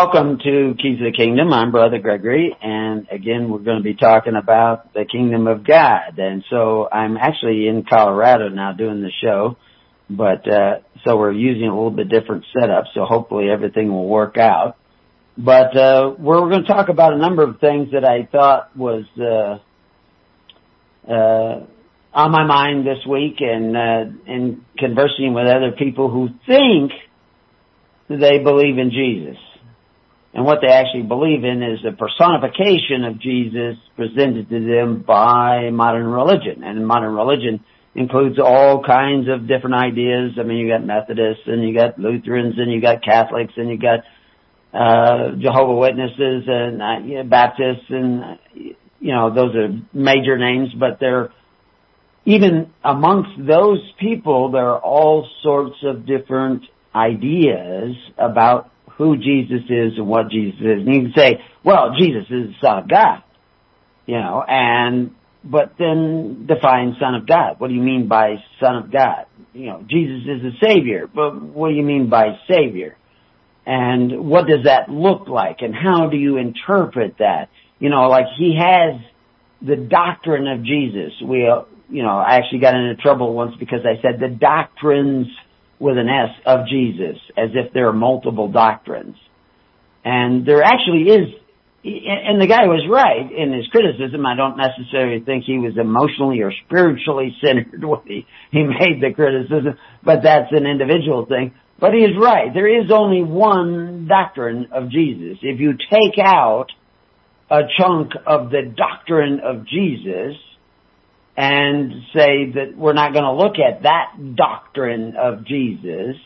Welcome 0.00 0.38
to 0.38 0.76
Keys 0.80 1.00
of 1.00 1.06
the 1.06 1.12
Kingdom. 1.12 1.52
I'm 1.52 1.72
Brother 1.72 1.98
Gregory, 1.98 2.56
and 2.62 3.08
again, 3.10 3.50
we're 3.50 3.58
going 3.58 3.78
to 3.78 3.82
be 3.82 3.96
talking 3.96 4.36
about 4.36 4.94
the 4.94 5.04
Kingdom 5.04 5.48
of 5.48 5.66
God. 5.66 6.16
And 6.18 6.44
so 6.48 6.88
I'm 6.88 7.16
actually 7.16 7.66
in 7.66 7.82
Colorado 7.82 8.48
now 8.48 8.72
doing 8.74 9.02
the 9.02 9.10
show, 9.20 9.56
but 10.08 10.48
uh, 10.48 10.78
so 11.04 11.16
we're 11.16 11.32
using 11.32 11.66
a 11.66 11.74
little 11.74 11.90
bit 11.90 12.08
different 12.08 12.44
setup. 12.56 12.84
So 12.94 13.06
hopefully 13.06 13.50
everything 13.50 13.90
will 13.90 14.06
work 14.06 14.38
out. 14.38 14.76
But 15.36 15.76
uh, 15.76 16.14
we're 16.16 16.48
going 16.48 16.62
to 16.62 16.68
talk 16.68 16.90
about 16.90 17.14
a 17.14 17.18
number 17.18 17.42
of 17.42 17.58
things 17.58 17.90
that 17.90 18.04
I 18.04 18.28
thought 18.30 18.76
was 18.76 19.04
uh, 19.18 19.58
uh, 21.12 21.66
on 22.14 22.30
my 22.30 22.44
mind 22.44 22.86
this 22.86 23.04
week, 23.04 23.40
and 23.40 23.76
uh, 23.76 24.04
in 24.32 24.64
conversing 24.78 25.34
with 25.34 25.48
other 25.48 25.72
people 25.76 26.08
who 26.08 26.28
think 26.46 26.92
they 28.08 28.38
believe 28.38 28.78
in 28.78 28.92
Jesus. 28.92 29.38
And 30.34 30.44
what 30.44 30.58
they 30.60 30.68
actually 30.68 31.02
believe 31.02 31.44
in 31.44 31.62
is 31.62 31.80
a 31.84 31.92
personification 31.92 33.04
of 33.04 33.18
Jesus 33.18 33.76
presented 33.96 34.48
to 34.50 34.60
them 34.60 35.02
by 35.06 35.70
modern 35.70 36.06
religion. 36.06 36.62
And 36.62 36.86
modern 36.86 37.14
religion 37.14 37.64
includes 37.94 38.38
all 38.38 38.82
kinds 38.82 39.28
of 39.28 39.48
different 39.48 39.76
ideas. 39.76 40.32
I 40.38 40.42
mean, 40.42 40.58
you 40.58 40.68
got 40.68 40.84
Methodists 40.84 41.44
and 41.46 41.66
you 41.66 41.74
got 41.74 41.98
Lutherans 41.98 42.54
and 42.58 42.70
you 42.70 42.80
got 42.80 43.02
Catholics 43.02 43.54
and 43.56 43.70
you 43.70 43.78
got 43.78 44.00
uh, 44.72 45.32
Jehovah 45.40 45.74
Witnesses 45.74 46.44
and 46.46 46.82
uh, 46.82 46.98
you 47.04 47.14
know, 47.16 47.24
Baptists 47.24 47.86
and 47.88 48.38
you 49.00 49.12
know 49.14 49.34
those 49.34 49.54
are 49.56 49.68
major 49.92 50.36
names, 50.36 50.68
but 50.78 50.98
they're 51.00 51.32
even 52.26 52.70
amongst 52.84 53.30
those 53.38 53.80
people, 53.98 54.50
there 54.50 54.68
are 54.68 54.78
all 54.78 55.26
sorts 55.42 55.76
of 55.82 56.04
different 56.04 56.64
ideas 56.94 57.96
about 58.18 58.70
who 58.98 59.16
Jesus 59.16 59.62
is 59.70 59.96
and 59.96 60.06
what 60.06 60.28
Jesus 60.30 60.58
is. 60.60 60.82
And 60.84 60.94
you 60.94 61.02
can 61.02 61.12
say, 61.16 61.40
well, 61.64 61.94
Jesus 61.98 62.24
is 62.24 62.48
the 62.48 62.54
Son 62.60 62.78
of 62.78 62.88
God, 62.88 63.22
you 64.06 64.16
know, 64.16 64.44
and, 64.46 65.14
but 65.44 65.74
then 65.78 66.46
define 66.46 66.96
Son 67.00 67.14
of 67.14 67.26
God. 67.26 67.58
What 67.58 67.68
do 67.68 67.74
you 67.74 67.80
mean 67.80 68.08
by 68.08 68.36
Son 68.60 68.76
of 68.76 68.92
God? 68.92 69.26
You 69.54 69.66
know, 69.66 69.84
Jesus 69.88 70.22
is 70.26 70.42
the 70.42 70.52
Savior, 70.60 71.06
but 71.06 71.40
what 71.40 71.68
do 71.68 71.74
you 71.74 71.84
mean 71.84 72.10
by 72.10 72.38
Savior? 72.50 72.96
And 73.64 74.28
what 74.28 74.46
does 74.46 74.64
that 74.64 74.88
look 74.88 75.28
like? 75.28 75.58
And 75.60 75.74
how 75.74 76.08
do 76.08 76.16
you 76.16 76.36
interpret 76.38 77.18
that? 77.18 77.50
You 77.78 77.90
know, 77.90 78.08
like 78.08 78.26
he 78.36 78.56
has 78.58 79.00
the 79.62 79.76
doctrine 79.76 80.48
of 80.48 80.64
Jesus. 80.64 81.12
We, 81.22 81.46
uh, 81.46 81.62
you 81.88 82.02
know, 82.02 82.18
I 82.18 82.36
actually 82.36 82.60
got 82.60 82.74
into 82.74 82.96
trouble 83.00 83.32
once 83.34 83.54
because 83.58 83.80
I 83.84 84.00
said 84.02 84.20
the 84.20 84.28
doctrines 84.28 85.28
with 85.78 85.96
an 85.96 86.08
S 86.08 86.30
of 86.44 86.66
Jesus 86.66 87.16
as 87.36 87.50
if 87.54 87.72
there 87.72 87.88
are 87.88 87.92
multiple 87.92 88.48
doctrines. 88.48 89.16
And 90.04 90.46
there 90.46 90.62
actually 90.62 91.10
is, 91.10 91.34
and 91.84 92.40
the 92.40 92.46
guy 92.46 92.66
was 92.66 92.84
right 92.90 93.30
in 93.30 93.52
his 93.52 93.66
criticism. 93.68 94.26
I 94.26 94.34
don't 94.36 94.56
necessarily 94.56 95.20
think 95.20 95.44
he 95.44 95.58
was 95.58 95.76
emotionally 95.76 96.40
or 96.40 96.52
spiritually 96.66 97.36
centered 97.44 97.84
when 97.84 98.00
he, 98.06 98.26
he 98.50 98.62
made 98.64 99.00
the 99.00 99.12
criticism, 99.14 99.78
but 100.02 100.22
that's 100.22 100.52
an 100.52 100.66
individual 100.66 101.26
thing. 101.26 101.54
But 101.80 101.94
he 101.94 102.00
is 102.00 102.16
right. 102.20 102.52
There 102.52 102.66
is 102.66 102.90
only 102.90 103.22
one 103.22 104.08
doctrine 104.08 104.68
of 104.72 104.90
Jesus. 104.90 105.38
If 105.42 105.60
you 105.60 105.74
take 105.74 106.18
out 106.18 106.66
a 107.50 107.60
chunk 107.78 108.12
of 108.26 108.50
the 108.50 108.74
doctrine 108.76 109.40
of 109.40 109.64
Jesus, 109.66 110.34
and 111.38 111.92
say 112.12 112.50
that 112.56 112.76
we're 112.76 112.94
not 112.94 113.12
going 113.12 113.22
to 113.22 113.32
look 113.32 113.60
at 113.60 113.84
that 113.84 114.34
doctrine 114.34 115.14
of 115.16 115.46
Jesus, 115.46 116.16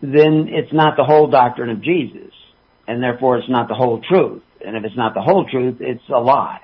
then 0.00 0.46
it's 0.48 0.72
not 0.72 0.96
the 0.96 1.02
whole 1.02 1.28
doctrine 1.28 1.68
of 1.68 1.82
Jesus. 1.82 2.32
And 2.86 3.02
therefore 3.02 3.38
it's 3.38 3.50
not 3.50 3.66
the 3.66 3.74
whole 3.74 4.00
truth. 4.00 4.42
And 4.64 4.76
if 4.76 4.84
it's 4.84 4.96
not 4.96 5.14
the 5.14 5.20
whole 5.20 5.48
truth, 5.50 5.78
it's 5.80 6.08
a 6.08 6.20
lie. 6.20 6.60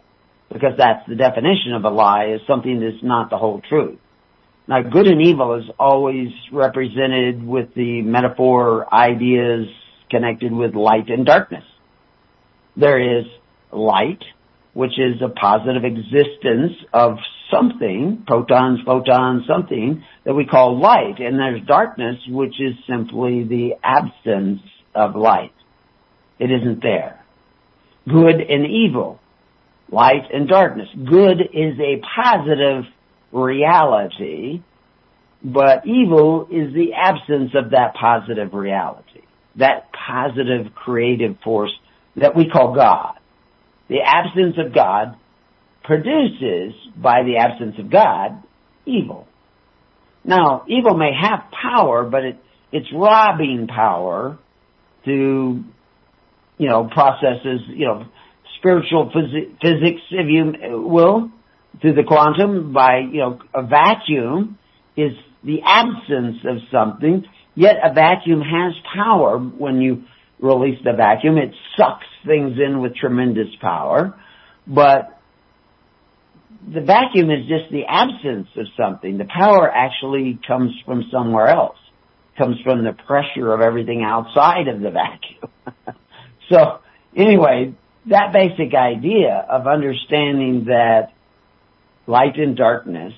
Because 0.49 0.75
that's 0.79 1.09
the 1.09 1.17
definition 1.17 1.73
of 1.75 1.83
a 1.83 1.91
lie, 1.91 2.35
is 2.37 2.41
something 2.47 2.79
that's 2.79 3.03
not 3.03 3.31
the 3.31 3.37
whole 3.37 3.61
truth. 3.69 3.99
Now 4.69 4.83
good 4.83 5.09
and 5.09 5.21
evil 5.21 5.57
is 5.57 5.65
always 5.77 6.29
represented 6.53 7.45
with 7.45 7.75
the 7.75 8.03
metaphor 8.03 8.87
ideas 8.95 9.67
connected 10.09 10.53
with 10.53 10.77
light 10.77 11.09
and 11.09 11.27
darkness. 11.27 11.65
There 12.77 13.19
is 13.19 13.25
light, 13.73 14.23
which 14.73 15.01
is 15.01 15.21
a 15.21 15.31
positive 15.31 15.83
existence 15.85 16.75
of 16.93 17.19
something, 17.51 18.25
protons, 18.27 18.81
photons, 18.85 19.45
something 19.47 20.05
that 20.25 20.35
we 20.35 20.47
call 20.47 20.81
light. 20.81 21.19
And 21.19 21.39
there's 21.39 21.67
darkness, 21.67 22.17
which 22.29 22.55
is 22.61 22.75
simply 22.89 23.45
the 23.45 23.75
absence 23.83 24.61
of 24.95 25.15
light. 25.17 25.53
It 26.39 26.51
isn't 26.51 26.83
there. 26.83 27.25
Good 28.09 28.41
and 28.41 28.67
evil. 28.67 29.21
Light 29.91 30.25
and 30.33 30.49
darkness. 30.49 30.89
Good 30.95 31.41
is 31.53 31.79
a 31.79 32.01
positive 32.15 32.85
reality, 33.33 34.63
but 35.43 35.87
evil 35.87 36.49
is 36.51 36.75
the 36.75 36.95
absence 36.95 37.53
of 37.55 37.71
that 37.71 37.95
positive 37.95 38.53
reality. 38.53 39.23
That 39.57 39.91
positive 39.93 40.75
creative 40.75 41.37
force 41.43 41.73
that 42.17 42.37
we 42.37 42.49
call 42.51 42.75
God. 42.75 43.15
The 43.89 44.01
absence 44.05 44.57
of 44.59 44.75
God 44.75 45.17
produces, 45.87 46.75
by 46.97 47.23
the 47.23 47.37
absence 47.39 47.77
of 47.79 47.91
God, 47.91 48.43
evil. 48.85 49.27
Now, 50.25 50.65
evil 50.69 50.97
may 50.97 51.13
have 51.19 51.45
power, 51.51 52.05
but 52.05 52.25
it, 52.25 52.39
it's 52.73 52.89
robbing 52.93 53.69
power 53.69 54.39
through, 55.05 55.65
you 56.59 56.69
know, 56.69 56.91
processes, 56.93 57.61
you 57.69 57.87
know, 57.87 58.05
spiritual 58.59 59.13
phys- 59.15 59.57
physics, 59.63 60.03
if 60.11 60.27
you 60.29 60.83
will, 60.83 61.31
through 61.81 61.95
the 61.95 62.03
quantum 62.03 62.73
by, 62.73 62.99
you 62.99 63.21
know, 63.21 63.39
a 63.55 63.63
vacuum 63.63 64.59
is 64.97 65.13
the 65.45 65.61
absence 65.65 66.39
of 66.45 66.57
something, 66.73 67.25
yet 67.55 67.77
a 67.85 67.95
vacuum 67.95 68.41
has 68.41 68.73
power 68.93 69.39
when 69.39 69.81
you 69.81 70.03
release 70.41 70.79
the 70.83 70.93
vacuum. 70.93 71.39
It 71.39 71.53
sucks 71.77 72.07
things 72.27 72.59
in 72.59 72.81
with 72.81 72.97
tremendous 72.97 73.55
power, 73.61 74.19
but 74.67 75.16
the 76.73 76.81
vacuum 76.81 77.31
is 77.31 77.47
just 77.49 77.71
the 77.71 77.85
absence 77.89 78.49
of 78.57 78.67
something. 78.77 79.19
The 79.19 79.27
power 79.27 79.71
actually 79.71 80.39
comes 80.47 80.73
from 80.85 81.05
somewhere 81.13 81.49
else. 81.49 81.79
It 82.35 82.39
comes 82.39 82.57
from 82.65 82.85
the 82.85 82.93
pressure 82.93 83.53
of 83.53 83.61
everything 83.61 84.03
outside 84.03 84.69
of 84.69 84.81
the 84.81 84.91
vacuum. 84.91 85.97
so 86.51 86.81
anyway, 87.15 87.75
that 88.07 88.33
basic 88.33 88.75
idea 88.75 89.47
of 89.49 89.67
understanding 89.67 90.65
that 90.67 91.13
light 92.07 92.37
and 92.37 92.57
darkness 92.57 93.13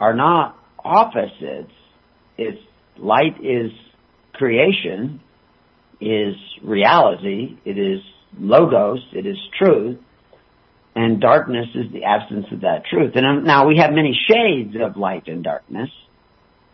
are 0.00 0.14
not 0.14 0.56
opposites. 0.84 1.72
It's 2.36 2.58
light 2.98 3.36
is 3.44 3.70
creation, 4.32 5.20
is 6.00 6.34
reality, 6.64 7.58
it 7.64 7.78
is 7.78 8.00
logos, 8.38 9.00
it 9.12 9.26
is 9.26 9.36
truth, 9.56 9.98
and 10.94 11.20
darkness 11.20 11.68
is 11.74 11.90
the 11.92 12.04
absence 12.04 12.46
of 12.52 12.60
that 12.62 12.84
truth. 12.84 13.12
And 13.14 13.26
um, 13.26 13.44
now 13.44 13.66
we 13.66 13.78
have 13.78 13.92
many 13.92 14.18
shades 14.28 14.76
of 14.80 14.96
light 14.96 15.26
and 15.26 15.42
darkness, 15.42 15.90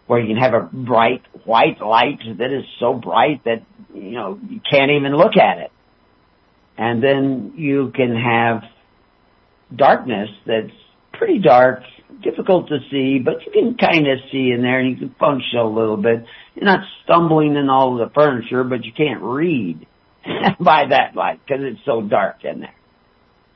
where 0.07 0.21
you 0.21 0.35
can 0.35 0.43
have 0.43 0.55
a 0.55 0.61
bright 0.61 1.23
white 1.45 1.81
light 1.81 2.21
that 2.39 2.53
is 2.53 2.65
so 2.81 2.95
bright 2.95 3.45
that, 3.45 3.63
you 3.95 4.13
know, 4.13 4.39
you 4.49 4.61
can't 4.69 4.91
even 4.91 5.15
look 5.17 5.37
at 5.37 5.59
it. 5.59 5.71
And 6.77 7.03
then 7.03 7.55
you 7.57 7.93
can 7.95 8.17
have 8.17 8.63
darkness 9.75 10.31
that's 10.47 10.73
pretty 11.13 11.39
dark, 11.41 11.83
difficult 12.23 12.69
to 12.69 12.79
see, 12.91 13.19
but 13.19 13.45
you 13.45 13.53
can 13.53 13.77
kind 13.77 14.07
of 14.09 14.19
see 14.33 14.51
in 14.51 14.63
there 14.63 14.81
and 14.81 14.91
you 14.91 14.97
can 14.97 15.15
function 15.19 15.59
a 15.59 15.69
little 15.69 15.97
bit. 15.97 16.25
You're 16.55 16.65
not 16.65 16.85
stumbling 17.05 17.57
in 17.57 17.69
all 17.69 18.01
of 18.01 18.09
the 18.09 18.15
furniture, 18.15 18.65
but 18.65 18.85
you 18.85 18.93
can't 18.93 19.23
read 19.23 19.87
by 20.61 20.87
that 20.91 21.15
light 21.15 21.41
because 21.47 21.63
it's 21.65 21.85
so 21.85 22.03
dark 22.03 22.45
in 22.45 22.61
there. 22.61 22.75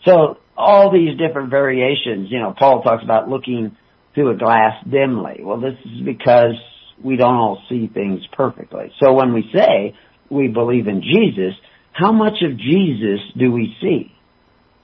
So 0.05 0.39
all 0.57 0.93
these 0.93 1.19
different 1.19 1.51
variations, 1.51 2.29
you 2.31 2.39
know, 2.39 2.55
Paul 2.59 2.83
talks 2.83 3.03
about 3.05 3.29
looking 3.29 3.77
through 4.15 4.31
a 4.31 4.37
glass 4.37 4.75
dimly. 4.91 5.41
Well, 5.43 5.61
this 5.61 5.75
is 5.85 6.05
because 6.05 6.55
we 7.03 7.17
don't 7.17 7.35
all 7.35 7.63
see 7.69 7.89
things 7.93 8.21
perfectly. 8.33 8.93
So 9.03 9.13
when 9.13 9.33
we 9.33 9.51
say 9.55 9.97
we 10.31 10.49
believe 10.49 10.87
in 10.87 11.03
Jesus, 11.03 11.55
how 11.93 12.13
much 12.13 12.43
of 12.43 12.59
Jesus 12.59 13.21
do 13.39 13.53
we 13.53 13.75
see? 13.81 14.13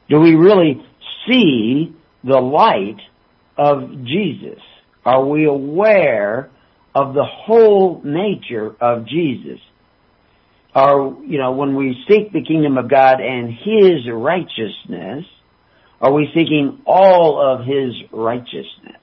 Do 0.08 0.20
we 0.20 0.34
really 0.34 0.82
see 1.26 1.94
the 2.24 2.38
light 2.38 3.00
of 3.56 4.04
Jesus? 4.04 4.60
Are 5.04 5.24
we 5.24 5.46
aware 5.46 6.50
of 6.94 7.14
the 7.14 7.24
whole 7.24 8.00
nature 8.04 8.74
of 8.80 9.06
Jesus? 9.06 9.60
Are, 10.78 10.98
you 11.26 11.38
know, 11.42 11.52
when 11.60 11.74
we 11.74 11.88
seek 12.08 12.32
the 12.32 12.44
kingdom 12.44 12.78
of 12.78 12.88
God 12.88 13.16
and 13.20 13.44
His 13.50 13.96
righteousness, 14.12 15.24
are 16.00 16.12
we 16.12 16.28
seeking 16.36 16.82
all 16.86 17.40
of 17.40 17.66
His 17.66 17.90
righteousness? 18.12 19.02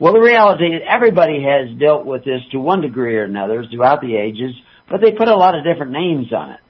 Well, 0.00 0.12
the 0.12 0.20
reality 0.20 0.64
is 0.74 0.82
everybody 0.88 1.38
has 1.44 1.78
dealt 1.78 2.04
with 2.04 2.24
this 2.24 2.40
to 2.50 2.58
one 2.58 2.80
degree 2.80 3.16
or 3.16 3.24
another 3.24 3.64
throughout 3.70 4.00
the 4.00 4.16
ages, 4.16 4.52
but 4.90 5.00
they 5.00 5.12
put 5.12 5.28
a 5.28 5.36
lot 5.36 5.54
of 5.56 5.62
different 5.64 5.92
names 5.92 6.32
on 6.32 6.50
it. 6.50 6.60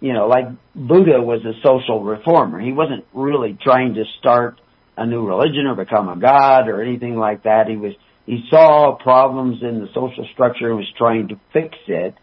you 0.00 0.12
know, 0.12 0.26
like 0.26 0.46
Buddha 0.74 1.20
was 1.20 1.44
a 1.44 1.54
social 1.62 2.02
reformer. 2.02 2.60
He 2.60 2.72
wasn't 2.72 3.04
really 3.12 3.58
trying 3.62 3.94
to 3.94 4.04
start 4.18 4.60
a 4.96 5.06
new 5.06 5.26
religion 5.26 5.66
or 5.66 5.74
become 5.74 6.08
a 6.08 6.16
god 6.16 6.68
or 6.68 6.82
anything 6.82 7.16
like 7.16 7.42
that. 7.44 7.68
He 7.68 7.76
was, 7.76 7.92
he 8.24 8.44
saw 8.50 8.96
problems 8.96 9.58
in 9.62 9.80
the 9.80 9.88
social 9.88 10.26
structure 10.32 10.68
and 10.68 10.76
was 10.76 10.92
trying 10.96 11.28
to 11.28 11.40
fix 11.52 11.76
it 11.88 12.14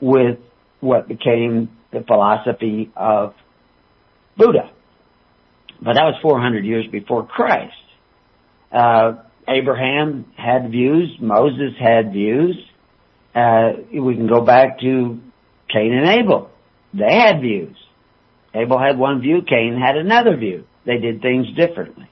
with 0.00 0.38
what 0.82 1.08
became 1.08 1.70
the 1.92 2.02
philosophy 2.02 2.90
of 2.96 3.34
Buddha. 4.36 4.70
But 5.80 5.94
that 5.94 6.04
was 6.04 6.14
400 6.20 6.64
years 6.64 6.86
before 6.90 7.26
Christ. 7.26 7.74
Uh, 8.70 9.14
Abraham 9.48 10.26
had 10.36 10.70
views. 10.70 11.16
Moses 11.20 11.72
had 11.78 12.12
views. 12.12 12.56
Uh, 13.34 13.72
we 13.92 14.14
can 14.14 14.26
go 14.26 14.40
back 14.42 14.80
to 14.80 15.20
Cain 15.72 15.92
and 15.92 16.08
Abel. 16.08 16.50
They 16.92 17.14
had 17.14 17.40
views. 17.40 17.76
Abel 18.54 18.78
had 18.78 18.98
one 18.98 19.20
view, 19.20 19.42
Cain 19.48 19.80
had 19.80 19.96
another 19.96 20.36
view. 20.36 20.64
They 20.84 20.98
did 20.98 21.22
things 21.22 21.46
differently. 21.56 22.08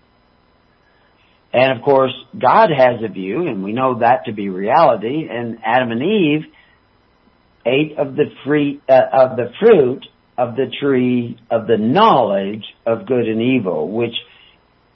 And 1.52 1.76
of 1.76 1.84
course, 1.84 2.14
God 2.38 2.70
has 2.70 3.02
a 3.04 3.08
view, 3.08 3.46
and 3.46 3.62
we 3.62 3.72
know 3.72 3.98
that 3.98 4.26
to 4.26 4.32
be 4.32 4.48
reality, 4.48 5.26
and 5.28 5.58
Adam 5.64 5.90
and 5.90 6.02
Eve 6.02 6.44
ate 7.66 7.98
of 7.98 8.16
the 8.16 8.26
free, 8.44 8.80
uh, 8.88 9.02
of 9.12 9.36
the 9.36 9.50
fruit 9.58 10.04
of 10.38 10.56
the 10.56 10.72
tree 10.80 11.38
of 11.50 11.66
the 11.66 11.76
knowledge 11.76 12.64
of 12.86 13.06
good 13.06 13.28
and 13.28 13.42
evil, 13.42 13.90
which 13.90 14.14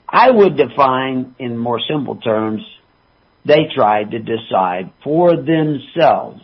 I 0.09 0.31
would 0.31 0.57
define 0.57 1.35
in 1.37 1.57
more 1.57 1.79
simple 1.87 2.15
terms, 2.15 2.61
they 3.45 3.65
tried 3.75 4.11
to 4.11 4.19
decide 4.19 4.91
for 5.03 5.35
themselves 5.35 6.41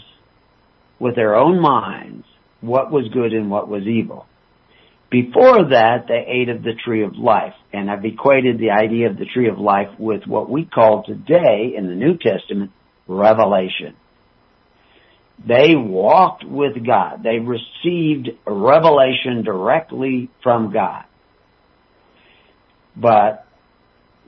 with 1.00 1.16
their 1.16 1.36
own 1.36 1.60
minds 1.60 2.26
what 2.62 2.92
was 2.92 3.10
good 3.12 3.34
and 3.34 3.50
what 3.50 3.68
was 3.68 3.88
evil. 3.88 4.28
Before 5.10 5.70
that, 5.72 6.06
they 6.08 6.24
ate 6.26 6.50
of 6.50 6.64
the 6.64 6.74
tree 6.86 7.04
of 7.04 7.18
life, 7.18 7.56
and 7.74 7.90
I've 7.90 8.06
equated 8.06 8.60
the 8.60 8.70
idea 8.70 9.10
of 9.10 9.18
the 9.18 9.26
tree 9.26 9.50
of 9.50 9.58
life 9.58 9.90
with 10.00 10.26
what 10.26 10.50
we 10.50 10.64
call 10.64 11.04
today 11.04 11.74
in 11.76 11.88
the 11.88 11.96
New 11.96 12.18
Testament 12.18 12.72
revelation. 13.08 13.96
They 15.48 15.76
walked 15.76 16.44
with 16.44 16.86
God. 16.86 17.24
They 17.24 17.40
received 17.40 18.30
revelation 18.46 19.44
directly 19.44 20.30
from 20.44 20.72
God. 20.72 21.06
But 22.96 23.48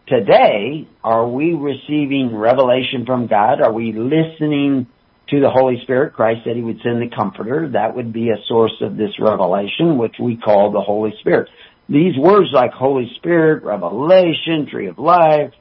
today, 0.07 0.87
are 1.03 1.27
we 1.27 1.53
receiving 1.53 2.35
revelation 2.35 3.05
from 3.05 3.27
God? 3.27 3.61
Are 3.61 3.71
we 3.71 3.93
listening 3.93 4.87
to 5.29 5.39
the 5.39 5.49
Holy 5.49 5.81
Spirit? 5.83 6.13
Christ 6.13 6.41
said 6.45 6.55
he 6.55 6.63
would 6.63 6.79
send 6.83 7.01
the 7.01 7.15
Comforter. 7.15 7.69
That 7.69 7.95
would 7.95 8.11
be 8.11 8.29
a 8.29 8.37
source 8.47 8.75
of 8.81 8.97
this 8.97 9.11
revelation, 9.19 9.97
which 9.97 10.15
we 10.19 10.37
call 10.37 10.71
the 10.71 10.81
Holy 10.81 11.13
Spirit. 11.19 11.49
These 11.89 12.17
words 12.17 12.49
like 12.53 12.71
Holy 12.71 13.11
Spirit, 13.17 13.63
revelation, 13.63 14.67
tree 14.71 14.87
of 14.87 14.97
life, 14.97 15.51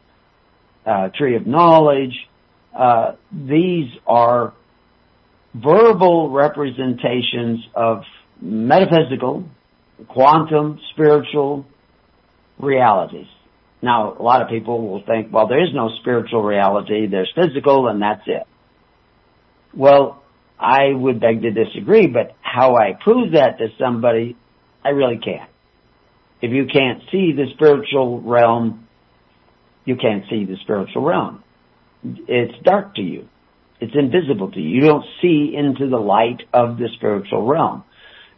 uh, 0.87 1.09
tree 1.09 1.37
of 1.37 1.47
knowledge, 1.47 2.15
uh, 2.75 3.17
these 3.31 3.91
are 4.07 4.55
verbal 5.55 6.31
representations 6.31 7.61
of 7.75 8.03
metaphysical, 8.41 9.45
quantum, 10.09 10.79
spiritual 10.93 11.67
realities. 12.59 13.27
Now, 13.83 14.17
a 14.17 14.23
lot 14.23 14.43
of 14.43 14.49
people 14.49 14.89
will 14.89 15.03
think, 15.05 15.33
well, 15.33 15.49
there 15.49 15.63
is 15.63 15.75
no 15.75 15.91
spiritual 16.01 16.43
reality, 16.43 17.07
there's 17.09 17.33
physical, 17.35 17.89
and 17.89 18.01
that's 18.01 18.23
it. 18.27 18.47
Well, 19.75 20.23
I 20.59 20.93
would 20.93 21.21
beg 21.21 21.43
to 21.43 21.51
disagree, 21.51 22.07
but 22.07 22.37
how 22.41 22.77
I 22.77 22.93
prove 23.03 23.33
that 23.33 23.59
to 23.59 23.69
somebody, 23.79 24.37
I 24.85 24.91
really 24.91 25.19
can't. 25.19 25.51
If 26.41 26.53
you 26.53 26.67
can't 26.67 27.03
see 27.11 27.33
the 27.33 27.47
spiritual 27.55 28.21
realm, 28.21 28.87
you 29.85 29.97
can't 29.97 30.25
see 30.31 30.45
the 30.45 30.57
spiritual 30.63 31.03
realm. 31.03 31.43
It's 32.05 32.55
dark 32.65 32.95
to 32.97 33.03
you. 33.03 33.29
It's 33.83 33.97
invisible 33.97 34.53
to 34.53 34.61
you. 34.61 34.77
You 34.77 34.87
don't 34.87 35.05
see 35.21 35.55
into 35.57 35.89
the 35.89 35.99
light 35.99 36.43
of 36.55 36.79
the 36.79 36.89
spiritual 36.95 37.45
realm. 37.45 37.83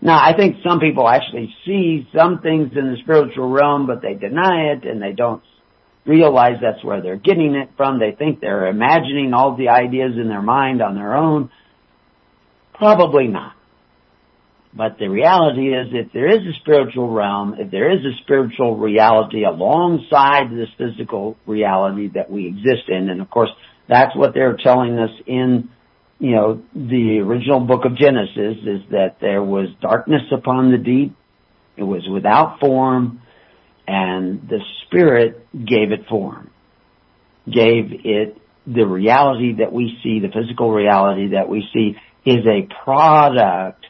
Now, 0.00 0.18
I 0.18 0.34
think 0.34 0.56
some 0.66 0.80
people 0.80 1.06
actually 1.06 1.54
see 1.66 2.08
some 2.16 2.40
things 2.40 2.72
in 2.74 2.90
the 2.90 2.96
spiritual 3.02 3.50
realm, 3.50 3.86
but 3.86 4.00
they 4.00 4.14
deny 4.14 4.72
it 4.72 4.86
and 4.86 5.02
they 5.02 5.12
don't 5.12 5.42
realize 6.06 6.56
that's 6.62 6.82
where 6.82 7.02
they're 7.02 7.16
getting 7.16 7.56
it 7.56 7.68
from. 7.76 7.98
They 7.98 8.12
think 8.12 8.40
they're 8.40 8.68
imagining 8.68 9.34
all 9.34 9.54
the 9.54 9.68
ideas 9.68 10.12
in 10.16 10.28
their 10.28 10.40
mind 10.40 10.80
on 10.80 10.94
their 10.94 11.14
own. 11.14 11.50
Probably 12.72 13.28
not. 13.28 13.52
But 14.72 14.98
the 14.98 15.08
reality 15.08 15.74
is 15.74 15.88
if 15.92 16.10
there 16.14 16.28
is 16.28 16.40
a 16.40 16.58
spiritual 16.60 17.10
realm, 17.10 17.56
if 17.58 17.70
there 17.70 17.92
is 17.92 18.00
a 18.04 18.16
spiritual 18.22 18.78
reality 18.78 19.44
alongside 19.44 20.50
this 20.50 20.70
physical 20.78 21.36
reality 21.46 22.10
that 22.14 22.30
we 22.30 22.46
exist 22.46 22.88
in, 22.88 23.10
and 23.10 23.20
of 23.20 23.28
course 23.30 23.50
that's 23.88 24.16
what 24.16 24.34
they're 24.34 24.56
telling 24.56 24.98
us 24.98 25.10
in, 25.26 25.70
you 26.18 26.32
know, 26.32 26.62
the 26.74 27.20
original 27.20 27.60
book 27.60 27.84
of 27.84 27.96
Genesis 27.96 28.56
is 28.64 28.80
that 28.90 29.16
there 29.20 29.42
was 29.42 29.68
darkness 29.80 30.22
upon 30.32 30.70
the 30.70 30.78
deep. 30.78 31.16
It 31.76 31.82
was 31.82 32.08
without 32.08 32.60
form 32.60 33.20
and 33.86 34.48
the 34.48 34.60
Spirit 34.86 35.46
gave 35.52 35.92
it 35.92 36.06
form. 36.08 36.50
Gave 37.46 37.92
it 38.04 38.38
the 38.66 38.86
reality 38.86 39.56
that 39.58 39.72
we 39.72 39.98
see, 40.02 40.20
the 40.20 40.32
physical 40.32 40.72
reality 40.72 41.32
that 41.32 41.48
we 41.48 41.68
see 41.72 41.96
is 42.24 42.46
a 42.46 42.66
product 42.84 43.84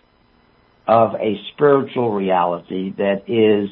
of 0.89 1.15
a 1.15 1.41
spiritual 1.53 2.11
reality 2.13 2.93
that 2.97 3.25
is 3.29 3.71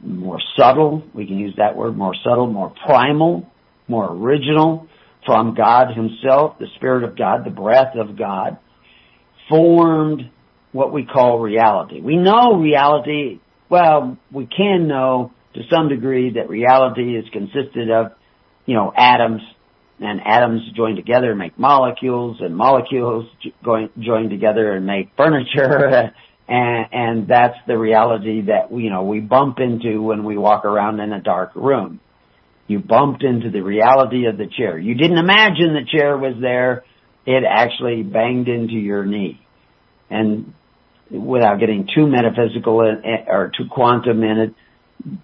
more 0.00 0.40
subtle, 0.58 1.04
we 1.14 1.26
can 1.26 1.38
use 1.38 1.54
that 1.58 1.76
word, 1.76 1.96
more 1.96 2.14
subtle, 2.24 2.48
more 2.48 2.74
primal, 2.84 3.48
more 3.86 4.10
original, 4.10 4.88
from 5.24 5.54
God 5.54 5.94
himself, 5.94 6.58
the 6.58 6.66
Spirit 6.76 7.04
of 7.04 7.16
God, 7.16 7.44
the 7.44 7.50
breath 7.50 7.94
of 7.96 8.16
God, 8.16 8.58
formed 9.48 10.30
what 10.72 10.92
we 10.92 11.04
call 11.04 11.38
reality. 11.38 12.00
We 12.00 12.16
know 12.16 12.56
reality, 12.56 13.40
well, 13.68 14.16
we 14.30 14.46
can 14.46 14.88
know 14.88 15.32
to 15.54 15.60
some 15.70 15.88
degree 15.88 16.32
that 16.34 16.48
reality 16.48 17.16
is 17.16 17.24
consisted 17.32 17.90
of, 17.90 18.12
you 18.66 18.74
know, 18.74 18.92
atoms, 18.96 19.42
and 20.00 20.20
atoms 20.24 20.62
join 20.74 20.96
together 20.96 21.30
and 21.30 21.38
make 21.38 21.58
molecules, 21.58 22.38
and 22.40 22.56
molecules 22.56 23.26
join, 23.64 23.90
join 24.00 24.30
together 24.30 24.72
and 24.72 24.86
make 24.86 25.10
furniture, 25.16 26.12
and, 26.48 26.86
and 26.90 27.28
that's 27.28 27.58
the 27.66 27.76
reality 27.76 28.42
that, 28.42 28.72
you 28.72 28.90
know, 28.90 29.02
we 29.02 29.20
bump 29.20 29.58
into 29.60 30.02
when 30.02 30.24
we 30.24 30.36
walk 30.36 30.64
around 30.64 31.00
in 31.00 31.12
a 31.12 31.20
dark 31.20 31.54
room. 31.54 32.00
You 32.66 32.78
bumped 32.78 33.22
into 33.22 33.50
the 33.50 33.60
reality 33.60 34.26
of 34.26 34.38
the 34.38 34.46
chair. 34.46 34.78
You 34.78 34.94
didn't 34.94 35.18
imagine 35.18 35.74
the 35.74 35.86
chair 35.90 36.16
was 36.16 36.34
there. 36.40 36.84
It 37.26 37.44
actually 37.48 38.02
banged 38.02 38.48
into 38.48 38.74
your 38.74 39.04
knee. 39.04 39.40
And 40.10 40.54
without 41.10 41.60
getting 41.60 41.88
too 41.94 42.06
metaphysical 42.06 42.80
eh, 42.82 43.24
or 43.26 43.52
too 43.56 43.66
quantum 43.70 44.22
in 44.22 44.38
it, 44.38 44.54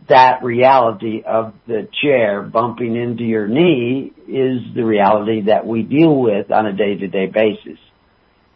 that 0.08 0.42
reality 0.42 1.22
of 1.24 1.54
the 1.66 1.88
chair 2.02 2.42
bumping 2.42 2.96
into 2.96 3.22
your 3.22 3.46
knee 3.46 4.12
is 4.26 4.60
the 4.74 4.84
reality 4.84 5.42
that 5.42 5.66
we 5.66 5.82
deal 5.82 6.14
with 6.16 6.50
on 6.50 6.66
a 6.66 6.72
day-to-day 6.72 7.26
basis. 7.26 7.78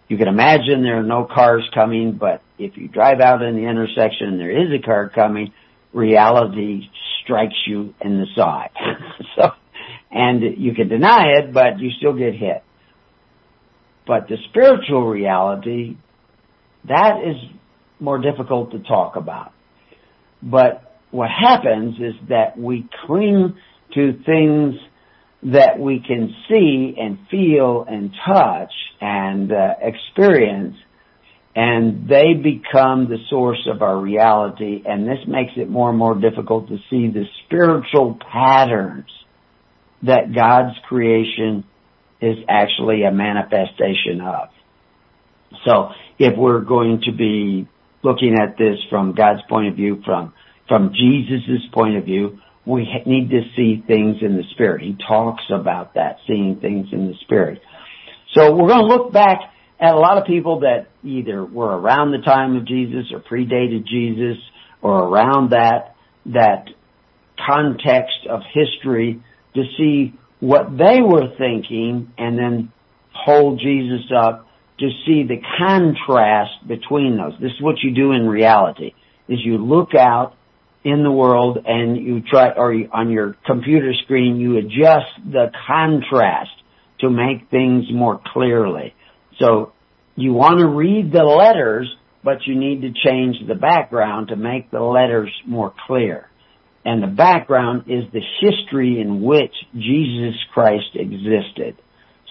You 0.08 0.18
can 0.18 0.28
imagine 0.28 0.82
there 0.82 0.98
are 0.98 1.04
no 1.04 1.24
cars 1.24 1.68
coming, 1.72 2.12
but 2.12 2.42
if 2.58 2.76
you 2.76 2.88
drive 2.88 3.20
out 3.20 3.42
in 3.42 3.54
the 3.54 3.62
intersection 3.62 4.28
and 4.28 4.40
there 4.40 4.50
is 4.50 4.78
a 4.78 4.84
car 4.84 5.08
coming, 5.08 5.52
reality 5.92 6.88
strikes 7.24 7.54
you 7.66 7.94
in 8.00 8.18
the 8.18 8.26
side. 8.36 8.70
so, 9.36 9.50
and 10.10 10.42
you 10.58 10.74
can 10.74 10.88
deny 10.88 11.38
it, 11.38 11.52
but 11.52 11.78
you 11.78 11.90
still 11.98 12.12
get 12.12 12.34
hit. 12.34 12.62
But 14.06 14.28
the 14.28 14.36
spiritual 14.50 15.06
reality, 15.06 15.96
that 16.88 17.22
is 17.24 17.36
more 18.00 18.18
difficult 18.18 18.72
to 18.72 18.80
talk 18.80 19.16
about. 19.16 19.52
But 20.42 20.98
what 21.10 21.30
happens 21.30 21.96
is 21.96 22.14
that 22.28 22.58
we 22.58 22.88
cling 23.06 23.56
to 23.94 24.12
things 24.24 24.74
that 25.44 25.78
we 25.78 26.02
can 26.06 26.34
see 26.48 26.94
and 26.98 27.18
feel 27.30 27.84
and 27.88 28.12
touch 28.26 28.72
and 29.00 29.52
uh, 29.52 29.74
experience 29.80 30.76
and 31.54 32.08
they 32.08 32.32
become 32.32 33.08
the 33.08 33.18
source 33.28 33.68
of 33.70 33.82
our 33.82 33.98
reality 33.98 34.82
and 34.86 35.06
this 35.06 35.18
makes 35.26 35.52
it 35.56 35.68
more 35.68 35.90
and 35.90 35.98
more 35.98 36.14
difficult 36.14 36.68
to 36.68 36.78
see 36.88 37.08
the 37.08 37.24
spiritual 37.44 38.18
patterns 38.32 39.10
that 40.02 40.34
God's 40.34 40.76
creation 40.88 41.64
is 42.20 42.38
actually 42.48 43.04
a 43.04 43.12
manifestation 43.12 44.20
of. 44.20 44.48
So 45.66 45.90
if 46.18 46.36
we're 46.36 46.60
going 46.60 47.02
to 47.04 47.12
be 47.12 47.68
looking 48.02 48.36
at 48.40 48.56
this 48.56 48.78
from 48.88 49.14
God's 49.14 49.42
point 49.48 49.68
of 49.68 49.74
view, 49.74 50.00
from, 50.04 50.32
from 50.68 50.92
Jesus' 50.94 51.62
point 51.72 51.96
of 51.96 52.04
view, 52.04 52.38
we 52.64 52.88
need 53.06 53.30
to 53.30 53.42
see 53.56 53.82
things 53.86 54.18
in 54.22 54.36
the 54.36 54.44
Spirit. 54.52 54.82
He 54.82 54.96
talks 55.06 55.42
about 55.50 55.94
that, 55.94 56.18
seeing 56.26 56.58
things 56.60 56.88
in 56.92 57.08
the 57.08 57.14
Spirit. 57.22 57.60
So 58.34 58.54
we're 58.54 58.68
going 58.68 58.88
to 58.88 58.94
look 58.94 59.12
back 59.12 59.40
And 59.82 59.96
a 59.96 59.98
lot 59.98 60.16
of 60.16 60.28
people 60.28 60.60
that 60.60 60.86
either 61.02 61.44
were 61.44 61.76
around 61.76 62.12
the 62.12 62.24
time 62.24 62.54
of 62.56 62.64
Jesus 62.64 63.12
or 63.12 63.18
predated 63.18 63.84
Jesus 63.84 64.36
or 64.80 65.08
around 65.08 65.50
that, 65.50 65.96
that 66.26 66.68
context 67.44 68.28
of 68.30 68.42
history 68.54 69.20
to 69.56 69.64
see 69.76 70.14
what 70.38 70.70
they 70.78 71.00
were 71.02 71.34
thinking 71.36 72.12
and 72.16 72.38
then 72.38 72.72
hold 73.12 73.58
Jesus 73.58 74.08
up 74.16 74.46
to 74.78 74.88
see 75.04 75.24
the 75.24 75.40
contrast 75.58 76.66
between 76.68 77.16
those. 77.16 77.32
This 77.40 77.50
is 77.50 77.60
what 77.60 77.82
you 77.82 77.92
do 77.92 78.12
in 78.12 78.28
reality, 78.28 78.94
is 79.26 79.40
you 79.44 79.58
look 79.58 79.96
out 79.96 80.36
in 80.84 81.02
the 81.02 81.10
world 81.10 81.58
and 81.66 81.96
you 81.96 82.20
try, 82.20 82.50
or 82.50 82.72
on 82.92 83.10
your 83.10 83.36
computer 83.44 83.94
screen, 84.04 84.38
you 84.38 84.58
adjust 84.58 85.10
the 85.28 85.50
contrast 85.66 86.52
to 87.00 87.10
make 87.10 87.50
things 87.50 87.86
more 87.92 88.20
clearly. 88.32 88.94
So 89.38 89.72
you 90.16 90.32
want 90.32 90.60
to 90.60 90.66
read 90.66 91.12
the 91.12 91.24
letters, 91.24 91.94
but 92.22 92.46
you 92.46 92.54
need 92.54 92.82
to 92.82 92.92
change 92.92 93.36
the 93.46 93.54
background 93.54 94.28
to 94.28 94.36
make 94.36 94.70
the 94.70 94.80
letters 94.80 95.30
more 95.46 95.72
clear. 95.86 96.28
And 96.84 97.02
the 97.02 97.08
background 97.08 97.84
is 97.86 98.04
the 98.12 98.22
history 98.40 99.00
in 99.00 99.22
which 99.22 99.54
Jesus 99.74 100.34
Christ 100.52 100.94
existed. 100.94 101.76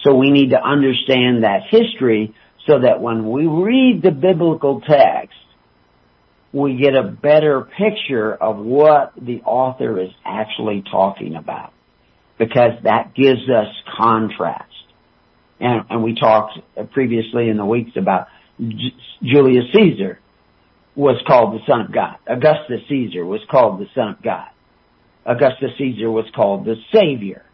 So 0.04 0.14
we 0.14 0.30
need 0.30 0.50
to 0.50 0.62
understand 0.62 1.44
that 1.44 1.62
history 1.70 2.34
so 2.66 2.80
that 2.80 3.00
when 3.00 3.30
we 3.30 3.46
read 3.46 4.02
the 4.02 4.10
biblical 4.10 4.80
text, 4.80 5.36
we 6.52 6.76
get 6.76 6.94
a 6.94 7.02
better 7.02 7.62
picture 7.62 8.34
of 8.34 8.58
what 8.58 9.12
the 9.20 9.40
author 9.42 10.00
is 10.00 10.10
actually 10.24 10.82
talking 10.90 11.34
about. 11.34 11.72
Because 12.38 12.72
that 12.84 13.14
gives 13.14 13.48
us 13.48 13.68
contrast. 13.96 14.71
And, 15.62 15.84
and 15.88 16.02
we 16.02 16.16
talked 16.16 16.58
previously 16.90 17.48
in 17.48 17.56
the 17.56 17.64
weeks 17.64 17.92
about 17.96 18.26
J- 18.60 18.96
Julius 19.22 19.66
Caesar 19.72 20.18
was 20.96 21.22
called 21.24 21.54
the 21.54 21.64
son 21.66 21.82
of 21.82 21.92
God. 21.92 22.16
Augustus 22.26 22.80
Caesar 22.88 23.24
was 23.24 23.40
called 23.48 23.80
the 23.80 23.86
son 23.94 24.08
of 24.08 24.22
God. 24.22 24.48
Augustus 25.24 25.70
Caesar 25.78 26.10
was 26.10 26.26
called 26.34 26.64
the 26.64 26.74
savior. 26.92 27.44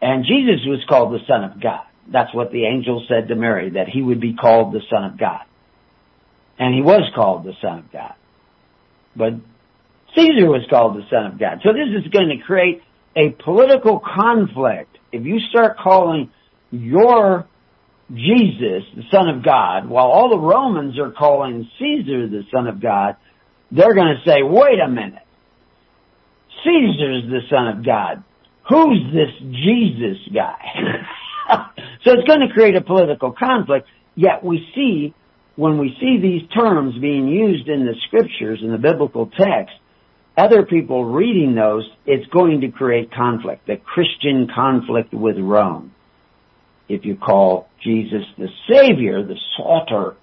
And 0.00 0.24
Jesus 0.24 0.64
was 0.64 0.80
called 0.88 1.12
the 1.12 1.26
son 1.26 1.42
of 1.42 1.60
God. 1.60 1.84
That's 2.10 2.32
what 2.32 2.52
the 2.52 2.64
angel 2.64 3.04
said 3.08 3.26
to 3.28 3.34
Mary, 3.34 3.70
that 3.70 3.88
he 3.88 4.00
would 4.00 4.20
be 4.20 4.34
called 4.34 4.72
the 4.72 4.80
son 4.88 5.04
of 5.04 5.18
God. 5.18 5.40
And 6.56 6.72
he 6.72 6.82
was 6.82 7.02
called 7.16 7.44
the 7.44 7.54
son 7.60 7.80
of 7.80 7.92
God. 7.92 8.14
But 9.16 9.32
Caesar 10.14 10.46
was 10.46 10.64
called 10.70 10.96
the 10.96 11.06
son 11.10 11.26
of 11.26 11.38
God. 11.38 11.58
So 11.64 11.72
this 11.72 11.88
is 12.00 12.08
going 12.12 12.28
to 12.28 12.44
create 12.44 12.80
a 13.16 13.30
political 13.30 13.98
conflict. 13.98 14.96
If 15.10 15.26
you 15.26 15.40
start 15.50 15.78
calling 15.78 16.30
your 16.70 17.46
Jesus 18.10 18.84
the 18.96 19.02
son 19.10 19.28
of 19.28 19.44
God, 19.44 19.88
while 19.88 20.06
all 20.06 20.30
the 20.30 20.38
Romans 20.38 20.98
are 20.98 21.10
calling 21.10 21.68
Caesar 21.78 22.28
the 22.28 22.42
son 22.52 22.66
of 22.66 22.80
God, 22.80 23.16
they're 23.70 23.94
going 23.94 24.16
to 24.16 24.28
say, 24.28 24.42
wait 24.42 24.80
a 24.80 24.88
minute. 24.88 25.22
Caesar's 26.64 27.30
the 27.30 27.40
son 27.50 27.68
of 27.68 27.84
God. 27.84 28.24
Who's 28.68 29.12
this 29.12 29.30
Jesus 29.40 30.18
guy? 30.34 30.58
so 32.04 32.12
it's 32.12 32.26
going 32.26 32.46
to 32.46 32.52
create 32.52 32.76
a 32.76 32.80
political 32.80 33.32
conflict, 33.32 33.88
yet 34.14 34.42
we 34.42 34.66
see 34.74 35.14
when 35.56 35.78
we 35.78 35.96
see 36.00 36.18
these 36.22 36.48
terms 36.50 36.94
being 37.00 37.26
used 37.26 37.68
in 37.68 37.84
the 37.84 37.94
scriptures, 38.06 38.60
in 38.62 38.70
the 38.70 38.78
biblical 38.78 39.26
text, 39.26 39.74
other 40.36 40.64
people 40.64 41.04
reading 41.04 41.56
those, 41.56 41.84
it's 42.06 42.26
going 42.30 42.60
to 42.60 42.68
create 42.68 43.12
conflict, 43.12 43.66
the 43.66 43.76
Christian 43.76 44.48
conflict 44.54 45.12
with 45.12 45.36
Rome. 45.36 45.92
If 46.88 47.04
you 47.04 47.16
call 47.16 47.68
Jesus 47.82 48.24
the 48.36 48.48
Savior, 48.70 49.22
the 49.22 49.36
Soter 49.56 50.16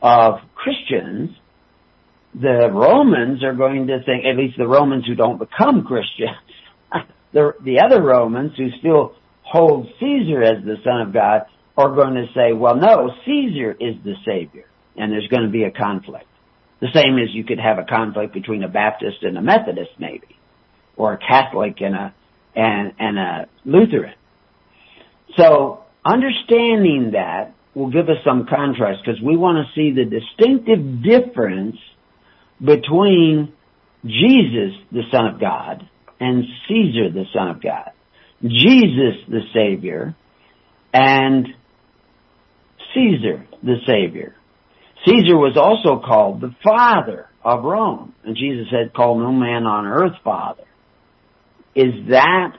of 0.00 0.34
Christians, 0.54 1.30
the 2.34 2.70
Romans 2.72 3.42
are 3.42 3.54
going 3.54 3.88
to 3.88 4.02
think, 4.04 4.24
at 4.24 4.36
least 4.36 4.56
the 4.56 4.66
Romans 4.66 5.04
who 5.06 5.14
don't 5.14 5.38
become 5.38 5.84
Christians, 5.84 6.36
the, 7.32 7.52
the 7.62 7.80
other 7.80 8.02
Romans 8.02 8.52
who 8.56 8.68
still 8.78 9.14
hold 9.42 9.88
Caesar 10.00 10.42
as 10.42 10.64
the 10.64 10.76
Son 10.84 11.00
of 11.02 11.12
God 11.12 11.42
are 11.76 11.94
going 11.94 12.14
to 12.14 12.26
say, 12.34 12.52
well 12.52 12.76
no, 12.76 13.10
Caesar 13.24 13.72
is 13.72 13.96
the 14.04 14.14
Savior. 14.24 14.64
And 14.96 15.10
there's 15.10 15.28
going 15.28 15.44
to 15.44 15.50
be 15.50 15.64
a 15.64 15.70
conflict. 15.70 16.26
The 16.80 16.88
same 16.94 17.16
as 17.18 17.32
you 17.32 17.44
could 17.44 17.58
have 17.58 17.78
a 17.78 17.84
conflict 17.84 18.34
between 18.34 18.62
a 18.62 18.68
Baptist 18.68 19.22
and 19.22 19.38
a 19.38 19.42
Methodist 19.42 19.92
maybe. 19.98 20.36
Or 20.96 21.14
a 21.14 21.18
Catholic 21.18 21.80
and 21.80 21.94
a, 21.94 22.14
and, 22.54 22.92
and 22.98 23.18
a 23.18 23.46
Lutheran. 23.64 24.14
So 25.38 25.84
understanding 26.04 27.12
that 27.12 27.54
will 27.74 27.90
give 27.90 28.08
us 28.08 28.18
some 28.24 28.46
contrast 28.46 29.00
because 29.04 29.20
we 29.22 29.36
want 29.36 29.66
to 29.66 29.72
see 29.74 29.92
the 29.92 30.04
distinctive 30.04 31.02
difference 31.02 31.76
between 32.60 33.52
Jesus, 34.04 34.74
the 34.90 35.02
Son 35.10 35.26
of 35.26 35.40
God, 35.40 35.88
and 36.20 36.44
Caesar, 36.68 37.10
the 37.10 37.24
Son 37.32 37.48
of 37.48 37.62
God. 37.62 37.92
Jesus, 38.42 39.22
the 39.28 39.42
Savior, 39.54 40.16
and 40.92 41.48
Caesar, 42.94 43.46
the 43.62 43.76
Savior. 43.86 44.34
Caesar 45.06 45.36
was 45.36 45.56
also 45.56 46.00
called 46.04 46.40
the 46.40 46.54
Father 46.62 47.28
of 47.44 47.64
Rome, 47.64 48.14
and 48.24 48.36
Jesus 48.36 48.66
said, 48.70 48.92
call 48.92 49.18
no 49.18 49.32
man 49.32 49.64
on 49.64 49.86
earth 49.86 50.16
Father. 50.22 50.64
Is 51.74 52.08
that 52.10 52.56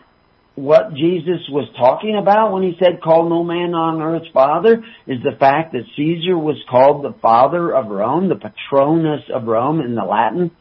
what 0.55 0.93
Jesus 0.93 1.41
was 1.49 1.67
talking 1.77 2.15
about 2.15 2.53
when 2.53 2.63
he 2.63 2.77
said, 2.79 3.01
call 3.01 3.27
no 3.27 3.43
man 3.43 3.73
on 3.73 4.01
earth 4.01 4.27
Father? 4.33 4.83
Is 5.07 5.23
the 5.23 5.37
fact 5.39 5.73
that 5.73 5.83
Caesar 5.95 6.37
was 6.37 6.57
called 6.69 7.03
the 7.03 7.17
Father 7.21 7.73
of 7.73 7.87
Rome, 7.87 8.29
the 8.29 8.35
Patronus 8.35 9.23
of 9.33 9.45
Rome 9.45 9.81
in 9.81 9.95
the 9.95 10.03
Latin? 10.03 10.51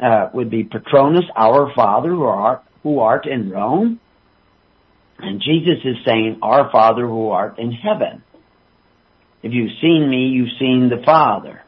uh, 0.00 0.30
would 0.32 0.50
be 0.50 0.64
Patronus, 0.64 1.24
our 1.36 1.72
Father 1.74 2.08
who 2.08 2.24
art, 2.24 2.62
who 2.82 2.98
art 2.98 3.26
in 3.26 3.50
Rome. 3.50 4.00
And 5.18 5.40
Jesus 5.40 5.84
is 5.84 5.96
saying, 6.06 6.38
our 6.42 6.70
Father 6.72 7.06
who 7.06 7.28
art 7.28 7.58
in 7.58 7.72
heaven. 7.72 8.22
If 9.42 9.52
you've 9.52 9.78
seen 9.80 10.08
me, 10.08 10.28
you've 10.28 10.58
seen 10.58 10.88
the 10.88 11.02
Father. 11.04 11.62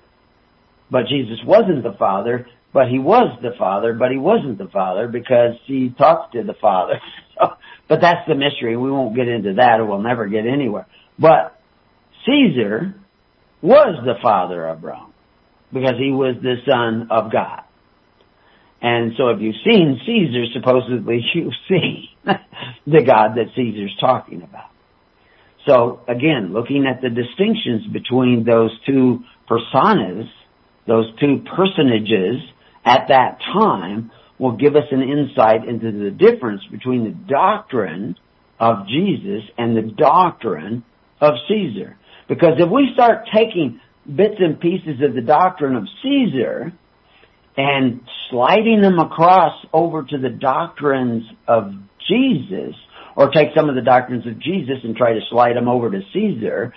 But 0.91 1.07
Jesus 1.09 1.39
wasn't 1.45 1.83
the 1.83 1.95
Father, 1.99 2.47
but 2.73 2.89
he 2.89 2.99
was 2.99 3.39
the 3.43 3.51
Father, 3.59 3.93
but 3.93 4.11
he 4.11 4.19
wasn't 4.19 4.59
the 4.59 4.69
Father 4.69 5.09
because 5.09 5.57
he 5.67 5.95
talked 5.97 6.35
to 6.35 6.43
the 6.43 6.55
Father. 6.55 7.01
but 7.89 8.01
that's 8.01 8.27
the 8.27 8.35
mystery. 8.35 8.77
We 8.77 8.91
won't 8.91 9.15
get 9.15 9.29
into 9.29 9.55
that 9.55 9.81
or 9.81 9.87
we'll 9.87 10.01
never 10.01 10.27
get 10.27 10.47
anywhere. 10.47 10.87
But 11.19 11.61
Caesar 12.27 12.95
was 13.61 14.03
the 14.05 14.15
father 14.23 14.67
of 14.67 14.83
Rome 14.83 15.13
because 15.73 15.95
he 15.99 16.11
was 16.11 16.37
the 16.43 16.57
son 16.69 17.09
of 17.11 17.33
God. 17.33 17.63
And 18.81 19.13
so 19.17 19.29
if 19.29 19.41
you've 19.41 19.55
seen 19.65 20.01
Caesar, 20.05 20.47
supposedly 20.53 21.25
you've 21.35 21.53
seen 21.69 22.09
the 22.87 23.03
God 23.05 23.37
that 23.37 23.47
Caesar's 23.55 23.97
talking 24.01 24.43
about. 24.43 24.71
So 25.69 26.01
again, 26.09 26.53
looking 26.53 26.87
at 26.87 27.01
the 27.01 27.09
distinctions 27.09 27.87
between 27.93 28.45
those 28.45 28.71
two 28.85 29.21
personas, 29.49 30.29
those 30.87 31.07
two 31.21 31.45
personages 31.55 32.43
at 32.85 33.09
that 33.09 33.39
time 33.53 34.11
will 34.39 34.57
give 34.57 34.75
us 34.75 34.87
an 34.91 35.03
insight 35.03 35.69
into 35.69 35.93
the 35.93 36.11
difference 36.11 36.63
between 36.71 37.05
the 37.05 37.33
doctrine 37.33 38.17
of 38.59 38.87
Jesus 38.89 39.43
and 39.57 39.77
the 39.77 39.83
doctrine 39.83 40.85
of 41.21 41.35
Caesar. 41.49 41.97
Because 42.29 42.55
if 42.59 42.71
we 42.71 42.91
start 42.95 43.29
taking 43.35 43.81
bits 44.07 44.37
and 44.39 44.59
pieces 44.59 45.01
of 45.03 45.15
the 45.15 45.21
doctrine 45.21 45.77
of 45.77 45.87
Caesar 46.03 46.73
and 47.57 48.01
sliding 48.31 48.81
them 48.81 48.99
across 48.99 49.65
over 49.73 50.03
to 50.03 50.19
the 50.19 50.31
doctrines 50.31 51.25
of 51.47 51.73
Jesus, 52.09 52.75
or 53.15 53.31
take 53.31 53.49
some 53.55 53.69
of 53.69 53.75
the 53.75 53.83
doctrines 53.83 54.27
of 54.27 54.39
Jesus 54.39 54.79
and 54.83 54.97
try 54.97 55.13
to 55.13 55.21
slide 55.31 55.55
them 55.55 55.69
over 55.69 55.91
to 55.91 56.01
Caesar, 56.13 56.73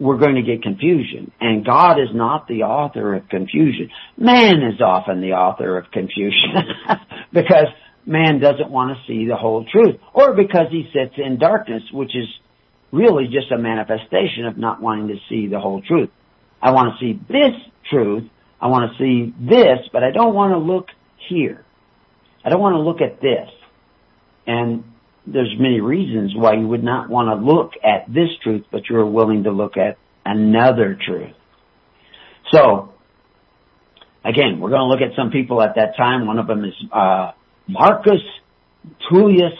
we're 0.00 0.18
going 0.18 0.36
to 0.36 0.42
get 0.42 0.62
confusion. 0.62 1.32
And 1.40 1.64
God 1.64 1.98
is 2.00 2.08
not 2.14 2.46
the 2.46 2.62
author 2.62 3.14
of 3.14 3.28
confusion. 3.28 3.90
Man 4.16 4.62
is 4.62 4.80
often 4.80 5.20
the 5.20 5.32
author 5.32 5.78
of 5.78 5.90
confusion 5.90 6.54
because 7.32 7.66
man 8.06 8.40
doesn't 8.40 8.70
want 8.70 8.96
to 8.96 9.02
see 9.06 9.26
the 9.26 9.36
whole 9.36 9.64
truth 9.70 9.96
or 10.14 10.34
because 10.34 10.66
he 10.70 10.88
sits 10.92 11.14
in 11.16 11.38
darkness, 11.38 11.82
which 11.92 12.14
is 12.14 12.28
really 12.92 13.26
just 13.26 13.50
a 13.52 13.58
manifestation 13.58 14.46
of 14.46 14.56
not 14.56 14.80
wanting 14.80 15.08
to 15.08 15.16
see 15.28 15.46
the 15.48 15.60
whole 15.60 15.82
truth. 15.82 16.10
I 16.62 16.70
want 16.70 16.94
to 16.94 17.04
see 17.04 17.20
this 17.28 17.54
truth 17.90 18.30
I 18.60 18.66
want 18.66 18.90
to 18.90 18.98
see 18.98 19.34
this, 19.38 19.88
but 19.92 20.02
I 20.02 20.10
don't 20.10 20.34
want 20.34 20.52
to 20.52 20.58
look 20.58 20.88
here. 21.28 21.64
I 22.44 22.50
don't 22.50 22.60
want 22.60 22.74
to 22.74 22.80
look 22.80 23.00
at 23.00 23.20
this. 23.20 23.48
And 24.46 24.84
there's 25.32 25.54
many 25.58 25.80
reasons 25.80 26.32
why 26.34 26.54
you 26.54 26.66
would 26.66 26.84
not 26.84 27.08
want 27.10 27.28
to 27.28 27.44
look 27.44 27.72
at 27.84 28.06
this 28.12 28.30
truth, 28.42 28.64
but 28.70 28.82
you're 28.88 29.06
willing 29.06 29.44
to 29.44 29.50
look 29.50 29.76
at 29.76 29.98
another 30.24 30.98
truth. 31.06 31.34
So, 32.52 32.92
again, 34.24 34.58
we're 34.60 34.70
going 34.70 34.80
to 34.80 34.86
look 34.86 35.00
at 35.00 35.16
some 35.16 35.30
people 35.30 35.62
at 35.62 35.74
that 35.76 35.96
time. 35.96 36.26
One 36.26 36.38
of 36.38 36.46
them 36.46 36.64
is 36.64 36.74
uh, 36.92 37.32
Marcus 37.68 38.22
Tullius 39.10 39.52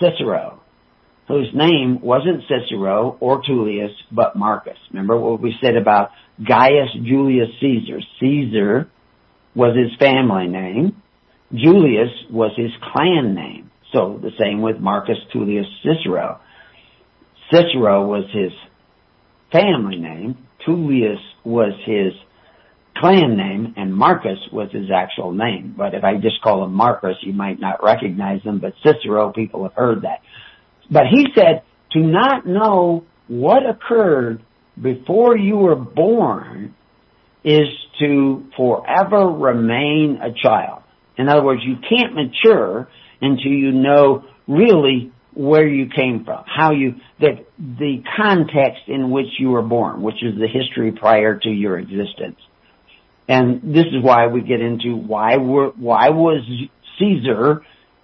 Cicero. 0.00 0.60
whose 1.28 1.50
name 1.54 2.00
wasn't 2.02 2.42
Cicero 2.48 3.16
or 3.20 3.42
Tullius, 3.46 3.92
but 4.12 4.36
Marcus. 4.36 4.76
Remember 4.90 5.18
what 5.18 5.40
we 5.40 5.54
said 5.62 5.76
about 5.76 6.10
Gaius 6.46 6.90
Julius 7.02 7.48
Caesar. 7.60 8.00
Caesar 8.20 8.90
was 9.54 9.76
his 9.76 9.96
family 9.98 10.48
name. 10.48 11.02
Julius 11.52 12.10
was 12.30 12.52
his 12.56 12.70
clan 12.92 13.34
name. 13.34 13.63
So 13.94 14.18
the 14.20 14.32
same 14.38 14.60
with 14.60 14.80
Marcus 14.80 15.16
Tullius 15.32 15.66
Cicero. 15.82 16.40
Cicero 17.52 18.06
was 18.06 18.24
his 18.32 18.52
family 19.52 19.96
name. 19.96 20.36
Tullius 20.66 21.20
was 21.44 21.72
his 21.86 22.12
clan 22.96 23.36
name 23.36 23.74
and 23.76 23.94
Marcus 23.94 24.38
was 24.52 24.70
his 24.72 24.90
actual 24.94 25.32
name. 25.32 25.74
But 25.76 25.94
if 25.94 26.02
I 26.02 26.16
just 26.16 26.42
call 26.42 26.64
him 26.64 26.74
Marcus, 26.74 27.16
you 27.20 27.32
might 27.32 27.60
not 27.60 27.82
recognize 27.82 28.42
him, 28.42 28.58
but 28.58 28.74
Cicero, 28.84 29.32
people 29.32 29.62
have 29.62 29.74
heard 29.74 30.02
that. 30.02 30.20
But 30.90 31.04
he 31.12 31.26
said, 31.34 31.62
to 31.92 32.00
not 32.00 32.46
know 32.46 33.04
what 33.28 33.62
occurred 33.64 34.42
before 34.80 35.36
you 35.36 35.56
were 35.56 35.76
born 35.76 36.74
is 37.44 37.68
to 38.00 38.44
forever 38.56 39.28
remain 39.28 40.18
a 40.20 40.32
child. 40.32 40.82
In 41.16 41.28
other 41.28 41.44
words, 41.44 41.62
you 41.64 41.76
can't 41.88 42.14
mature 42.14 42.88
until 43.24 43.52
you 43.52 43.72
know 43.72 44.24
really 44.46 45.12
where 45.34 45.66
you 45.66 45.88
came 45.88 46.24
from, 46.24 46.44
how 46.46 46.72
you, 46.72 46.94
the, 47.18 47.44
the 47.58 48.02
context 48.16 48.82
in 48.86 49.10
which 49.10 49.26
you 49.38 49.50
were 49.50 49.62
born, 49.62 50.00
which 50.02 50.22
is 50.22 50.38
the 50.38 50.46
history 50.46 50.92
prior 50.92 51.38
to 51.38 51.48
your 51.48 51.78
existence. 51.78 52.38
And 53.28 53.74
this 53.74 53.86
is 53.86 54.02
why 54.02 54.28
we 54.28 54.42
get 54.42 54.60
into 54.60 54.94
why 54.94 55.36
were, 55.38 55.70
why 55.70 56.10
was 56.10 56.44
Caesar 56.98 57.62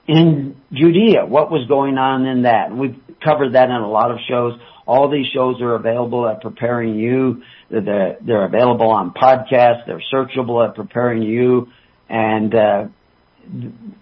in 0.08 0.56
Judea? 0.72 1.26
What 1.26 1.50
was 1.50 1.68
going 1.68 1.98
on 1.98 2.26
in 2.26 2.42
that? 2.42 2.74
We've 2.74 2.96
covered 3.22 3.54
that 3.54 3.66
in 3.66 3.76
a 3.76 3.90
lot 3.90 4.10
of 4.10 4.18
shows. 4.28 4.58
All 4.86 5.08
these 5.08 5.26
shows 5.32 5.60
are 5.60 5.74
available 5.74 6.26
at 6.26 6.40
Preparing 6.40 6.96
You. 6.98 7.42
They're, 7.70 8.16
they're 8.20 8.44
available 8.44 8.90
on 8.90 9.12
podcasts. 9.12 9.86
They're 9.86 10.02
searchable 10.12 10.66
at 10.66 10.74
Preparing 10.74 11.22
You. 11.22 11.68
And, 12.08 12.54
uh, 12.54 12.84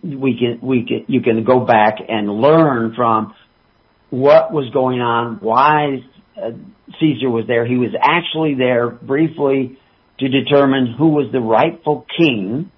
we 0.02 0.38
can, 0.38 0.58
we 0.62 0.84
can, 0.86 1.04
you 1.08 1.20
can 1.20 1.44
go 1.44 1.60
back 1.60 1.96
and 2.08 2.30
learn 2.30 2.94
from 2.94 3.34
what 4.10 4.52
was 4.52 4.70
going 4.72 5.00
on, 5.00 5.38
why 5.40 5.98
uh, 6.36 6.50
Caesar 7.00 7.30
was 7.30 7.46
there. 7.46 7.66
He 7.66 7.76
was 7.76 7.90
actually 8.00 8.54
there 8.54 8.88
briefly 8.88 9.78
to 10.18 10.28
determine 10.28 10.94
who 10.98 11.08
was 11.08 11.30
the 11.32 11.40
rightful 11.40 12.06
king 12.18 12.70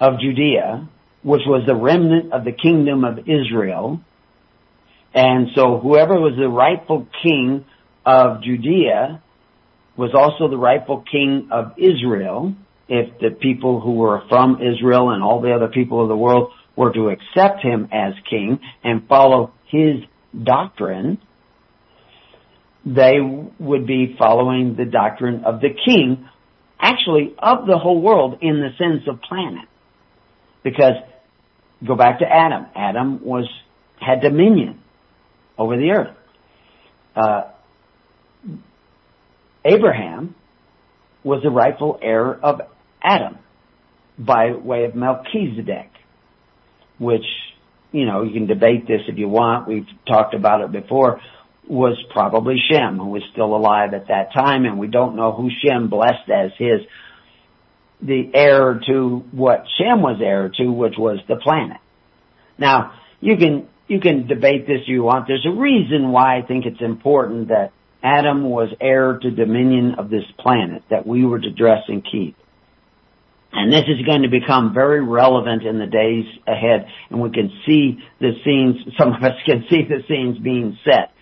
of 0.00 0.20
Judea, 0.20 0.88
which 1.22 1.42
was 1.46 1.64
the 1.66 1.74
remnant 1.74 2.32
of 2.32 2.44
the 2.44 2.52
kingdom 2.52 3.04
of 3.04 3.18
Israel. 3.20 4.00
And 5.14 5.48
so 5.54 5.78
whoever 5.78 6.14
was 6.14 6.34
the 6.38 6.48
rightful 6.48 7.06
king 7.22 7.64
of 8.04 8.42
Judea 8.42 9.22
was 9.96 10.10
also 10.14 10.48
the 10.48 10.58
rightful 10.58 11.04
king 11.10 11.48
of 11.50 11.72
Israel 11.78 12.54
if 12.88 13.18
the 13.18 13.30
people 13.30 13.80
who 13.80 13.94
were 13.94 14.22
from 14.28 14.60
Israel 14.62 15.10
and 15.10 15.22
all 15.22 15.40
the 15.40 15.52
other 15.52 15.68
people 15.68 16.02
of 16.02 16.08
the 16.08 16.16
world 16.16 16.52
were 16.76 16.92
to 16.92 17.08
accept 17.08 17.62
him 17.62 17.88
as 17.90 18.14
king 18.28 18.60
and 18.84 19.08
follow 19.08 19.52
his 19.66 19.96
doctrine, 20.40 21.18
they 22.84 23.16
would 23.58 23.86
be 23.86 24.14
following 24.18 24.76
the 24.76 24.84
doctrine 24.84 25.44
of 25.44 25.60
the 25.60 25.70
king, 25.84 26.28
actually 26.78 27.34
of 27.38 27.66
the 27.66 27.78
whole 27.78 28.00
world 28.00 28.38
in 28.42 28.60
the 28.60 28.70
sense 28.78 29.02
of 29.08 29.20
planet. 29.22 29.68
Because 30.62 30.94
go 31.84 31.96
back 31.96 32.20
to 32.20 32.24
Adam. 32.24 32.66
Adam 32.74 33.24
was 33.24 33.48
had 34.00 34.20
dominion 34.20 34.80
over 35.58 35.76
the 35.76 35.90
earth. 35.90 36.16
Uh, 37.16 37.42
Abraham 39.64 40.34
was 41.24 41.42
the 41.42 41.50
rightful 41.50 41.98
heir 42.00 42.32
of 42.32 42.60
Adam 43.06 43.38
by 44.18 44.52
way 44.52 44.84
of 44.84 44.94
Melchizedek, 44.94 45.90
which, 46.98 47.24
you 47.92 48.06
know, 48.06 48.22
you 48.22 48.32
can 48.32 48.46
debate 48.46 48.86
this 48.88 49.02
if 49.08 49.16
you 49.16 49.28
want. 49.28 49.68
We've 49.68 49.86
talked 50.06 50.34
about 50.34 50.62
it 50.62 50.72
before 50.72 51.20
was 51.68 51.96
probably 52.10 52.56
Shem, 52.70 52.98
who 52.98 53.06
was 53.06 53.22
still 53.32 53.56
alive 53.56 53.94
at 53.94 54.08
that 54.08 54.32
time, 54.32 54.64
and 54.64 54.78
we 54.78 54.86
don't 54.86 55.16
know 55.16 55.32
who 55.32 55.50
Shem 55.50 55.88
blessed 55.88 56.30
as 56.32 56.52
his, 56.58 56.80
the 58.00 58.30
heir 58.34 58.80
to 58.86 59.24
what 59.32 59.64
Shem 59.78 60.02
was 60.02 60.20
heir 60.22 60.50
to, 60.56 60.66
which 60.70 60.94
was 60.96 61.18
the 61.28 61.36
planet. 61.36 61.78
Now, 62.58 62.92
you 63.20 63.36
can, 63.36 63.68
you 63.88 64.00
can 64.00 64.26
debate 64.26 64.66
this 64.66 64.82
if 64.82 64.88
you 64.88 65.02
want. 65.02 65.26
There's 65.26 65.46
a 65.46 65.50
reason 65.50 66.12
why 66.12 66.38
I 66.38 66.42
think 66.42 66.66
it's 66.66 66.80
important 66.80 67.48
that 67.48 67.72
Adam 68.02 68.44
was 68.44 68.68
heir 68.80 69.18
to 69.18 69.30
dominion 69.30 69.96
of 69.98 70.10
this 70.10 70.24
planet 70.38 70.82
that 70.90 71.06
we 71.06 71.24
were 71.24 71.40
to 71.40 71.50
dress 71.50 71.82
and 71.88 72.04
keep. 72.04 72.36
And 73.56 73.72
this 73.72 73.84
is 73.88 74.04
going 74.04 74.22
to 74.22 74.28
become 74.28 74.74
very 74.74 75.02
relevant 75.02 75.62
in 75.62 75.78
the 75.78 75.86
days 75.86 76.26
ahead, 76.46 76.86
and 77.08 77.22
we 77.22 77.30
can 77.30 77.50
see 77.64 77.98
the 78.20 78.32
scenes, 78.44 78.76
some 78.98 79.14
of 79.14 79.22
us 79.22 79.32
can 79.46 79.64
see 79.70 79.82
the 79.82 80.02
scenes 80.06 80.38
being 80.38 80.78
set 80.84 81.12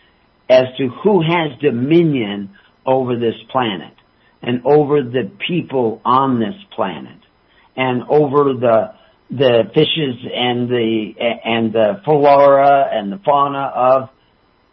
as 0.51 0.65
to 0.77 0.89
who 1.03 1.23
has 1.23 1.59
dominion 1.61 2.51
over 2.85 3.17
this 3.17 3.37
planet 3.51 3.95
and 4.43 4.67
over 4.67 5.03
the 5.03 5.31
people 5.47 6.03
on 6.05 6.41
this 6.41 6.55
planet 6.75 7.21
and 7.77 8.03
over 8.09 8.53
the 8.53 8.95
the 9.31 9.63
fishes 9.73 10.17
and 10.35 10.69
the 10.69 11.13
and 11.45 11.73
the 11.73 12.03
flora 12.05 12.89
and 12.93 13.11
the 13.11 13.19
fauna 13.25 13.73
of 13.75 14.11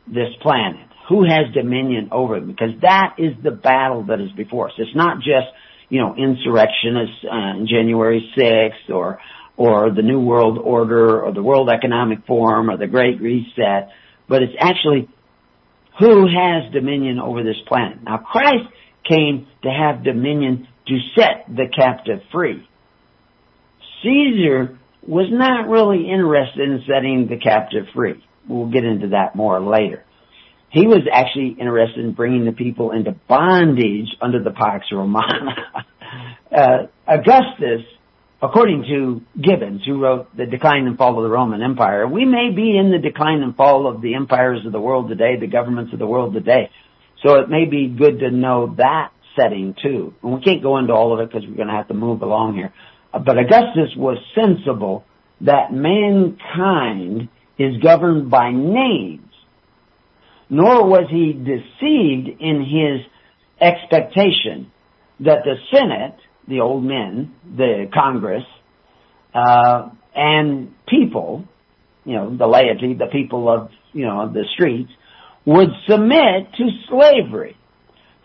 this 0.08 0.30
planet. 0.42 0.88
Who 1.10 1.24
has 1.24 1.54
dominion 1.54 2.10
over 2.12 2.40
them? 2.40 2.48
Because 2.48 2.82
that 2.82 3.16
is 3.18 3.34
the 3.44 3.52
battle 3.52 4.06
that 4.08 4.20
is 4.20 4.32
before 4.32 4.68
us. 4.68 4.74
It's 4.78 4.96
not 4.96 5.18
just 5.18 5.48
you 5.92 6.00
know, 6.00 6.16
insurrectionists 6.16 7.26
on 7.30 7.64
uh, 7.64 7.66
January 7.66 8.32
6th 8.36 8.96
or, 8.96 9.20
or 9.58 9.92
the 9.92 10.02
New 10.02 10.22
World 10.22 10.58
Order 10.58 11.22
or 11.22 11.34
the 11.34 11.44
World 11.44 11.70
Economic 11.70 12.26
Forum 12.26 12.70
or 12.70 12.78
the 12.78 12.88
Great 12.88 13.20
Reset, 13.22 13.90
but 14.28 14.42
it's 14.42 14.56
actually 14.58 15.10
who 16.00 16.28
has 16.28 16.72
dominion 16.72 17.20
over 17.20 17.44
this 17.44 17.58
planet. 17.68 18.02
Now 18.04 18.18
Christ 18.20 18.72
came 19.08 19.48
to 19.64 19.70
have 19.70 20.06
dominion 20.06 20.66
to 20.88 20.98
set 21.14 21.46
the 21.54 21.66
captive 21.68 22.22
free. 22.32 22.66
Caesar 24.02 24.80
was 25.06 25.28
not 25.30 25.68
really 25.68 26.10
interested 26.10 26.70
in 26.70 26.84
setting 26.88 27.28
the 27.30 27.38
captive 27.38 27.88
free. 27.94 28.24
We'll 28.48 28.72
get 28.72 28.86
into 28.86 29.10
that 29.10 29.36
more 29.36 29.60
later. 29.60 30.06
He 30.72 30.88
was 30.88 31.02
actually 31.12 31.58
interested 31.60 32.00
in 32.00 32.14
bringing 32.14 32.46
the 32.46 32.54
people 32.54 32.92
into 32.92 33.12
bondage 33.28 34.08
under 34.22 34.42
the 34.42 34.52
Pax 34.52 34.86
Romana. 34.90 35.86
uh, 36.56 36.78
Augustus, 37.06 37.82
according 38.42 38.84
to 38.84 39.22
Gibbons, 39.42 39.82
who 39.86 40.02
wrote 40.02 40.36
The 40.36 40.46
Decline 40.46 40.88
and 40.88 40.98
Fall 40.98 41.18
of 41.18 41.24
the 41.24 41.30
Roman 41.30 41.62
Empire, 41.62 42.08
we 42.08 42.24
may 42.24 42.52
be 42.56 42.78
in 42.78 42.90
the 42.90 43.00
decline 43.00 43.44
and 43.44 43.54
fall 43.54 43.86
of 43.86 44.02
the 44.02 44.16
empires 44.16 44.66
of 44.66 44.72
the 44.72 44.80
world 44.80 45.10
today, 45.10 45.38
the 45.38 45.48
governments 45.48 45.92
of 45.92 46.00
the 46.00 46.08
world 46.08 46.34
today. 46.34 46.70
So 47.22 47.36
it 47.36 47.50
may 47.50 47.66
be 47.66 47.90
good 47.90 48.20
to 48.20 48.32
know 48.32 48.74
that 48.78 49.12
setting 49.38 49.76
too. 49.82 50.14
And 50.24 50.36
we 50.36 50.42
can't 50.42 50.64
go 50.64 50.78
into 50.78 50.94
all 50.94 51.14
of 51.14 51.20
it 51.20 51.32
because 51.32 51.48
we're 51.48 51.58
going 51.58 51.68
to 51.68 51.74
have 51.74 51.90
to 51.90 51.94
move 51.94 52.22
along 52.22 52.56
here. 52.56 52.74
Uh, 53.14 53.20
but 53.20 53.38
Augustus 53.38 53.94
was 53.98 54.18
sensible 54.34 55.04
that 55.42 55.74
mankind 55.74 57.28
is 57.58 57.76
governed 57.84 58.32
by 58.32 58.52
names 58.52 59.31
nor 60.52 60.86
was 60.86 61.06
he 61.10 61.32
deceived 61.32 62.28
in 62.42 62.60
his 62.60 63.08
expectation 63.62 64.70
that 65.22 65.46
the 65.46 65.56
Senate, 65.74 66.18
the 66.46 66.60
old 66.60 66.84
men, 66.84 67.34
the 67.56 67.90
Congress, 67.94 68.44
uh, 69.34 69.90
and 70.14 70.74
people, 70.90 71.46
you 72.04 72.16
know, 72.16 72.36
the 72.36 72.48
laity, 72.48 72.94
the 72.94 73.08
people 73.10 73.48
of, 73.50 73.70
you 73.94 74.06
know, 74.06 74.30
the 74.32 74.44
streets, 74.54 74.92
would 75.46 75.70
submit 75.90 76.52
to 76.58 76.68
slavery, 76.90 77.56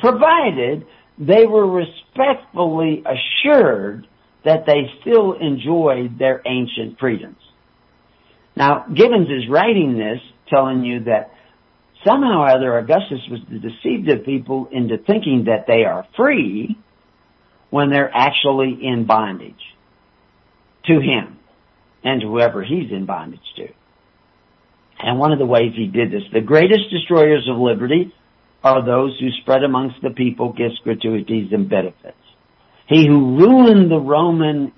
provided 0.00 0.84
they 1.18 1.46
were 1.46 1.66
respectfully 1.70 3.04
assured 3.06 4.08
that 4.44 4.66
they 4.66 4.90
still 5.00 5.34
enjoyed 5.34 6.18
their 6.18 6.42
ancient 6.44 6.98
freedoms. 6.98 7.38
Now, 8.56 8.84
Gibbons 8.92 9.28
is 9.28 9.48
writing 9.48 9.96
this 9.96 10.20
telling 10.50 10.82
you 10.82 11.04
that 11.04 11.30
somehow 12.06 12.42
or 12.42 12.48
other 12.48 12.78
Augustus 12.78 13.20
was 13.30 13.40
to 13.50 13.58
deceive 13.58 14.06
the 14.06 14.22
people 14.24 14.68
into 14.70 14.98
thinking 14.98 15.44
that 15.46 15.66
they 15.66 15.84
are 15.84 16.06
free 16.16 16.78
when 17.70 17.90
they're 17.90 18.10
actually 18.14 18.78
in 18.82 19.06
bondage 19.06 19.54
to 20.86 20.94
him 20.94 21.38
and 22.04 22.20
to 22.20 22.28
whoever 22.28 22.62
he's 22.62 22.90
in 22.90 23.06
bondage 23.06 23.40
to. 23.56 23.68
And 24.98 25.18
one 25.18 25.32
of 25.32 25.38
the 25.38 25.46
ways 25.46 25.72
he 25.76 25.86
did 25.86 26.10
this, 26.10 26.22
the 26.32 26.40
greatest 26.40 26.90
destroyers 26.90 27.46
of 27.50 27.58
liberty 27.58 28.14
are 28.62 28.84
those 28.84 29.18
who 29.20 29.30
spread 29.42 29.62
amongst 29.62 29.96
the 30.02 30.10
people 30.10 30.52
gifts, 30.52 30.78
gratuities, 30.82 31.52
and 31.52 31.68
benefits. 31.68 32.16
He 32.88 33.06
who 33.06 33.36
ruined 33.36 33.90
the 33.90 33.98
Roman, 33.98 34.72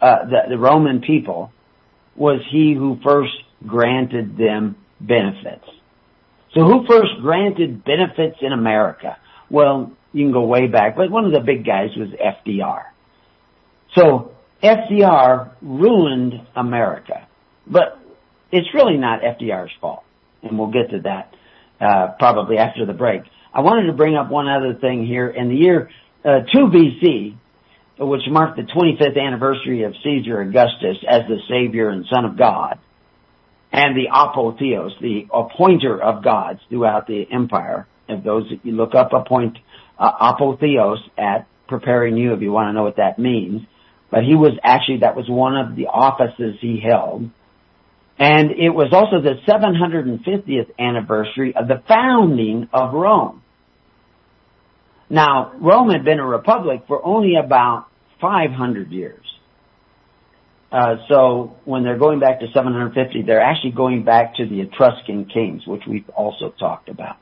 uh, 0.00 0.24
the, 0.26 0.40
the 0.50 0.58
Roman 0.58 1.00
people 1.00 1.50
was 2.14 2.40
he 2.50 2.74
who 2.74 2.98
first 3.02 3.32
granted 3.66 4.36
them 4.36 4.76
benefits. 5.00 5.64
So 6.58 6.64
who 6.64 6.84
first 6.88 7.10
granted 7.22 7.84
benefits 7.84 8.38
in 8.40 8.52
America? 8.52 9.16
Well, 9.48 9.92
you 10.12 10.24
can 10.24 10.32
go 10.32 10.44
way 10.44 10.66
back, 10.66 10.96
but 10.96 11.08
one 11.08 11.24
of 11.24 11.32
the 11.32 11.38
big 11.38 11.64
guys 11.64 11.90
was 11.96 12.08
FDR. 12.08 12.82
So 13.94 14.32
FDR 14.60 15.52
ruined 15.62 16.34
America, 16.56 17.28
but 17.64 18.00
it's 18.50 18.66
really 18.74 18.96
not 18.96 19.20
FDR's 19.20 19.70
fault, 19.80 20.02
and 20.42 20.58
we'll 20.58 20.72
get 20.72 20.90
to 20.90 21.00
that 21.02 21.32
uh, 21.80 22.14
probably 22.18 22.58
after 22.58 22.84
the 22.84 22.92
break. 22.92 23.22
I 23.54 23.60
wanted 23.60 23.86
to 23.86 23.92
bring 23.92 24.16
up 24.16 24.28
one 24.28 24.48
other 24.48 24.74
thing 24.74 25.06
here. 25.06 25.28
In 25.28 25.50
the 25.50 25.54
year 25.54 25.90
uh, 26.24 26.40
2 26.52 26.58
BC, 26.58 27.36
which 28.00 28.22
marked 28.28 28.56
the 28.56 28.64
25th 28.64 29.16
anniversary 29.16 29.84
of 29.84 29.94
Caesar 30.02 30.40
Augustus 30.40 30.96
as 31.08 31.22
the 31.28 31.38
Savior 31.48 31.90
and 31.90 32.04
Son 32.12 32.24
of 32.24 32.36
God, 32.36 32.80
and 33.72 33.96
the 33.96 34.08
apotheos, 34.12 34.98
the 35.00 35.26
appointer 35.32 36.00
of 36.00 36.24
gods 36.24 36.60
throughout 36.68 37.06
the 37.06 37.26
empire. 37.30 37.86
If 38.08 38.24
those, 38.24 38.44
you 38.62 38.72
look 38.72 38.94
up 38.94 39.12
appoint, 39.12 39.58
uh, 39.98 40.32
apotheos 40.32 40.98
at 41.18 41.46
preparing 41.68 42.16
you 42.16 42.32
if 42.32 42.40
you 42.40 42.50
want 42.50 42.68
to 42.68 42.72
know 42.72 42.84
what 42.84 42.96
that 42.96 43.18
means. 43.18 43.62
But 44.10 44.24
he 44.24 44.34
was 44.34 44.52
actually, 44.62 44.98
that 45.00 45.16
was 45.16 45.26
one 45.28 45.56
of 45.56 45.76
the 45.76 45.86
offices 45.86 46.56
he 46.60 46.80
held. 46.80 47.30
And 48.18 48.50
it 48.50 48.70
was 48.70 48.88
also 48.92 49.20
the 49.20 49.36
750th 49.46 50.70
anniversary 50.78 51.54
of 51.54 51.68
the 51.68 51.82
founding 51.86 52.68
of 52.72 52.94
Rome. 52.94 53.42
Now, 55.10 55.52
Rome 55.60 55.90
had 55.90 56.04
been 56.04 56.18
a 56.18 56.26
republic 56.26 56.82
for 56.88 57.04
only 57.04 57.34
about 57.36 57.86
500 58.20 58.90
years. 58.90 59.24
Uh, 60.70 60.96
so 61.08 61.56
when 61.64 61.82
they're 61.82 61.98
going 61.98 62.20
back 62.20 62.40
to 62.40 62.46
750, 62.52 63.22
they're 63.22 63.40
actually 63.40 63.70
going 63.70 64.04
back 64.04 64.36
to 64.36 64.46
the 64.46 64.60
Etruscan 64.60 65.24
kings, 65.24 65.66
which 65.66 65.82
we've 65.88 66.08
also 66.10 66.50
talked 66.58 66.88
about. 66.88 67.16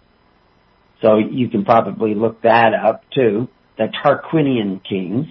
So 1.01 1.19
you 1.19 1.49
can 1.49 1.65
probably 1.65 2.15
look 2.15 2.43
that 2.43 2.73
up 2.75 3.03
too, 3.15 3.49
the 3.79 3.89
Tarquinian 4.05 4.83
kings, 4.83 5.27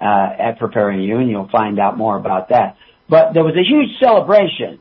uh, 0.00 0.30
at 0.38 0.58
Preparing 0.58 1.02
You, 1.02 1.18
and 1.18 1.30
you'll 1.30 1.50
find 1.50 1.78
out 1.78 1.96
more 1.96 2.16
about 2.16 2.48
that. 2.48 2.76
But 3.08 3.34
there 3.34 3.44
was 3.44 3.54
a 3.54 3.62
huge 3.62 4.00
celebration, 4.00 4.80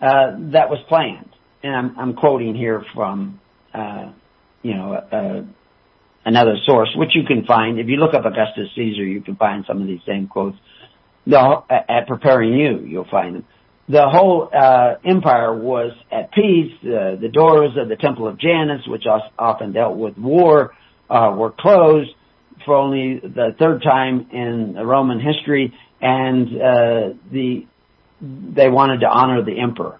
uh, 0.00 0.36
that 0.52 0.70
was 0.70 0.78
planned. 0.88 1.30
And 1.62 1.74
I'm, 1.74 1.98
I'm 1.98 2.14
quoting 2.14 2.54
here 2.54 2.84
from, 2.94 3.40
uh, 3.72 4.12
you 4.62 4.74
know, 4.74 4.92
uh, 4.94 5.42
another 6.24 6.56
source, 6.64 6.90
which 6.96 7.14
you 7.14 7.24
can 7.24 7.44
find. 7.44 7.78
If 7.78 7.88
you 7.88 7.96
look 7.96 8.14
up 8.14 8.24
Augustus 8.24 8.68
Caesar, 8.76 9.04
you 9.04 9.22
can 9.22 9.36
find 9.36 9.64
some 9.66 9.80
of 9.80 9.86
these 9.86 10.00
same 10.06 10.28
quotes. 10.28 10.56
The, 11.24 11.62
at 11.70 12.08
preparing 12.08 12.54
you, 12.54 12.80
you'll 12.84 13.08
find 13.10 13.36
them. 13.36 13.44
The 13.88 14.08
whole 14.08 14.48
uh, 14.52 14.94
empire 15.04 15.56
was 15.56 15.92
at 16.10 16.32
peace. 16.32 16.72
Uh, 16.82 17.16
the 17.20 17.30
doors 17.32 17.72
of 17.76 17.88
the 17.88 17.96
Temple 17.96 18.26
of 18.28 18.38
Janus, 18.38 18.86
which 18.86 19.04
often 19.38 19.72
dealt 19.72 19.96
with 19.96 20.16
war, 20.16 20.74
uh, 21.10 21.34
were 21.36 21.50
closed 21.50 22.10
for 22.64 22.74
only 22.74 23.20
the 23.20 23.54
third 23.58 23.82
time 23.82 24.28
in 24.32 24.74
Roman 24.74 25.20
history, 25.20 25.74
and 26.00 26.48
uh, 26.48 27.14
the 27.30 27.66
they 28.20 28.68
wanted 28.68 29.00
to 29.00 29.08
honor 29.08 29.44
the 29.44 29.60
emperor. 29.60 29.98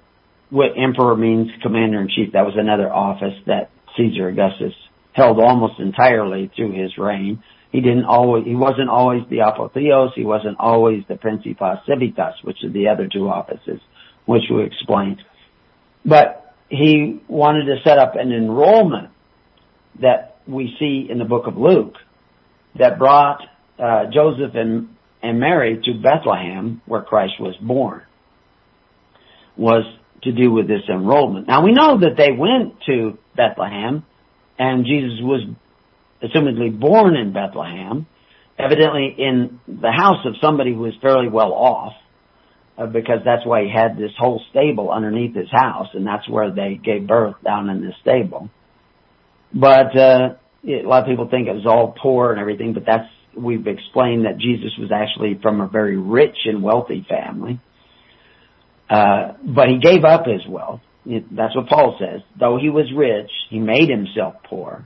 What 0.51 0.71
emperor 0.77 1.17
means 1.17 1.49
commander 1.61 2.01
in 2.01 2.09
chief. 2.09 2.33
That 2.35 2.45
was 2.45 2.55
another 2.57 2.93
office 2.93 3.35
that 3.47 3.71
Caesar 3.97 4.29
Augustus 4.29 4.75
held 5.13 5.41
almost 5.41 5.81
entirely 5.81 6.51
through 6.55 6.73
his 6.73 6.97
reign. 6.97 7.43
He 7.73 7.81
didn't 7.81 8.05
always, 8.05 8.45
he 8.45 8.55
wasn't 8.55 8.91
always 8.91 9.23
the 9.31 9.39
apotheos, 9.39 10.11
he 10.15 10.25
wasn't 10.25 10.59
always 10.61 11.05
the 11.09 11.17
principes 11.17 11.63
civitas, 11.89 12.35
which 12.43 12.59
are 12.63 12.71
the 12.71 12.89
other 12.89 13.09
two 13.11 13.29
offices, 13.29 13.81
which 14.27 14.43
we 14.51 14.63
explained. 14.65 15.23
But 16.05 16.55
he 16.69 17.21
wanted 17.29 17.65
to 17.65 17.77
set 17.83 17.99
up 17.99 18.15
an 18.15 18.31
enrollment 18.31 19.09
that 20.01 20.37
we 20.47 20.75
see 20.79 21.07
in 21.11 21.19
the 21.19 21.25
book 21.25 21.47
of 21.47 21.57
Luke 21.57 21.95
that 22.79 22.99
brought 22.99 23.41
uh, 23.79 24.05
Joseph 24.13 24.55
and, 24.55 24.95
and 25.23 25.41
Mary 25.41 25.81
to 25.83 25.95
Bethlehem, 25.95 26.83
where 26.85 27.03
Christ 27.03 27.35
was 27.41 27.57
born, 27.57 28.03
was 29.57 29.85
to 30.25 30.33
do 30.33 30.53
with 30.53 30.69
this 30.69 30.83
enrollment. 30.91 31.49
Now 31.49 31.65
we 31.65 31.73
know 31.73 32.01
that 32.01 32.17
they 32.19 32.33
went 32.33 32.75
to 32.87 33.19
Bethlehem 33.35 34.05
and 34.59 34.85
Jesus 34.85 35.19
was 35.23 35.43
assumedly 36.23 36.79
born 36.79 37.17
in 37.17 37.33
Bethlehem, 37.33 38.07
evidently 38.59 39.15
in 39.19 39.61
the 39.67 39.91
house 39.91 40.25
of 40.25 40.35
somebody 40.41 40.73
who 40.73 40.81
was 40.81 40.95
fairly 41.01 41.29
well 41.29 41.53
off, 41.53 41.93
uh, 42.79 42.87
because 42.87 43.21
that's 43.25 43.45
why 43.45 43.65
he 43.65 43.71
had 43.71 43.97
this 43.97 44.13
whole 44.19 44.43
stable 44.51 44.91
underneath 44.91 45.35
his 45.35 45.51
house, 45.51 45.89
and 45.95 46.07
that's 46.07 46.29
where 46.29 46.51
they 46.51 46.81
gave 46.83 47.07
birth 47.07 47.37
down 47.45 47.69
in 47.69 47.85
this 47.85 47.95
stable. 48.01 48.49
But 49.55 49.97
uh, 49.97 50.35
it, 50.65 50.85
a 50.85 50.89
lot 50.89 51.03
of 51.03 51.09
people 51.09 51.29
think 51.29 51.49
it 51.49 51.55
was 51.55 51.67
all 51.67 51.95
poor 52.01 52.33
and 52.33 52.41
everything, 52.41 52.73
but 52.73 52.85
that's 52.87 53.09
we've 53.37 53.67
explained 53.67 54.27
that 54.27 54.37
Jesus 54.39 54.73
was 54.79 54.91
actually 54.93 55.39
from 55.41 55.61
a 55.61 55.69
very 55.69 55.97
rich 55.97 56.37
and 56.45 56.63
wealthy 56.63 57.07
family. 57.09 57.61
Uh, 58.91 59.33
but 59.43 59.69
he 59.69 59.79
gave 59.79 60.05
up 60.05 60.27
his 60.27 60.47
wealth 60.47 60.81
that's 61.05 61.57
what 61.57 61.69
Paul 61.69 61.97
says. 61.99 62.21
Though 62.39 62.59
he 62.61 62.71
was 62.71 62.87
rich, 62.95 63.31
he 63.51 63.59
made 63.59 63.89
himself 63.89 64.35
poor. 64.45 64.85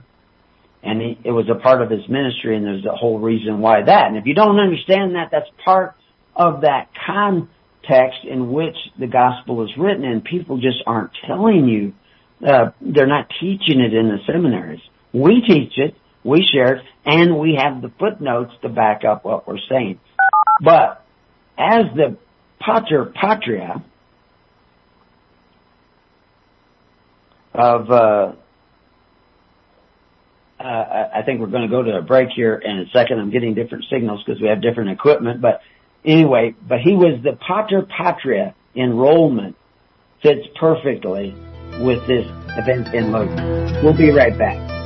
And 0.87 1.01
he, 1.01 1.19
it 1.25 1.31
was 1.31 1.49
a 1.49 1.55
part 1.55 1.81
of 1.81 1.89
his 1.89 2.07
ministry 2.07 2.55
and 2.55 2.65
there's 2.65 2.85
a 2.85 2.95
whole 2.95 3.19
reason 3.19 3.59
why 3.59 3.83
that. 3.83 4.07
And 4.07 4.15
if 4.15 4.25
you 4.25 4.33
don't 4.33 4.57
understand 4.57 5.15
that, 5.15 5.29
that's 5.31 5.49
part 5.65 5.95
of 6.33 6.61
that 6.61 6.87
context 7.05 8.19
in 8.23 8.53
which 8.53 8.77
the 8.97 9.07
gospel 9.07 9.65
is 9.65 9.71
written 9.77 10.05
and 10.05 10.23
people 10.23 10.57
just 10.57 10.77
aren't 10.87 11.11
telling 11.27 11.67
you, 11.67 11.93
uh, 12.47 12.71
they're 12.79 13.05
not 13.05 13.27
teaching 13.41 13.81
it 13.81 13.93
in 13.93 14.07
the 14.07 14.19
seminaries. 14.25 14.79
We 15.11 15.41
teach 15.45 15.73
it, 15.77 15.95
we 16.23 16.47
share 16.53 16.75
it, 16.75 16.85
and 17.05 17.37
we 17.37 17.59
have 17.61 17.81
the 17.81 17.91
footnotes 17.99 18.53
to 18.61 18.69
back 18.69 19.03
up 19.03 19.25
what 19.25 19.45
we're 19.45 19.57
saying. 19.69 19.99
But 20.63 21.05
as 21.57 21.85
the 21.95 22.17
pater 22.61 23.11
patria, 23.13 23.83
of 27.57 27.89
uh, 27.89 28.33
Uh, 30.59 31.09
I 31.13 31.21
think 31.23 31.39
we're 31.39 31.47
going 31.47 31.63
to 31.63 31.69
go 31.69 31.83
to 31.83 31.97
a 31.97 32.01
break 32.01 32.29
here 32.35 32.55
in 32.55 32.79
a 32.79 32.85
second. 32.91 33.19
I'm 33.19 33.29
getting 33.29 33.53
different 33.53 33.85
signals 33.91 34.23
because 34.25 34.41
we 34.41 34.47
have 34.47 34.61
different 34.61 34.89
equipment. 34.89 35.39
But 35.39 35.61
anyway, 36.03 36.55
but 36.67 36.79
he 36.79 36.93
was 36.93 37.21
the 37.23 37.33
Pater 37.33 37.83
Patria 37.83 38.55
enrollment 38.75 39.55
fits 40.23 40.47
perfectly 40.59 41.35
with 41.79 42.05
this 42.07 42.25
event 42.57 42.93
in 42.93 43.11
Luke. 43.11 43.83
We'll 43.83 43.97
be 43.97 44.11
right 44.11 44.35
back. 44.37 44.76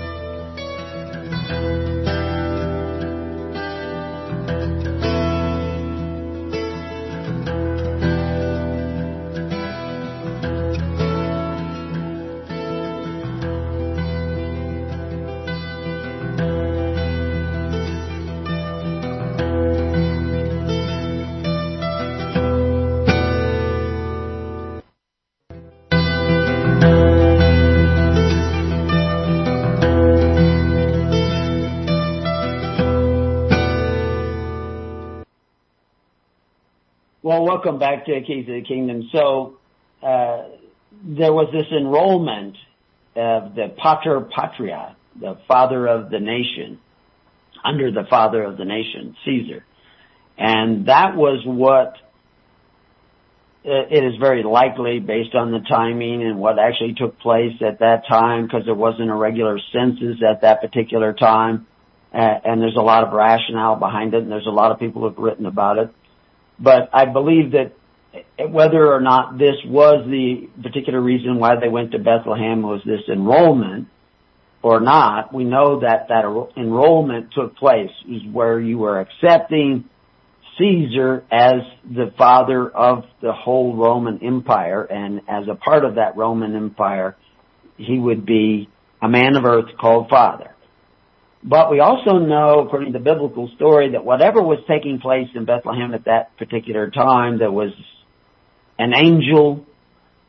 Welcome 37.64 37.80
back 37.80 38.08
to 38.08 38.20
Keys 38.22 38.48
of 38.48 38.56
the 38.56 38.64
Kingdom. 38.68 39.08
So, 39.12 39.58
uh, 40.02 40.46
there 41.04 41.32
was 41.32 41.50
this 41.54 41.68
enrollment 41.72 42.56
of 43.16 43.54
the 43.54 43.72
Pater 43.78 44.20
Patria, 44.22 44.96
the 45.20 45.38
father 45.48 45.86
of 45.86 46.10
the 46.10 46.20
nation, 46.20 46.80
under 47.64 47.92
the 47.92 48.04
father 48.10 48.44
of 48.44 48.58
the 48.58 48.66
nation, 48.66 49.16
Caesar. 49.26 49.64
And 50.40 50.88
that 50.88 51.16
was 51.16 51.44
what 51.46 51.98
uh, 53.64 53.86
it 53.92 54.04
is 54.04 54.20
very 54.20 54.42
likely 54.42 54.98
based 54.98 55.36
on 55.36 55.52
the 55.52 55.60
timing 55.60 56.24
and 56.24 56.40
what 56.40 56.58
actually 56.58 56.96
took 56.96 57.20
place 57.20 57.62
at 57.62 57.78
that 57.78 58.08
time 58.10 58.48
because 58.48 58.66
there 58.66 58.74
wasn't 58.74 59.12
a 59.12 59.16
regular 59.16 59.60
census 59.72 60.18
at 60.28 60.42
that 60.42 60.62
particular 60.62 61.14
time. 61.14 61.68
Uh, 62.12 62.40
and 62.44 62.60
there's 62.60 62.76
a 62.76 62.82
lot 62.82 63.04
of 63.04 63.14
rationale 63.14 63.76
behind 63.76 64.16
it 64.16 64.24
and 64.24 64.32
there's 64.32 64.48
a 64.48 64.50
lot 64.50 64.72
of 64.72 64.80
people 64.80 65.08
who've 65.08 65.20
written 65.20 65.46
about 65.46 65.78
it. 65.78 65.94
But 66.62 66.90
I 66.94 67.06
believe 67.06 67.52
that 67.52 67.74
whether 68.50 68.94
or 68.94 69.02
not 69.02 69.38
this 69.38 69.56
was 69.66 70.06
the 70.08 70.48
particular 70.62 71.02
reason 71.02 71.40
why 71.40 71.60
they 71.60 71.70
went 71.70 71.92
to 71.92 72.00
Bethlehem 72.00 72.62
was 72.62 72.82
this 72.86 73.02
enrollment 73.12 73.88
or 74.62 74.80
not, 74.80 75.34
we 75.34 75.44
know 75.44 75.80
that 75.80 76.10
that 76.10 76.26
enrollment 76.56 77.34
took 77.34 77.56
place 77.56 77.90
is 78.08 78.22
where 78.32 78.60
you 78.60 78.78
were 78.78 79.00
accepting 79.00 79.86
Caesar 80.60 81.24
as 81.32 81.62
the 81.90 82.14
father 82.18 82.70
of 82.70 83.06
the 83.22 83.32
whole 83.34 83.76
Roman 83.76 84.20
Empire 84.24 84.84
and 84.84 85.22
as 85.28 85.48
a 85.50 85.56
part 85.56 85.84
of 85.84 85.96
that 85.96 86.16
Roman 86.16 86.56
Empire, 86.56 87.16
he 87.78 87.98
would 87.98 88.26
be 88.26 88.70
a 89.02 89.10
man 89.10 89.36
of 89.36 89.46
earth 89.46 89.76
called 89.80 90.10
Father. 90.10 90.51
But 91.44 91.72
we 91.72 91.80
also 91.80 92.20
know, 92.20 92.60
according 92.60 92.94
to 92.94 93.00
the 93.00 93.04
biblical 93.04 93.50
story, 93.56 93.92
that 93.92 94.06
whatever 94.06 94.42
was 94.42 94.60
taking 94.68 95.00
place 95.00 95.28
in 95.34 95.46
Bethlehem 95.46 95.94
at 95.94 96.06
that 96.06 96.38
particular 96.38 96.90
time, 96.92 97.40
there 97.40 97.52
was 97.52 97.72
an 98.78 98.94
angel 98.96 99.66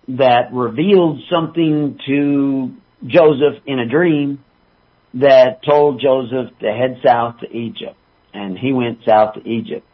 that 0.08 0.52
revealed 0.52 1.20
something 1.30 1.98
to 2.06 2.72
Joseph 3.06 3.62
in 3.66 3.78
a 3.78 3.88
dream 3.88 4.42
that 5.14 5.62
told 5.62 6.00
Joseph 6.00 6.58
to 6.60 6.72
head 6.72 7.00
south 7.04 7.40
to 7.40 7.50
Egypt. 7.50 7.96
And 8.32 8.58
he 8.58 8.72
went 8.72 9.00
south 9.06 9.34
to 9.34 9.46
Egypt. 9.46 9.86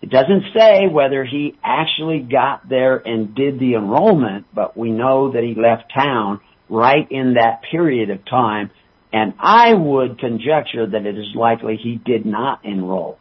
It 0.00 0.10
doesn't 0.10 0.44
say 0.56 0.86
whether 0.86 1.24
he 1.24 1.56
actually 1.62 2.20
got 2.20 2.68
there 2.68 2.96
and 2.96 3.34
did 3.34 3.58
the 3.58 3.74
enrollment, 3.74 4.46
but 4.54 4.76
we 4.76 4.90
know 4.90 5.32
that 5.32 5.42
he 5.42 5.54
left 5.54 5.92
town 5.94 6.40
right 6.68 7.06
in 7.10 7.34
that 7.34 7.62
period 7.70 8.10
of 8.10 8.24
time. 8.24 8.70
And 9.14 9.34
I 9.38 9.72
would 9.72 10.18
conjecture 10.18 10.88
that 10.88 11.06
it 11.06 11.16
is 11.16 11.36
likely 11.36 11.78
he 11.80 12.00
did 12.04 12.26
not 12.26 12.64
enroll. 12.64 13.16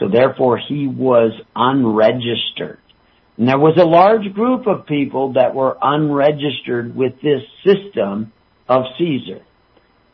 So 0.00 0.08
therefore 0.08 0.58
he 0.58 0.88
was 0.88 1.30
unregistered. 1.54 2.80
And 3.38 3.46
there 3.46 3.58
was 3.58 3.78
a 3.78 3.84
large 3.84 4.34
group 4.34 4.66
of 4.66 4.84
people 4.86 5.34
that 5.34 5.54
were 5.54 5.78
unregistered 5.80 6.96
with 6.96 7.12
this 7.22 7.42
system 7.64 8.32
of 8.68 8.82
Caesar, 8.98 9.42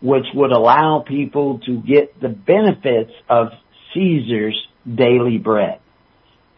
which 0.03 0.27
would 0.35 0.53
allow 0.53 1.03
people 1.09 1.61
to 1.61 1.81
get 1.81 2.21
the 2.21 2.29
benefits 2.29 3.13
of 3.31 3.49
Caesar's 3.95 4.63
daily 4.87 5.39
bread. 5.39 5.81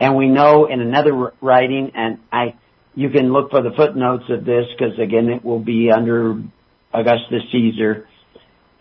And 0.01 0.17
we 0.17 0.27
know 0.27 0.67
in 0.67 0.81
another 0.81 1.35
writing, 1.41 1.93
and 1.95 2.19
I, 2.33 2.57
you 2.97 3.11
can 3.11 3.33
look 3.33 3.53
for 3.53 3.63
the 3.63 3.71
footnotes 3.77 4.25
of 4.29 4.45
this 4.45 4.65
because 4.77 4.99
again 4.99 5.29
it 5.29 5.45
will 5.45 5.61
be 5.61 5.93
under 5.93 6.43
Augustus 6.93 7.45
Caesar 7.53 8.09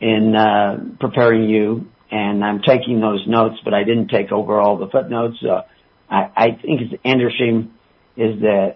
in 0.01 0.35
uh, 0.35 0.77
preparing 0.99 1.49
you, 1.49 1.87
and 2.11 2.43
I'm 2.43 2.61
taking 2.61 3.01
those 3.01 3.25
notes, 3.27 3.55
but 3.63 3.73
I 3.73 3.83
didn't 3.83 4.07
take 4.07 4.31
over 4.31 4.59
all 4.59 4.77
the 4.77 4.87
footnotes. 4.87 5.37
Uh, 5.43 5.61
I, 6.09 6.31
I 6.35 6.45
think 6.51 6.81
it's 6.81 7.01
Anderson 7.03 7.73
is 8.17 8.39
the 8.39 8.75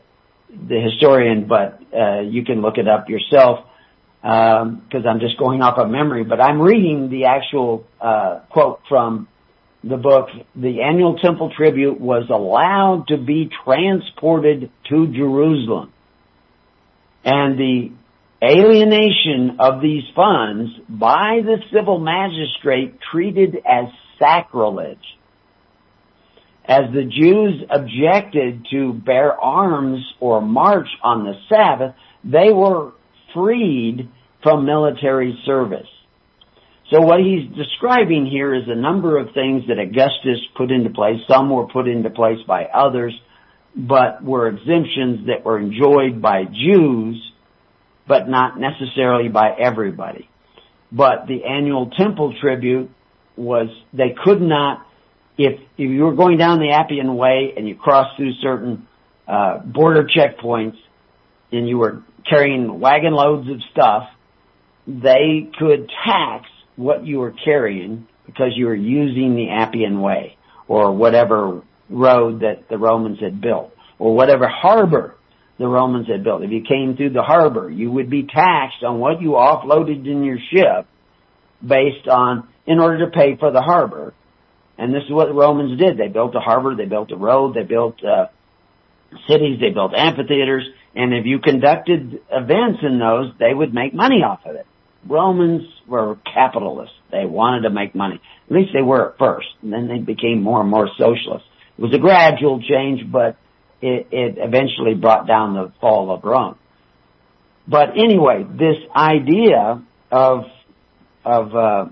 the 0.49 0.79
historian, 0.79 1.47
but 1.47 1.81
uh, 1.97 2.21
you 2.21 2.45
can 2.45 2.61
look 2.61 2.77
it 2.77 2.87
up 2.87 3.09
yourself 3.09 3.65
because 4.21 4.61
um, 4.61 5.07
I'm 5.07 5.19
just 5.19 5.37
going 5.37 5.61
off 5.61 5.77
of 5.77 5.89
memory. 5.89 6.23
But 6.23 6.39
I'm 6.39 6.61
reading 6.61 7.09
the 7.09 7.25
actual 7.25 7.85
uh, 7.99 8.41
quote 8.49 8.81
from 8.87 9.27
the 9.83 9.97
book, 9.97 10.29
the 10.55 10.81
annual 10.81 11.17
temple 11.17 11.51
tribute 11.55 11.99
was 11.99 12.29
allowed 12.29 13.07
to 13.09 13.17
be 13.17 13.49
transported 13.65 14.71
to 14.89 15.07
Jerusalem. 15.07 15.91
And 17.25 17.57
the 17.57 17.91
alienation 18.43 19.57
of 19.59 19.81
these 19.81 20.03
funds 20.15 20.71
by 20.89 21.39
the 21.43 21.57
civil 21.73 21.99
magistrate 21.99 22.99
treated 23.11 23.55
as 23.55 23.85
sacrilege. 24.19 24.97
As 26.65 26.93
the 26.93 27.03
Jews 27.03 27.63
objected 27.69 28.65
to 28.71 28.93
bear 28.93 29.39
arms 29.39 29.99
or 30.19 30.41
march 30.41 30.87
on 31.03 31.25
the 31.25 31.33
Sabbath, 31.49 31.95
they 32.23 32.51
were 32.51 32.91
freed 33.33 34.09
from 34.41 34.65
military 34.65 35.37
service. 35.45 35.87
So 36.91 37.01
what 37.01 37.19
he's 37.19 37.49
describing 37.55 38.27
here 38.27 38.53
is 38.53 38.63
a 38.67 38.75
number 38.75 39.17
of 39.17 39.33
things 39.33 39.63
that 39.67 39.79
Augustus 39.79 40.39
put 40.55 40.69
into 40.69 40.89
place. 40.89 41.19
Some 41.27 41.49
were 41.49 41.67
put 41.67 41.87
into 41.87 42.09
place 42.09 42.39
by 42.45 42.65
others, 42.65 43.13
but 43.75 44.23
were 44.23 44.47
exemptions 44.47 45.27
that 45.27 45.43
were 45.43 45.59
enjoyed 45.59 46.21
by 46.21 46.43
Jews, 46.43 47.32
but 48.07 48.27
not 48.27 48.59
necessarily 48.59 49.29
by 49.29 49.51
everybody. 49.51 50.29
But 50.91 51.27
the 51.27 51.45
annual 51.45 51.89
temple 51.89 52.35
tribute 52.39 52.91
was, 53.35 53.67
they 53.93 54.15
could 54.23 54.41
not, 54.41 54.85
if, 55.37 55.59
if 55.59 55.89
you 55.89 56.03
were 56.03 56.13
going 56.13 56.37
down 56.37 56.59
the 56.59 56.71
Appian 56.71 57.15
Way 57.15 57.53
and 57.57 57.67
you 57.67 57.75
crossed 57.75 58.17
through 58.17 58.33
certain 58.41 58.87
uh, 59.27 59.59
border 59.59 60.07
checkpoints 60.07 60.77
and 61.51 61.67
you 61.67 61.77
were 61.77 62.03
carrying 62.29 62.79
wagon 62.79 63.13
loads 63.13 63.49
of 63.49 63.57
stuff, 63.71 64.09
they 64.85 65.49
could 65.57 65.89
tax 66.05 66.45
what 66.75 67.05
you 67.05 67.19
were 67.19 67.33
carrying 67.43 68.07
because 68.25 68.51
you 68.55 68.65
were 68.65 68.75
using 68.75 69.35
the 69.35 69.49
Appian 69.49 70.01
Way 70.01 70.37
or 70.67 70.91
whatever 70.91 71.61
road 71.89 72.41
that 72.41 72.69
the 72.69 72.77
Romans 72.77 73.19
had 73.19 73.41
built 73.41 73.73
or 73.99 74.15
whatever 74.15 74.47
harbor 74.47 75.15
the 75.57 75.67
Romans 75.67 76.07
had 76.07 76.23
built. 76.23 76.43
If 76.43 76.51
you 76.51 76.63
came 76.67 76.95
through 76.95 77.11
the 77.11 77.21
harbor, 77.21 77.69
you 77.69 77.91
would 77.91 78.09
be 78.09 78.23
taxed 78.23 78.83
on 78.83 78.99
what 78.99 79.21
you 79.21 79.31
offloaded 79.31 80.05
in 80.05 80.23
your 80.23 80.39
ship 80.51 80.87
based 81.61 82.07
on, 82.07 82.47
in 82.65 82.79
order 82.79 83.05
to 83.05 83.11
pay 83.11 83.37
for 83.37 83.51
the 83.51 83.61
harbor. 83.61 84.13
And 84.77 84.93
this 84.93 85.03
is 85.03 85.11
what 85.11 85.27
the 85.27 85.33
Romans 85.33 85.79
did. 85.79 85.97
They 85.97 86.07
built 86.07 86.35
a 86.35 86.39
harbor, 86.39 86.75
they 86.75 86.85
built 86.85 87.11
a 87.11 87.15
road, 87.17 87.53
they 87.53 87.63
built, 87.63 88.03
uh, 88.03 88.27
cities, 89.29 89.59
they 89.61 89.69
built 89.69 89.93
amphitheaters, 89.95 90.67
and 90.95 91.13
if 91.13 91.25
you 91.25 91.39
conducted 91.39 92.19
events 92.31 92.79
in 92.83 92.99
those, 92.99 93.31
they 93.39 93.53
would 93.53 93.73
make 93.73 93.93
money 93.93 94.23
off 94.23 94.39
of 94.45 94.55
it. 94.55 94.67
Romans 95.07 95.63
were 95.87 96.17
capitalists. 96.31 96.95
They 97.11 97.25
wanted 97.25 97.61
to 97.61 97.69
make 97.69 97.93
money. 97.93 98.21
At 98.49 98.55
least 98.55 98.71
they 98.73 98.81
were 98.81 99.11
at 99.11 99.17
first. 99.17 99.47
And 99.61 99.73
then 99.73 99.87
they 99.87 99.97
became 99.97 100.41
more 100.41 100.61
and 100.61 100.69
more 100.69 100.87
socialist. 100.97 101.45
It 101.77 101.81
was 101.81 101.93
a 101.93 101.99
gradual 101.99 102.61
change, 102.61 103.11
but 103.11 103.37
it, 103.83 104.07
it 104.11 104.35
eventually 104.37 104.93
brought 104.93 105.27
down 105.27 105.53
the 105.53 105.73
fall 105.81 106.09
of 106.11 106.23
Rome. 106.23 106.57
But 107.67 107.91
anyway, 107.97 108.45
this 108.49 108.77
idea 108.95 109.83
of 110.11 110.45
of 111.25 111.55
uh, 111.55 111.85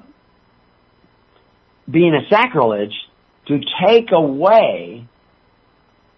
being 1.90 2.14
a 2.14 2.28
sacrilege 2.30 2.94
to 3.48 3.60
take 3.86 4.10
away 4.12 5.08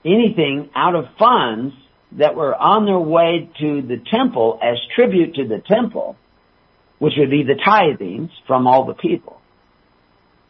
anything 0.05 0.69
out 0.75 0.95
of 0.95 1.05
funds 1.17 1.75
that 2.13 2.35
were 2.35 2.55
on 2.55 2.85
their 2.85 2.99
way 2.99 3.49
to 3.59 3.81
the 3.81 3.97
temple 4.11 4.59
as 4.61 4.77
tribute 4.95 5.35
to 5.35 5.47
the 5.47 5.59
temple 5.59 6.15
which 6.99 7.13
would 7.17 7.29
be 7.29 7.43
the 7.43 7.55
tithings 7.55 8.29
from 8.47 8.65
all 8.65 8.85
the 8.85 8.93
people. 8.93 9.41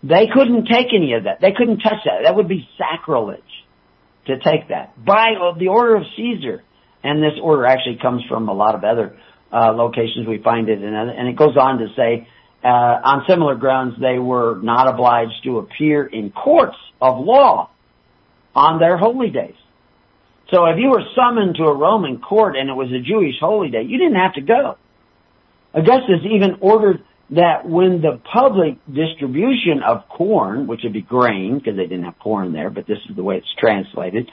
They 0.03 0.27
couldn't 0.31 0.65
take 0.65 0.87
any 0.93 1.13
of 1.13 1.23
that. 1.23 1.41
They 1.41 1.51
couldn't 1.51 1.79
touch 1.79 2.03
that. 2.05 2.23
That 2.25 2.35
would 2.35 2.47
be 2.47 2.67
sacrilege 2.77 3.41
to 4.27 4.39
take 4.39 4.69
that 4.69 4.93
by 5.03 5.33
the 5.59 5.67
order 5.67 5.95
of 5.95 6.03
Caesar. 6.15 6.63
And 7.03 7.21
this 7.21 7.37
order 7.41 7.65
actually 7.65 7.97
comes 8.01 8.23
from 8.29 8.47
a 8.47 8.53
lot 8.53 8.75
of 8.75 8.83
other 8.83 9.17
uh, 9.51 9.73
locations. 9.73 10.27
We 10.27 10.41
find 10.41 10.69
it 10.69 10.81
in, 10.81 10.93
and 10.93 11.27
it 11.27 11.35
goes 11.35 11.57
on 11.57 11.79
to 11.79 11.87
say, 11.95 12.27
uh, 12.63 12.67
on 12.67 13.25
similar 13.27 13.55
grounds, 13.55 13.95
they 13.99 14.17
were 14.19 14.59
not 14.61 14.87
obliged 14.87 15.43
to 15.43 15.59
appear 15.59 16.05
in 16.05 16.31
courts 16.31 16.77
of 17.01 17.19
law 17.19 17.69
on 18.55 18.79
their 18.79 18.97
holy 18.97 19.29
days. 19.29 19.55
So 20.49 20.65
if 20.67 20.77
you 20.77 20.89
were 20.89 21.03
summoned 21.15 21.55
to 21.55 21.63
a 21.63 21.75
Roman 21.75 22.19
court 22.19 22.55
and 22.55 22.69
it 22.69 22.73
was 22.73 22.89
a 22.91 22.99
Jewish 22.99 23.35
holy 23.39 23.69
day, 23.69 23.83
you 23.83 23.97
didn't 23.97 24.15
have 24.15 24.33
to 24.35 24.41
go. 24.41 24.77
Augustus 25.73 26.21
even 26.23 26.57
ordered 26.61 27.03
that 27.35 27.67
when 27.67 28.01
the 28.01 28.19
public 28.31 28.77
distribution 28.85 29.81
of 29.85 30.07
corn, 30.09 30.67
which 30.67 30.81
would 30.83 30.93
be 30.93 31.01
grain, 31.01 31.57
because 31.57 31.75
they 31.75 31.87
didn't 31.87 32.05
have 32.05 32.19
corn 32.19 32.53
there, 32.53 32.69
but 32.69 32.85
this 32.85 32.97
is 33.09 33.15
the 33.15 33.23
way 33.23 33.37
it's 33.37 33.53
translated, 33.59 34.29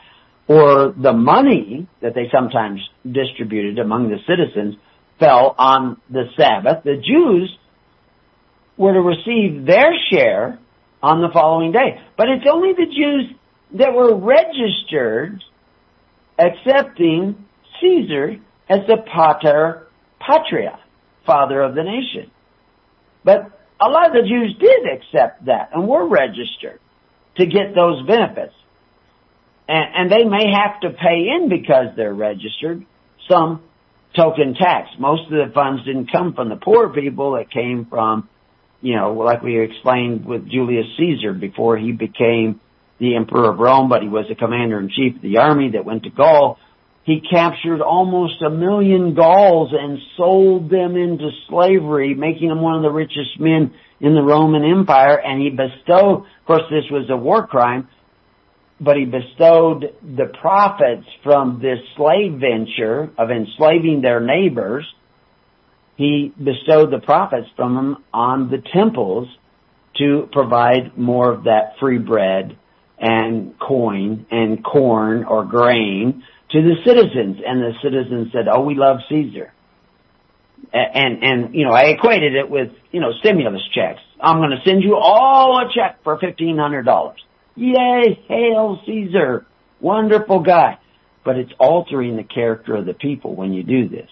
or 0.49 0.93
the 0.97 1.13
money 1.13 1.89
that 2.03 2.15
they 2.15 2.29
sometimes 2.33 2.81
distributed 3.11 3.79
among 3.79 4.11
the 4.11 4.19
citizens 4.27 4.75
fell 5.19 5.55
on 5.59 6.01
the 6.11 6.25
Sabbath, 6.37 6.83
the 6.85 6.97
Jews 6.97 7.57
were 8.77 8.93
to 8.93 9.01
receive 9.01 9.67
their 9.67 9.93
share 10.11 10.59
on 11.03 11.21
the 11.21 11.29
following 11.33 11.73
day. 11.73 12.01
But 12.17 12.29
it's 12.29 12.47
only 12.51 12.73
the 12.73 12.87
Jews 12.87 13.37
that 13.79 13.95
were 13.95 14.17
registered 14.17 15.43
accepting 16.39 17.47
Caesar 17.81 18.37
as 18.69 18.81
the 18.87 18.97
pater 18.97 19.87
patria 20.19 20.79
father 21.27 21.63
of 21.63 21.75
the 21.75 21.83
nation. 21.83 22.31
But 23.25 23.51
a 23.81 23.89
lot 23.89 24.07
of 24.07 24.13
the 24.13 24.29
Jews 24.29 24.57
did 24.59 24.87
accept 24.87 25.47
that 25.47 25.71
and 25.73 25.89
were 25.89 26.07
registered 26.07 26.81
to 27.37 27.47
get 27.47 27.75
those 27.75 28.07
benefits. 28.07 28.55
And, 29.69 29.95
and 29.95 30.13
they 30.13 30.25
may 30.25 30.53
have 30.53 30.81
to 30.81 30.91
pay 30.91 31.29
in 31.29 31.49
because 31.49 31.97
they're 31.97 32.15
registered 32.15 32.85
some 33.29 33.63
token 34.17 34.55
tax. 34.55 34.89
Most 34.99 35.25
of 35.25 35.31
the 35.31 35.53
funds 35.55 35.85
didn't 35.85 36.11
come 36.11 36.35
from 36.35 36.49
the 36.49 36.57
poor 36.57 36.89
people. 36.89 37.37
It 37.37 37.51
came 37.51 37.87
from, 37.87 38.29
you 38.81 38.97
know, 38.97 39.13
like 39.13 39.43
we 39.43 39.61
explained 39.61 40.25
with 40.27 40.49
Julius 40.49 40.87
Caesar 40.97 41.33
before 41.33 41.77
he 41.77 41.93
became 41.93 42.61
the 42.99 43.17
emperor 43.17 43.51
of 43.51 43.59
Rome, 43.59 43.89
but 43.89 44.03
he 44.03 44.09
was 44.09 44.27
the 44.29 44.35
commander 44.35 44.79
in 44.79 44.91
chief 44.91 45.17
of 45.17 45.23
the 45.23 45.39
army 45.39 45.71
that 45.71 45.85
went 45.85 46.03
to 46.03 46.11
Gaul 46.11 46.59
he 47.05 47.21
captured 47.21 47.81
almost 47.81 48.43
a 48.43 48.51
million 48.51 49.15
Gauls 49.15 49.73
and 49.73 49.99
sold 50.17 50.71
them 50.71 50.97
into 50.97 51.31
slavery, 51.49 52.15
making 52.15 52.51
him 52.51 52.61
one 52.61 52.77
of 52.77 52.83
the 52.83 52.91
richest 52.91 53.41
men 53.41 53.73
in 54.01 54.15
the 54.15 54.23
Roman 54.23 54.65
Empire. 54.65 55.19
And 55.19 55.41
he 55.41 55.51
bestowed, 55.51 56.19
of 56.21 56.47
course 56.47 56.63
this 56.71 56.85
was 56.91 57.09
a 57.11 57.17
war 57.17 57.47
crime, 57.47 57.89
but 58.81 58.97
he 58.97 59.05
bestowed 59.07 59.95
the 60.03 60.27
profits 60.41 61.07
from 61.23 61.61
this 61.61 61.79
slave 61.97 62.35
venture 62.41 63.11
of 63.19 63.31
enslaving 63.31 64.03
their 64.03 64.21
neighbors 64.21 64.87
he 66.01 66.33
bestowed 66.43 66.91
the 66.91 66.99
profits 66.99 67.49
from 67.57 67.75
them 67.75 68.05
on 68.11 68.49
the 68.51 68.63
temples 68.73 69.29
to 69.99 70.31
provide 70.33 70.97
more 70.97 71.31
of 71.31 71.45
that 71.45 71.75
free 71.79 71.99
bread 71.99 72.57
and 72.99 73.59
coin 73.59 74.25
and 74.31 74.65
corn 74.65 75.25
or 75.25 75.45
grain 75.45 76.23
to 76.53 76.63
the 76.63 76.75
citizens. 76.85 77.39
And 77.47 77.63
the 77.63 77.73
citizens 77.83 78.33
said, 78.33 78.47
oh, 78.51 78.63
we 78.63 78.75
love 78.75 78.99
Caesar. 79.09 79.53
And, 80.73 81.23
and, 81.23 81.55
you 81.55 81.65
know, 81.65 81.73
I 81.73 81.85
equated 81.87 82.35
it 82.35 82.49
with, 82.49 82.71
you 82.93 83.01
know, 83.01 83.13
stimulus 83.21 83.63
checks. 83.75 84.01
I'm 84.21 84.39
going 84.39 84.51
to 84.51 84.63
send 84.65 84.83
you 84.83 84.97
all 84.97 85.59
a 85.59 85.73
check 85.75 86.03
for 86.05 86.19
$1,500. 86.19 87.15
Yay, 87.57 88.25
hail 88.29 88.81
Caesar. 88.87 89.47
Wonderful 89.81 90.41
guy. 90.41 90.79
But 91.25 91.37
it's 91.37 91.53
altering 91.59 92.17
the 92.17 92.25
character 92.25 92.77
of 92.77 92.87
the 92.87 92.95
people 92.95 93.35
when 93.35 93.53
you 93.53 93.63
do 93.63 93.89
this. 93.89 94.09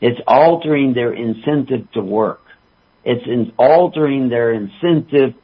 It's 0.00 0.20
altering 0.26 0.94
their 0.94 1.12
incentive 1.12 1.90
to 1.92 2.00
work. 2.00 2.42
It's 3.04 3.26
in 3.26 3.52
altering 3.58 4.28
their 4.28 4.52
incentive 4.52 5.34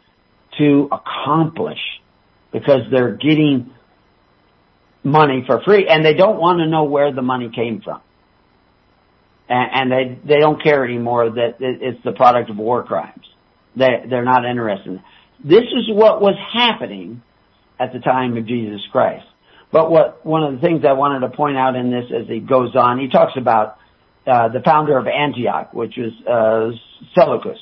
to 0.58 0.88
accomplish 0.92 1.80
because 2.52 2.82
they're 2.90 3.16
getting 3.16 3.73
money 5.04 5.44
for 5.46 5.60
free 5.62 5.86
and 5.88 6.04
they 6.04 6.14
don't 6.14 6.38
want 6.38 6.58
to 6.58 6.66
know 6.66 6.84
where 6.84 7.12
the 7.12 7.22
money 7.22 7.50
came 7.54 7.80
from. 7.82 8.00
And, 9.48 9.92
and 9.92 9.92
they, 9.92 10.34
they 10.34 10.40
don't 10.40 10.62
care 10.62 10.84
anymore 10.84 11.30
that 11.30 11.56
it's 11.60 12.02
the 12.02 12.12
product 12.12 12.50
of 12.50 12.56
war 12.56 12.82
crimes. 12.82 13.26
They, 13.76 14.04
they're 14.08 14.24
not 14.24 14.44
interested. 14.44 15.02
This 15.44 15.64
is 15.64 15.90
what 15.90 16.22
was 16.22 16.36
happening 16.52 17.22
at 17.78 17.92
the 17.92 17.98
time 17.98 18.36
of 18.36 18.46
Jesus 18.46 18.80
Christ. 18.90 19.26
But 19.70 19.90
what, 19.90 20.24
one 20.24 20.44
of 20.44 20.54
the 20.54 20.60
things 20.60 20.84
I 20.88 20.92
wanted 20.92 21.28
to 21.28 21.36
point 21.36 21.56
out 21.56 21.74
in 21.74 21.90
this 21.90 22.04
as 22.14 22.28
he 22.28 22.40
goes 22.40 22.74
on, 22.76 22.98
he 22.98 23.08
talks 23.08 23.32
about 23.36 23.78
uh, 24.26 24.48
the 24.48 24.60
founder 24.64 24.96
of 24.96 25.06
Antioch, 25.06 25.74
which 25.74 25.98
was 25.98 26.12
uh, 26.26 26.78
Seleucus, 27.14 27.58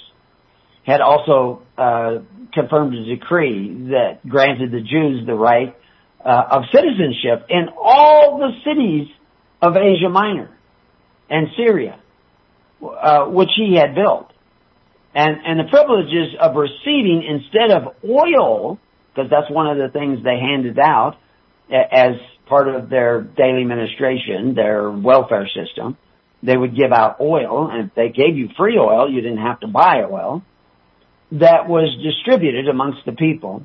had 0.85 1.01
also 1.01 1.63
uh, 1.79 2.19
confirmed 2.53 2.95
a 2.95 3.05
decree 3.17 3.89
that 3.91 4.21
granted 4.29 4.71
the 4.71 4.81
Jews 4.81 5.27
the 5.27 5.35
right 5.35 5.75
uh, 6.25 6.43
of 6.51 6.63
citizenship 6.73 7.47
in 7.49 7.69
all 7.77 8.39
the 8.39 8.51
cities 8.65 9.09
of 9.61 9.77
Asia 9.77 10.09
Minor 10.09 10.51
and 11.31 11.49
Syria, 11.57 12.01
uh, 12.83 13.27
which 13.27 13.51
he 13.57 13.77
had 13.77 13.95
built. 13.95 14.33
And, 15.15 15.37
and 15.45 15.61
the 15.61 15.71
privileges 15.71 16.35
of 16.41 16.57
receiving 16.57 17.23
instead 17.29 17.71
of 17.71 17.95
oil, 18.05 18.79
because 19.15 19.31
that's 19.31 19.51
one 19.51 19.67
of 19.67 19.77
the 19.77 19.89
things 19.93 20.25
they 20.25 20.39
handed 20.39 20.79
out 20.79 21.17
as 21.71 22.17
part 22.47 22.69
of 22.69 22.89
their 22.91 23.21
daily 23.21 23.63
administration, 23.63 24.55
their 24.55 24.91
welfare 24.91 25.49
system, 25.49 25.97
they 26.43 26.57
would 26.57 26.77
give 26.77 26.93
out 26.93 27.21
oil, 27.21 27.71
and 27.71 27.89
if 27.89 27.95
they 27.95 28.09
gave 28.09 28.37
you 28.37 28.49
free 28.57 28.79
oil, 28.79 29.11
you 29.11 29.21
didn't 29.21 29.39
have 29.39 29.61
to 29.61 29.69
buy 29.69 30.03
oil, 30.03 30.43
that 31.33 31.69
was 31.69 31.97
distributed 32.03 32.69
amongst 32.69 33.07
the 33.07 33.13
people, 33.13 33.63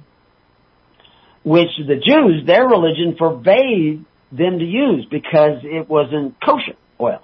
which 1.48 1.70
the 1.78 1.96
Jews, 1.96 2.46
their 2.46 2.68
religion 2.68 3.16
forbade 3.18 4.04
them 4.34 4.60
to 4.60 4.66
use 4.66 5.08
because 5.10 5.60
it 5.64 5.88
wasn't 5.88 6.36
kosher 6.44 6.76
oil. 7.00 7.22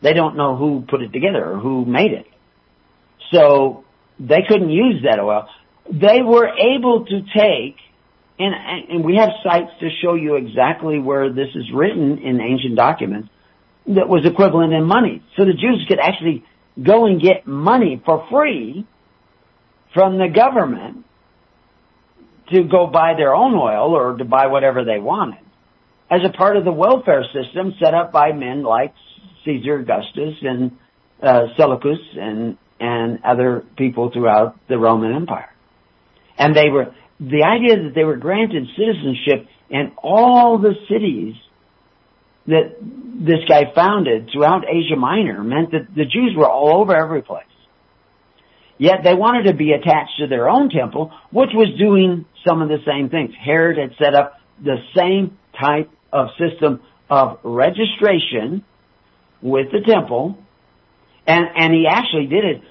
They 0.00 0.14
don't 0.14 0.34
know 0.34 0.56
who 0.56 0.86
put 0.88 1.02
it 1.02 1.12
together 1.12 1.52
or 1.52 1.58
who 1.58 1.84
made 1.84 2.12
it. 2.12 2.24
So 3.30 3.84
they 4.18 4.40
couldn't 4.48 4.70
use 4.70 5.04
that 5.04 5.20
oil. 5.20 5.46
They 5.92 6.22
were 6.22 6.48
able 6.56 7.04
to 7.04 7.20
take, 7.20 7.76
and, 8.38 8.54
and 8.88 9.04
we 9.04 9.16
have 9.16 9.28
sites 9.42 9.72
to 9.80 9.90
show 10.02 10.14
you 10.14 10.36
exactly 10.36 10.98
where 10.98 11.30
this 11.30 11.48
is 11.54 11.64
written 11.70 12.16
in 12.20 12.40
ancient 12.40 12.76
documents, 12.76 13.28
that 13.88 14.08
was 14.08 14.24
equivalent 14.24 14.72
in 14.72 14.84
money. 14.84 15.22
So 15.36 15.44
the 15.44 15.52
Jews 15.52 15.84
could 15.86 15.98
actually 16.00 16.46
go 16.82 17.04
and 17.04 17.20
get 17.20 17.46
money 17.46 18.00
for 18.06 18.26
free 18.30 18.86
from 19.92 20.16
the 20.16 20.28
government 20.34 21.04
to 22.52 22.64
go 22.64 22.86
buy 22.86 23.14
their 23.16 23.34
own 23.34 23.54
oil 23.54 23.94
or 23.94 24.16
to 24.16 24.24
buy 24.24 24.46
whatever 24.46 24.84
they 24.84 24.98
wanted 24.98 25.44
as 26.10 26.20
a 26.24 26.36
part 26.36 26.56
of 26.56 26.64
the 26.64 26.72
welfare 26.72 27.24
system 27.32 27.74
set 27.82 27.94
up 27.94 28.12
by 28.12 28.32
men 28.32 28.62
like 28.62 28.94
Caesar 29.44 29.80
Augustus 29.80 30.34
and 30.42 30.76
uh, 31.22 31.46
Seleucus 31.56 31.98
and 32.16 32.58
and 32.80 33.20
other 33.24 33.64
people 33.78 34.10
throughout 34.12 34.56
the 34.68 34.76
Roman 34.76 35.14
Empire. 35.14 35.50
And 36.36 36.54
they 36.54 36.68
were 36.68 36.94
the 37.20 37.44
idea 37.44 37.84
that 37.84 37.92
they 37.94 38.04
were 38.04 38.16
granted 38.16 38.66
citizenship 38.76 39.48
in 39.70 39.92
all 39.96 40.58
the 40.58 40.74
cities 40.88 41.34
that 42.46 42.76
this 42.80 43.38
guy 43.48 43.72
founded 43.74 44.28
throughout 44.32 44.64
Asia 44.68 44.96
Minor 44.96 45.42
meant 45.42 45.70
that 45.70 45.94
the 45.94 46.04
Jews 46.04 46.34
were 46.36 46.48
all 46.48 46.80
over 46.80 46.94
every 46.94 47.22
place. 47.22 47.44
Yet 48.76 48.98
they 49.04 49.14
wanted 49.14 49.44
to 49.44 49.54
be 49.54 49.72
attached 49.72 50.18
to 50.18 50.26
their 50.26 50.48
own 50.48 50.68
temple, 50.68 51.12
which 51.30 51.50
was 51.54 51.68
doing 51.78 52.26
some 52.46 52.62
of 52.62 52.68
the 52.68 52.78
same 52.86 53.08
things. 53.08 53.32
Herod 53.38 53.78
had 53.78 53.96
set 53.98 54.14
up 54.14 54.40
the 54.62 54.76
same 54.96 55.38
type 55.58 55.90
of 56.12 56.28
system 56.38 56.80
of 57.10 57.38
registration 57.42 58.64
with 59.42 59.66
the 59.72 59.80
temple, 59.86 60.38
and, 61.26 61.46
and 61.56 61.74
he 61.74 61.86
actually 61.88 62.26
did 62.26 62.44
it 62.44 62.62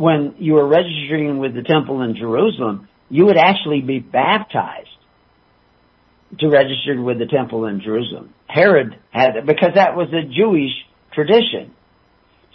when 0.00 0.34
you 0.38 0.54
were 0.54 0.66
registering 0.66 1.40
with 1.40 1.54
the 1.54 1.62
temple 1.62 2.00
in 2.00 2.16
Jerusalem, 2.16 2.88
you 3.10 3.26
would 3.26 3.36
actually 3.36 3.82
be 3.82 3.98
baptized 3.98 4.88
to 6.38 6.48
register 6.48 7.02
with 7.02 7.18
the 7.18 7.26
temple 7.26 7.66
in 7.66 7.82
Jerusalem. 7.82 8.32
Herod 8.46 8.98
had, 9.10 9.44
because 9.46 9.72
that 9.74 9.96
was 9.96 10.08
a 10.14 10.22
Jewish 10.22 10.70
tradition. 11.12 11.74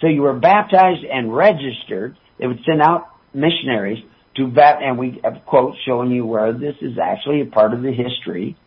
So 0.01 0.07
you 0.07 0.23
were 0.23 0.33
baptized 0.33 1.03
and 1.03 1.35
registered. 1.35 2.17
They 2.39 2.47
would 2.47 2.61
send 2.65 2.81
out 2.81 3.09
missionaries 3.31 4.03
to 4.35 4.47
bat, 4.47 4.79
and 4.81 4.97
we 4.97 5.19
have 5.23 5.45
quotes 5.45 5.77
showing 5.85 6.11
you 6.11 6.25
where 6.25 6.53
this 6.53 6.75
is 6.81 6.97
actually 7.01 7.41
a 7.41 7.45
part 7.45 7.73
of 7.73 7.81
the 7.81 7.91
history 7.91 8.57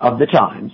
of 0.00 0.18
the 0.18 0.26
times. 0.26 0.72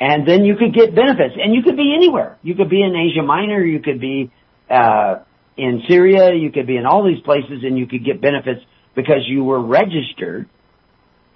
And 0.00 0.26
then 0.26 0.44
you 0.44 0.56
could 0.56 0.74
get 0.74 0.94
benefits, 0.94 1.34
and 1.36 1.54
you 1.54 1.62
could 1.62 1.76
be 1.76 1.92
anywhere. 1.94 2.38
You 2.42 2.54
could 2.54 2.70
be 2.70 2.82
in 2.82 2.94
Asia 2.94 3.22
Minor, 3.22 3.62
you 3.64 3.80
could 3.80 4.00
be 4.00 4.30
uh, 4.70 5.16
in 5.56 5.82
Syria, 5.88 6.34
you 6.34 6.50
could 6.50 6.66
be 6.66 6.76
in 6.76 6.86
all 6.86 7.04
these 7.04 7.22
places, 7.22 7.62
and 7.62 7.76
you 7.76 7.86
could 7.86 8.04
get 8.04 8.20
benefits 8.20 8.60
because 8.94 9.26
you 9.26 9.44
were 9.44 9.60
registered 9.60 10.48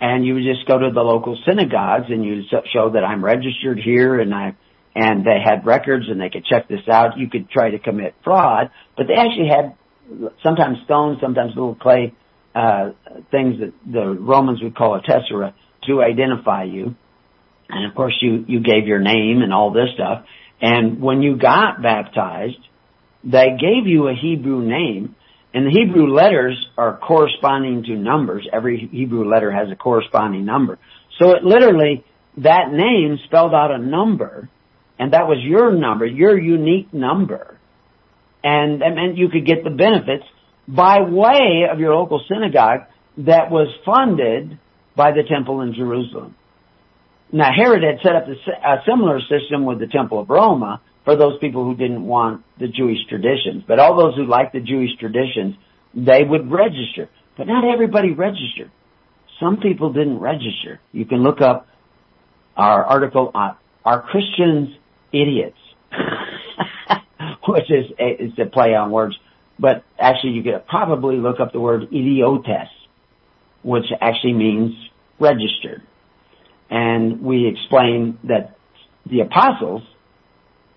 and 0.01 0.25
you 0.27 0.35
would 0.35 0.43
just 0.43 0.67
go 0.67 0.79
to 0.79 0.91
the 0.93 1.01
local 1.01 1.39
synagogues 1.47 2.07
and 2.09 2.25
you 2.25 2.43
show 2.73 2.91
that 2.91 3.05
I'm 3.05 3.25
registered 3.25 3.79
here 3.79 4.19
and 4.21 4.35
I 4.35 4.57
and 4.95 5.25
they 5.25 5.39
had 5.43 5.67
records 5.67 6.07
and 6.09 6.21
they 6.21 6.31
could 6.31 6.45
check 6.45 6.69
this 6.69 6.87
out. 6.89 7.19
You 7.19 7.29
could 7.29 7.51
try 7.51 7.71
to 7.71 7.79
commit 7.79 8.15
fraud, 8.23 8.71
but 8.97 9.07
they 9.09 9.15
actually 9.15 9.49
had 9.49 9.77
sometimes 10.43 10.79
stones, 10.85 11.19
sometimes 11.21 11.53
little 11.55 11.75
clay 11.75 12.15
uh, 12.55 12.93
things 13.31 13.61
that 13.61 13.73
the 13.91 14.07
Romans 14.07 14.63
would 14.63 14.77
call 14.77 14.95
a 14.95 15.03
tessera 15.03 15.55
to 15.87 16.03
identify 16.03 16.65
you. 16.65 16.95
And 17.69 17.91
of 17.91 17.95
course, 17.97 18.17
you 18.21 18.45
you 18.47 18.61
gave 18.61 18.87
your 18.87 19.01
name 19.01 19.43
and 19.43 19.53
all 19.53 19.73
this 19.73 19.89
stuff. 19.95 20.25
And 20.61 21.01
when 21.01 21.23
you 21.23 21.37
got 21.37 21.83
baptized, 21.83 22.61
they 23.25 23.57
gave 23.59 23.87
you 23.87 24.09
a 24.09 24.15
Hebrew 24.15 24.63
name 24.63 25.17
and 25.55 25.69
the 25.69 25.71
Hebrew 25.71 26.13
letters 26.13 26.67
are 26.77 26.99
corresponding 26.99 27.85
to 27.85 27.95
numbers. 27.95 28.47
Every 28.53 28.89
Hebrew 28.91 29.31
letter 29.31 29.53
has 29.53 29.71
a 29.71 29.77
corresponding 29.77 30.45
number. 30.45 30.81
So 31.21 31.31
it 31.31 31.45
literally, 31.45 32.05
that 32.39 32.73
name 32.73 33.21
spelled 33.27 33.55
out 33.55 33.71
a 33.71 33.79
number, 33.79 34.49
and 34.99 35.13
that 35.13 35.29
was 35.29 35.39
your 35.41 35.73
number, 35.73 36.07
your 36.07 36.37
unique 36.37 36.93
number. 36.93 37.54
And 38.45 38.83
that 38.83 38.95
meant 38.95 39.17
you 39.17 39.29
could 39.29 39.47
get 39.47 39.65
the 39.65 39.71
benefits 39.71 40.25
by 40.69 41.01
way 41.01 41.65
of 41.71 41.81
your 41.81 41.95
local 41.95 42.23
synagogue 42.29 42.81
that 43.19 43.51
was 43.51 43.69
funded 43.85 44.59
by 44.95 45.11
the 45.11 45.23
temple 45.29 45.63
in 45.63 45.75
Jerusalem. 45.75 46.37
Now 47.33 47.51
Herod 47.57 47.83
had 47.83 48.03
set 48.03 48.15
up 48.15 48.29
a 48.29 48.77
similar 48.87 49.19
system 49.21 49.65
with 49.65 49.81
the 49.81 49.89
temple 49.89 50.21
of 50.21 50.31
Roma, 50.31 50.81
for 51.05 51.17
those 51.17 51.39
people 51.39 51.65
who 51.65 51.75
didn't 51.75 52.05
want 52.05 52.43
the 52.59 52.67
Jewish 52.67 52.99
traditions. 53.09 53.63
But 53.69 53.79
all 53.79 53.97
those 53.97 54.17
who 54.17 54.27
liked 54.27 54.55
the 54.55 54.61
Jewish 54.61 54.91
traditions, 54.99 55.55
they 55.95 56.25
would 56.25 56.51
register. 56.51 57.09
But 57.37 57.47
not 57.47 57.65
everybody 57.65 58.13
registered. 58.13 58.71
Some 59.39 59.59
people 59.59 59.93
didn't 59.93 60.19
register. 60.19 60.81
You 60.93 61.05
can 61.05 61.23
look 61.23 61.41
up 61.41 61.67
our 62.57 62.85
article 62.85 63.31
on 63.35 63.57
Are 63.85 64.03
Christians 64.03 64.71
Idiots? 65.13 65.59
Which 67.49 67.71
is 67.71 67.91
is 67.99 68.33
a 68.39 68.47
play 68.47 68.75
on 68.75 68.91
words. 68.91 69.17
But 69.59 69.85
actually 69.99 70.33
you 70.33 70.43
could 70.43 70.67
probably 70.67 71.17
look 71.17 71.41
up 71.41 71.53
the 71.53 71.61
word 71.61 71.89
idiotes, 71.93 72.71
which 73.63 73.87
actually 74.01 74.33
means 74.33 74.73
registered. 75.21 75.83
And 76.71 77.23
we 77.23 77.47
explain 77.47 78.19
that 78.25 78.57
the 79.07 79.21
apostles 79.21 79.83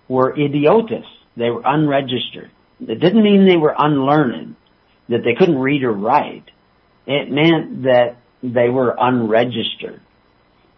were 0.07 0.33
idiotas. 0.35 1.05
They 1.35 1.49
were 1.49 1.63
unregistered. 1.65 2.51
It 2.79 2.99
didn't 2.99 3.23
mean 3.23 3.47
they 3.47 3.57
were 3.57 3.75
unlearned, 3.77 4.55
that 5.09 5.23
they 5.23 5.33
couldn't 5.33 5.57
read 5.57 5.83
or 5.83 5.93
write. 5.93 6.45
It 7.07 7.31
meant 7.31 7.83
that 7.83 8.17
they 8.43 8.69
were 8.69 8.95
unregistered. 8.99 10.01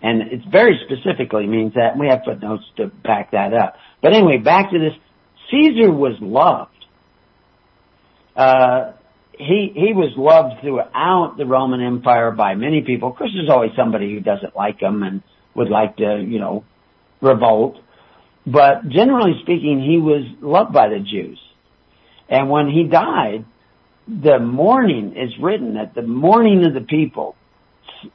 And 0.01 0.21
it 0.21 0.41
very 0.49 0.79
specifically 0.85 1.45
means 1.47 1.73
that. 1.73 1.97
We 1.97 2.07
have 2.07 2.21
footnotes 2.23 2.63
to 2.77 2.87
back 2.87 3.31
that 3.31 3.53
up. 3.53 3.75
But 4.01 4.13
anyway, 4.13 4.37
back 4.37 4.71
to 4.71 4.79
this. 4.79 4.93
Caesar 5.51 5.91
was 5.91 6.13
loved. 6.21 6.71
uh, 8.35 8.93
he 9.33 9.71
he 9.75 9.93
was 9.93 10.13
loved 10.17 10.61
throughout 10.61 11.35
the 11.37 11.45
Roman 11.45 11.81
Empire 11.81 12.31
by 12.31 12.55
many 12.55 12.81
people. 12.81 13.09
Of 13.11 13.17
course, 13.17 13.31
there's 13.35 13.49
always 13.49 13.71
somebody 13.77 14.13
who 14.13 14.19
doesn't 14.21 14.55
like 14.55 14.81
him 14.81 15.03
and 15.03 15.23
would 15.55 15.69
like 15.69 15.97
to, 15.97 16.23
you 16.27 16.39
know, 16.39 16.65
revolt. 17.21 17.77
But 18.45 18.89
generally 18.89 19.33
speaking, 19.43 19.81
he 19.81 19.99
was 19.99 20.23
loved 20.41 20.73
by 20.73 20.89
the 20.89 20.99
Jews. 20.99 21.39
And 22.29 22.49
when 22.49 22.69
he 22.69 22.85
died, 22.85 23.45
the 24.07 24.39
mourning 24.39 25.15
is 25.17 25.31
written 25.41 25.75
that 25.75 25.95
the 25.95 26.03
mourning 26.03 26.65
of 26.65 26.73
the 26.73 26.81
people 26.81 27.35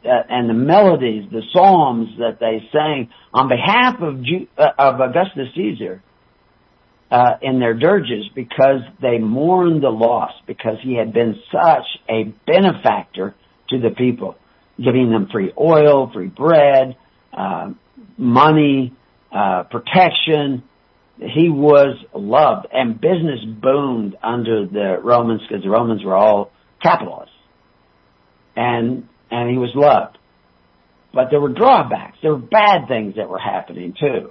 and 0.05 0.49
the 0.49 0.55
melodies, 0.55 1.30
the 1.30 1.43
psalms 1.53 2.09
that 2.18 2.39
they 2.41 2.68
sang 2.72 3.11
on 3.32 3.49
behalf 3.49 4.01
of 4.01 4.22
Ju- 4.22 4.49
uh, 4.57 4.70
of 4.78 5.01
Augustus 5.01 5.49
Caesar 5.55 6.03
uh, 7.11 7.37
in 7.43 7.61
their 7.61 7.74
dirges 7.74 8.24
because 8.35 8.80
they 9.01 9.18
mourned 9.18 9.82
the 9.82 9.91
loss 9.91 10.32
because 10.47 10.76
he 10.82 10.97
had 10.97 11.12
been 11.12 11.37
such 11.53 11.87
a 12.09 12.24
benefactor 12.47 13.35
to 13.70 13.78
the 13.78 13.91
people, 13.91 14.37
giving 14.82 15.11
them 15.11 15.28
free 15.30 15.53
oil, 15.59 16.11
free 16.12 16.28
bread, 16.28 16.97
uh, 17.32 17.70
money, 18.18 18.93
uh, 19.32 19.64
protection. 19.64 20.64
He 21.18 21.49
was 21.49 21.97
loved 22.12 22.66
and 22.72 23.01
business 23.01 23.41
boomed 23.45 24.16
under 24.22 24.66
the 24.66 24.99
Romans 25.03 25.43
because 25.49 25.62
the 25.62 25.70
Romans 25.70 26.05
were 26.05 26.16
all 26.16 26.51
capitalists. 26.82 27.30
And, 28.57 29.09
and 29.35 29.51
he 29.51 29.59
was 29.59 29.70
loved. 29.74 30.18
But 31.12 31.28
there 31.30 31.41
were 31.41 31.53
drawbacks. 31.53 32.18
There 32.22 32.32
were 32.32 32.39
bad 32.39 32.89
things 32.89 33.16
that 33.16 33.28
were 33.28 33.39
happening 33.39 33.95
too 33.99 34.30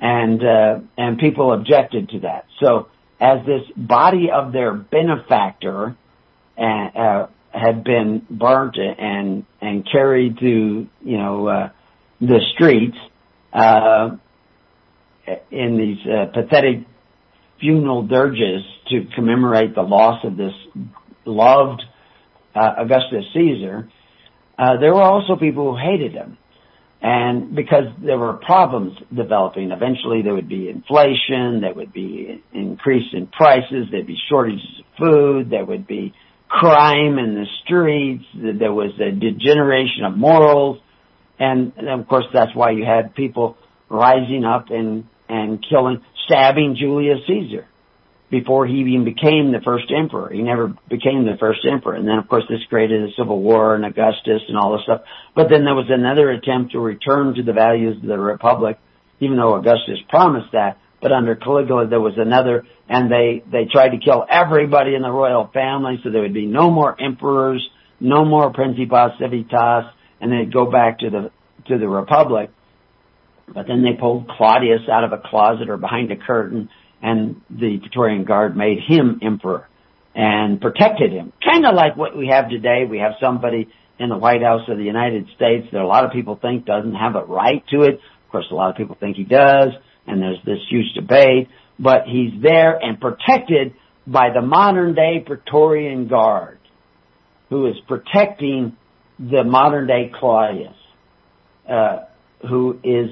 and 0.00 0.42
uh, 0.42 0.80
and 0.96 1.18
people 1.18 1.52
objected 1.52 2.10
to 2.10 2.20
that. 2.20 2.46
So 2.60 2.88
as 3.20 3.44
this 3.44 3.62
body 3.76 4.28
of 4.32 4.52
their 4.52 4.72
benefactor 4.72 5.96
uh, 6.56 6.62
uh, 6.62 7.26
had 7.50 7.84
been 7.84 8.26
burnt 8.30 8.76
and 8.76 9.44
and 9.60 9.86
carried 9.90 10.38
to 10.38 10.86
you 11.02 11.16
know 11.18 11.48
uh, 11.48 11.70
the 12.20 12.40
streets 12.54 12.96
uh, 13.52 14.10
in 15.50 15.76
these 15.76 16.06
uh, 16.06 16.26
pathetic 16.32 16.86
funeral 17.60 18.06
dirges 18.06 18.62
to 18.88 19.06
commemorate 19.16 19.74
the 19.74 19.82
loss 19.82 20.24
of 20.24 20.36
this 20.36 20.54
loved 21.24 21.82
uh, 22.54 22.74
Augustus 22.78 23.24
Caesar, 23.34 23.90
uh, 24.58 24.78
there 24.80 24.92
were 24.92 25.02
also 25.02 25.36
people 25.36 25.72
who 25.72 25.78
hated 25.78 26.12
him 26.12 26.36
and 27.00 27.54
because 27.54 27.84
there 28.04 28.18
were 28.18 28.34
problems 28.34 28.98
developing, 29.14 29.70
eventually 29.70 30.22
there 30.22 30.34
would 30.34 30.48
be 30.48 30.68
inflation, 30.68 31.60
there 31.60 31.72
would 31.72 31.92
be 31.92 32.42
increase 32.52 33.06
in 33.12 33.28
prices, 33.28 33.86
there'd 33.90 34.06
be 34.06 34.18
shortages 34.28 34.80
of 34.80 34.84
food, 34.98 35.50
there 35.50 35.64
would 35.64 35.86
be 35.86 36.12
crime 36.48 37.18
in 37.18 37.34
the 37.34 37.46
streets, 37.62 38.24
there 38.34 38.72
was 38.72 38.90
a 38.98 39.12
degeneration 39.12 40.04
of 40.04 40.16
morals, 40.16 40.78
and, 41.38 41.72
and 41.76 41.88
of 41.88 42.08
course 42.08 42.24
that's 42.32 42.54
why 42.54 42.70
you 42.70 42.84
had 42.84 43.14
people 43.14 43.56
rising 43.88 44.44
up 44.44 44.70
and, 44.70 45.04
and 45.28 45.64
killing, 45.68 46.02
stabbing 46.26 46.74
Julius 46.76 47.18
Caesar 47.28 47.66
before 48.30 48.66
he 48.66 48.74
even 48.74 49.04
became 49.04 49.52
the 49.52 49.60
first 49.64 49.86
emperor. 49.90 50.30
He 50.30 50.42
never 50.42 50.68
became 50.88 51.24
the 51.24 51.36
first 51.40 51.60
emperor. 51.70 51.94
And 51.94 52.06
then 52.06 52.18
of 52.18 52.28
course 52.28 52.44
this 52.48 52.60
created 52.68 53.08
a 53.08 53.12
civil 53.16 53.40
war 53.40 53.74
and 53.74 53.84
Augustus 53.84 54.42
and 54.48 54.56
all 54.56 54.72
this 54.72 54.82
stuff. 54.82 55.02
But 55.34 55.48
then 55.48 55.64
there 55.64 55.74
was 55.74 55.86
another 55.88 56.30
attempt 56.30 56.72
to 56.72 56.80
return 56.80 57.34
to 57.34 57.42
the 57.42 57.54
values 57.54 57.96
of 57.96 58.08
the 58.08 58.18
republic, 58.18 58.78
even 59.20 59.36
though 59.36 59.54
Augustus 59.54 59.98
promised 60.08 60.52
that. 60.52 60.78
But 61.00 61.12
under 61.12 61.36
Caligula 61.36 61.86
there 61.86 62.00
was 62.00 62.14
another 62.18 62.66
and 62.88 63.10
they, 63.10 63.42
they 63.50 63.64
tried 63.70 63.90
to 63.90 63.98
kill 63.98 64.26
everybody 64.28 64.94
in 64.94 65.02
the 65.02 65.10
royal 65.10 65.48
family 65.52 66.00
so 66.02 66.10
there 66.10 66.22
would 66.22 66.34
be 66.34 66.46
no 66.46 66.70
more 66.70 67.00
emperors, 67.00 67.66
no 68.00 68.24
more 68.24 68.52
principes 68.52 69.18
civitas, 69.18 69.84
and 70.20 70.32
they'd 70.32 70.52
go 70.52 70.70
back 70.70 70.98
to 71.00 71.10
the, 71.10 71.30
to 71.66 71.78
the 71.78 71.88
republic. 71.88 72.50
But 73.46 73.66
then 73.66 73.82
they 73.82 73.98
pulled 73.98 74.28
Claudius 74.28 74.82
out 74.92 75.04
of 75.04 75.12
a 75.12 75.18
closet 75.18 75.70
or 75.70 75.78
behind 75.78 76.12
a 76.12 76.16
curtain 76.16 76.68
and 77.02 77.40
the 77.50 77.78
Praetorian 77.78 78.24
Guard 78.24 78.56
made 78.56 78.78
him 78.86 79.20
emperor 79.22 79.68
and 80.14 80.60
protected 80.60 81.12
him. 81.12 81.32
Kind 81.44 81.64
of 81.64 81.74
like 81.74 81.96
what 81.96 82.16
we 82.16 82.28
have 82.28 82.48
today. 82.48 82.84
We 82.88 82.98
have 82.98 83.12
somebody 83.20 83.68
in 83.98 84.08
the 84.08 84.16
White 84.16 84.42
House 84.42 84.68
of 84.68 84.78
the 84.78 84.84
United 84.84 85.26
States 85.36 85.68
that 85.72 85.80
a 85.80 85.86
lot 85.86 86.04
of 86.04 86.12
people 86.12 86.38
think 86.40 86.64
doesn't 86.64 86.94
have 86.94 87.14
a 87.14 87.24
right 87.24 87.64
to 87.68 87.82
it. 87.82 87.94
Of 87.94 88.32
course, 88.32 88.46
a 88.50 88.54
lot 88.54 88.70
of 88.70 88.76
people 88.76 88.96
think 88.98 89.16
he 89.16 89.24
does, 89.24 89.70
and 90.06 90.20
there's 90.20 90.38
this 90.44 90.58
huge 90.68 90.92
debate, 90.94 91.48
but 91.78 92.02
he's 92.06 92.32
there 92.42 92.76
and 92.76 93.00
protected 93.00 93.74
by 94.06 94.30
the 94.34 94.42
modern 94.42 94.94
day 94.94 95.22
Praetorian 95.24 96.08
Guard, 96.08 96.58
who 97.48 97.66
is 97.66 97.76
protecting 97.86 98.76
the 99.18 99.44
modern 99.44 99.86
day 99.86 100.10
Claudius, 100.18 100.76
uh, 101.68 102.04
who 102.48 102.78
is 102.84 103.10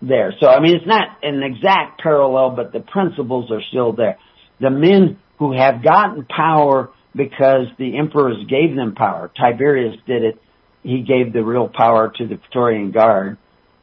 there. 0.00 0.32
So, 0.40 0.48
I 0.48 0.60
mean, 0.60 0.76
it's 0.76 0.86
not 0.86 1.18
an 1.22 1.42
exact 1.42 2.00
parallel, 2.00 2.50
but 2.50 2.72
the 2.72 2.80
principles 2.80 3.50
are 3.50 3.62
still 3.68 3.92
there. 3.92 4.18
The 4.60 4.70
men 4.70 5.18
who 5.38 5.56
have 5.56 5.82
gotten 5.82 6.24
power 6.24 6.90
because 7.14 7.66
the 7.78 7.98
emperors 7.98 8.36
gave 8.48 8.76
them 8.76 8.94
power. 8.94 9.30
Tiberius 9.36 9.96
did 10.06 10.22
it. 10.22 10.40
He 10.82 11.02
gave 11.02 11.32
the 11.32 11.42
real 11.42 11.68
power 11.68 12.12
to 12.16 12.26
the 12.26 12.36
Praetorian 12.36 12.92
Guard, 12.92 13.38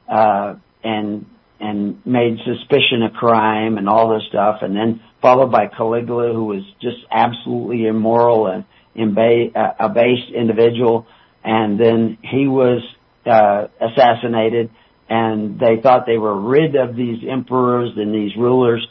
uh, 0.09 0.55
and, 0.84 1.26
and 1.59 2.05
made 2.05 2.38
suspicion 2.45 3.03
a 3.03 3.11
crime 3.11 3.78
and 3.78 3.89
all 3.89 4.13
this 4.13 4.24
stuff. 4.30 4.59
And 4.61 4.76
then 4.76 5.01
followed 5.22 5.51
by 5.51 5.68
Caligula, 5.68 6.34
who 6.34 6.45
was 6.45 6.63
just 6.82 6.97
absolutely 7.11 7.88
immoral 7.88 8.47
and 8.47 8.66
imba- 8.95 9.55
uh, 9.55 9.74
a 9.80 9.89
base 9.89 10.32
individual. 10.34 11.07
And 11.43 11.80
then 11.80 12.18
he 12.22 12.47
was, 12.47 12.82
uh, 13.26 13.68
assassinated 13.82 14.70
and 15.10 15.60
they 15.60 15.82
thought 15.82 16.06
they 16.06 16.18
were 16.18 16.39
rid 16.39 16.76
of 16.76 16.95
these 16.95 17.24
emperors 17.30 17.91
and 17.95 18.14
these 18.14 18.36
rulers. 18.38 18.86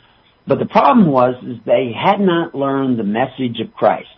But 0.46 0.58
the 0.58 0.66
problem 0.66 1.10
was 1.10 1.34
is 1.42 1.56
they 1.64 1.92
had 1.92 2.20
not 2.20 2.54
learned 2.54 2.98
the 2.98 3.04
message 3.04 3.60
of 3.60 3.74
Christ. 3.74 4.08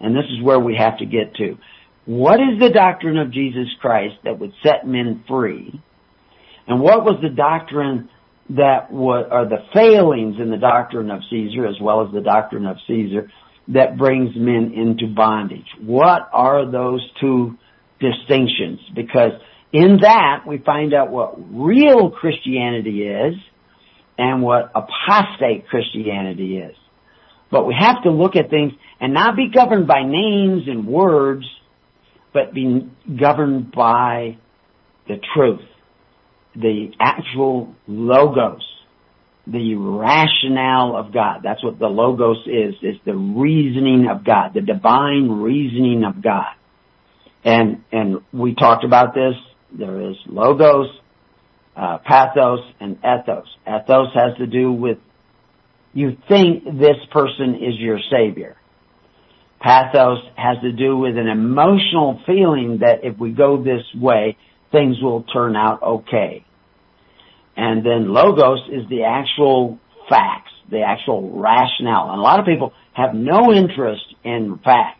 And 0.00 0.14
this 0.14 0.24
is 0.24 0.42
where 0.42 0.58
we 0.58 0.76
have 0.76 0.98
to 0.98 1.06
get 1.06 1.34
to. 1.36 1.58
What 2.06 2.40
is 2.40 2.58
the 2.58 2.70
doctrine 2.70 3.18
of 3.18 3.30
Jesus 3.32 3.68
Christ 3.80 4.16
that 4.24 4.38
would 4.38 4.52
set 4.62 4.86
men 4.86 5.24
free? 5.28 5.80
And 6.66 6.80
what 6.80 7.04
was 7.04 7.20
the 7.22 7.28
doctrine 7.28 8.08
that 8.50 8.90
was, 8.90 9.26
the 9.48 9.64
failings 9.74 10.36
in 10.40 10.50
the 10.50 10.56
doctrine 10.56 11.10
of 11.10 11.20
Caesar 11.30 11.66
as 11.66 11.76
well 11.80 12.04
as 12.06 12.12
the 12.12 12.20
doctrine 12.20 12.66
of 12.66 12.76
Caesar 12.86 13.30
that 13.68 13.96
brings 13.96 14.34
men 14.34 14.72
into 14.74 15.06
bondage? 15.14 15.66
What 15.80 16.28
are 16.32 16.70
those 16.70 17.06
two 17.20 17.56
distinctions? 18.00 18.80
Because 18.94 19.32
in 19.72 19.98
that, 20.02 20.44
we 20.46 20.58
find 20.58 20.92
out 20.94 21.10
what 21.10 21.34
real 21.38 22.10
Christianity 22.10 23.02
is 23.02 23.34
and 24.18 24.42
what 24.42 24.72
apostate 24.74 25.68
Christianity 25.68 26.58
is. 26.58 26.76
But 27.50 27.66
we 27.66 27.74
have 27.78 28.02
to 28.02 28.10
look 28.10 28.36
at 28.36 28.50
things 28.50 28.72
and 29.00 29.14
not 29.14 29.36
be 29.36 29.50
governed 29.52 29.86
by 29.86 30.02
names 30.04 30.64
and 30.66 30.86
words, 30.86 31.44
but 32.32 32.52
be 32.52 32.88
governed 33.18 33.72
by 33.72 34.38
the 35.08 35.16
truth, 35.34 35.62
the 36.54 36.92
actual 37.00 37.74
logos, 37.86 38.62
the 39.46 39.74
rationale 39.76 40.96
of 40.96 41.12
God. 41.12 41.40
That's 41.42 41.62
what 41.62 41.78
the 41.78 41.88
logos 41.88 42.46
is, 42.46 42.74
is 42.82 42.96
the 43.04 43.16
reasoning 43.16 44.08
of 44.08 44.24
God, 44.24 44.54
the 44.54 44.60
divine 44.60 45.28
reasoning 45.28 46.04
of 46.04 46.22
God. 46.22 46.54
And, 47.42 47.82
and 47.90 48.20
we 48.32 48.54
talked 48.54 48.84
about 48.84 49.14
this 49.14 49.34
there 49.72 50.10
is 50.10 50.16
logos, 50.26 50.88
uh, 51.76 51.98
pathos, 52.04 52.60
and 52.80 52.98
ethos. 52.98 53.46
Ethos 53.66 54.08
has 54.14 54.36
to 54.38 54.46
do 54.46 54.72
with 54.72 54.98
you 55.92 56.16
think 56.28 56.64
this 56.64 56.96
person 57.10 57.56
is 57.56 57.78
your 57.78 57.98
savior. 58.10 58.56
Pathos 59.60 60.20
has 60.36 60.58
to 60.62 60.72
do 60.72 60.96
with 60.96 61.16
an 61.16 61.26
emotional 61.26 62.20
feeling 62.26 62.78
that 62.80 63.00
if 63.02 63.18
we 63.18 63.32
go 63.32 63.62
this 63.62 63.82
way, 63.94 64.36
things 64.72 64.96
will 65.02 65.24
turn 65.24 65.56
out 65.56 65.82
okay. 65.82 66.44
And 67.56 67.84
then 67.84 68.12
logos 68.12 68.60
is 68.72 68.88
the 68.88 69.02
actual 69.02 69.78
facts, 70.08 70.52
the 70.70 70.82
actual 70.82 71.40
rationale. 71.40 72.10
And 72.10 72.20
a 72.20 72.22
lot 72.22 72.38
of 72.38 72.46
people 72.46 72.72
have 72.94 73.14
no 73.14 73.52
interest 73.52 74.04
in 74.24 74.58
facts. 74.64 74.96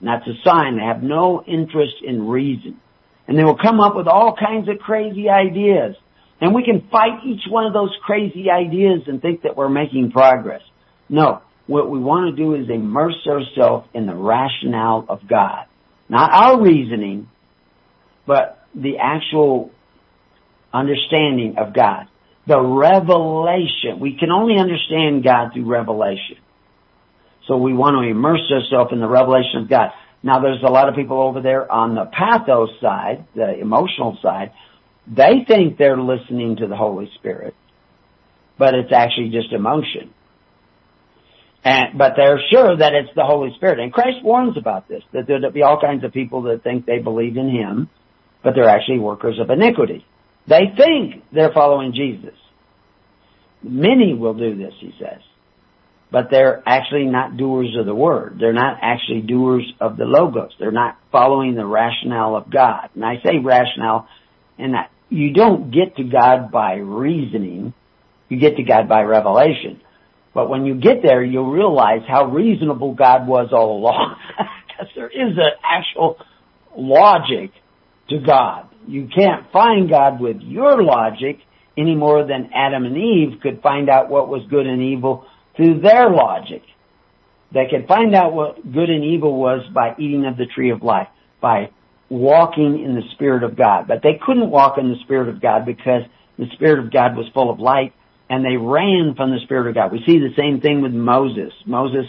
And 0.00 0.08
that's 0.08 0.26
a 0.28 0.48
sign 0.48 0.76
they 0.76 0.84
have 0.84 1.02
no 1.02 1.42
interest 1.46 1.96
in 2.02 2.26
reason 2.26 2.80
and 3.26 3.38
they 3.38 3.44
will 3.44 3.56
come 3.56 3.80
up 3.80 3.96
with 3.96 4.06
all 4.06 4.36
kinds 4.36 4.68
of 4.68 4.78
crazy 4.78 5.28
ideas. 5.28 5.96
And 6.40 6.54
we 6.54 6.64
can 6.64 6.88
fight 6.90 7.24
each 7.24 7.42
one 7.48 7.66
of 7.66 7.72
those 7.72 7.96
crazy 8.04 8.50
ideas 8.50 9.02
and 9.06 9.22
think 9.22 9.42
that 9.42 9.56
we're 9.56 9.68
making 9.68 10.10
progress. 10.10 10.62
No, 11.08 11.42
what 11.66 11.90
we 11.90 11.98
want 11.98 12.34
to 12.34 12.42
do 12.42 12.54
is 12.54 12.68
immerse 12.68 13.26
ourselves 13.26 13.88
in 13.94 14.06
the 14.06 14.14
rationale 14.14 15.06
of 15.08 15.26
God. 15.28 15.66
Not 16.08 16.30
our 16.32 16.60
reasoning, 16.60 17.28
but 18.26 18.66
the 18.74 18.98
actual 19.00 19.70
understanding 20.72 21.56
of 21.58 21.72
God. 21.72 22.08
The 22.46 22.60
revelation. 22.60 24.00
We 24.00 24.18
can 24.18 24.30
only 24.30 24.58
understand 24.58 25.24
God 25.24 25.52
through 25.54 25.64
revelation. 25.64 26.36
So 27.46 27.56
we 27.56 27.72
want 27.72 27.94
to 27.94 28.10
immerse 28.10 28.42
ourselves 28.52 28.92
in 28.92 29.00
the 29.00 29.08
revelation 29.08 29.62
of 29.62 29.68
God. 29.68 29.90
Now 30.24 30.40
there's 30.40 30.62
a 30.66 30.70
lot 30.70 30.88
of 30.88 30.94
people 30.94 31.20
over 31.20 31.42
there 31.42 31.70
on 31.70 31.94
the 31.94 32.06
pathos 32.06 32.70
side, 32.80 33.26
the 33.36 33.60
emotional 33.60 34.18
side. 34.22 34.52
They 35.06 35.44
think 35.46 35.76
they're 35.76 36.00
listening 36.00 36.56
to 36.56 36.66
the 36.66 36.76
Holy 36.76 37.10
Spirit, 37.16 37.54
but 38.58 38.74
it's 38.74 38.90
actually 38.90 39.28
just 39.28 39.52
emotion. 39.52 40.14
And, 41.62 41.98
but 41.98 42.14
they're 42.16 42.40
sure 42.50 42.74
that 42.74 42.94
it's 42.94 43.14
the 43.14 43.24
Holy 43.24 43.52
Spirit. 43.56 43.80
And 43.80 43.92
Christ 43.92 44.24
warns 44.24 44.56
about 44.56 44.88
this, 44.88 45.02
that 45.12 45.26
there'll 45.26 45.50
be 45.50 45.62
all 45.62 45.78
kinds 45.78 46.04
of 46.04 46.12
people 46.12 46.42
that 46.44 46.62
think 46.62 46.86
they 46.86 47.00
believe 47.00 47.36
in 47.36 47.50
Him, 47.50 47.90
but 48.42 48.54
they're 48.54 48.68
actually 48.68 49.00
workers 49.00 49.38
of 49.38 49.50
iniquity. 49.50 50.06
They 50.48 50.72
think 50.74 51.22
they're 51.32 51.52
following 51.52 51.92
Jesus. 51.94 52.38
Many 53.62 54.14
will 54.14 54.34
do 54.34 54.56
this, 54.56 54.72
he 54.80 54.94
says. 54.98 55.20
But 56.10 56.28
they're 56.30 56.62
actually 56.66 57.06
not 57.06 57.36
doers 57.36 57.76
of 57.78 57.86
the 57.86 57.94
word. 57.94 58.36
They're 58.38 58.52
not 58.52 58.78
actually 58.82 59.22
doers 59.22 59.70
of 59.80 59.96
the 59.96 60.04
logos. 60.04 60.52
They're 60.58 60.70
not 60.70 60.96
following 61.10 61.54
the 61.54 61.66
rationale 61.66 62.36
of 62.36 62.50
God. 62.50 62.90
And 62.94 63.04
I 63.04 63.16
say 63.24 63.38
rationale 63.42 64.08
and 64.58 64.74
that 64.74 64.90
you 65.08 65.32
don't 65.32 65.72
get 65.72 65.96
to 65.96 66.04
God 66.04 66.52
by 66.52 66.74
reasoning. 66.74 67.74
You 68.28 68.38
get 68.38 68.56
to 68.56 68.62
God 68.62 68.88
by 68.88 69.02
revelation. 69.02 69.80
But 70.32 70.48
when 70.48 70.66
you 70.66 70.74
get 70.74 71.02
there, 71.02 71.22
you'll 71.22 71.50
realize 71.50 72.02
how 72.06 72.26
reasonable 72.26 72.94
God 72.94 73.26
was 73.26 73.50
all 73.52 73.78
along. 73.78 74.16
because 74.74 74.92
there 74.94 75.08
is 75.08 75.36
an 75.36 75.52
actual 75.62 76.16
logic 76.76 77.50
to 78.08 78.18
God. 78.18 78.68
You 78.86 79.08
can't 79.14 79.50
find 79.52 79.88
God 79.88 80.20
with 80.20 80.38
your 80.40 80.82
logic 80.82 81.38
any 81.76 81.94
more 81.94 82.26
than 82.26 82.50
Adam 82.54 82.84
and 82.84 82.96
Eve 82.96 83.40
could 83.40 83.62
find 83.62 83.88
out 83.88 84.08
what 84.08 84.28
was 84.28 84.42
good 84.48 84.66
and 84.66 84.82
evil 84.82 85.26
through 85.56 85.80
their 85.80 86.10
logic. 86.10 86.62
They 87.52 87.66
could 87.70 87.86
find 87.86 88.14
out 88.14 88.32
what 88.32 88.72
good 88.72 88.90
and 88.90 89.04
evil 89.04 89.36
was 89.36 89.60
by 89.72 89.94
eating 89.98 90.26
of 90.26 90.36
the 90.36 90.46
tree 90.46 90.70
of 90.70 90.82
life, 90.82 91.08
by 91.40 91.70
walking 92.08 92.82
in 92.84 92.94
the 92.94 93.02
Spirit 93.12 93.44
of 93.44 93.56
God. 93.56 93.86
But 93.86 94.02
they 94.02 94.20
couldn't 94.24 94.50
walk 94.50 94.78
in 94.78 94.90
the 94.90 94.98
Spirit 95.04 95.28
of 95.28 95.40
God 95.40 95.64
because 95.64 96.02
the 96.38 96.46
Spirit 96.54 96.80
of 96.80 96.92
God 96.92 97.16
was 97.16 97.26
full 97.32 97.50
of 97.50 97.60
light 97.60 97.92
and 98.28 98.44
they 98.44 98.56
ran 98.56 99.14
from 99.16 99.30
the 99.30 99.40
Spirit 99.44 99.68
of 99.68 99.74
God. 99.74 99.92
We 99.92 100.02
see 100.06 100.18
the 100.18 100.34
same 100.36 100.60
thing 100.60 100.82
with 100.82 100.92
Moses. 100.92 101.52
Moses 101.66 102.06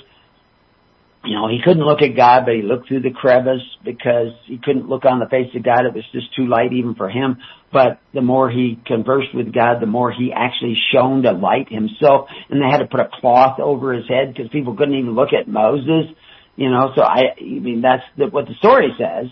you 1.26 1.36
know, 1.36 1.48
he 1.48 1.60
couldn't 1.64 1.84
look 1.84 2.02
at 2.02 2.16
God, 2.16 2.46
but 2.46 2.56
he 2.56 2.62
looked 2.62 2.88
through 2.88 3.02
the 3.02 3.12
crevice 3.12 3.66
because 3.84 4.34
he 4.46 4.58
couldn't 4.58 4.88
look 4.88 5.06
on 5.06 5.20
the 5.20 5.28
face 5.28 5.54
of 5.56 5.64
God. 5.64 5.86
It 5.86 5.94
was 5.94 6.04
just 6.12 6.34
too 6.36 6.48
light 6.48 6.74
even 6.74 6.96
for 6.96 7.10
him. 7.10 7.38
But 7.72 8.00
the 8.14 8.22
more 8.22 8.50
he 8.50 8.80
conversed 8.86 9.34
with 9.34 9.54
God, 9.54 9.80
the 9.82 9.88
more 9.88 10.12
he 10.12 10.32
actually 10.32 10.78
shone 10.94 11.24
the 11.24 11.32
light 11.32 11.68
himself. 11.70 12.30
And 12.50 12.62
they 12.62 12.68
had 12.70 12.80
to 12.80 12.86
put 12.86 13.00
a 13.00 13.10
cloth 13.20 13.60
over 13.60 13.94
his 13.94 14.08
head 14.08 14.34
because 14.34 14.50
people 14.52 14.76
couldn't 14.76 14.96
even 14.96 15.16
look 15.16 15.30
at 15.34 15.48
Moses. 15.48 16.14
You 16.56 16.70
know, 16.70 16.92
so 16.96 17.02
I, 17.02 17.36
I 17.40 17.44
mean, 17.44 17.82
that's 17.82 18.04
the, 18.18 18.28
what 18.28 18.46
the 18.46 18.54
story 18.56 18.90
says. 18.98 19.30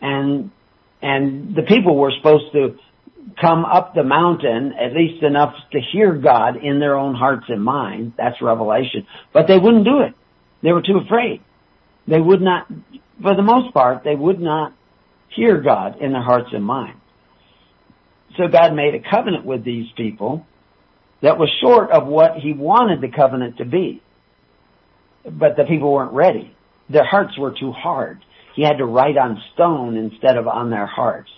And, 0.00 0.50
and 1.00 1.54
the 1.54 1.62
people 1.62 1.96
were 1.96 2.12
supposed 2.16 2.52
to 2.52 2.76
come 3.40 3.64
up 3.64 3.94
the 3.94 4.04
mountain 4.04 4.72
at 4.72 4.92
least 4.92 5.22
enough 5.22 5.54
to 5.72 5.80
hear 5.92 6.14
God 6.14 6.56
in 6.62 6.80
their 6.80 6.96
own 6.96 7.14
hearts 7.14 7.44
and 7.48 7.62
minds. 7.62 8.14
That's 8.18 8.42
revelation. 8.42 9.06
But 9.32 9.46
they 9.46 9.58
wouldn't 9.58 9.84
do 9.84 10.00
it 10.00 10.14
they 10.64 10.72
were 10.72 10.82
too 10.82 10.98
afraid. 11.04 11.42
They 12.08 12.18
would 12.18 12.40
not, 12.40 12.66
for 13.22 13.36
the 13.36 13.42
most 13.42 13.72
part, 13.74 14.02
they 14.02 14.14
would 14.14 14.40
not 14.40 14.74
hear 15.28 15.60
God 15.60 16.00
in 16.00 16.12
their 16.12 16.22
hearts 16.22 16.48
and 16.52 16.64
minds. 16.64 17.00
So 18.36 18.48
God 18.48 18.74
made 18.74 18.94
a 18.94 19.10
covenant 19.10 19.44
with 19.44 19.62
these 19.62 19.86
people 19.96 20.44
that 21.22 21.38
was 21.38 21.50
short 21.60 21.90
of 21.90 22.06
what 22.06 22.36
he 22.36 22.54
wanted 22.54 23.02
the 23.02 23.14
covenant 23.14 23.58
to 23.58 23.66
be. 23.66 24.02
But 25.24 25.56
the 25.56 25.64
people 25.64 25.92
weren't 25.92 26.12
ready. 26.12 26.54
Their 26.88 27.04
hearts 27.04 27.38
were 27.38 27.54
too 27.58 27.70
hard. 27.72 28.24
He 28.56 28.62
had 28.62 28.78
to 28.78 28.86
write 28.86 29.18
on 29.18 29.42
stone 29.52 29.96
instead 29.96 30.36
of 30.36 30.48
on 30.48 30.70
their 30.70 30.86
hearts. 30.86 31.30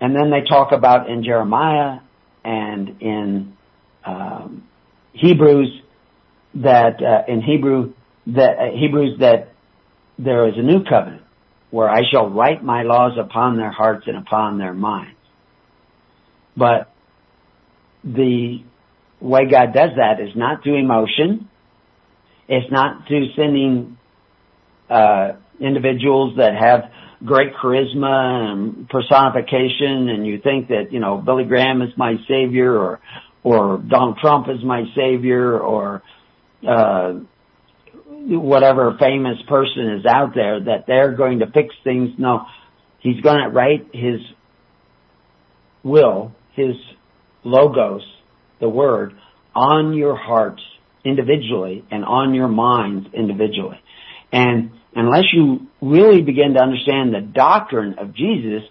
And 0.00 0.14
then 0.14 0.30
they 0.30 0.42
talk 0.48 0.72
about 0.72 1.10
in 1.10 1.24
Jeremiah 1.24 1.98
and 2.44 3.00
in 3.00 3.56
um, 4.04 4.68
Hebrews 5.12 5.82
that 6.54 7.02
uh, 7.02 7.32
in 7.32 7.42
Hebrew 7.42 7.94
that 8.26 8.58
uh, 8.58 8.78
Hebrews 8.78 9.18
that 9.20 9.52
there 10.18 10.48
is 10.48 10.54
a 10.56 10.62
new 10.62 10.84
covenant 10.84 11.22
where 11.70 11.88
I 11.88 12.02
shall 12.10 12.28
write 12.28 12.62
my 12.62 12.82
laws 12.82 13.18
upon 13.18 13.56
their 13.56 13.72
hearts 13.72 14.04
and 14.06 14.16
upon 14.16 14.58
their 14.58 14.74
minds. 14.74 15.16
But 16.56 16.92
the 18.04 18.62
way 19.20 19.46
God 19.50 19.72
does 19.72 19.90
that 19.96 20.20
is 20.20 20.36
not 20.36 20.62
through 20.62 20.78
emotion. 20.78 21.48
It's 22.48 22.70
not 22.70 23.06
through 23.08 23.32
sending 23.34 23.96
uh, 24.90 25.32
individuals 25.60 26.36
that 26.36 26.54
have 26.54 26.90
great 27.24 27.54
charisma 27.54 28.52
and 28.52 28.88
personification, 28.88 30.08
and 30.08 30.26
you 30.26 30.40
think 30.42 30.68
that 30.68 30.92
you 30.92 31.00
know 31.00 31.18
Billy 31.18 31.44
Graham 31.44 31.80
is 31.82 31.90
my 31.96 32.16
savior, 32.28 32.76
or 32.76 33.00
or 33.42 33.78
Donald 33.78 34.18
Trump 34.18 34.48
is 34.48 34.62
my 34.62 34.84
savior, 34.94 35.58
or 35.58 36.02
uh, 36.66 37.14
whatever 38.06 38.96
famous 38.98 39.38
person 39.48 39.98
is 39.98 40.06
out 40.06 40.34
there 40.34 40.60
that 40.60 40.84
they're 40.86 41.14
going 41.14 41.40
to 41.40 41.46
fix 41.46 41.74
things. 41.84 42.10
No, 42.18 42.46
he's 43.00 43.20
going 43.20 43.42
to 43.42 43.48
write 43.48 43.88
his 43.92 44.20
will, 45.82 46.32
his 46.54 46.76
logos, 47.44 48.02
the 48.60 48.68
word, 48.68 49.14
on 49.54 49.94
your 49.94 50.16
hearts 50.16 50.62
individually 51.04 51.84
and 51.90 52.04
on 52.04 52.34
your 52.34 52.48
minds 52.48 53.08
individually. 53.12 53.80
And 54.32 54.70
unless 54.94 55.24
you 55.32 55.66
really 55.80 56.22
begin 56.22 56.54
to 56.54 56.60
understand 56.60 57.12
the 57.12 57.20
doctrine 57.20 57.98
of 57.98 58.14
Jesus, 58.14 58.62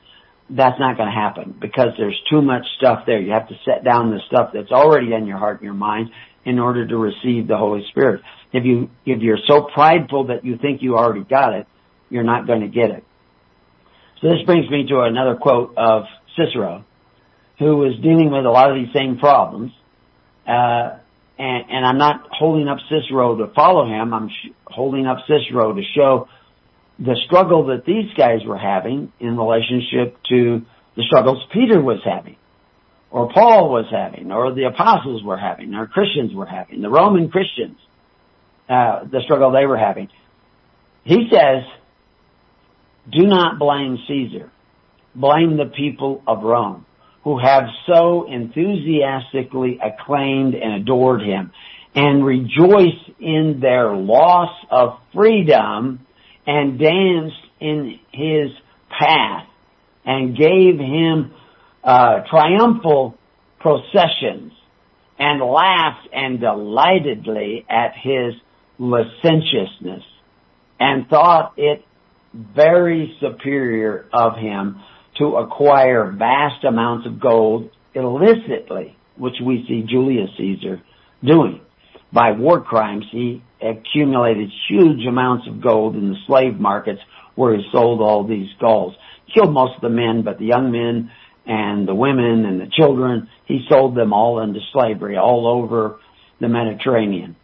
that's 0.50 0.80
not 0.80 0.98
going 0.98 1.10
to 1.10 1.16
happen 1.16 1.56
because 1.60 1.90
there's 1.98 2.20
too 2.30 2.42
much 2.42 2.64
stuff 2.78 3.04
there. 3.06 3.20
You 3.20 3.32
have 3.32 3.48
to 3.50 3.56
set 3.66 3.84
down 3.84 4.12
the 4.12 4.20
stuff 4.28 4.52
that's 4.54 4.72
already 4.72 5.14
in 5.14 5.28
your 5.28 5.38
heart 5.38 5.58
and 5.58 5.66
your 5.66 5.74
mind 5.74 6.10
in 6.46 6.60
order 6.60 6.88
to 6.88 6.98
receive 6.98 7.48
the 7.48 7.58
Holy 7.58 7.86
Spirit. 7.90 8.22
If 8.52 8.66
you, 8.66 8.90
if 9.06 9.22
you're 9.22 9.40
so 9.48 9.68
prideful 9.74 10.28
that 10.28 10.44
you 10.44 10.58
think 10.58 10.82
you 10.82 10.98
already 10.98 11.24
got 11.24 11.54
it, 11.54 11.68
you're 12.10 12.24
not 12.24 12.48
going 12.48 12.62
to 12.62 12.68
get 12.68 12.90
it. 12.90 13.04
So 14.22 14.30
this 14.30 14.40
brings 14.46 14.70
me 14.70 14.86
to 14.90 15.02
another 15.02 15.36
quote 15.36 15.74
of 15.78 16.04
Cicero, 16.38 16.86
who 17.60 17.78
was 17.78 17.96
dealing 18.02 18.32
with 18.32 18.46
a 18.46 18.50
lot 18.50 18.70
of 18.70 18.76
these 18.76 18.94
same 18.94 19.18
problems. 19.18 19.72
Uh, 20.48 20.98
and, 21.38 21.66
and, 21.70 21.86
I'm 21.86 21.98
not 21.98 22.28
holding 22.32 22.68
up 22.68 22.78
Cicero 22.90 23.38
to 23.38 23.54
follow 23.54 23.86
him. 23.88 24.14
I'm 24.14 24.30
sh- 24.30 24.50
holding 24.66 25.08
up 25.08 25.20
Cicero 25.28 25.74
to 25.74 25.82
show 25.96 26.28
the 27.00 27.16
struggle 27.26 27.68
that 27.68 27.86
these 27.86 28.14
guys 28.16 28.40
were 28.46 28.58
having 28.58 29.12
in 29.20 29.38
relationship 29.38 30.18
to 30.30 30.62
the 30.96 31.04
struggles 31.04 31.44
Peter 31.54 31.82
was 31.82 32.00
having 32.04 32.36
or 33.12 33.30
Paul 33.32 33.70
was 33.70 33.86
having, 33.92 34.32
or 34.32 34.54
the 34.54 34.64
apostles 34.64 35.24
were 35.24 35.38
having, 35.38 35.74
or 35.76 35.86
Christians 35.88 36.34
were 36.34 36.46
having, 36.46 36.82
the 36.82 36.90
Roman 36.90 37.30
Christians, 37.30 37.78
uh, 38.70 39.04
the 39.04 39.22
struggle 39.26 39.52
they 39.52 39.66
were 39.66 39.78
having. 39.78 40.10
He 41.04 41.28
says, 41.30 41.64
do 43.12 43.26
not 43.26 43.60
blame 43.60 43.98
Caesar. 44.08 44.52
Blame 45.14 45.58
the 45.58 45.66
people 45.66 46.24
of 46.26 46.44
Rome 46.44 46.86
who 47.24 47.38
have 47.38 47.64
so 47.86 48.28
enthusiastically 48.28 49.80
acclaimed 49.84 50.56
and 50.56 50.82
adored 50.82 51.22
him 51.22 51.52
and 51.94 52.26
rejoice 52.26 53.00
in 53.20 53.60
their 53.62 53.96
loss 53.96 54.56
of 54.72 55.00
freedom 55.14 56.06
and 56.48 56.80
danced 56.80 57.36
in 57.60 58.00
his 58.12 58.52
path 58.98 59.46
and 60.06 60.36
gave 60.36 60.80
him 60.80 61.34
uh, 61.84 62.22
triumphal 62.30 63.18
processions 63.60 64.54
and 65.18 65.42
laughed 65.42 66.08
and 66.14 66.40
delightedly 66.40 67.66
at 67.70 67.94
his 68.02 68.34
licentiousness 68.80 70.04
and 70.80 71.08
thought 71.08 71.54
it 71.58 71.86
very 72.34 73.16
superior 73.20 74.08
of 74.14 74.36
him 74.36 74.82
to 75.18 75.36
acquire 75.36 76.12
vast 76.12 76.64
amounts 76.64 77.06
of 77.06 77.20
gold 77.20 77.70
illicitly, 77.94 78.96
which 79.18 79.36
we 79.46 79.66
see 79.68 79.86
Julius 79.88 80.30
Caesar 80.38 80.82
doing. 81.24 81.62
By 82.12 82.32
war 82.32 82.62
crimes, 82.62 83.06
he 83.12 83.44
accumulated 83.62 84.50
huge 84.70 85.06
amounts 85.06 85.48
of 85.48 85.62
gold 85.62 85.96
in 85.96 86.10
the 86.10 86.18
slave 86.26 86.60
markets 86.60 87.02
where 87.36 87.56
he 87.56 87.64
sold 87.72 88.02
all 88.02 88.28
these 88.28 88.50
golds. 88.60 88.96
Killed 89.34 89.54
most 89.54 89.76
of 89.76 89.82
the 89.82 89.90
men, 89.90 90.24
but 90.24 90.40
the 90.40 90.46
young 90.46 90.72
men 90.72 91.12
and 91.46 91.88
the 91.88 91.96
women 91.96 92.46
and 92.46 92.62
the 92.62 92.68
children. 92.72 93.30
He 93.46 93.66
sold 93.70 93.96
them 93.96 94.14
all 94.14 94.42
into 94.42 94.60
slavery 94.72 95.18
all 95.18 95.48
over 95.48 96.00
the 96.40 96.48
Mediterranean. 96.48 97.36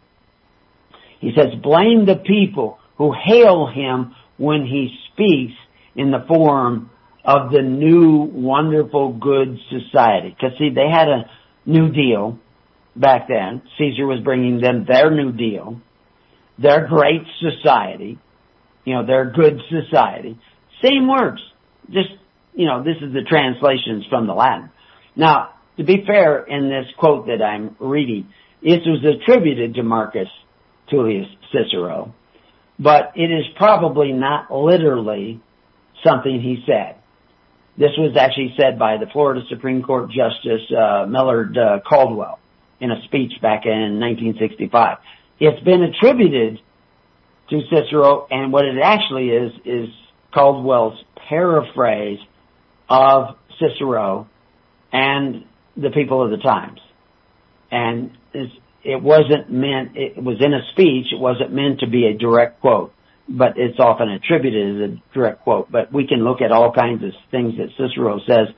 He 1.20 1.32
says, 1.36 1.48
blame 1.62 2.06
the 2.06 2.16
people 2.16 2.78
who 2.96 3.12
hail 3.12 3.66
him 3.66 4.14
when 4.36 4.64
he 4.64 4.96
speaks 5.12 5.54
in 5.96 6.10
the 6.10 6.24
form 6.28 6.90
of 7.24 7.50
the 7.50 7.62
new 7.62 8.20
wonderful 8.22 9.12
good 9.12 9.58
society. 9.68 10.36
Cause 10.40 10.52
see, 10.58 10.70
they 10.70 10.88
had 10.88 11.08
a 11.08 11.30
new 11.66 11.90
deal 11.90 12.38
back 12.94 13.28
then. 13.28 13.62
Caesar 13.76 14.06
was 14.06 14.20
bringing 14.20 14.60
them 14.60 14.84
their 14.88 15.10
new 15.10 15.32
deal. 15.32 15.80
their 16.58 16.86
great 16.88 17.22
society, 17.40 18.18
you 18.84 18.94
know, 18.94 19.06
their 19.06 19.30
good 19.30 19.60
society. 19.70 20.38
Same 20.82 21.08
words. 21.08 21.40
Just, 21.90 22.10
you 22.58 22.66
know, 22.66 22.82
this 22.82 22.96
is 23.00 23.14
the 23.14 23.22
translations 23.22 24.04
from 24.10 24.26
the 24.26 24.34
Latin. 24.34 24.68
Now, 25.14 25.50
to 25.76 25.84
be 25.84 26.02
fair, 26.04 26.44
in 26.44 26.68
this 26.68 26.86
quote 26.98 27.26
that 27.26 27.40
I'm 27.40 27.76
reading, 27.78 28.28
it 28.60 28.82
was 28.84 28.98
attributed 29.04 29.74
to 29.74 29.84
Marcus 29.84 30.26
Tullius 30.90 31.28
Cicero, 31.52 32.12
but 32.76 33.12
it 33.14 33.30
is 33.30 33.44
probably 33.56 34.10
not 34.10 34.52
literally 34.52 35.40
something 36.04 36.40
he 36.40 36.64
said. 36.66 36.96
This 37.76 37.92
was 37.96 38.16
actually 38.18 38.54
said 38.60 38.76
by 38.76 38.96
the 38.96 39.06
Florida 39.12 39.42
Supreme 39.48 39.84
Court 39.84 40.10
Justice 40.10 40.68
uh, 40.76 41.06
Millard 41.06 41.56
uh, 41.56 41.78
Caldwell 41.88 42.40
in 42.80 42.90
a 42.90 43.00
speech 43.04 43.34
back 43.40 43.66
in 43.66 44.00
1965. 44.00 44.98
It's 45.38 45.62
been 45.62 45.84
attributed 45.84 46.58
to 47.50 47.60
Cicero, 47.72 48.26
and 48.28 48.52
what 48.52 48.64
it 48.64 48.78
actually 48.82 49.28
is 49.28 49.52
is 49.64 49.88
Caldwell's 50.34 50.98
paraphrase 51.28 52.18
of 52.88 53.36
Cicero 53.58 54.28
and 54.92 55.44
the 55.76 55.90
people 55.90 56.22
of 56.24 56.30
the 56.30 56.38
times. 56.38 56.80
And 57.70 58.16
it 58.32 59.02
wasn't 59.02 59.50
meant, 59.50 59.96
it 59.96 60.22
was 60.22 60.38
in 60.40 60.54
a 60.54 60.60
speech, 60.72 61.12
it 61.12 61.18
wasn't 61.18 61.52
meant 61.52 61.80
to 61.80 61.86
be 61.88 62.06
a 62.06 62.16
direct 62.16 62.60
quote 62.60 62.92
but 63.28 63.58
it's 63.58 63.78
often 63.78 64.08
attributed 64.08 64.76
as 64.76 64.90
a 64.90 65.14
direct 65.14 65.42
quote. 65.42 65.70
But 65.70 65.92
we 65.92 66.06
can 66.06 66.24
look 66.24 66.40
at 66.40 66.50
all 66.50 66.72
kinds 66.72 67.04
of 67.04 67.10
things 67.30 67.54
that 67.58 67.68
Cicero 67.76 68.20
says 68.26 68.48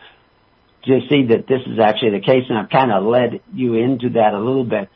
to 0.84 1.00
see 1.10 1.26
that 1.28 1.46
this 1.48 1.60
is 1.66 1.78
actually 1.78 2.12
the 2.12 2.24
case, 2.24 2.44
and 2.48 2.56
I've 2.56 2.70
kind 2.70 2.92
of 2.92 3.04
led 3.04 3.40
you 3.52 3.74
into 3.74 4.10
that 4.10 4.32
a 4.32 4.38
little 4.38 4.64
bit 4.64 4.88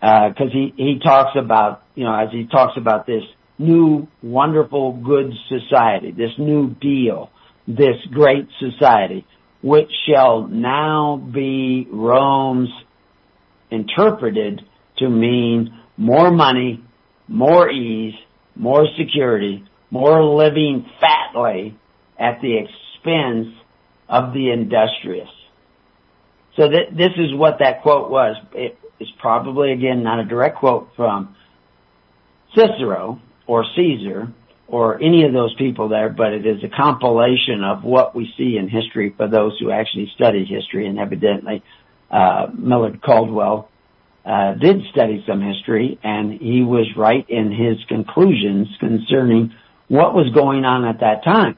because 0.00 0.48
uh, 0.48 0.52
he 0.52 0.72
he 0.76 1.00
talks 1.02 1.36
about 1.36 1.82
you 1.94 2.04
know 2.04 2.14
as 2.14 2.30
he 2.32 2.46
talks 2.46 2.76
about 2.76 3.06
this 3.06 3.22
new 3.58 4.08
wonderful 4.22 4.92
good 4.92 5.32
society, 5.48 6.12
this 6.12 6.32
new 6.38 6.70
deal, 6.70 7.30
this 7.68 7.96
great 8.10 8.48
society, 8.58 9.26
which 9.62 9.90
shall 10.08 10.48
now 10.48 11.16
be 11.16 11.86
Rome's 11.90 12.70
interpreted 13.70 14.62
to 14.96 15.08
mean 15.08 15.78
more 15.98 16.30
money, 16.30 16.82
more 17.28 17.70
ease, 17.70 18.14
more 18.56 18.86
security, 18.98 19.64
more 19.90 20.24
living 20.24 20.86
fatly 20.98 21.76
at 22.18 22.40
the 22.40 22.56
expense 22.56 23.54
of 24.08 24.32
the 24.32 24.50
industrious. 24.50 25.28
So 26.56 26.68
th- 26.68 26.90
this 26.96 27.12
is 27.16 27.34
what 27.34 27.58
that 27.60 27.82
quote 27.82 28.10
was. 28.10 28.36
It 28.52 28.78
is 28.98 29.08
probably 29.20 29.72
again 29.72 30.02
not 30.02 30.20
a 30.20 30.24
direct 30.24 30.58
quote 30.58 30.88
from 30.96 31.36
Cicero 32.54 33.20
or 33.46 33.64
Caesar 33.76 34.32
or 34.68 35.02
any 35.02 35.24
of 35.24 35.32
those 35.32 35.54
people 35.54 35.88
there, 35.88 36.10
but 36.10 36.32
it 36.32 36.46
is 36.46 36.62
a 36.62 36.68
compilation 36.68 37.64
of 37.64 37.82
what 37.82 38.14
we 38.14 38.32
see 38.36 38.56
in 38.58 38.68
history 38.68 39.14
for 39.16 39.26
those 39.26 39.58
who 39.58 39.70
actually 39.70 40.12
study 40.14 40.44
history 40.44 40.86
and 40.86 40.98
evidently 40.98 41.62
uh, 42.10 42.46
Millard 42.54 43.02
Caldwell 43.02 43.70
uh, 44.24 44.54
did 44.54 44.82
study 44.90 45.24
some 45.26 45.40
history, 45.40 45.98
and 46.02 46.32
he 46.32 46.62
was 46.62 46.86
right 46.96 47.24
in 47.30 47.50
his 47.50 47.82
conclusions 47.88 48.68
concerning 48.78 49.54
what 49.88 50.14
was 50.14 50.30
going 50.34 50.64
on 50.66 50.84
at 50.84 51.00
that 51.00 51.24
time. 51.24 51.56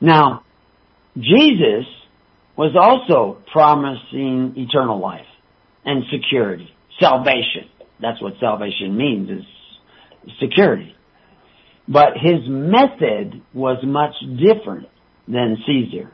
Now, 0.00 0.44
Jesus 1.18 1.84
was 2.56 2.76
also 2.80 3.42
promising 3.50 4.54
eternal 4.56 5.00
life 5.00 5.26
and 5.84 6.04
security, 6.12 6.72
salvation. 7.00 7.68
That's 8.00 8.22
what 8.22 8.34
salvation 8.38 8.96
means 8.96 9.30
is 9.30 9.44
security. 10.38 10.94
But 11.88 12.16
his 12.16 12.40
method 12.46 13.42
was 13.52 13.78
much 13.84 14.14
different 14.38 14.88
than 15.26 15.56
Caesar. 15.66 16.12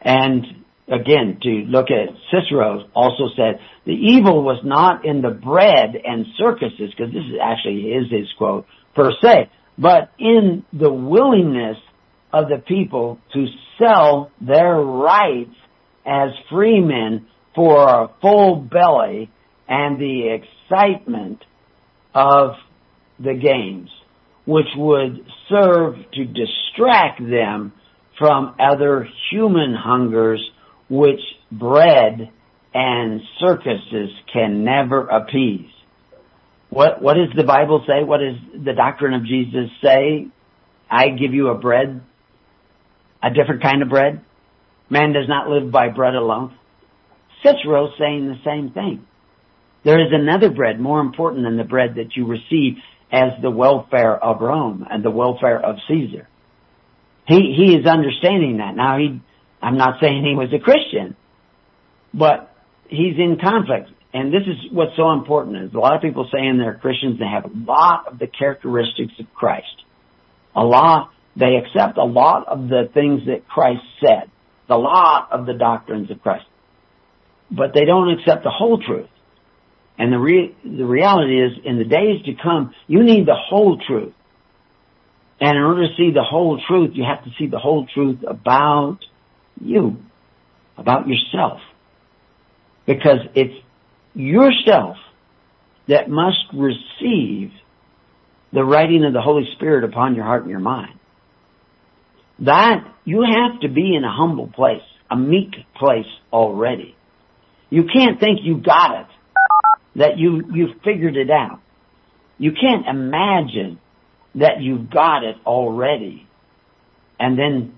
And 0.00 0.44
again, 0.88 1.38
to 1.42 1.48
look 1.68 1.86
at 1.90 2.14
Cicero 2.30 2.88
also 2.94 3.28
said, 3.36 3.60
the 3.84 3.92
evil 3.92 4.42
was 4.42 4.60
not 4.64 5.04
in 5.04 5.20
the 5.20 5.30
bread 5.30 5.96
and 6.04 6.26
circuses, 6.38 6.92
because 6.96 7.12
this 7.12 7.24
is 7.24 7.38
actually 7.42 7.92
is 7.92 8.10
his 8.10 8.28
quote 8.38 8.66
per 8.94 9.12
se, 9.22 9.50
but 9.78 10.12
in 10.18 10.64
the 10.72 10.92
willingness 10.92 11.76
of 12.32 12.48
the 12.48 12.58
people 12.58 13.18
to 13.32 13.46
sell 13.78 14.30
their 14.40 14.74
rights 14.76 15.54
as 16.04 16.30
freemen 16.50 17.26
for 17.54 17.86
a 17.86 18.10
full 18.20 18.56
belly 18.56 19.30
and 19.68 19.98
the 19.98 20.38
excitement 20.38 21.44
of 22.14 22.52
the 23.18 23.34
games, 23.34 23.90
which 24.46 24.66
would 24.76 25.26
serve 25.48 25.96
to 26.12 26.24
distract 26.24 27.20
them 27.20 27.72
from 28.18 28.54
other 28.58 29.08
human 29.30 29.74
hungers 29.74 30.40
which 30.88 31.20
bread 31.50 32.30
and 32.72 33.20
circuses 33.40 34.10
can 34.32 34.64
never 34.64 35.06
appease. 35.06 35.70
What, 36.70 37.02
what 37.02 37.14
does 37.14 37.34
the 37.34 37.44
Bible 37.44 37.84
say? 37.86 38.04
What 38.04 38.18
does 38.18 38.64
the 38.64 38.72
doctrine 38.72 39.14
of 39.14 39.24
Jesus 39.24 39.70
say? 39.82 40.28
I 40.90 41.08
give 41.08 41.34
you 41.34 41.48
a 41.48 41.54
bread, 41.54 42.02
a 43.22 43.30
different 43.30 43.62
kind 43.62 43.82
of 43.82 43.88
bread. 43.88 44.24
Man 44.88 45.12
does 45.12 45.28
not 45.28 45.48
live 45.48 45.70
by 45.70 45.88
bread 45.88 46.14
alone. 46.14 46.56
Cicero's 47.42 47.92
saying 47.98 48.28
the 48.28 48.38
same 48.44 48.70
thing. 48.70 49.06
There 49.84 50.00
is 50.00 50.12
another 50.12 50.50
bread 50.50 50.80
more 50.80 51.00
important 51.00 51.44
than 51.44 51.56
the 51.56 51.64
bread 51.64 51.96
that 51.96 52.16
you 52.16 52.26
receive 52.26 52.76
as 53.10 53.32
the 53.40 53.50
welfare 53.50 54.16
of 54.16 54.40
Rome 54.40 54.86
and 54.90 55.04
the 55.04 55.10
welfare 55.10 55.64
of 55.64 55.76
Caesar. 55.88 56.28
He, 57.26 57.54
he 57.56 57.74
is 57.74 57.86
understanding 57.86 58.58
that. 58.58 58.74
Now 58.76 58.98
he, 58.98 59.20
I'm 59.62 59.76
not 59.76 60.00
saying 60.00 60.24
he 60.24 60.34
was 60.34 60.52
a 60.52 60.58
Christian, 60.58 61.16
but 62.12 62.54
he's 62.88 63.16
in 63.18 63.38
conflict. 63.42 63.90
And 64.12 64.32
this 64.32 64.42
is 64.42 64.72
what's 64.72 64.96
so 64.96 65.12
important 65.12 65.56
is 65.64 65.74
a 65.74 65.78
lot 65.78 65.94
of 65.94 66.02
people 66.02 66.28
saying 66.32 66.58
they're 66.58 66.78
Christians, 66.78 67.18
they 67.18 67.26
have 67.26 67.44
a 67.44 67.50
lot 67.54 68.06
of 68.10 68.18
the 68.18 68.26
characteristics 68.26 69.12
of 69.18 69.26
Christ. 69.34 69.84
A 70.54 70.64
lot, 70.64 71.10
they 71.36 71.56
accept 71.56 71.98
a 71.98 72.04
lot 72.04 72.48
of 72.48 72.68
the 72.68 72.88
things 72.94 73.26
that 73.26 73.46
Christ 73.46 73.82
said, 74.00 74.30
a 74.70 74.78
lot 74.78 75.32
of 75.32 75.46
the 75.46 75.52
doctrines 75.52 76.10
of 76.10 76.22
Christ. 76.22 76.46
But 77.50 77.74
they 77.74 77.84
don't 77.84 78.18
accept 78.18 78.42
the 78.42 78.50
whole 78.50 78.80
truth. 78.80 79.08
And 79.98 80.12
the 80.12 80.18
re- 80.18 80.54
the 80.64 80.84
reality 80.84 81.40
is, 81.42 81.52
in 81.64 81.78
the 81.78 81.84
days 81.84 82.22
to 82.26 82.34
come, 82.34 82.74
you 82.86 83.02
need 83.02 83.26
the 83.26 83.36
whole 83.36 83.78
truth. 83.78 84.12
And 85.40 85.56
in 85.56 85.62
order 85.62 85.86
to 85.88 85.94
see 85.96 86.12
the 86.12 86.22
whole 86.22 86.60
truth, 86.66 86.92
you 86.94 87.04
have 87.04 87.24
to 87.24 87.30
see 87.38 87.46
the 87.46 87.58
whole 87.58 87.86
truth 87.86 88.18
about 88.26 88.98
you, 89.60 89.98
about 90.76 91.06
yourself. 91.08 91.60
Because 92.86 93.18
it's 93.34 93.54
yourself 94.14 94.96
that 95.88 96.08
must 96.08 96.38
receive 96.52 97.52
the 98.52 98.64
writing 98.64 99.04
of 99.04 99.12
the 99.12 99.20
Holy 99.20 99.48
Spirit 99.56 99.84
upon 99.84 100.14
your 100.14 100.24
heart 100.24 100.42
and 100.42 100.50
your 100.50 100.60
mind. 100.60 100.98
That, 102.40 102.84
you 103.04 103.22
have 103.22 103.60
to 103.60 103.68
be 103.68 103.94
in 103.94 104.04
a 104.04 104.12
humble 104.12 104.48
place, 104.48 104.82
a 105.10 105.16
meek 105.16 105.54
place 105.78 106.06
already. 106.32 106.94
You 107.70 107.84
can't 107.92 108.20
think 108.20 108.40
you 108.42 108.58
got 108.58 109.00
it, 109.00 109.06
that 109.96 110.18
you, 110.18 110.42
you've 110.52 110.80
figured 110.84 111.16
it 111.16 111.30
out. 111.30 111.60
You 112.38 112.52
can't 112.52 112.86
imagine 112.86 113.80
that 114.34 114.60
you've 114.60 114.90
got 114.90 115.24
it 115.24 115.36
already 115.46 116.26
and 117.18 117.38
then 117.38 117.74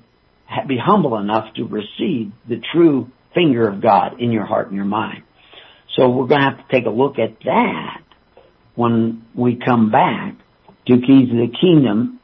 be 0.67 0.77
humble 0.77 1.17
enough 1.17 1.55
to 1.55 1.65
receive 1.65 2.33
the 2.49 2.61
true 2.73 3.11
finger 3.35 3.69
of 3.69 3.81
God 3.81 4.21
in 4.21 4.33
your 4.33 4.45
heart 4.45 4.69
and 4.69 4.77
your 4.77 4.85
mind. 4.85 5.23
So 5.97 6.09
we're 6.09 6.27
going 6.27 6.41
to 6.41 6.51
have 6.51 6.59
to 6.59 6.75
take 6.75 6.87
a 6.87 6.91
look 6.91 7.19
at 7.19 7.39
that 7.45 8.03
when 8.75 9.25
we 9.35 9.57
come 9.57 9.91
back 9.91 10.35
to 10.87 10.95
Keys 10.95 11.31
of 11.31 11.37
the 11.37 11.53
Kingdom. 11.61 12.21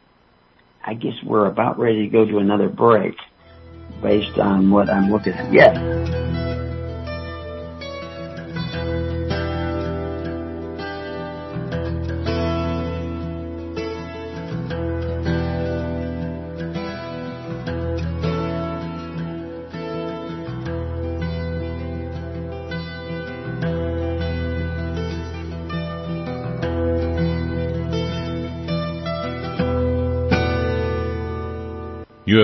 I 0.85 0.95
guess 0.95 1.15
we're 1.25 1.47
about 1.47 1.79
ready 1.79 2.07
to 2.07 2.13
go 2.13 2.25
to 2.25 2.39
another 2.39 2.69
break 2.69 3.15
based 4.03 4.39
on 4.39 4.71
what 4.71 4.91
I'm 4.91 5.11
looking 5.11 5.33
at. 5.33 5.53
Yes. 5.53 6.44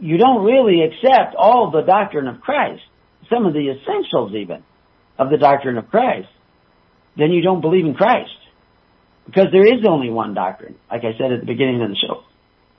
you 0.00 0.18
don't 0.18 0.44
really 0.44 0.82
accept 0.82 1.36
all 1.36 1.70
the 1.70 1.82
doctrine 1.82 2.26
of 2.26 2.40
Christ, 2.40 2.82
some 3.32 3.46
of 3.46 3.52
the 3.52 3.70
essentials 3.70 4.32
even 4.34 4.64
of 5.18 5.30
the 5.30 5.36
doctrine 5.36 5.76
of 5.78 5.88
Christ, 5.90 6.28
then 7.16 7.30
you 7.30 7.42
don't 7.42 7.60
believe 7.60 7.84
in 7.84 7.94
Christ. 7.94 8.30
Because 9.30 9.52
there 9.52 9.64
is 9.64 9.84
only 9.88 10.10
one 10.10 10.34
doctrine, 10.34 10.74
like 10.90 11.02
I 11.04 11.16
said 11.16 11.30
at 11.30 11.38
the 11.38 11.46
beginning 11.46 11.80
of 11.82 11.90
the 11.90 11.96
show. 11.96 12.24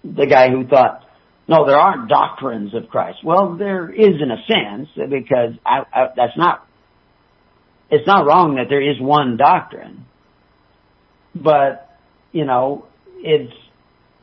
The 0.03 0.25
guy 0.25 0.49
who 0.49 0.67
thought, 0.67 1.05
no, 1.47 1.65
there 1.65 1.77
aren't 1.77 2.09
doctrines 2.09 2.73
of 2.75 2.89
Christ. 2.89 3.19
Well, 3.23 3.55
there 3.55 3.89
is 3.89 4.21
in 4.21 4.29
a 4.31 4.37
sense, 4.47 4.89
because 4.95 5.53
I, 5.65 5.83
I, 5.93 6.07
that's 6.13 6.35
not, 6.35 6.67
it's 7.89 8.05
not 8.05 8.25
wrong 8.25 8.55
that 8.55 8.65
there 8.67 8.81
is 8.81 8.99
one 8.99 9.37
doctrine. 9.37 10.05
But, 11.33 11.89
you 12.33 12.43
know, 12.43 12.85
it's, 13.19 13.53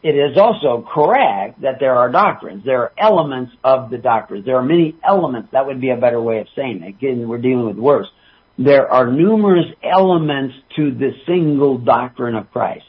it 0.02 0.10
is 0.10 0.36
also 0.36 0.86
correct 0.86 1.62
that 1.62 1.76
there 1.80 1.96
are 1.96 2.10
doctrines. 2.10 2.62
There 2.62 2.82
are 2.82 2.92
elements 2.98 3.52
of 3.64 3.88
the 3.88 3.96
doctrines. 3.96 4.44
There 4.44 4.56
are 4.56 4.62
many 4.62 4.96
elements. 5.02 5.48
That 5.52 5.66
would 5.66 5.80
be 5.80 5.90
a 5.90 5.96
better 5.96 6.20
way 6.20 6.40
of 6.40 6.46
saying 6.54 6.82
it. 6.82 6.88
Again, 6.88 7.26
we're 7.26 7.38
dealing 7.38 7.66
with 7.66 7.78
words. 7.78 8.08
There 8.58 8.90
are 8.90 9.10
numerous 9.10 9.66
elements 9.82 10.54
to 10.76 10.90
the 10.92 11.12
single 11.26 11.78
doctrine 11.78 12.34
of 12.34 12.50
Christ. 12.50 12.84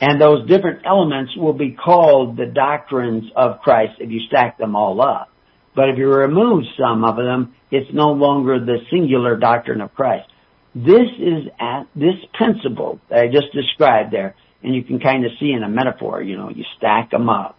And 0.00 0.20
those 0.20 0.48
different 0.48 0.80
elements 0.84 1.36
will 1.36 1.52
be 1.52 1.72
called 1.72 2.36
the 2.36 2.46
doctrines 2.46 3.24
of 3.36 3.60
Christ 3.60 3.94
if 4.00 4.10
you 4.10 4.20
stack 4.28 4.58
them 4.58 4.74
all 4.74 5.00
up. 5.00 5.30
But 5.76 5.90
if 5.90 5.98
you 5.98 6.08
remove 6.08 6.64
some 6.78 7.04
of 7.04 7.16
them, 7.16 7.54
it's 7.70 7.92
no 7.92 8.12
longer 8.12 8.58
the 8.58 8.78
singular 8.90 9.36
doctrine 9.36 9.80
of 9.80 9.94
Christ. 9.94 10.28
This 10.74 11.08
is 11.18 11.46
at 11.60 11.84
this 11.94 12.16
principle 12.32 13.00
that 13.08 13.18
I 13.18 13.26
just 13.26 13.52
described 13.52 14.12
there 14.12 14.34
and 14.64 14.74
you 14.74 14.82
can 14.82 14.98
kind 14.98 15.24
of 15.26 15.32
see 15.38 15.52
in 15.52 15.62
a 15.62 15.68
metaphor, 15.68 16.22
you 16.22 16.36
know, 16.36 16.48
you 16.48 16.64
stack 16.78 17.10
them 17.10 17.28
up, 17.28 17.58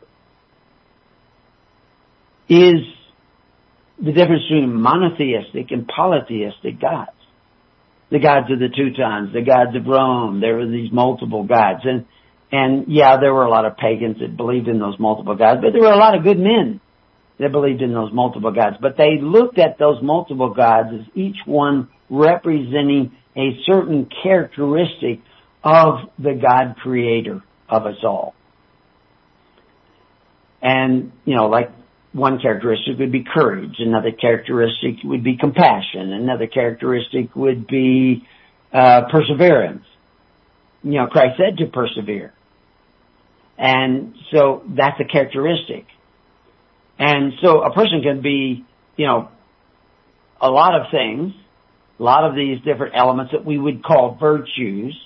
is 2.50 2.82
the 3.98 4.12
difference 4.12 4.44
between 4.44 4.82
monotheistic 4.82 5.72
and 5.72 5.88
polytheistic 5.88 6.80
gods. 6.80 7.12
The 8.12 8.20
gods 8.20 8.52
of 8.52 8.60
the 8.60 8.70
Teutons, 8.70 9.34
the 9.34 9.42
gods 9.42 9.76
of 9.76 9.86
Rome, 9.88 10.40
there 10.40 10.56
were 10.58 10.68
these 10.68 10.92
multiple 10.92 11.44
gods. 11.44 11.82
And, 11.84 12.06
and 12.52 12.86
yeah, 12.88 13.18
there 13.18 13.34
were 13.34 13.46
a 13.46 13.50
lot 13.50 13.66
of 13.66 13.78
pagans 13.78 14.18
that 14.20 14.38
believed 14.38 14.68
in 14.68 14.80
those 14.80 15.00
multiple 15.00 15.36
gods, 15.36 15.62
but 15.62 15.72
there 15.74 15.82
were 15.82 15.94
a 15.94 15.98
lot 15.98 16.16
of 16.16 16.24
good 16.24 16.38
men 16.38 16.82
that 17.40 17.52
believed 17.52 17.82
in 17.82 17.94
those 17.94 18.14
multiple 18.14 18.52
gods. 18.52 18.78
But 18.80 18.96
they 18.98 19.20
looked 19.20 19.58
at 19.58 19.78
those 19.78 20.02
multiple 20.02 20.54
gods 20.54 20.90
as 20.94 21.06
each 21.16 21.38
one 21.46 21.90
representing 22.10 23.16
a 23.36 23.60
certain 23.66 24.08
characteristic 24.24 25.20
of 25.64 26.10
the 26.20 26.34
God 26.34 26.76
creator 26.78 27.42
of 27.68 27.86
us 27.86 27.98
all. 28.04 28.34
And, 30.62 31.12
you 31.26 31.36
know, 31.36 31.48
like 31.48 31.72
one 32.16 32.40
characteristic 32.40 32.98
would 32.98 33.12
be 33.12 33.26
courage, 33.26 33.76
another 33.80 34.12
characteristic 34.14 35.04
would 35.04 35.22
be 35.22 35.36
compassion, 35.36 36.14
another 36.14 36.48
characteristic 36.48 37.36
would 37.36 37.68
be 37.68 38.26
uh, 38.72 39.02
perseverance. 39.12 39.84
You 40.82 40.94
know, 40.94 41.08
Christ 41.08 41.38
said 41.38 41.58
to 41.58 41.66
persevere. 41.66 42.34
And 43.58 44.16
so 44.32 44.64
that's 44.66 44.98
a 45.02 45.04
characteristic. 45.04 45.88
And 46.98 47.34
so 47.42 47.62
a 47.64 47.74
person 47.74 48.02
can 48.02 48.22
be, 48.22 48.66
you 48.96 49.06
know, 49.06 49.30
a 50.40 50.50
lot 50.50 50.80
of 50.80 50.88
things, 50.92 51.34
a 52.00 52.04
lot 52.04 52.24
of 52.24 52.34
these 52.34 52.62
different 52.62 52.94
elements 52.96 53.34
that 53.34 53.44
we 53.44 53.58
would 53.58 53.84
call 53.84 54.16
virtues, 54.18 54.98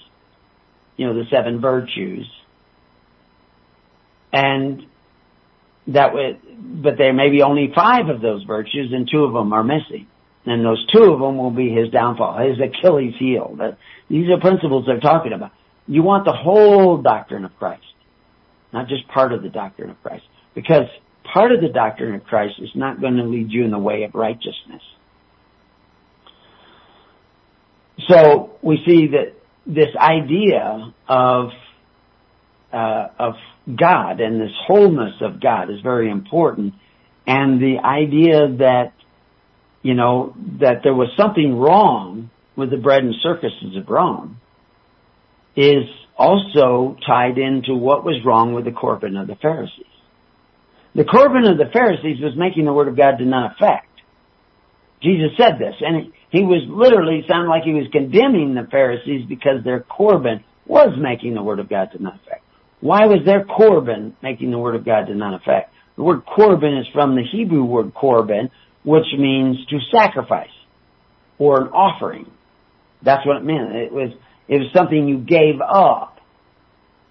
you 0.95 1.07
know, 1.07 1.16
the 1.16 1.26
seven 1.32 1.60
virtues. 1.60 2.30
And 4.32 4.86
that 5.94 6.14
would, 6.14 6.40
but 6.84 6.98
there 6.98 7.14
may 7.14 7.30
be 7.30 7.42
only 7.42 7.72
five 7.74 8.10
of 8.10 8.22
those 8.22 8.44
virtues 8.44 8.92
and 8.94 9.10
two 9.12 9.24
of 9.24 9.34
them 9.34 9.54
are 9.54 9.64
missing. 9.64 10.08
And 10.46 10.66
those 10.66 10.86
two 10.92 11.04
of 11.04 11.20
them 11.20 11.38
will 11.38 11.52
be 11.52 11.70
his 11.70 11.90
downfall, 11.90 12.40
his 12.40 12.58
Achilles 12.60 13.14
heel. 13.20 13.58
These 14.10 14.30
are 14.30 14.40
principles 14.40 14.86
they're 14.88 15.00
talking 15.00 15.34
about. 15.34 15.52
You 15.88 16.02
want 16.04 16.26
the 16.26 16.34
whole 16.34 16.98
doctrine 16.98 17.46
of 17.46 17.56
Christ, 17.58 17.84
not 18.72 18.88
just 18.88 19.08
part 19.08 19.34
of 19.34 19.44
the 19.44 19.50
doctrine 19.50 19.90
of 19.90 20.02
Christ. 20.02 20.24
Because 20.56 20.86
part 21.34 21.52
of 21.52 21.62
the 21.62 21.70
doctrine 21.70 22.16
of 22.16 22.24
Christ 22.24 22.56
is 22.60 22.70
not 22.74 23.02
going 23.02 23.18
to 23.18 23.24
lead 23.24 23.52
you 23.52 23.64
in 23.66 23.72
the 23.72 23.80
way 23.80 24.04
of 24.04 24.16
righteousness. 24.16 24.82
So 28.08 28.58
we 28.62 28.82
see 28.88 29.08
that 29.08 29.34
this 29.68 29.96
idea 29.96 30.94
of 31.08 31.50
uh, 32.72 33.07
of 33.17 33.34
God 33.67 34.20
and 34.20 34.39
this 34.39 34.55
wholeness 34.67 35.15
of 35.22 35.41
God 35.41 35.70
is 35.70 35.82
very 35.82 36.09
important, 36.09 36.74
and 37.26 37.61
the 37.61 37.78
idea 37.84 38.47
that 38.57 38.93
you 39.82 39.93
know 39.93 40.36
that 40.59 40.82
there 40.84 40.93
was 40.93 41.09
something 41.17 41.57
wrong 41.57 42.30
with 42.55 42.70
the 42.72 42.78
bread 42.78 43.03
and 43.03 43.15
circuses 43.22 43.76
of 43.78 43.89
Rome 43.89 44.39
is 45.55 45.86
also 46.17 46.97
tied 47.07 47.38
into 47.38 47.74
what 47.74 48.03
was 48.03 48.24
wrong 48.26 48.53
with 48.53 48.65
the 48.65 48.72
Corban 48.72 49.15
of 49.15 49.28
the 49.28 49.36
Pharisees. 49.36 49.86
The 50.93 51.05
Corban 51.05 51.45
of 51.45 51.57
the 51.57 51.72
Pharisees 51.72 52.20
was 52.22 52.34
making 52.36 52.65
the 52.65 52.74
word 52.74 52.88
of 52.88 52.97
God 52.97 53.17
to 53.17 53.26
none 53.26 53.51
effect. 53.51 53.88
Jesus 55.01 55.32
said 55.38 55.53
this, 55.59 55.76
and 55.80 56.11
he 56.30 56.43
was 56.43 56.61
literally 56.67 57.24
sounded 57.28 57.49
like 57.49 57.63
he 57.63 57.74
was 57.74 57.88
condemning 57.91 58.53
the 58.53 58.67
Pharisees 58.70 59.26
because 59.28 59.63
their 59.63 59.80
Corban 59.80 60.43
was 60.65 60.89
making 60.99 61.36
the 61.36 61.41
word 61.41 61.59
of 61.59 61.70
God 61.70 61.89
to 61.93 62.03
none 62.03 62.20
effect. 62.26 62.43
Why 62.82 63.05
was 63.05 63.25
their 63.25 63.43
Corban 63.43 64.15
making 64.21 64.51
the 64.51 64.57
word 64.57 64.75
of 64.75 64.86
God 64.86 65.05
to 65.05 65.15
none 65.15 65.34
effect? 65.34 65.73
The 65.95 66.03
word 66.03 66.25
Corban 66.25 66.77
is 66.77 66.88
from 66.93 67.15
the 67.15 67.23
Hebrew 67.30 67.63
word 67.63 67.93
Korban, 67.93 68.51
which 68.84 69.05
means 69.17 69.57
to 69.69 69.80
sacrifice 69.91 70.47
or 71.38 71.61
an 71.61 71.67
offering. 71.69 72.30
That's 73.01 73.25
what 73.25 73.38
it 73.38 73.43
meant. 73.43 73.75
It 73.75 73.91
was 73.91 74.11
it 74.47 74.59
was 74.59 74.67
something 74.73 75.07
you 75.07 75.19
gave 75.19 75.61
up. 75.61 76.19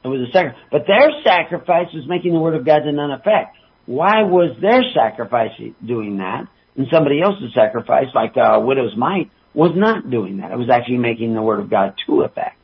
It 0.04 0.08
was 0.08 0.28
a 0.28 0.32
sacrifice, 0.32 0.60
but 0.70 0.86
their 0.86 1.10
sacrifice 1.24 1.92
was 1.92 2.04
making 2.08 2.32
the 2.32 2.40
word 2.40 2.54
of 2.54 2.64
God 2.64 2.80
to 2.80 2.92
none 2.92 3.10
effect. 3.10 3.56
Why 3.86 4.22
was 4.22 4.56
their 4.60 4.82
sacrifice 4.94 5.50
doing 5.84 6.18
that? 6.18 6.46
And 6.76 6.86
somebody 6.92 7.20
else's 7.22 7.54
sacrifice, 7.54 8.06
like 8.14 8.34
a 8.36 8.60
widow's 8.60 8.96
mite, 8.96 9.30
was 9.54 9.72
not 9.74 10.10
doing 10.10 10.38
that. 10.38 10.52
It 10.52 10.58
was 10.58 10.68
actually 10.70 10.98
making 10.98 11.34
the 11.34 11.42
word 11.42 11.60
of 11.60 11.70
God 11.70 11.94
to 12.06 12.22
effect, 12.22 12.57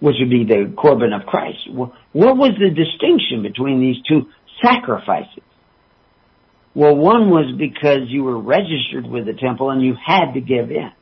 which 0.00 0.16
would 0.20 0.30
be 0.30 0.44
the 0.44 0.72
Corban 0.76 1.12
of 1.12 1.26
Christ. 1.26 1.58
What 1.70 1.92
was 2.12 2.52
the 2.58 2.70
distinction 2.70 3.42
between 3.42 3.80
these 3.80 3.96
two 4.08 4.28
sacrifices? 4.62 5.42
Well, 6.74 6.94
one 6.94 7.30
was 7.30 7.52
because 7.58 8.08
you 8.08 8.22
were 8.22 8.38
registered 8.38 9.06
with 9.06 9.26
the 9.26 9.32
temple 9.32 9.70
and 9.70 9.82
you 9.82 9.94
had 9.94 10.34
to 10.34 10.40
give 10.40 10.70
in. 10.70 10.92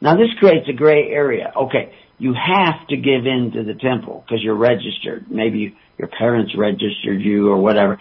Now 0.00 0.16
this 0.16 0.28
creates 0.38 0.66
a 0.68 0.72
gray 0.72 1.10
area. 1.10 1.52
Okay, 1.54 1.92
you 2.18 2.34
have 2.34 2.86
to 2.88 2.96
give 2.96 3.26
in 3.26 3.52
to 3.54 3.64
the 3.64 3.74
temple 3.74 4.24
because 4.24 4.42
you're 4.42 4.54
registered. 4.54 5.30
Maybe 5.30 5.76
your 5.98 6.08
parents 6.08 6.54
registered 6.56 7.20
you 7.20 7.50
or 7.50 7.58
whatever. 7.58 8.00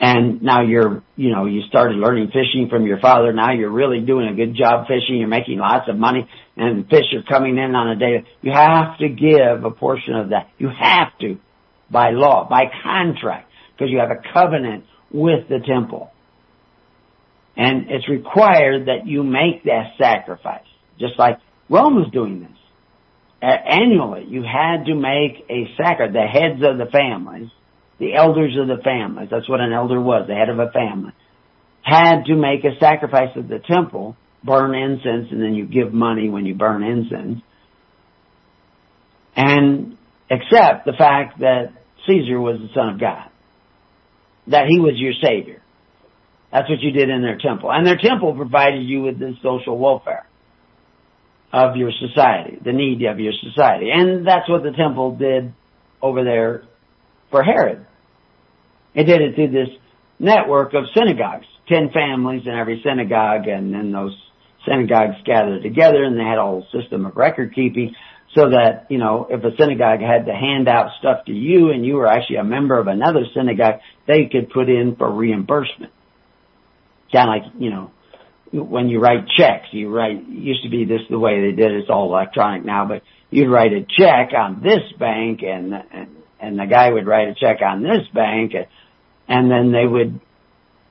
And 0.00 0.40
now 0.40 0.62
you're, 0.62 1.02
you 1.16 1.30
know, 1.30 1.44
you 1.44 1.60
started 1.68 1.98
learning 1.98 2.28
fishing 2.28 2.68
from 2.70 2.86
your 2.86 2.98
father. 3.00 3.34
Now 3.34 3.52
you're 3.52 3.70
really 3.70 4.00
doing 4.00 4.28
a 4.28 4.34
good 4.34 4.56
job 4.56 4.86
fishing. 4.86 5.18
You're 5.18 5.28
making 5.28 5.58
lots 5.58 5.90
of 5.90 5.96
money 5.96 6.26
and 6.56 6.88
fish 6.88 7.04
are 7.14 7.22
coming 7.22 7.58
in 7.58 7.74
on 7.74 7.88
a 7.90 7.96
day. 7.96 8.26
You 8.40 8.52
have 8.52 8.98
to 8.98 9.08
give 9.08 9.62
a 9.62 9.70
portion 9.70 10.14
of 10.14 10.30
that. 10.30 10.48
You 10.58 10.68
have 10.68 11.18
to 11.20 11.38
by 11.90 12.10
law, 12.12 12.48
by 12.48 12.64
contract, 12.82 13.50
because 13.72 13.90
you 13.90 13.98
have 13.98 14.10
a 14.10 14.22
covenant 14.32 14.84
with 15.12 15.48
the 15.48 15.58
temple. 15.58 16.10
And 17.56 17.90
it's 17.90 18.08
required 18.08 18.86
that 18.86 19.06
you 19.06 19.22
make 19.22 19.64
that 19.64 19.92
sacrifice, 19.98 20.66
just 20.98 21.18
like 21.18 21.38
Rome 21.68 21.96
was 21.96 22.10
doing 22.10 22.40
this 22.40 22.60
annually, 23.42 24.26
you 24.28 24.42
had 24.42 24.84
to 24.86 24.94
make 24.94 25.44
a 25.48 25.68
sacrifice. 25.76 26.12
The 26.12 26.26
heads 26.26 26.62
of 26.62 26.78
the 26.78 26.90
families, 26.90 27.48
the 28.00 28.14
elders 28.14 28.56
of 28.58 28.66
the 28.66 28.82
families, 28.82 29.28
that's 29.30 29.48
what 29.48 29.60
an 29.60 29.72
elder 29.72 30.00
was, 30.00 30.26
the 30.26 30.34
head 30.34 30.48
of 30.48 30.58
a 30.58 30.70
family, 30.72 31.12
had 31.82 32.24
to 32.24 32.34
make 32.34 32.64
a 32.64 32.78
sacrifice 32.80 33.28
at 33.36 33.48
the 33.48 33.58
temple, 33.58 34.16
burn 34.42 34.74
incense, 34.74 35.28
and 35.30 35.40
then 35.40 35.54
you 35.54 35.66
give 35.66 35.92
money 35.92 36.28
when 36.28 36.46
you 36.46 36.54
burn 36.54 36.82
incense, 36.82 37.42
and 39.36 39.98
accept 40.30 40.86
the 40.86 40.94
fact 40.96 41.40
that 41.40 41.74
Caesar 42.06 42.40
was 42.40 42.58
the 42.58 42.68
son 42.74 42.88
of 42.94 43.00
God. 43.00 43.28
That 44.46 44.66
he 44.68 44.80
was 44.80 44.94
your 44.96 45.12
savior. 45.22 45.62
That's 46.50 46.68
what 46.68 46.80
you 46.80 46.90
did 46.90 47.10
in 47.10 47.22
their 47.22 47.38
temple. 47.38 47.70
And 47.70 47.86
their 47.86 47.98
temple 47.98 48.34
provided 48.34 48.82
you 48.82 49.02
with 49.02 49.18
the 49.18 49.34
social 49.42 49.78
welfare 49.78 50.26
of 51.52 51.76
your 51.76 51.90
society, 51.92 52.58
the 52.64 52.72
need 52.72 53.02
of 53.04 53.20
your 53.20 53.32
society. 53.42 53.90
And 53.92 54.26
that's 54.26 54.48
what 54.48 54.62
the 54.62 54.72
temple 54.72 55.16
did 55.16 55.52
over 56.02 56.24
there 56.24 56.64
for 57.30 57.42
Herod. 57.42 57.86
It 58.94 59.04
did 59.04 59.20
it 59.20 59.34
through 59.34 59.50
this 59.50 59.68
network 60.18 60.74
of 60.74 60.84
synagogues, 60.94 61.46
ten 61.68 61.90
families 61.92 62.42
in 62.46 62.52
every 62.52 62.82
synagogue, 62.84 63.46
and 63.46 63.72
then 63.72 63.92
those 63.92 64.16
synagogues 64.66 65.16
gathered 65.24 65.62
together 65.62 66.04
and 66.04 66.18
they 66.18 66.24
had 66.24 66.38
a 66.38 66.42
whole 66.42 66.66
system 66.72 67.06
of 67.06 67.16
record 67.16 67.54
keeping 67.54 67.94
so 68.34 68.50
that, 68.50 68.86
you 68.88 68.98
know, 68.98 69.26
if 69.28 69.42
a 69.42 69.56
synagogue 69.58 70.00
had 70.00 70.26
to 70.26 70.32
hand 70.32 70.68
out 70.68 70.90
stuff 71.00 71.24
to 71.26 71.32
you 71.32 71.70
and 71.70 71.84
you 71.84 71.94
were 71.94 72.06
actually 72.06 72.36
a 72.36 72.44
member 72.44 72.78
of 72.78 72.86
another 72.86 73.24
synagogue, 73.34 73.80
they 74.06 74.28
could 74.30 74.50
put 74.50 74.68
in 74.68 74.94
for 74.96 75.10
reimbursement. 75.10 75.92
Kind 77.12 77.28
of 77.28 77.52
like, 77.52 77.60
you 77.60 77.70
know, 77.70 77.90
when 78.52 78.88
you 78.88 79.00
write 79.00 79.26
checks, 79.36 79.66
you 79.72 79.88
write, 79.88 80.28
used 80.28 80.62
to 80.62 80.68
be 80.68 80.84
this 80.84 81.00
the 81.08 81.18
way 81.18 81.40
they 81.40 81.56
did 81.56 81.72
it, 81.72 81.80
it's 81.80 81.90
all 81.90 82.12
electronic 82.12 82.64
now, 82.64 82.86
but 82.86 83.02
you'd 83.30 83.50
write 83.50 83.72
a 83.72 83.80
check 83.98 84.32
on 84.36 84.62
this 84.62 84.82
bank 84.98 85.40
and, 85.42 85.72
and, 85.92 86.16
and 86.40 86.58
the 86.58 86.66
guy 86.66 86.90
would 86.90 87.06
write 87.06 87.28
a 87.28 87.34
check 87.34 87.58
on 87.62 87.82
this 87.82 88.06
bank 88.14 88.52
and, 88.54 88.66
and 89.30 89.50
then 89.50 89.70
they 89.70 89.86
would, 89.86 90.20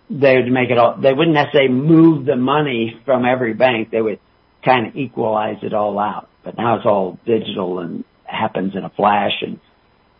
they 0.09 0.37
would 0.37 0.51
make 0.51 0.71
it 0.71 0.77
all, 0.79 0.95
they 0.95 1.13
wouldn't 1.13 1.35
necessarily 1.35 1.69
move 1.69 2.25
the 2.25 2.37
money 2.37 2.99
from 3.05 3.25
every 3.25 3.53
bank, 3.53 3.91
they 3.91 4.01
would 4.01 4.19
kind 4.63 4.87
of 4.87 4.95
equalize 4.95 5.57
it 5.61 5.73
all 5.73 5.99
out. 5.99 6.29
But 6.43 6.57
now 6.57 6.77
it's 6.77 6.85
all 6.85 7.19
digital 7.25 7.79
and 7.79 8.05
happens 8.23 8.75
in 8.75 8.85
a 8.85 8.89
flash 8.89 9.33
and 9.41 9.59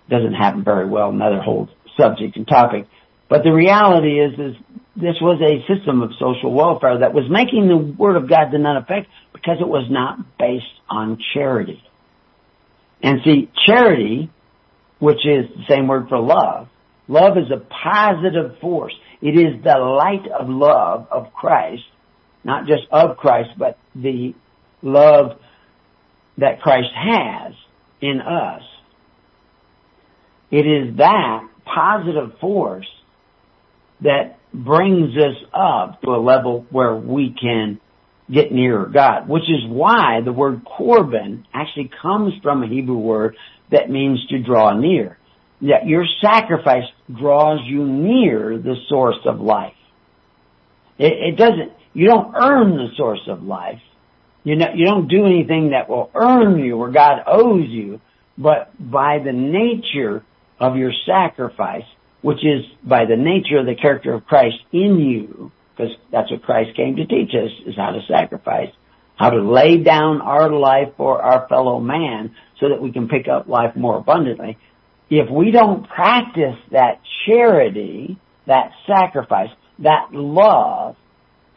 doesn't 0.10 0.34
happen 0.34 0.64
very 0.64 0.86
well, 0.88 1.10
another 1.10 1.40
whole 1.40 1.70
subject 1.98 2.36
and 2.36 2.48
topic. 2.48 2.88
But 3.30 3.44
the 3.44 3.52
reality 3.52 4.20
is, 4.20 4.34
is 4.34 4.56
this 4.96 5.16
was 5.22 5.40
a 5.42 5.74
system 5.74 6.02
of 6.02 6.12
social 6.20 6.52
welfare 6.52 7.00
that 7.00 7.14
was 7.14 7.26
making 7.30 7.68
the 7.68 7.78
Word 7.78 8.18
of 8.18 8.28
God 8.28 8.50
to 8.50 8.58
none 8.58 8.78
effect 8.78 9.08
because 9.32 9.58
it 9.62 9.68
was 9.68 9.88
not 9.90 10.38
based 10.38 10.66
on 10.90 11.20
charity. 11.34 11.82
And 13.02 13.20
see, 13.24 13.50
charity, 13.66 14.30
which 15.00 15.26
is 15.26 15.46
the 15.56 15.64
same 15.70 15.88
word 15.88 16.10
for 16.10 16.20
love, 16.20 16.68
love 17.10 17.38
is 17.38 17.52
a 17.52 17.60
positive 17.60 18.58
force. 18.62 18.94
It 19.22 19.38
is 19.38 19.62
the 19.64 19.78
light 19.78 20.32
of 20.32 20.48
love 20.48 21.08
of 21.12 21.34
Christ, 21.34 21.84
not 22.46 22.68
just 22.68 22.84
of 22.92 23.18
Christ, 23.18 23.50
but 23.58 23.78
the 23.94 24.34
love 24.82 25.38
that 26.38 26.62
Christ 26.62 26.90
has 26.96 27.54
in 28.02 28.22
us. 28.22 28.62
It 30.52 30.66
is 30.66 30.98
that 30.98 31.48
positive 31.66 32.40
force 32.40 32.88
that 34.02 34.38
brings 34.54 35.16
us 35.18 35.36
up 35.54 36.02
to 36.02 36.12
a 36.12 36.22
level 36.22 36.66
where 36.72 36.96
we 36.96 37.36
can 37.40 37.80
get 38.32 38.52
nearer 38.52 38.88
God, 38.88 39.28
which 39.28 39.44
is 39.44 39.68
why 39.68 40.22
the 40.24 40.32
word 40.32 40.62
Corban 40.66 41.46
actually 41.54 41.92
comes 42.02 42.34
from 42.42 42.64
a 42.64 42.68
Hebrew 42.68 42.98
word 42.98 43.36
that 43.72 43.90
means 43.90 44.26
to 44.30 44.40
draw 44.42 44.78
near. 44.80 45.19
That 45.62 45.88
your 45.88 46.06
sacrifice 46.22 46.86
draws 47.14 47.60
you 47.66 47.86
near 47.86 48.58
the 48.58 48.76
source 48.88 49.20
of 49.26 49.42
life. 49.42 49.74
It, 50.98 51.14
it 51.14 51.38
doesn't, 51.38 51.74
you 51.94 52.08
don't 52.08 52.34
earn 52.36 52.78
the 52.78 52.90
source 52.96 53.28
of 53.28 53.44
life. 53.44 53.82
You 54.44 54.56
know, 54.56 54.68
you 54.74 54.86
don't 54.86 55.08
do 55.10 55.26
anything 55.26 55.72
that 55.72 55.90
will 55.90 56.10
earn 56.16 56.60
you 56.60 56.78
or 56.78 56.92
God 56.92 57.24
owes 57.28 57.68
you, 57.68 58.00
but 58.38 58.72
by 58.80 59.20
the 59.20 59.34
nature 59.34 60.24
of 60.60 60.78
your 60.78 60.94
sacrifice, 61.06 61.84
which 62.22 62.40
is 62.46 62.66
by 62.84 63.06
the 63.06 63.18
nature 63.18 63.58
of 63.58 63.66
the 63.66 63.76
character 63.76 64.14
of 64.14 64.26
Christ 64.26 64.58
in 64.72 65.00
you, 65.00 65.52
because 65.76 65.94
that's 66.12 66.32
what 66.32 66.44
Christ 66.44 66.76
came 66.76 66.96
to 66.98 67.06
teach 67.06 67.32
us, 67.34 67.52
is 67.66 67.76
how 67.76 67.92
to 67.92 68.02
sacrifice, 68.08 68.72
how 69.18 69.30
to 69.30 69.42
lay 69.42 69.78
down 69.78 70.22
our 70.22 70.50
life 70.50 70.94
for 70.96 71.22
our 71.22 71.48
fellow 71.48 71.80
man 71.80 72.36
so 72.60 72.70
that 72.70 72.82
we 72.82 72.92
can 72.92 73.08
pick 73.08 73.28
up 73.28 73.48
life 73.48 73.76
more 73.76 73.98
abundantly. 73.98 74.58
If 75.10 75.30
we 75.30 75.52
don't 75.52 75.88
practice 75.88 76.56
that 76.72 77.02
charity, 77.26 78.20
that 78.46 78.72
sacrifice, 78.88 79.50
that 79.80 80.10
love 80.12 80.96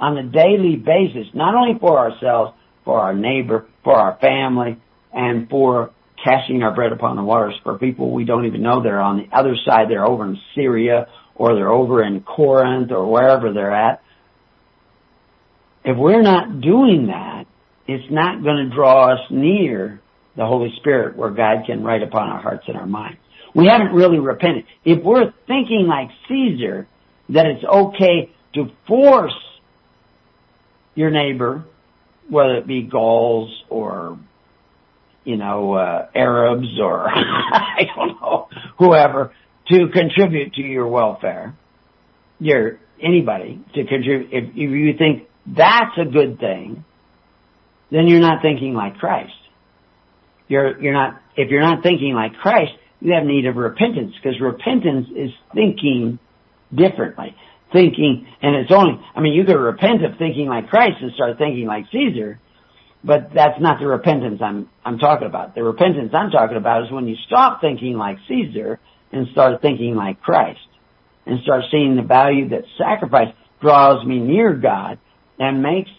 on 0.00 0.16
a 0.16 0.22
daily 0.22 0.76
basis, 0.76 1.26
not 1.34 1.54
only 1.54 1.78
for 1.78 1.98
ourselves, 1.98 2.54
for 2.84 2.98
our 2.98 3.14
neighbor, 3.14 3.66
for 3.84 3.94
our 3.94 4.18
family, 4.20 4.80
and 5.12 5.48
for 5.48 5.90
casting 6.24 6.62
our 6.62 6.74
bread 6.74 6.92
upon 6.92 7.16
the 7.16 7.22
waters 7.22 7.54
for 7.62 7.78
people 7.78 8.10
we 8.10 8.24
don't 8.24 8.46
even 8.46 8.62
know 8.62 8.82
they're 8.82 9.00
on 9.00 9.18
the 9.18 9.36
other 9.36 9.56
side. 9.66 9.88
They're 9.88 10.06
over 10.06 10.24
in 10.24 10.38
Syria 10.54 11.08
or 11.34 11.54
they're 11.54 11.70
over 11.70 12.02
in 12.02 12.20
Corinth 12.22 12.90
or 12.90 13.10
wherever 13.10 13.52
they're 13.52 13.74
at. 13.74 14.02
If 15.84 15.96
we're 15.96 16.22
not 16.22 16.60
doing 16.60 17.08
that, 17.08 17.46
it's 17.88 18.10
not 18.10 18.42
going 18.42 18.68
to 18.68 18.74
draw 18.74 19.14
us 19.14 19.20
near 19.30 20.00
the 20.36 20.46
Holy 20.46 20.72
Spirit 20.76 21.16
where 21.16 21.30
God 21.30 21.66
can 21.66 21.82
write 21.82 22.02
upon 22.02 22.28
our 22.28 22.40
hearts 22.40 22.64
and 22.68 22.76
our 22.76 22.86
minds. 22.86 23.18
We 23.54 23.66
haven't 23.66 23.92
really 23.92 24.18
repented. 24.18 24.64
If 24.84 25.02
we're 25.02 25.32
thinking 25.46 25.86
like 25.86 26.08
Caesar, 26.28 26.86
that 27.28 27.46
it's 27.46 27.64
okay 27.64 28.30
to 28.54 28.70
force 28.86 29.34
your 30.94 31.10
neighbor, 31.10 31.64
whether 32.28 32.56
it 32.56 32.66
be 32.66 32.82
Gauls 32.82 33.62
or 33.68 34.18
you 35.24 35.36
know, 35.36 35.74
uh, 35.74 36.08
Arabs 36.14 36.78
or 36.80 37.08
I 37.08 37.86
don't 37.94 38.20
know, 38.20 38.48
whoever 38.78 39.32
to 39.70 39.88
contribute 39.88 40.54
to 40.54 40.62
your 40.62 40.86
welfare. 40.86 41.54
Your, 42.40 42.80
anybody 43.00 43.60
to 43.74 43.84
contribute. 43.84 44.30
If, 44.32 44.50
if 44.50 44.56
you 44.56 44.94
think 44.98 45.28
that's 45.46 45.96
a 45.98 46.10
good 46.10 46.40
thing, 46.40 46.84
then 47.90 48.08
you're 48.08 48.20
not 48.20 48.42
thinking 48.42 48.74
like 48.74 48.98
Christ. 48.98 49.32
You're, 50.48 50.80
you're 50.80 50.92
not, 50.92 51.22
if 51.36 51.50
you're 51.50 51.62
not 51.62 51.82
thinking 51.82 52.14
like 52.14 52.34
Christ, 52.34 52.72
you 53.02 53.14
have 53.14 53.24
need 53.24 53.46
of 53.46 53.56
repentance 53.56 54.14
because 54.14 54.40
repentance 54.40 55.08
is 55.14 55.30
thinking 55.52 56.20
differently. 56.72 57.34
Thinking, 57.72 58.28
and 58.40 58.54
it's 58.54 58.70
only, 58.70 59.00
I 59.14 59.20
mean, 59.20 59.32
you 59.32 59.44
could 59.44 59.56
repent 59.56 60.04
of 60.04 60.18
thinking 60.18 60.46
like 60.46 60.68
Christ 60.68 60.96
and 61.00 61.12
start 61.14 61.38
thinking 61.38 61.66
like 61.66 61.86
Caesar, 61.90 62.38
but 63.02 63.30
that's 63.34 63.60
not 63.60 63.80
the 63.80 63.86
repentance 63.86 64.40
I'm, 64.40 64.68
I'm 64.84 64.98
talking 64.98 65.26
about. 65.26 65.54
The 65.54 65.64
repentance 65.64 66.12
I'm 66.14 66.30
talking 66.30 66.56
about 66.56 66.84
is 66.84 66.92
when 66.92 67.08
you 67.08 67.16
stop 67.26 67.60
thinking 67.60 67.96
like 67.96 68.18
Caesar 68.28 68.78
and 69.10 69.26
start 69.32 69.60
thinking 69.62 69.96
like 69.96 70.20
Christ 70.20 70.60
and 71.26 71.40
start 71.42 71.64
seeing 71.70 71.96
the 71.96 72.02
value 72.02 72.50
that 72.50 72.64
sacrifice 72.78 73.34
draws 73.60 74.06
me 74.06 74.20
near 74.20 74.54
God 74.54 74.98
and 75.38 75.62
makes, 75.62 75.90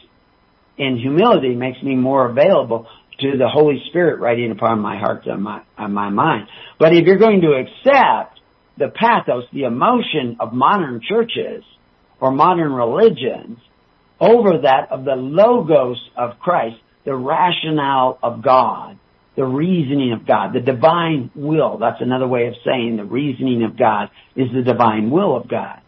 in 0.77 0.97
humility, 0.97 1.55
makes 1.55 1.81
me 1.81 1.95
more 1.95 2.29
available 2.29 2.87
to 3.19 3.37
the 3.37 3.47
Holy 3.47 3.81
Spirit 3.89 4.19
writing 4.19 4.51
upon 4.51 4.79
my 4.79 4.97
heart 4.97 5.25
and 5.25 5.43
my, 5.43 5.61
and 5.77 5.93
my 5.93 6.09
mind. 6.09 6.47
But 6.79 6.93
if 6.93 7.05
you're 7.05 7.17
going 7.17 7.41
to 7.41 7.53
accept 7.53 8.39
the 8.77 8.89
pathos, 8.89 9.43
the 9.53 9.63
emotion 9.63 10.37
of 10.39 10.53
modern 10.53 11.01
churches 11.07 11.63
or 12.19 12.31
modern 12.31 12.73
religions 12.73 13.57
over 14.19 14.61
that 14.63 14.87
of 14.91 15.05
the 15.05 15.15
logos 15.15 15.97
of 16.17 16.39
Christ, 16.39 16.77
the 17.05 17.15
rationale 17.15 18.17
of 18.23 18.41
God, 18.41 18.97
the 19.35 19.43
reasoning 19.43 20.13
of 20.13 20.25
God, 20.27 20.53
the 20.53 20.59
divine 20.59 21.31
will. 21.35 21.77
That's 21.79 22.01
another 22.01 22.27
way 22.27 22.47
of 22.47 22.53
saying 22.65 22.97
the 22.97 23.03
reasoning 23.03 23.63
of 23.63 23.77
God 23.77 24.09
is 24.35 24.47
the 24.53 24.61
divine 24.61 25.09
will 25.09 25.35
of 25.35 25.49
God. 25.49 25.81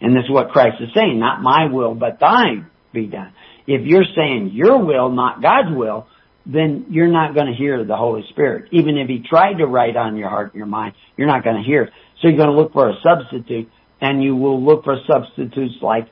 And 0.00 0.14
this 0.14 0.24
is 0.24 0.30
what 0.30 0.50
Christ 0.50 0.76
is 0.80 0.88
saying, 0.94 1.18
not 1.18 1.42
my 1.42 1.66
will, 1.70 1.94
but 1.94 2.20
thine 2.20 2.70
be 2.92 3.06
done. 3.06 3.32
If 3.66 3.86
you're 3.86 4.04
saying 4.14 4.50
your 4.52 4.84
will, 4.84 5.10
not 5.10 5.42
God's 5.42 5.74
will, 5.74 6.06
then 6.46 6.86
you're 6.90 7.08
not 7.08 7.34
going 7.34 7.46
to 7.46 7.54
hear 7.54 7.84
the 7.84 7.96
Holy 7.96 8.24
Spirit. 8.30 8.68
Even 8.72 8.98
if 8.98 9.08
He 9.08 9.22
tried 9.28 9.54
to 9.54 9.66
write 9.66 9.96
on 9.96 10.16
your 10.16 10.28
heart 10.28 10.52
and 10.52 10.58
your 10.58 10.66
mind, 10.66 10.94
you're 11.16 11.26
not 11.26 11.44
going 11.44 11.56
to 11.56 11.62
hear. 11.62 11.90
So 12.20 12.28
you're 12.28 12.36
going 12.36 12.50
to 12.50 12.56
look 12.56 12.72
for 12.72 12.88
a 12.88 12.94
substitute, 13.02 13.70
and 14.00 14.22
you 14.22 14.36
will 14.36 14.62
look 14.62 14.84
for 14.84 14.96
substitutes 15.10 15.76
like 15.80 16.08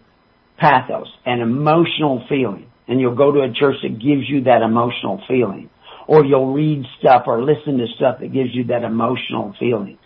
pathos, 0.58 1.08
an 1.26 1.40
emotional 1.40 2.24
feeling. 2.28 2.70
And 2.88 3.00
you'll 3.00 3.16
go 3.16 3.32
to 3.32 3.40
a 3.40 3.52
church 3.52 3.76
that 3.82 3.98
gives 4.00 4.28
you 4.28 4.44
that 4.44 4.62
emotional 4.62 5.22
feeling. 5.28 5.70
Or 6.08 6.24
you'll 6.24 6.52
read 6.52 6.84
stuff 6.98 7.24
or 7.26 7.42
listen 7.42 7.78
to 7.78 7.86
stuff 7.96 8.18
that 8.20 8.32
gives 8.32 8.50
you 8.52 8.64
that 8.64 8.82
emotional 8.82 9.54
feeling. 9.58 9.98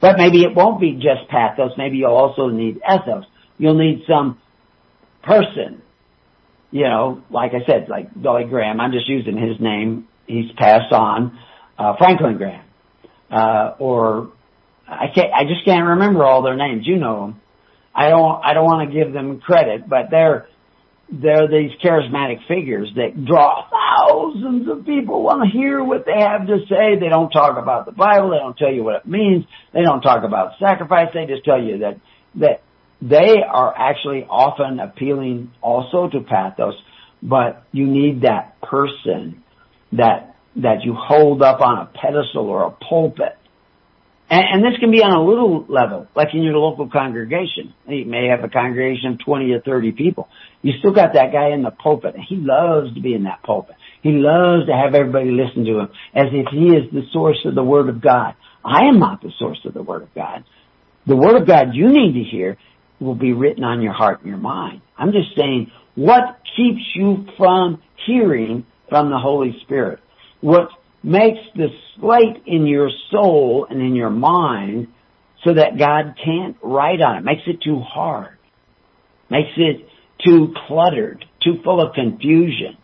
But 0.00 0.16
maybe 0.16 0.42
it 0.42 0.54
won't 0.54 0.80
be 0.80 0.94
just 0.94 1.28
pathos. 1.28 1.72
Maybe 1.76 1.98
you'll 1.98 2.16
also 2.16 2.48
need 2.48 2.78
ethos. 2.78 3.24
You'll 3.58 3.78
need 3.78 4.02
some 4.08 4.38
person. 5.22 5.82
You 6.70 6.84
know, 6.84 7.22
like 7.30 7.52
I 7.52 7.66
said, 7.66 7.88
like 7.88 8.14
Billy 8.20 8.44
Graham. 8.44 8.80
I'm 8.80 8.92
just 8.92 9.08
using 9.08 9.36
his 9.36 9.60
name. 9.60 10.06
He's 10.26 10.50
passed 10.56 10.92
on. 10.92 11.38
Uh, 11.78 11.96
Franklin 11.98 12.36
Graham. 12.36 12.64
Uh, 13.30 13.74
or 13.78 14.32
I 14.86 15.06
can't, 15.14 15.32
I 15.32 15.44
just 15.44 15.64
can't 15.64 15.86
remember 15.86 16.24
all 16.24 16.42
their 16.42 16.56
names. 16.56 16.86
You 16.86 16.96
know 16.96 17.20
them. 17.20 17.40
I 17.94 18.08
don't, 18.08 18.44
I 18.44 18.54
don't 18.54 18.64
want 18.64 18.90
to 18.90 18.96
give 18.96 19.12
them 19.12 19.40
credit, 19.40 19.88
but 19.88 20.10
they're, 20.10 20.48
they're 21.12 21.48
these 21.48 21.72
charismatic 21.82 22.46
figures 22.46 22.88
that 22.94 23.24
draw 23.24 23.66
thousands 23.68 24.68
of 24.68 24.86
people 24.86 25.24
want 25.24 25.42
to 25.42 25.50
hear 25.50 25.82
what 25.82 26.06
they 26.06 26.20
have 26.20 26.46
to 26.46 26.58
say. 26.68 26.98
They 27.00 27.08
don't 27.08 27.30
talk 27.30 27.58
about 27.58 27.86
the 27.86 27.92
Bible. 27.92 28.30
They 28.30 28.38
don't 28.38 28.56
tell 28.56 28.72
you 28.72 28.84
what 28.84 28.96
it 28.96 29.06
means. 29.06 29.44
They 29.72 29.82
don't 29.82 30.02
talk 30.02 30.22
about 30.22 30.52
sacrifice. 30.60 31.08
They 31.12 31.26
just 31.26 31.44
tell 31.44 31.60
you 31.60 31.78
that, 31.78 32.00
that 32.36 32.62
they 33.02 33.36
are 33.48 33.74
actually 33.76 34.26
often 34.28 34.78
appealing 34.80 35.52
also 35.62 36.08
to 36.08 36.20
pathos, 36.20 36.74
but 37.22 37.64
you 37.72 37.86
need 37.86 38.22
that 38.22 38.60
person 38.60 39.42
that, 39.92 40.36
that 40.56 40.84
you 40.84 40.94
hold 40.94 41.42
up 41.42 41.60
on 41.60 41.78
a 41.78 41.86
pedestal 41.86 42.48
or 42.48 42.64
a 42.64 42.70
pulpit 42.70 43.36
and, 44.30 44.44
and, 44.52 44.64
this 44.64 44.78
can 44.78 44.92
be 44.92 45.02
on 45.02 45.10
a 45.12 45.24
little 45.24 45.66
level, 45.68 46.06
like 46.14 46.28
in 46.34 46.44
your 46.44 46.56
local 46.56 46.88
congregation. 46.88 47.74
You 47.88 48.04
may 48.04 48.28
have 48.28 48.44
a 48.44 48.48
congregation 48.48 49.14
of 49.14 49.24
20 49.24 49.50
or 49.50 49.60
30 49.60 49.90
people. 49.90 50.28
You 50.62 50.74
still 50.78 50.92
got 50.92 51.14
that 51.14 51.32
guy 51.32 51.50
in 51.50 51.64
the 51.64 51.72
pulpit. 51.72 52.14
He 52.28 52.36
loves 52.36 52.94
to 52.94 53.00
be 53.00 53.12
in 53.12 53.24
that 53.24 53.42
pulpit. 53.42 53.74
He 54.02 54.10
loves 54.12 54.66
to 54.66 54.72
have 54.72 54.94
everybody 54.94 55.32
listen 55.32 55.64
to 55.64 55.80
him 55.80 55.88
as 56.14 56.26
if 56.30 56.46
he 56.52 56.66
is 56.66 56.92
the 56.92 57.02
source 57.12 57.38
of 57.44 57.56
the 57.56 57.64
Word 57.64 57.88
of 57.88 58.00
God. 58.00 58.34
I 58.64 58.84
am 58.84 59.00
not 59.00 59.20
the 59.20 59.32
source 59.36 59.58
of 59.64 59.74
the 59.74 59.82
Word 59.82 60.02
of 60.02 60.14
God. 60.14 60.44
The 61.06 61.16
Word 61.16 61.34
of 61.34 61.48
God 61.48 61.74
you 61.74 61.88
need 61.88 62.12
to 62.12 62.22
hear 62.22 62.56
will 63.00 63.14
be 63.14 63.32
written 63.32 63.64
on 63.64 63.82
your 63.82 63.92
heart 63.92 64.20
and 64.20 64.28
your 64.28 64.38
mind. 64.38 64.82
I'm 64.96 65.12
just 65.12 65.36
saying, 65.36 65.70
what 65.94 66.40
keeps 66.56 66.82
you 66.94 67.26
from 67.36 67.82
hearing 68.06 68.66
from 68.88 69.10
the 69.10 69.18
Holy 69.18 69.56
Spirit? 69.62 70.00
What 70.40 70.68
makes 71.02 71.40
the 71.54 71.68
slate 71.96 72.42
in 72.46 72.66
your 72.66 72.90
soul 73.10 73.66
and 73.68 73.80
in 73.80 73.94
your 73.94 74.10
mind 74.10 74.88
so 75.44 75.54
that 75.54 75.78
God 75.78 76.14
can't 76.22 76.56
write 76.62 77.00
on 77.00 77.16
it, 77.16 77.24
makes 77.24 77.42
it 77.46 77.62
too 77.62 77.80
hard, 77.80 78.36
makes 79.30 79.50
it 79.56 79.88
too 80.24 80.54
cluttered, 80.66 81.24
too 81.42 81.60
full 81.64 81.80
of 81.80 81.94
confusion. 81.94 82.76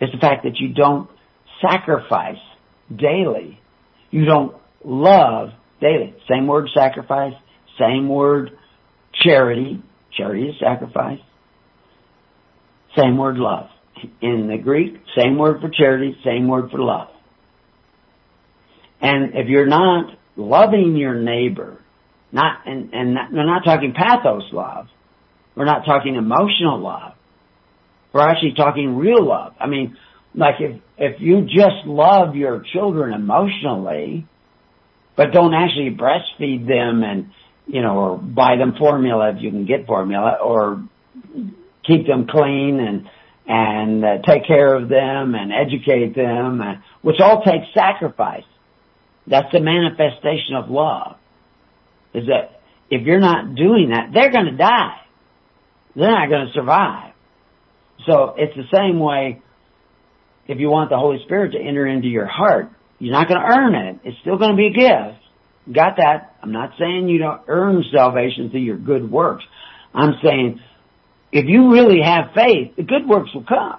It's 0.00 0.12
the 0.12 0.18
fact 0.18 0.44
that 0.44 0.56
you 0.56 0.72
don't 0.72 1.10
sacrifice 1.60 2.40
daily. 2.94 3.60
You 4.10 4.24
don't 4.24 4.56
love 4.84 5.50
daily. 5.80 6.14
Same 6.28 6.46
word 6.46 6.68
sacrifice, 6.74 7.34
same 7.78 8.08
word 8.08 8.52
charity. 9.12 9.82
Charity 10.16 10.48
is 10.48 10.54
sacrifice. 10.60 11.20
Same 12.96 13.16
word 13.16 13.36
love 13.36 13.68
in 14.20 14.48
the 14.48 14.58
Greek, 14.58 14.94
same 15.16 15.38
word 15.38 15.60
for 15.60 15.68
charity, 15.68 16.16
same 16.24 16.48
word 16.48 16.70
for 16.70 16.78
love. 16.78 17.08
And 19.00 19.34
if 19.34 19.48
you're 19.48 19.66
not 19.66 20.16
loving 20.36 20.96
your 20.96 21.14
neighbor, 21.14 21.78
not, 22.30 22.66
and, 22.66 22.92
and 22.92 23.14
not, 23.14 23.32
we're 23.32 23.46
not 23.46 23.64
talking 23.64 23.94
pathos 23.94 24.44
love, 24.52 24.86
we're 25.54 25.64
not 25.64 25.84
talking 25.84 26.14
emotional 26.14 26.80
love, 26.80 27.12
we're 28.12 28.26
actually 28.26 28.54
talking 28.56 28.96
real 28.96 29.26
love. 29.26 29.54
I 29.60 29.66
mean, 29.66 29.96
like 30.34 30.56
if, 30.60 30.80
if 30.98 31.20
you 31.20 31.42
just 31.42 31.86
love 31.86 32.36
your 32.36 32.64
children 32.72 33.12
emotionally, 33.12 34.26
but 35.16 35.32
don't 35.32 35.54
actually 35.54 35.90
breastfeed 35.90 36.66
them 36.66 37.02
and, 37.02 37.30
you 37.66 37.82
know, 37.82 37.96
or 37.96 38.18
buy 38.18 38.56
them 38.56 38.74
formula 38.78 39.30
if 39.30 39.42
you 39.42 39.50
can 39.50 39.66
get 39.66 39.86
formula, 39.86 40.38
or 40.42 40.82
keep 41.84 42.06
them 42.06 42.26
clean 42.28 42.80
and 42.80 43.08
and 43.46 44.04
uh, 44.04 44.18
take 44.26 44.46
care 44.46 44.74
of 44.74 44.88
them 44.88 45.34
and 45.34 45.52
educate 45.52 46.14
them, 46.14 46.60
and, 46.60 46.82
which 47.02 47.16
all 47.20 47.42
takes 47.42 47.66
sacrifice. 47.74 48.44
That's 49.26 49.50
the 49.52 49.60
manifestation 49.60 50.54
of 50.56 50.70
love. 50.70 51.16
Is 52.14 52.26
that 52.26 52.60
if 52.90 53.06
you're 53.06 53.20
not 53.20 53.54
doing 53.54 53.90
that, 53.90 54.10
they're 54.12 54.30
going 54.30 54.46
to 54.46 54.56
die. 54.56 55.00
They're 55.96 56.10
not 56.10 56.28
going 56.28 56.46
to 56.46 56.52
survive. 56.52 57.12
So 58.06 58.34
it's 58.36 58.54
the 58.56 58.76
same 58.76 58.98
way 58.98 59.42
if 60.48 60.58
you 60.58 60.68
want 60.68 60.90
the 60.90 60.98
Holy 60.98 61.22
Spirit 61.24 61.52
to 61.52 61.58
enter 61.58 61.86
into 61.86 62.08
your 62.08 62.26
heart, 62.26 62.70
you're 62.98 63.12
not 63.12 63.28
going 63.28 63.40
to 63.40 63.46
earn 63.46 63.74
it. 63.74 64.00
It's 64.04 64.18
still 64.20 64.38
going 64.38 64.50
to 64.50 64.56
be 64.56 64.66
a 64.66 64.72
gift. 64.72 65.21
Got 65.70 65.96
that? 65.96 66.36
I'm 66.42 66.52
not 66.52 66.72
saying 66.78 67.08
you 67.08 67.18
don't 67.18 67.42
earn 67.46 67.84
salvation 67.92 68.50
through 68.50 68.60
your 68.60 68.78
good 68.78 69.10
works. 69.10 69.44
I'm 69.94 70.14
saying 70.22 70.60
if 71.30 71.46
you 71.46 71.72
really 71.72 72.00
have 72.02 72.34
faith, 72.34 72.76
the 72.76 72.82
good 72.82 73.06
works 73.06 73.30
will 73.34 73.44
come. 73.44 73.78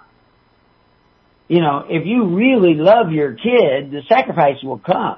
You 1.48 1.62
know, 1.62 1.86
if 1.90 2.06
you 2.06 2.36
really 2.36 2.74
love 2.76 3.12
your 3.12 3.34
kid, 3.34 3.92
the 3.92 4.02
sacrifice 4.08 4.64
will 4.64 4.80
come. 4.80 5.18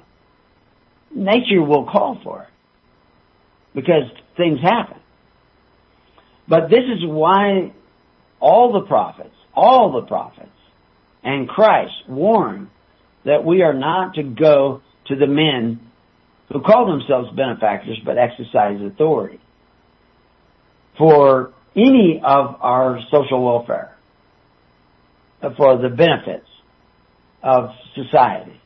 Nature 1.14 1.62
will 1.62 1.86
call 1.86 2.20
for 2.24 2.44
it. 2.44 2.50
Because 3.74 4.12
things 4.36 4.60
happen. 4.62 4.98
But 6.48 6.70
this 6.70 6.84
is 6.84 7.06
why 7.06 7.74
all 8.40 8.74
the 8.74 8.88
prophets, 8.88 9.36
all 9.54 9.94
the 9.94 10.08
prophets, 10.08 10.50
and 11.24 11.48
Christ 11.48 11.94
warn 12.08 12.70
that 13.24 13.46
we 13.46 13.62
are 13.62 13.74
not 13.74 14.16
to 14.16 14.24
go 14.24 14.82
to 15.08 15.16
the 15.16 15.28
men 15.28 15.80
who 16.52 16.62
call 16.62 16.88
themselves 16.88 17.30
benefactors 17.36 18.00
but 18.06 18.18
exercise 18.18 18.80
authority. 18.82 19.40
For 20.98 21.54
any 21.76 22.22
of 22.24 22.56
our 22.62 23.00
social 23.12 23.44
welfare 23.44 23.96
for 25.58 25.78
the 25.78 25.90
benefits 25.90 26.48
of 27.44 27.70
society. 27.94 28.60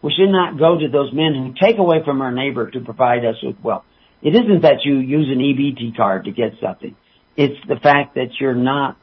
We 0.00 0.12
should 0.16 0.32
not 0.32 0.58
go 0.58 0.78
to 0.78 0.88
those 0.88 1.12
men 1.12 1.34
who 1.34 1.54
take 1.60 1.78
away 1.78 1.98
from 2.04 2.22
our 2.22 2.32
neighbor 2.32 2.70
to 2.70 2.80
provide 2.80 3.24
us 3.24 3.36
with 3.42 3.56
wealth. 3.62 3.84
It 4.22 4.34
isn't 4.34 4.62
that 4.62 4.84
you 4.84 4.98
use 4.98 5.28
an 5.28 5.38
EBT 5.38 5.96
card 5.96 6.24
to 6.24 6.30
get 6.30 6.54
something. 6.62 6.96
It's 7.36 7.58
the 7.68 7.76
fact 7.76 8.14
that 8.14 8.28
you're 8.40 8.54
not 8.54 8.96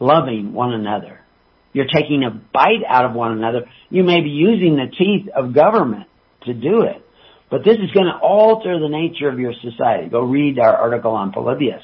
loving 0.00 0.52
one 0.52 0.72
another. 0.72 1.20
You're 1.72 1.86
taking 1.92 2.22
a 2.24 2.30
bite 2.30 2.84
out 2.86 3.04
of 3.04 3.12
one 3.12 3.32
another. 3.32 3.68
You 3.88 4.04
may 4.04 4.20
be 4.20 4.30
using 4.30 4.76
the 4.76 4.86
teeth 4.96 5.28
of 5.34 5.54
government 5.54 6.06
to 6.44 6.54
do 6.54 6.82
it. 6.82 7.04
But 7.52 7.64
this 7.64 7.74
is 7.74 7.90
going 7.90 8.06
to 8.06 8.18
alter 8.18 8.80
the 8.80 8.88
nature 8.88 9.28
of 9.28 9.38
your 9.38 9.52
society. 9.52 10.08
Go 10.08 10.22
read 10.22 10.58
our 10.58 10.74
article 10.74 11.10
on 11.10 11.32
Polybius. 11.32 11.82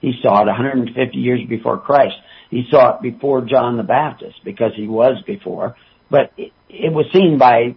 He 0.00 0.12
saw 0.22 0.42
it 0.42 0.46
150 0.46 1.18
years 1.18 1.40
before 1.48 1.76
Christ. 1.76 2.14
He 2.52 2.68
saw 2.70 2.94
it 2.94 3.02
before 3.02 3.40
John 3.40 3.76
the 3.76 3.82
Baptist 3.82 4.36
because 4.44 4.70
he 4.76 4.86
was 4.86 5.20
before, 5.26 5.74
but 6.08 6.32
it, 6.36 6.52
it 6.68 6.92
was 6.92 7.06
seen 7.12 7.36
by 7.36 7.74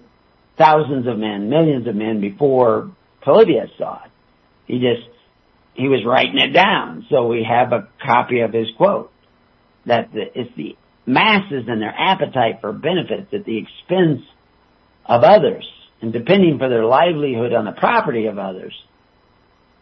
thousands 0.56 1.08
of 1.08 1.18
men, 1.18 1.50
millions 1.50 1.88
of 1.88 1.96
men 1.96 2.22
before 2.22 2.92
Polybius 3.22 3.72
saw 3.76 4.04
it. 4.06 4.12
He 4.68 4.76
just, 4.76 5.10
he 5.74 5.88
was 5.88 6.06
writing 6.06 6.38
it 6.38 6.54
down. 6.54 7.08
So 7.10 7.26
we 7.26 7.44
have 7.44 7.74
a 7.74 7.90
copy 8.06 8.42
of 8.42 8.54
his 8.54 8.68
quote 8.78 9.12
that 9.88 10.14
the, 10.14 10.26
it's 10.40 10.56
the 10.56 10.78
masses 11.08 11.64
and 11.68 11.82
their 11.82 11.96
appetite 11.98 12.62
for 12.62 12.72
benefits 12.72 13.34
at 13.34 13.46
the 13.46 13.58
expense 13.58 14.22
of 15.08 15.24
others 15.24 15.68
and 16.02 16.12
depending 16.12 16.58
for 16.58 16.68
their 16.68 16.86
livelihood 16.86 17.54
on 17.54 17.66
the 17.66 17.72
property 17.72 18.26
of 18.26 18.38
others 18.40 18.74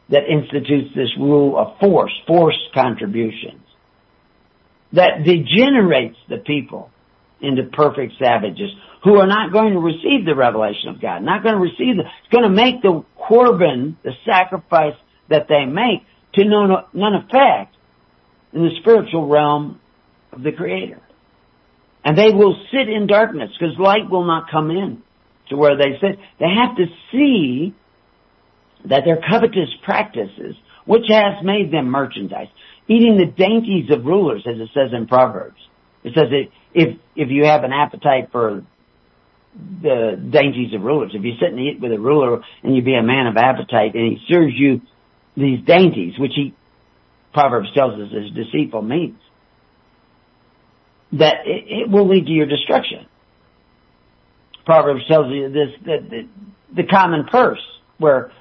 that 0.09 0.23
institutes 0.29 0.93
this 0.95 1.15
rule 1.17 1.57
of 1.57 1.79
force, 1.79 2.11
forced 2.27 2.73
contributions, 2.73 3.61
that 4.93 5.23
degenerates 5.23 6.17
the 6.27 6.37
people 6.37 6.89
into 7.41 7.63
perfect 7.71 8.13
savages 8.19 8.69
who 9.03 9.15
are 9.15 9.27
not 9.27 9.53
going 9.53 9.73
to 9.73 9.79
receive 9.79 10.25
the 10.25 10.35
revelation 10.35 10.89
of 10.89 11.01
God, 11.01 11.23
not 11.23 11.43
going 11.43 11.55
to 11.55 11.61
receive 11.61 11.95
the, 11.95 12.03
it's 12.03 12.31
going 12.31 12.43
to 12.43 12.49
make 12.49 12.81
the 12.81 13.03
korban, 13.17 13.95
the 14.03 14.11
sacrifice 14.25 14.95
that 15.29 15.47
they 15.47 15.65
make, 15.65 16.03
to 16.33 16.43
none, 16.43 16.69
none 16.93 17.13
effect 17.15 17.75
in 18.51 18.63
the 18.63 18.71
spiritual 18.81 19.27
realm 19.27 19.79
of 20.33 20.43
the 20.43 20.51
Creator. 20.51 20.99
And 22.03 22.17
they 22.17 22.31
will 22.31 22.55
sit 22.71 22.89
in 22.89 23.07
darkness 23.07 23.51
because 23.57 23.77
light 23.77 24.09
will 24.09 24.25
not 24.25 24.49
come 24.51 24.71
in 24.71 25.03
to 25.49 25.57
where 25.57 25.77
they 25.77 25.97
sit. 25.99 26.19
They 26.39 26.49
have 26.49 26.75
to 26.77 26.85
see 27.11 27.73
that 28.85 29.03
their 29.05 29.17
covetous 29.17 29.69
practices, 29.83 30.55
which 30.85 31.05
has 31.09 31.43
made 31.43 31.71
them 31.71 31.89
merchandise, 31.89 32.47
eating 32.87 33.17
the 33.17 33.25
dainties 33.25 33.91
of 33.91 34.05
rulers, 34.05 34.45
as 34.47 34.59
it 34.59 34.69
says 34.73 34.91
in 34.93 35.07
Proverbs. 35.07 35.59
It 36.03 36.13
says 36.15 36.29
that 36.29 36.45
if, 36.73 36.97
if 37.15 37.29
you 37.29 37.45
have 37.45 37.63
an 37.63 37.73
appetite 37.73 38.29
for 38.31 38.63
the 39.81 40.29
dainties 40.31 40.73
of 40.73 40.81
rulers, 40.81 41.11
if 41.13 41.23
you 41.23 41.33
sit 41.39 41.49
and 41.49 41.59
eat 41.59 41.79
with 41.81 41.91
a 41.91 41.99
ruler 41.99 42.41
and 42.63 42.75
you 42.75 42.81
be 42.81 42.95
a 42.95 43.03
man 43.03 43.27
of 43.27 43.35
appetite 43.35 43.95
and 43.95 44.17
he 44.17 44.33
serves 44.33 44.53
you 44.55 44.81
these 45.35 45.59
dainties, 45.65 46.17
which 46.17 46.31
he, 46.35 46.53
Proverbs 47.33 47.69
tells 47.73 47.99
us 47.99 48.09
is 48.11 48.31
deceitful 48.31 48.81
means, 48.81 49.19
that 51.11 51.45
it, 51.45 51.65
it 51.67 51.89
will 51.89 52.07
lead 52.07 52.25
to 52.25 52.31
your 52.31 52.45
destruction. 52.45 53.07
Proverbs 54.65 55.01
tells 55.07 55.31
you 55.31 55.49
this, 55.49 55.69
that 55.85 56.09
the, 56.09 56.27
the 56.75 56.83
common 56.83 57.25
purse, 57.31 57.61
where 57.97 58.31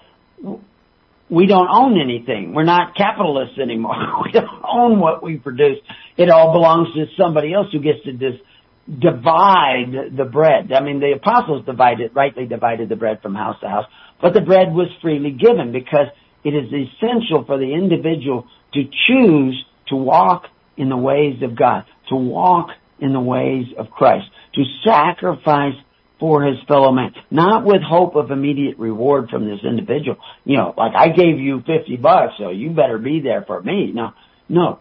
we 1.31 1.47
don't 1.47 1.69
own 1.71 2.01
anything. 2.01 2.55
We're 2.55 2.65
not 2.65 2.97
capitalists 2.97 3.59
anymore. 3.59 3.97
we 4.25 4.33
don't 4.33 4.63
own 4.65 5.01
what 5.01 5.23
we 5.23 5.37
produce. 5.37 5.79
It 6.17 6.31
all 6.31 6.53
belongs 6.53 6.95
to 6.95 7.07
somebody 7.17 7.53
else 7.53 7.67
who 7.73 7.81
gets 7.81 8.03
to 8.05 8.13
dis- 8.13 8.41
divide 8.87 10.17
the 10.17 10.25
bread. 10.25 10.73
I 10.73 10.83
mean, 10.83 11.01
the 11.01 11.13
apostles 11.13 11.67
divided, 11.67 12.13
rightly 12.15 12.47
divided 12.47 12.89
the 12.89 12.97
bread 12.97 13.21
from 13.21 13.35
house 13.35 13.57
to 13.61 13.69
house, 13.69 13.87
but 14.21 14.33
the 14.33 14.41
bread 14.41 14.73
was 14.73 14.89
freely 15.03 15.31
given 15.31 15.73
because 15.73 16.07
it 16.45 16.51
is 16.51 16.73
essential 16.73 17.45
for 17.45 17.59
the 17.59 17.75
individual 17.75 18.47
to 18.73 18.85
choose 19.07 19.65
to 19.89 19.97
walk 19.97 20.45
in 20.77 20.89
the 20.89 20.97
ways 20.97 21.43
of 21.43 21.57
God, 21.57 21.85
to 22.09 22.17
walk 22.17 22.69
in 23.01 23.13
the 23.13 23.21
ways 23.21 23.67
of 23.77 23.91
Christ, 23.91 24.27
to 24.55 24.65
sacrifice 24.85 25.75
for 26.19 26.43
his 26.43 26.57
fellow 26.67 26.91
man, 26.91 27.15
not 27.31 27.65
with 27.65 27.81
hope 27.83 28.17
of 28.17 28.31
immediate 28.31 28.79
reward 28.79 29.31
from 29.31 29.49
this 29.49 29.61
individual. 29.65 30.17
You 30.45 30.57
know, 30.57 30.75
like 30.77 30.93
I 30.97 31.09
gave 31.09 31.39
you 31.39 31.63
50 31.67 31.97
bucks, 31.97 32.35
so 32.39 32.51
you 32.51 32.71
better 32.71 32.99
be 32.99 33.21
there 33.21 33.45
for 33.47 33.63
me. 33.63 33.93
No, 33.93 34.13
no. 34.49 34.81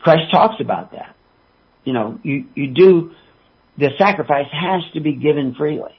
Christ 0.00 0.30
talks 0.30 0.56
about 0.60 0.92
that. 0.92 1.16
You 1.84 1.92
know, 1.92 2.18
you, 2.22 2.46
you 2.54 2.74
do, 2.74 3.12
the 3.78 3.90
sacrifice 3.98 4.48
has 4.52 4.82
to 4.94 5.00
be 5.00 5.14
given 5.14 5.54
freely. 5.54 5.92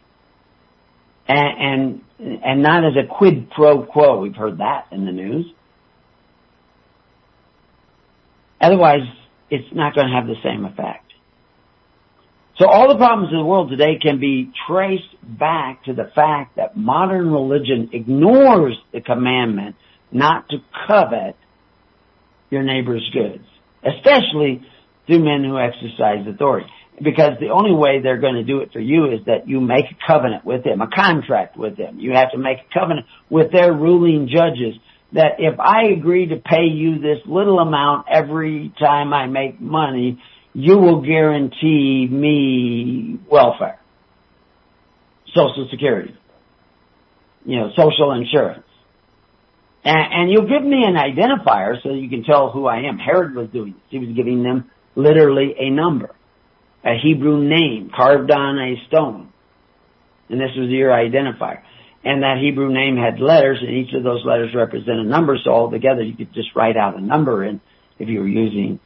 And, 1.27 2.01
and, 2.19 2.43
and 2.43 2.63
not 2.63 2.85
as 2.85 2.93
a 2.95 3.07
quid 3.07 3.49
pro 3.51 3.83
quo. 3.83 4.19
We've 4.19 4.35
heard 4.35 4.59
that 4.59 4.87
in 4.91 5.05
the 5.05 5.11
news. 5.11 5.45
Otherwise, 8.61 9.01
it's 9.49 9.67
not 9.73 9.95
going 9.95 10.07
to 10.07 10.13
have 10.13 10.27
the 10.27 10.35
same 10.43 10.65
effect. 10.65 11.06
So 12.59 12.67
all 12.67 12.87
the 12.87 12.97
problems 12.97 13.31
in 13.31 13.37
the 13.37 13.45
world 13.45 13.69
today 13.69 13.99
can 14.01 14.19
be 14.19 14.51
traced 14.67 15.15
back 15.21 15.83
to 15.83 15.93
the 15.93 16.09
fact 16.15 16.55
that 16.55 16.75
modern 16.75 17.31
religion 17.31 17.89
ignores 17.93 18.75
the 18.91 19.01
commandment 19.01 19.75
not 20.11 20.49
to 20.49 20.57
covet 20.87 21.35
your 22.49 22.63
neighbor's 22.63 23.07
goods, 23.13 23.45
especially 23.85 24.65
through 25.05 25.23
men 25.23 25.43
who 25.43 25.59
exercise 25.59 26.25
authority. 26.27 26.69
Because 26.99 27.33
the 27.39 27.49
only 27.49 27.75
way 27.75 28.01
they're 28.01 28.19
going 28.19 28.35
to 28.35 28.43
do 28.43 28.61
it 28.61 28.71
for 28.73 28.79
you 28.79 29.05
is 29.05 29.25
that 29.27 29.47
you 29.47 29.61
make 29.61 29.85
a 29.85 30.07
covenant 30.11 30.43
with 30.43 30.63
them, 30.63 30.81
a 30.81 30.87
contract 30.87 31.57
with 31.57 31.77
them. 31.77 31.99
You 31.99 32.13
have 32.13 32.31
to 32.31 32.39
make 32.39 32.57
a 32.57 32.73
covenant 32.73 33.05
with 33.29 33.51
their 33.51 33.71
ruling 33.71 34.29
judges 34.33 34.73
that 35.13 35.33
if 35.37 35.59
I 35.59 35.89
agree 35.95 36.27
to 36.29 36.37
pay 36.37 36.65
you 36.73 36.97
this 36.97 37.19
little 37.27 37.59
amount 37.59 38.07
every 38.09 38.73
time 38.79 39.13
I 39.13 39.27
make 39.27 39.61
money, 39.61 40.19
you 40.59 40.79
will 40.79 41.01
guarantee 41.05 42.07
me 42.09 43.19
welfare, 43.29 43.79
social 45.27 45.67
security, 45.69 46.15
you 47.45 47.59
know, 47.59 47.69
social 47.77 48.11
insurance. 48.13 48.65
And, 49.83 50.13
and 50.13 50.31
you'll 50.31 50.49
give 50.49 50.63
me 50.63 50.83
an 50.83 50.95
identifier 50.95 51.79
so 51.83 51.93
you 51.93 52.09
can 52.09 52.23
tell 52.23 52.49
who 52.49 52.65
I 52.65 52.87
am. 52.89 52.97
Herod 52.97 53.35
was 53.35 53.49
doing 53.53 53.73
this. 53.73 53.81
He 53.89 53.99
was 53.99 54.09
giving 54.15 54.41
them 54.41 54.71
literally 54.95 55.53
a 55.59 55.69
number, 55.69 56.15
a 56.83 56.97
Hebrew 57.03 57.47
name 57.47 57.91
carved 57.95 58.31
on 58.31 58.57
a 58.57 58.87
stone. 58.87 59.31
And 60.27 60.41
this 60.41 60.57
was 60.57 60.69
your 60.69 60.89
identifier. 60.89 61.61
And 62.03 62.23
that 62.23 62.39
Hebrew 62.41 62.73
name 62.73 62.97
had 62.97 63.19
letters 63.19 63.59
and 63.61 63.77
each 63.77 63.93
of 63.93 64.03
those 64.03 64.25
letters 64.25 64.55
represented 64.55 65.05
a 65.05 65.09
number. 65.09 65.37
So 65.43 65.51
altogether 65.51 66.01
you 66.01 66.17
could 66.17 66.33
just 66.33 66.55
write 66.55 66.77
out 66.77 66.97
a 66.97 67.01
number 67.01 67.43
and 67.43 67.59
if 67.99 68.09
you 68.09 68.21
were 68.21 68.27
using 68.27 68.79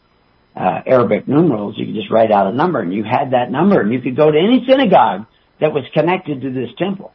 uh, 0.56 0.82
Arabic 0.86 1.28
numerals, 1.28 1.76
you 1.78 1.86
could 1.86 1.96
just 1.96 2.12
write 2.12 2.32
out 2.32 2.48
a 2.48 2.56
number 2.56 2.82
and 2.82 2.94
you 2.94 3.04
had 3.04 3.32
that 3.32 3.52
number 3.52 3.80
and 3.80 3.94
you 3.94 4.02
could 4.02 4.16
go 4.16 4.30
to 4.30 4.38
any 4.38 4.66
synagogue 4.68 5.26
that 5.60 5.74
was 5.74 5.84
connected 5.94 6.42
to 6.42 6.52
this 6.52 6.70
temple. 6.78 7.12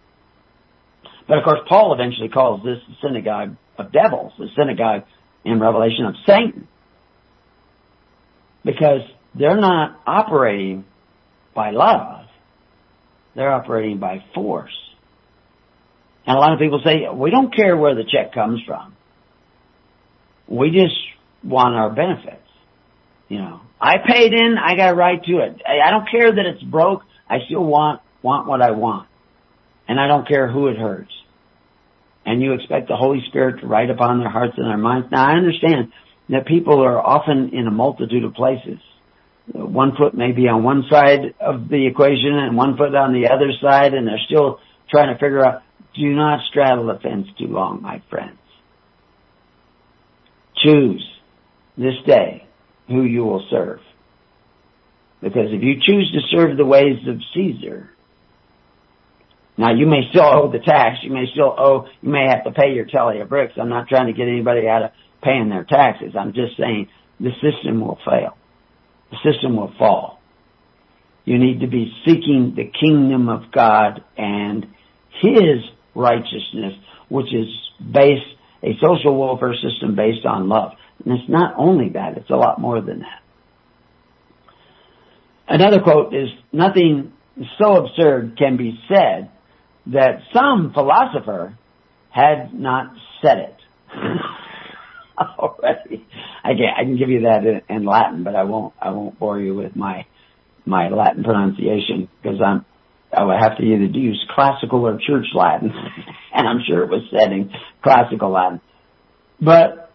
But 1.28 1.38
of 1.38 1.44
course, 1.44 1.60
Paul 1.68 1.92
eventually 1.92 2.28
calls 2.28 2.64
this 2.64 2.78
the 2.88 2.94
synagogue 3.06 3.56
of 3.78 3.92
devils, 3.92 4.32
the 4.38 4.48
synagogue 4.56 5.04
in 5.44 5.60
Revelation 5.60 6.06
of 6.06 6.14
Satan. 6.26 6.68
Because 8.64 9.00
they're 9.34 9.60
not 9.60 10.00
operating 10.06 10.84
by 11.54 11.70
love. 11.70 12.26
They're 13.34 13.52
operating 13.52 13.98
by 13.98 14.24
force. 14.34 14.72
And 16.26 16.36
a 16.36 16.40
lot 16.40 16.52
of 16.52 16.58
people 16.58 16.80
say, 16.84 17.06
we 17.12 17.30
don't 17.30 17.54
care 17.54 17.76
where 17.76 17.94
the 17.94 18.04
check 18.04 18.32
comes 18.32 18.60
from. 18.66 18.96
We 20.48 20.70
just 20.70 20.96
want 21.44 21.74
our 21.74 21.90
benefits. 21.90 22.45
You 23.28 23.38
know, 23.38 23.60
I 23.80 23.96
paid 24.06 24.32
in, 24.32 24.56
I 24.58 24.76
got 24.76 24.92
a 24.92 24.94
right 24.94 25.22
to 25.22 25.38
it. 25.38 25.60
I 25.66 25.90
don't 25.90 26.08
care 26.10 26.32
that 26.32 26.46
it's 26.46 26.62
broke. 26.62 27.02
I 27.28 27.38
still 27.46 27.64
want, 27.64 28.00
want 28.22 28.46
what 28.46 28.62
I 28.62 28.70
want. 28.70 29.08
And 29.88 30.00
I 30.00 30.06
don't 30.06 30.26
care 30.26 30.50
who 30.50 30.68
it 30.68 30.76
hurts. 30.76 31.10
And 32.24 32.42
you 32.42 32.54
expect 32.54 32.88
the 32.88 32.96
Holy 32.96 33.22
Spirit 33.28 33.60
to 33.60 33.66
write 33.66 33.90
upon 33.90 34.20
their 34.20 34.30
hearts 34.30 34.54
and 34.56 34.66
their 34.66 34.78
minds. 34.78 35.08
Now 35.10 35.28
I 35.28 35.36
understand 35.36 35.92
that 36.28 36.46
people 36.46 36.82
are 36.82 36.98
often 37.00 37.50
in 37.52 37.66
a 37.66 37.70
multitude 37.70 38.24
of 38.24 38.34
places. 38.34 38.78
One 39.52 39.94
foot 39.96 40.14
may 40.14 40.32
be 40.32 40.48
on 40.48 40.64
one 40.64 40.84
side 40.90 41.34
of 41.40 41.68
the 41.68 41.86
equation 41.86 42.36
and 42.36 42.56
one 42.56 42.76
foot 42.76 42.94
on 42.94 43.12
the 43.12 43.28
other 43.28 43.52
side 43.60 43.94
and 43.94 44.06
they're 44.06 44.18
still 44.26 44.58
trying 44.90 45.12
to 45.12 45.20
figure 45.20 45.44
out, 45.44 45.62
do 45.94 46.14
not 46.14 46.40
straddle 46.48 46.86
the 46.86 46.98
fence 46.98 47.28
too 47.38 47.46
long, 47.46 47.82
my 47.82 48.02
friends. 48.10 48.38
Choose 50.56 51.06
this 51.76 51.94
day 52.06 52.45
who 52.88 53.02
you 53.02 53.24
will 53.24 53.44
serve. 53.50 53.80
Because 55.22 55.48
if 55.50 55.62
you 55.62 55.74
choose 55.80 56.12
to 56.12 56.36
serve 56.36 56.56
the 56.56 56.64
ways 56.64 56.98
of 57.08 57.20
Caesar, 57.34 57.90
now 59.58 59.72
you 59.72 59.86
may 59.86 60.02
still 60.10 60.24
owe 60.24 60.52
the 60.52 60.58
tax, 60.58 60.98
you 61.02 61.10
may 61.10 61.26
still 61.32 61.54
owe, 61.56 61.86
you 62.02 62.10
may 62.10 62.26
have 62.28 62.44
to 62.44 62.50
pay 62.50 62.74
your 62.74 62.84
tally 62.84 63.20
of 63.20 63.28
bricks. 63.28 63.54
I'm 63.56 63.70
not 63.70 63.88
trying 63.88 64.06
to 64.06 64.12
get 64.12 64.28
anybody 64.28 64.68
out 64.68 64.82
of 64.82 64.90
paying 65.22 65.48
their 65.48 65.64
taxes. 65.64 66.14
I'm 66.18 66.34
just 66.34 66.56
saying 66.58 66.88
the 67.18 67.30
system 67.42 67.80
will 67.80 67.98
fail. 68.04 68.36
The 69.10 69.32
system 69.32 69.56
will 69.56 69.72
fall. 69.78 70.20
You 71.24 71.38
need 71.38 71.60
to 71.60 71.66
be 71.66 71.92
seeking 72.04 72.54
the 72.54 72.70
kingdom 72.70 73.28
of 73.28 73.50
God 73.50 74.04
and 74.16 74.66
His 75.20 75.64
righteousness, 75.94 76.74
which 77.08 77.32
is 77.34 77.48
based, 77.80 78.26
a 78.62 78.78
social 78.80 79.18
welfare 79.18 79.54
system 79.54 79.96
based 79.96 80.26
on 80.26 80.48
love. 80.48 80.72
And 81.04 81.18
it's 81.18 81.28
not 81.28 81.54
only 81.56 81.90
that, 81.90 82.16
it's 82.16 82.30
a 82.30 82.36
lot 82.36 82.60
more 82.60 82.80
than 82.80 83.00
that. 83.00 83.22
Another 85.48 85.80
quote 85.80 86.14
is, 86.14 86.28
nothing 86.52 87.12
so 87.58 87.84
absurd 87.84 88.36
can 88.36 88.56
be 88.56 88.78
said 88.88 89.30
that 89.86 90.20
some 90.34 90.72
philosopher 90.72 91.56
had 92.10 92.52
not 92.52 92.92
said 93.22 93.38
it. 93.38 93.56
Already. 95.18 96.04
I 96.44 96.48
can, 96.50 96.66
I 96.76 96.82
can 96.82 96.98
give 96.98 97.08
you 97.08 97.22
that 97.22 97.44
in, 97.44 97.76
in 97.76 97.84
Latin, 97.84 98.24
but 98.24 98.34
I 98.34 98.44
won't, 98.44 98.74
I 98.80 98.90
won't 98.90 99.18
bore 99.18 99.40
you 99.40 99.54
with 99.54 99.76
my, 99.76 100.06
my 100.64 100.88
Latin 100.88 101.24
pronunciation 101.24 102.08
because 102.22 102.40
I'm, 102.44 102.64
I 103.16 103.24
would 103.24 103.38
have 103.40 103.56
to 103.58 103.62
either 103.62 103.84
use 103.84 104.22
classical 104.34 104.86
or 104.86 104.98
church 104.98 105.26
Latin, 105.34 105.72
and 106.34 106.48
I'm 106.48 106.60
sure 106.66 106.82
it 106.82 106.90
was 106.90 107.02
said 107.10 107.32
in 107.32 107.50
classical 107.82 108.30
Latin. 108.30 108.60
But 109.40 109.85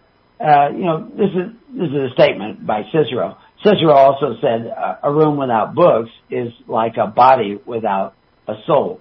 you 0.74 0.86
know, 0.86 1.08
this 1.16 1.30
is 1.30 1.54
this 1.78 1.90
is 1.90 2.12
a 2.12 2.14
statement 2.14 2.66
by 2.66 2.84
Cicero. 2.92 3.38
Cicero 3.64 3.94
also 3.94 4.36
said 4.42 4.68
uh, 4.68 4.96
a 5.04 5.14
room 5.14 5.38
without 5.38 5.76
books 5.76 6.10
is 6.30 6.52
like 6.68 6.94
a 6.98 7.08
body 7.08 7.60
without 7.66 8.16
a 8.48 8.56
soul, 8.66 9.00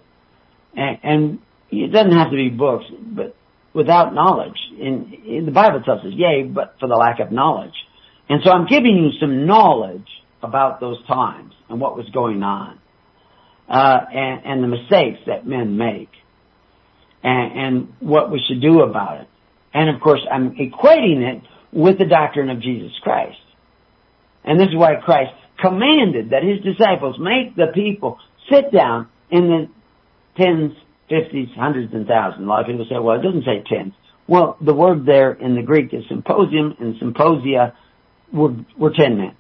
and, 0.77 0.99
and 1.03 1.39
it 1.71 1.93
doesn't 1.93 2.13
have 2.13 2.31
to 2.31 2.37
be 2.37 2.51
books, 2.51 2.85
but 3.01 3.35
without 3.73 4.13
knowledge. 4.13 4.57
In, 4.79 5.15
in 5.27 5.47
the 5.47 5.53
Bible 5.53 5.79
itself 5.79 6.01
says, 6.03 6.13
"Yea, 6.15 6.43
but 6.43 6.77
for 6.79 6.89
the 6.89 6.97
lack 6.97 7.21
of 7.21 7.33
knowledge." 7.33 7.75
And 8.29 8.43
so 8.45 8.51
I'm 8.51 8.67
giving 8.67 8.97
you 8.97 9.19
some 9.19 9.47
knowledge 9.47 10.07
about 10.43 10.79
those 10.81 11.05
times 11.07 11.55
and 11.69 11.81
what 11.81 11.97
was 11.97 12.09
going 12.11 12.43
on, 12.43 12.79
uh, 13.69 13.99
and, 14.13 14.45
and 14.45 14.63
the 14.63 14.69
mistakes 14.69 15.21
that 15.27 15.47
men 15.47 15.77
make, 15.79 16.11
and, 17.23 17.59
and 17.59 17.93
what 18.01 18.31
we 18.31 18.43
should 18.47 18.61
do 18.61 18.83
about 18.83 19.23
it. 19.23 19.29
And 19.73 19.89
of 19.95 20.01
course, 20.01 20.21
I'm 20.31 20.57
equating 20.57 21.23
it 21.23 21.43
with 21.73 21.99
the 21.99 22.07
doctrine 22.07 22.51
of 22.51 22.61
Jesus 22.61 22.93
Christ. 23.03 23.39
And 24.45 24.59
this 24.59 24.69
is 24.69 24.77
why 24.77 24.97
Christ 24.97 25.33
commanded 25.61 26.31
that 26.31 26.43
his 26.43 26.61
disciples 26.65 27.17
make 27.21 27.55
the 27.55 27.73
people 27.75 28.19
sit 28.51 28.73
down 28.73 29.09
in 29.31 29.49
the 29.49 29.69
tens, 30.43 30.73
fifties, 31.09 31.49
hundreds, 31.55 31.93
and 31.93 32.07
thousands. 32.07 32.45
A 32.45 32.49
lot 32.49 32.61
of 32.61 32.67
people 32.67 32.87
say, 32.89 32.99
well, 32.99 33.19
it 33.19 33.23
doesn't 33.23 33.45
say 33.45 33.63
tens. 33.69 33.93
Well, 34.27 34.57
the 34.61 34.75
word 34.75 35.07
there 35.07 35.33
in 35.33 35.55
the 35.57 35.63
Greek 35.63 35.93
is 35.93 36.05
symposium, 36.09 36.77
and 36.81 36.97
symposia 36.99 37.75
were, 38.33 38.55
were 38.79 38.93
ten 38.97 39.19
men. 39.19 39.37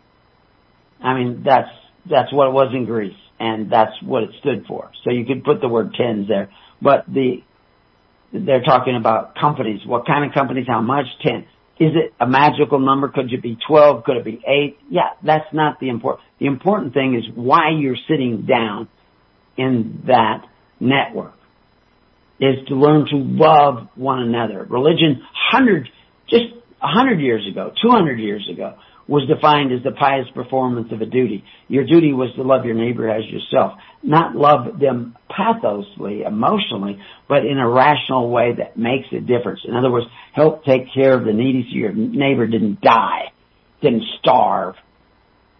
I 1.02 1.14
mean, 1.14 1.42
that's, 1.44 1.70
that's 2.08 2.32
what 2.32 2.48
it 2.48 2.52
was 2.52 2.72
in 2.74 2.84
Greece, 2.84 3.16
and 3.38 3.70
that's 3.72 3.92
what 4.02 4.24
it 4.24 4.30
stood 4.40 4.66
for. 4.66 4.90
So 5.04 5.10
you 5.10 5.24
could 5.24 5.44
put 5.44 5.60
the 5.60 5.68
word 5.68 5.94
tens 5.94 6.28
there. 6.28 6.50
But 6.82 7.04
the, 7.06 7.42
they're 8.32 8.62
talking 8.62 8.96
about 8.96 9.34
companies. 9.34 9.80
What 9.86 10.06
kind 10.06 10.24
of 10.24 10.34
companies? 10.34 10.66
How 10.68 10.80
much? 10.80 11.06
Ten. 11.22 11.46
Is 11.78 11.92
it 11.94 12.12
a 12.20 12.26
magical 12.26 12.78
number? 12.78 13.08
Could 13.08 13.32
it 13.32 13.42
be 13.42 13.56
12? 13.66 14.04
Could 14.04 14.18
it 14.18 14.24
be 14.24 14.42
8? 14.46 14.78
Yeah, 14.90 15.00
that's 15.24 15.46
not 15.52 15.80
the 15.80 15.88
important. 15.88 16.28
The 16.38 16.46
important 16.46 16.92
thing 16.92 17.14
is 17.14 17.24
why 17.34 17.70
you're 17.78 17.96
sitting 18.06 18.46
down 18.46 18.88
in 19.56 20.02
that 20.06 20.44
network 20.78 21.34
is 22.38 22.56
to 22.68 22.74
learn 22.74 23.06
to 23.06 23.16
love 23.16 23.88
one 23.94 24.20
another. 24.20 24.64
Religion, 24.64 25.22
hundred, 25.34 25.88
just 26.28 26.44
a 26.82 26.86
hundred 26.86 27.20
years 27.20 27.46
ago, 27.50 27.72
200 27.82 28.18
years 28.18 28.48
ago, 28.52 28.76
was 29.10 29.26
defined 29.26 29.72
as 29.72 29.82
the 29.82 29.90
pious 29.90 30.28
performance 30.32 30.92
of 30.92 31.00
a 31.00 31.04
duty. 31.04 31.42
Your 31.66 31.84
duty 31.84 32.12
was 32.12 32.32
to 32.36 32.44
love 32.44 32.64
your 32.64 32.76
neighbor 32.76 33.10
as 33.10 33.24
yourself. 33.26 33.72
Not 34.04 34.36
love 34.36 34.78
them 34.78 35.16
pathosly, 35.28 36.22
emotionally, 36.22 37.02
but 37.28 37.44
in 37.44 37.58
a 37.58 37.68
rational 37.68 38.30
way 38.30 38.54
that 38.56 38.76
makes 38.76 39.08
a 39.10 39.18
difference. 39.18 39.62
In 39.66 39.74
other 39.74 39.90
words, 39.90 40.06
help 40.32 40.64
take 40.64 40.94
care 40.94 41.12
of 41.12 41.24
the 41.24 41.32
needy 41.32 41.66
so 41.68 41.76
your 41.76 41.92
neighbor 41.92 42.46
didn't 42.46 42.80
die, 42.82 43.32
didn't 43.82 44.04
starve, 44.20 44.76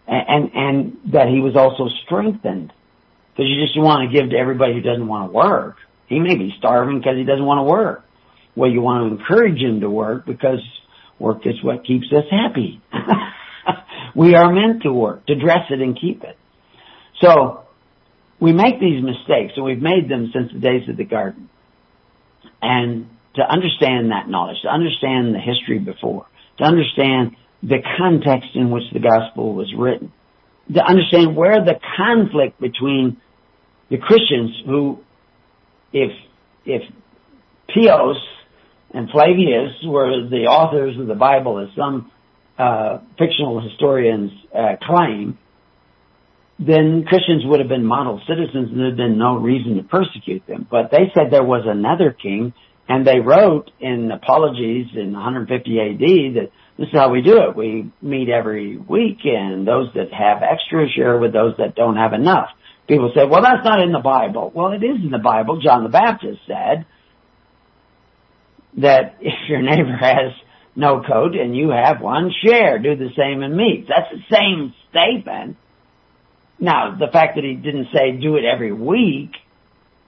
and, 0.06 0.50
and 0.54 1.12
that 1.12 1.26
he 1.26 1.40
was 1.40 1.56
also 1.56 1.88
strengthened. 2.06 2.72
Because 3.32 3.46
you 3.50 3.66
just 3.66 3.76
want 3.76 4.08
to 4.08 4.16
give 4.16 4.30
to 4.30 4.36
everybody 4.36 4.74
who 4.74 4.80
doesn't 4.80 5.08
want 5.08 5.28
to 5.28 5.32
work. 5.36 5.76
He 6.06 6.20
may 6.20 6.36
be 6.36 6.54
starving 6.58 6.98
because 6.98 7.16
he 7.16 7.24
doesn't 7.24 7.44
want 7.44 7.58
to 7.58 7.64
work. 7.64 8.04
Well, 8.54 8.70
you 8.70 8.80
want 8.80 9.10
to 9.10 9.18
encourage 9.18 9.60
him 9.60 9.80
to 9.80 9.90
work 9.90 10.24
because 10.24 10.60
work 11.18 11.44
is 11.46 11.60
what 11.64 11.84
keeps 11.84 12.06
us 12.12 12.26
happy. 12.30 12.80
we 14.16 14.34
are 14.34 14.52
meant 14.52 14.82
to 14.82 14.92
work, 14.92 15.26
to 15.26 15.34
dress 15.34 15.70
it 15.70 15.80
and 15.80 15.98
keep 16.00 16.22
it. 16.22 16.36
So, 17.22 17.64
we 18.40 18.52
make 18.52 18.80
these 18.80 19.02
mistakes, 19.04 19.52
and 19.56 19.64
we've 19.64 19.82
made 19.82 20.08
them 20.08 20.30
since 20.32 20.50
the 20.52 20.58
days 20.58 20.88
of 20.88 20.96
the 20.96 21.04
garden. 21.04 21.50
And 22.62 23.06
to 23.34 23.42
understand 23.42 24.10
that 24.10 24.28
knowledge, 24.28 24.56
to 24.62 24.68
understand 24.68 25.34
the 25.34 25.40
history 25.40 25.78
before, 25.78 26.26
to 26.58 26.64
understand 26.64 27.36
the 27.62 27.78
context 27.98 28.50
in 28.54 28.70
which 28.70 28.84
the 28.92 29.00
gospel 29.00 29.54
was 29.54 29.72
written, 29.76 30.12
to 30.74 30.82
understand 30.82 31.36
where 31.36 31.64
the 31.64 31.74
conflict 31.96 32.60
between 32.60 33.20
the 33.90 33.98
Christians 33.98 34.50
who, 34.64 35.00
if, 35.92 36.12
if 36.64 36.82
Piso 37.68 38.14
and 38.92 39.10
Flavius 39.10 39.74
were 39.84 40.28
the 40.28 40.46
authors 40.46 40.98
of 40.98 41.06
the 41.06 41.14
Bible 41.14 41.58
as 41.58 41.68
some 41.76 42.10
uh, 42.60 43.00
fictional 43.18 43.60
historians 43.60 44.30
uh, 44.54 44.76
claim, 44.82 45.38
then 46.58 47.04
Christians 47.08 47.42
would 47.46 47.60
have 47.60 47.70
been 47.70 47.86
model 47.86 48.20
citizens 48.28 48.70
and 48.70 48.78
there'd 48.78 48.96
been 48.96 49.16
no 49.16 49.36
reason 49.36 49.76
to 49.76 49.82
persecute 49.82 50.46
them. 50.46 50.66
But 50.70 50.90
they 50.90 51.10
said 51.14 51.30
there 51.30 51.42
was 51.42 51.64
another 51.66 52.12
king 52.12 52.52
and 52.86 53.06
they 53.06 53.20
wrote 53.20 53.70
in 53.80 54.10
Apologies 54.10 54.88
in 54.94 55.12
150 55.12 55.80
AD 55.80 55.98
that 56.34 56.50
this 56.76 56.88
is 56.88 56.92
how 56.92 57.10
we 57.10 57.22
do 57.22 57.38
it. 57.38 57.56
We 57.56 57.90
meet 58.02 58.28
every 58.28 58.76
week 58.76 59.20
and 59.24 59.66
those 59.66 59.88
that 59.94 60.12
have 60.12 60.42
extra 60.42 60.86
share 60.94 61.18
with 61.18 61.32
those 61.32 61.54
that 61.56 61.74
don't 61.74 61.96
have 61.96 62.12
enough. 62.12 62.48
People 62.88 63.10
say, 63.14 63.24
well 63.24 63.40
that's 63.40 63.64
not 63.64 63.80
in 63.80 63.92
the 63.92 64.00
Bible. 64.00 64.52
Well 64.54 64.72
it 64.72 64.84
is 64.84 64.96
in 65.02 65.10
the 65.10 65.18
Bible. 65.18 65.62
John 65.62 65.82
the 65.82 65.88
Baptist 65.88 66.40
said 66.46 66.84
that 68.76 69.16
if 69.20 69.48
your 69.48 69.62
neighbor 69.62 69.96
has 69.96 70.32
no 70.76 71.02
coat 71.02 71.34
and 71.34 71.56
you 71.56 71.70
have 71.70 72.00
one, 72.00 72.30
share. 72.44 72.78
Do 72.78 72.96
the 72.96 73.10
same 73.16 73.42
in 73.42 73.56
meat. 73.56 73.86
That's 73.88 74.10
the 74.12 74.34
same 74.34 74.74
statement. 74.90 75.56
Now, 76.58 76.96
the 76.98 77.08
fact 77.10 77.36
that 77.36 77.44
he 77.44 77.54
didn't 77.54 77.88
say 77.94 78.12
do 78.20 78.36
it 78.36 78.44
every 78.44 78.72
week, 78.72 79.32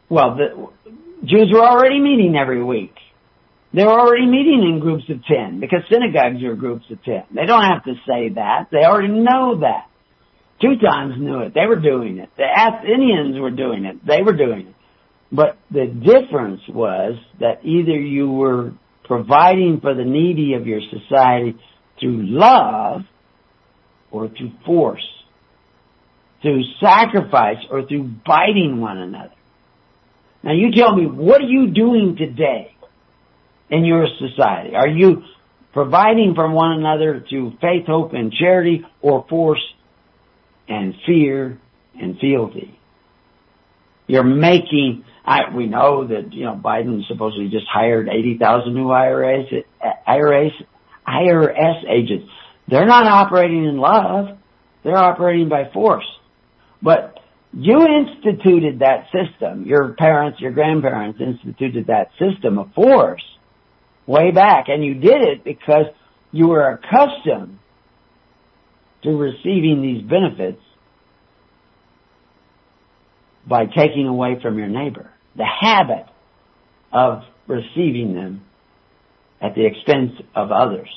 well, 0.08 0.36
the 0.36 0.68
Jews 1.24 1.50
were 1.52 1.66
already 1.66 2.00
meeting 2.00 2.36
every 2.36 2.62
week. 2.62 2.94
They're 3.74 3.88
already 3.88 4.26
meeting 4.26 4.70
in 4.70 4.80
groups 4.80 5.04
of 5.08 5.24
10 5.24 5.60
because 5.60 5.80
synagogues 5.90 6.42
are 6.44 6.54
groups 6.54 6.84
of 6.90 7.02
10. 7.02 7.24
They 7.34 7.46
don't 7.46 7.64
have 7.64 7.84
to 7.84 7.94
say 8.06 8.28
that. 8.34 8.68
They 8.70 8.84
already 8.84 9.08
know 9.08 9.60
that. 9.60 9.88
Teutons 10.60 11.18
knew 11.18 11.40
it. 11.40 11.54
They 11.54 11.66
were 11.66 11.80
doing 11.80 12.18
it. 12.18 12.28
The 12.36 12.44
Athenians 12.44 13.40
were 13.40 13.50
doing 13.50 13.84
it. 13.86 14.06
They 14.06 14.22
were 14.22 14.36
doing 14.36 14.68
it. 14.68 14.74
But 15.32 15.56
the 15.70 15.86
difference 15.86 16.60
was 16.68 17.14
that 17.40 17.64
either 17.64 17.98
you 17.98 18.30
were 18.30 18.74
providing 19.16 19.80
for 19.82 19.94
the 19.94 20.04
needy 20.04 20.54
of 20.54 20.66
your 20.66 20.80
society 20.90 21.54
through 22.00 22.22
love 22.22 23.02
or 24.10 24.28
through 24.28 24.52
force, 24.64 25.06
through 26.40 26.62
sacrifice 26.80 27.58
or 27.70 27.86
through 27.86 28.10
biting 28.24 28.80
one 28.80 28.96
another. 28.96 29.34
Now 30.42 30.52
you 30.52 30.72
tell 30.74 30.96
me, 30.96 31.06
what 31.06 31.42
are 31.42 31.48
you 31.48 31.72
doing 31.72 32.16
today 32.16 32.74
in 33.70 33.84
your 33.84 34.06
society? 34.18 34.74
Are 34.74 34.88
you 34.88 35.22
providing 35.74 36.34
for 36.34 36.50
one 36.50 36.72
another 36.72 37.22
through 37.28 37.52
faith, 37.60 37.86
hope, 37.86 38.14
and 38.14 38.32
charity 38.32 38.82
or 39.02 39.26
force 39.28 39.62
and 40.68 40.94
fear 41.06 41.58
and 42.00 42.18
fealty? 42.18 42.78
You're 44.06 44.24
making 44.24 45.04
we 45.54 45.66
know 45.66 46.06
that, 46.06 46.32
you 46.32 46.44
know, 46.44 46.54
Biden 46.54 47.06
supposedly 47.06 47.48
just 47.48 47.66
hired 47.68 48.08
80,000 48.08 48.74
new 48.74 48.86
IRS 48.86 49.64
agents. 51.88 52.28
They're 52.68 52.86
not 52.86 53.06
operating 53.06 53.64
in 53.64 53.78
love. 53.78 54.36
They're 54.82 54.96
operating 54.96 55.48
by 55.48 55.70
force. 55.72 56.06
But 56.82 57.20
you 57.52 57.86
instituted 57.86 58.80
that 58.80 59.06
system. 59.12 59.64
Your 59.66 59.92
parents, 59.94 60.40
your 60.40 60.52
grandparents 60.52 61.20
instituted 61.20 61.86
that 61.86 62.10
system 62.18 62.58
of 62.58 62.72
force 62.74 63.22
way 64.06 64.32
back. 64.32 64.68
And 64.68 64.84
you 64.84 64.94
did 64.94 65.22
it 65.22 65.44
because 65.44 65.86
you 66.32 66.48
were 66.48 66.68
accustomed 66.70 67.58
to 69.04 69.10
receiving 69.10 69.82
these 69.82 70.02
benefits 70.02 70.62
by 73.46 73.66
taking 73.66 74.06
away 74.06 74.40
from 74.40 74.58
your 74.58 74.68
neighbor. 74.68 75.11
The 75.36 75.44
habit 75.44 76.06
of 76.92 77.22
receiving 77.46 78.14
them 78.14 78.42
at 79.40 79.54
the 79.54 79.66
expense 79.66 80.12
of 80.34 80.52
others. 80.52 80.88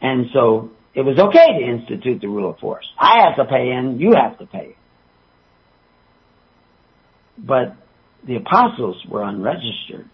And 0.00 0.26
so 0.32 0.70
it 0.94 1.02
was 1.02 1.18
okay 1.18 1.58
to 1.58 1.64
institute 1.64 2.20
the 2.20 2.28
rule 2.28 2.50
of 2.50 2.58
force. 2.58 2.86
I 2.98 3.24
have 3.26 3.36
to 3.36 3.44
pay 3.50 3.70
in, 3.70 3.98
you 3.98 4.14
have 4.14 4.38
to 4.38 4.46
pay. 4.46 4.76
But 7.38 7.76
the 8.26 8.36
apostles 8.36 8.96
were 9.08 9.22
unregistered. 9.22 10.08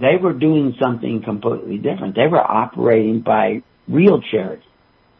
They 0.00 0.16
were 0.20 0.32
doing 0.32 0.74
something 0.80 1.22
completely 1.22 1.78
different. 1.78 2.14
They 2.14 2.26
were 2.26 2.40
operating 2.40 3.20
by 3.20 3.62
real 3.88 4.20
charity, 4.20 4.64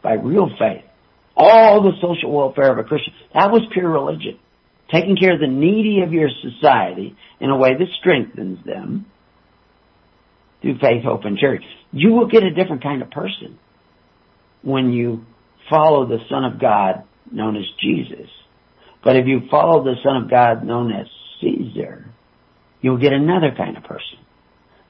by 0.03 0.13
real 0.13 0.49
faith. 0.59 0.83
All 1.35 1.83
the 1.83 1.91
social 2.01 2.31
welfare 2.31 2.71
of 2.71 2.79
a 2.79 2.83
Christian. 2.83 3.13
That 3.33 3.51
was 3.51 3.61
pure 3.71 3.89
religion 3.89 4.39
taking 4.91 5.17
care 5.17 5.33
of 5.33 5.39
the 5.39 5.47
needy 5.47 6.01
of 6.01 6.13
your 6.13 6.29
society 6.41 7.15
in 7.39 7.49
a 7.49 7.57
way 7.57 7.73
that 7.77 7.87
strengthens 7.99 8.63
them 8.65 9.05
through 10.61 10.79
faith, 10.79 11.03
hope, 11.03 11.25
and 11.25 11.37
charity. 11.37 11.65
You 11.91 12.13
will 12.13 12.27
get 12.27 12.43
a 12.43 12.53
different 12.53 12.83
kind 12.83 13.01
of 13.01 13.11
person 13.11 13.57
when 14.61 14.91
you 14.91 15.25
follow 15.69 16.07
the 16.07 16.19
Son 16.29 16.43
of 16.45 16.59
God 16.59 17.03
known 17.31 17.55
as 17.55 17.65
Jesus. 17.81 18.29
But 19.03 19.15
if 19.15 19.27
you 19.27 19.41
follow 19.49 19.83
the 19.83 19.95
Son 20.03 20.23
of 20.23 20.29
God 20.29 20.63
known 20.63 20.91
as 20.91 21.07
Caesar, 21.41 22.05
you'll 22.81 22.97
get 22.97 23.13
another 23.13 23.53
kind 23.55 23.77
of 23.77 23.83
person 23.83 24.19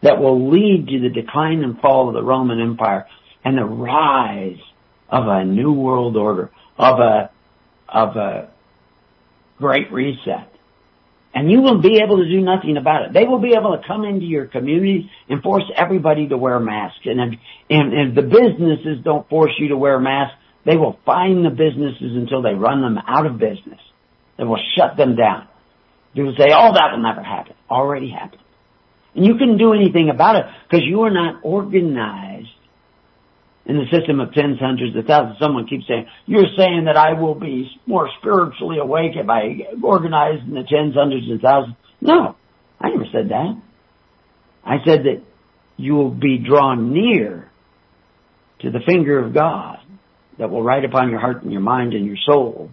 that 0.01 0.19
will 0.19 0.49
lead 0.49 0.87
to 0.87 0.99
the 0.99 1.09
decline 1.09 1.63
and 1.63 1.79
fall 1.79 2.07
of 2.07 2.13
the 2.13 2.23
Roman 2.23 2.61
Empire 2.61 3.07
and 3.43 3.57
the 3.57 3.65
rise 3.65 4.59
of 5.09 5.27
a 5.27 5.43
new 5.43 5.71
world 5.71 6.15
order, 6.15 6.51
of 6.77 6.99
a, 6.99 7.31
of 7.87 8.15
a 8.15 8.49
great 9.57 9.91
reset. 9.91 10.51
And 11.33 11.51
you 11.51 11.61
will 11.61 11.81
be 11.81 12.01
able 12.03 12.17
to 12.17 12.29
do 12.29 12.41
nothing 12.41 12.77
about 12.77 13.05
it. 13.05 13.13
They 13.13 13.25
will 13.25 13.39
be 13.39 13.53
able 13.53 13.77
to 13.77 13.87
come 13.87 14.05
into 14.05 14.25
your 14.25 14.47
community 14.47 15.11
and 15.29 15.43
force 15.43 15.63
everybody 15.75 16.27
to 16.29 16.37
wear 16.37 16.59
masks. 16.59 17.05
And 17.05 17.33
if, 17.33 17.39
and 17.69 17.93
if 17.93 18.15
the 18.15 18.23
businesses 18.23 19.03
don't 19.03 19.29
force 19.29 19.51
you 19.59 19.69
to 19.69 19.77
wear 19.77 19.99
masks, 19.99 20.35
they 20.65 20.77
will 20.77 20.97
fine 21.05 21.43
the 21.43 21.49
businesses 21.49 22.15
until 22.15 22.41
they 22.41 22.53
run 22.53 22.81
them 22.81 22.97
out 23.05 23.25
of 23.25 23.37
business. 23.37 23.79
They 24.37 24.43
will 24.45 24.59
shut 24.75 24.97
them 24.97 25.15
down. 25.15 25.47
People 26.15 26.33
say, 26.37 26.47
oh, 26.53 26.73
that 26.73 26.91
will 26.91 27.03
never 27.03 27.21
happen. 27.21 27.53
Already 27.69 28.09
happened. 28.09 28.41
And 29.13 29.25
you 29.25 29.33
couldn't 29.33 29.59
do 29.59 29.73
anything 29.73 30.09
about 30.09 30.37
it 30.37 30.45
because 30.67 30.85
you 30.85 31.01
are 31.01 31.11
not 31.11 31.41
organized 31.43 32.49
in 33.67 33.75
the 33.75 33.85
system 33.91 34.21
of 34.21 34.33
tens, 34.33 34.59
hundreds 34.59 34.95
of 34.95 35.05
thousands. 35.05 35.37
Someone 35.41 35.67
keeps 35.67 35.85
saying, 35.87 36.07
you're 36.25 36.55
saying 36.57 36.85
that 36.85 36.95
I 36.95 37.19
will 37.19 37.35
be 37.35 37.69
more 37.85 38.09
spiritually 38.19 38.77
awake 38.79 39.11
if 39.15 39.29
I 39.29 39.75
organize 39.83 40.39
in 40.47 40.53
the 40.53 40.63
tens, 40.63 40.95
hundreds, 40.95 41.27
and 41.29 41.41
thousands. 41.41 41.75
No, 41.99 42.37
I 42.79 42.89
never 42.89 43.05
said 43.11 43.29
that. 43.29 43.61
I 44.63 44.77
said 44.85 45.03
that 45.03 45.21
you 45.75 45.95
will 45.95 46.11
be 46.11 46.37
drawn 46.37 46.93
near 46.93 47.51
to 48.61 48.71
the 48.71 48.79
finger 48.87 49.19
of 49.19 49.33
God 49.33 49.79
that 50.39 50.49
will 50.49 50.63
write 50.63 50.85
upon 50.85 51.09
your 51.09 51.19
heart 51.19 51.43
and 51.43 51.51
your 51.51 51.61
mind 51.61 51.93
and 51.93 52.05
your 52.05 52.17
soul 52.25 52.71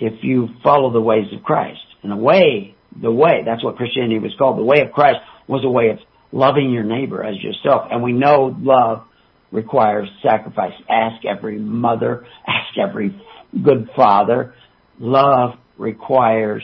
if 0.00 0.24
you 0.24 0.48
follow 0.64 0.92
the 0.92 1.00
ways 1.00 1.26
of 1.32 1.44
Christ. 1.44 1.80
And 2.02 2.10
the 2.10 2.16
way, 2.16 2.74
the 3.00 3.12
way, 3.12 3.42
that's 3.44 3.62
what 3.62 3.76
Christianity 3.76 4.18
was 4.18 4.34
called. 4.36 4.58
The 4.58 4.64
way 4.64 4.80
of 4.80 4.92
Christ 4.92 5.18
was 5.46 5.62
a 5.64 5.70
way 5.70 5.90
of 5.90 5.98
loving 6.32 6.70
your 6.70 6.84
neighbor 6.84 7.22
as 7.24 7.36
yourself. 7.42 7.88
And 7.90 8.02
we 8.02 8.12
know 8.12 8.54
love 8.58 9.04
requires 9.50 10.08
sacrifice. 10.22 10.72
Ask 10.88 11.24
every 11.24 11.58
mother, 11.58 12.26
ask 12.46 12.78
every 12.78 13.20
good 13.62 13.90
father. 13.96 14.54
Love 14.98 15.54
requires 15.78 16.62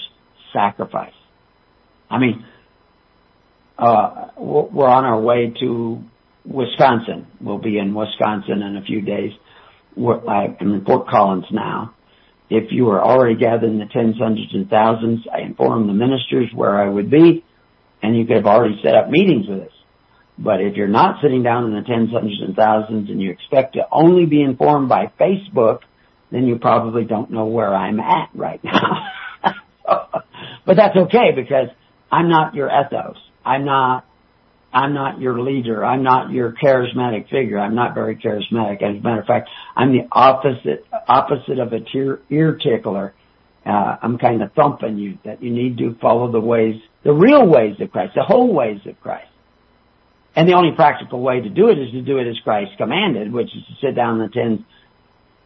sacrifice. 0.52 1.12
I 2.10 2.18
mean, 2.18 2.44
uh, 3.78 4.28
we're 4.36 4.88
on 4.88 5.04
our 5.04 5.20
way 5.20 5.52
to 5.60 6.02
Wisconsin. 6.44 7.26
We'll 7.40 7.58
be 7.58 7.78
in 7.78 7.94
Wisconsin 7.94 8.62
in 8.62 8.76
a 8.76 8.82
few 8.82 9.00
days. 9.00 9.32
We're, 9.96 10.24
I'm 10.26 10.56
in 10.60 10.84
Fort 10.84 11.08
Collins 11.08 11.46
now. 11.50 11.94
If 12.48 12.70
you 12.70 12.90
are 12.90 13.02
already 13.02 13.34
gathering 13.36 13.78
the 13.78 13.86
tens, 13.86 14.16
hundreds, 14.18 14.54
and 14.54 14.70
thousands, 14.70 15.26
I 15.32 15.40
informed 15.40 15.88
the 15.88 15.94
ministers 15.94 16.50
where 16.54 16.80
I 16.80 16.88
would 16.88 17.10
be, 17.10 17.44
and 18.02 18.16
you 18.16 18.26
could 18.26 18.36
have 18.36 18.46
already 18.46 18.80
set 18.82 18.94
up 18.94 19.10
meetings 19.10 19.46
with 19.48 19.60
us. 19.62 19.72
But 20.38 20.60
if 20.60 20.76
you're 20.76 20.88
not 20.88 21.22
sitting 21.22 21.42
down 21.42 21.64
in 21.64 21.74
the 21.74 21.82
tens, 21.82 22.10
hundreds, 22.12 22.42
and 22.42 22.54
thousands, 22.54 23.08
and 23.08 23.20
you 23.20 23.30
expect 23.30 23.74
to 23.74 23.86
only 23.90 24.26
be 24.26 24.42
informed 24.42 24.88
by 24.88 25.10
Facebook, 25.18 25.80
then 26.30 26.46
you 26.46 26.58
probably 26.58 27.04
don't 27.04 27.30
know 27.30 27.46
where 27.46 27.74
I'm 27.74 28.00
at 28.00 28.30
right 28.34 28.62
now. 28.62 29.08
but 30.66 30.76
that's 30.76 30.96
okay 30.96 31.32
because 31.34 31.68
I'm 32.10 32.28
not 32.28 32.54
your 32.54 32.68
ethos. 32.68 33.16
I'm 33.44 33.64
not 33.64 34.04
I'm 34.72 34.92
not 34.92 35.20
your 35.20 35.40
leader. 35.40 35.82
I'm 35.82 36.02
not 36.02 36.30
your 36.30 36.52
charismatic 36.52 37.30
figure. 37.30 37.58
I'm 37.58 37.74
not 37.74 37.94
very 37.94 38.16
charismatic. 38.16 38.82
As 38.82 38.98
a 38.98 39.00
matter 39.00 39.20
of 39.20 39.26
fact, 39.26 39.48
I'm 39.74 39.92
the 39.92 40.06
opposite 40.12 40.84
opposite 41.08 41.58
of 41.58 41.72
a 41.72 41.80
tear, 41.80 42.20
ear 42.28 42.58
tickler. 42.62 43.14
Uh, 43.64 43.96
I'm 44.02 44.18
kind 44.18 44.42
of 44.42 44.52
thumping 44.52 44.98
you 44.98 45.18
that 45.24 45.42
you 45.42 45.50
need 45.50 45.78
to 45.78 45.96
follow 46.00 46.30
the 46.30 46.40
ways, 46.40 46.76
the 47.06 47.12
real 47.12 47.46
ways 47.46 47.76
of 47.80 47.92
Christ, 47.92 48.14
the 48.16 48.24
whole 48.24 48.52
ways 48.52 48.80
of 48.84 49.00
Christ. 49.00 49.30
And 50.34 50.48
the 50.48 50.54
only 50.54 50.74
practical 50.74 51.20
way 51.20 51.40
to 51.40 51.48
do 51.48 51.68
it 51.68 51.78
is 51.78 51.92
to 51.92 52.02
do 52.02 52.18
it 52.18 52.28
as 52.28 52.36
Christ 52.42 52.72
commanded, 52.78 53.32
which 53.32 53.46
is 53.46 53.62
to 53.68 53.86
sit 53.86 53.94
down 53.94 54.20
in 54.20 54.26
the 54.26 54.28
tens, 54.28 54.60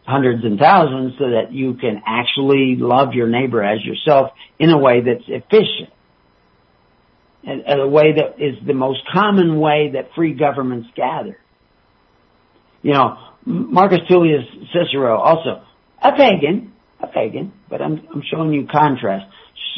hundreds, 0.05 0.43
and 0.43 0.59
thousands 0.59 1.13
so 1.19 1.27
that 1.31 1.53
you 1.53 1.75
can 1.75 2.03
actually 2.07 2.77
love 2.79 3.13
your 3.13 3.29
neighbor 3.29 3.63
as 3.63 3.85
yourself 3.85 4.31
in 4.59 4.71
a 4.71 4.79
way 4.79 5.03
that's 5.03 5.29
efficient 5.29 5.93
And 7.45 7.63
a 7.81 7.87
way 7.87 8.15
that 8.15 8.43
is 8.43 8.57
the 8.67 8.73
most 8.73 9.01
common 9.13 9.61
way 9.61 9.91
that 9.93 10.15
free 10.17 10.33
governments 10.33 10.89
gather. 10.97 11.39
You 12.83 12.95
know, 12.95 13.19
Marcus 13.45 14.01
Tullius 14.09 14.47
Cicero 14.73 15.19
also 15.19 15.63
a 16.03 16.13
pagan, 16.13 16.73
a 17.01 17.07
pagan, 17.07 17.53
but 17.69 17.83
I'm 17.83 18.01
I'm 18.13 18.23
showing 18.31 18.55
you 18.55 18.67
contrast, 18.67 19.27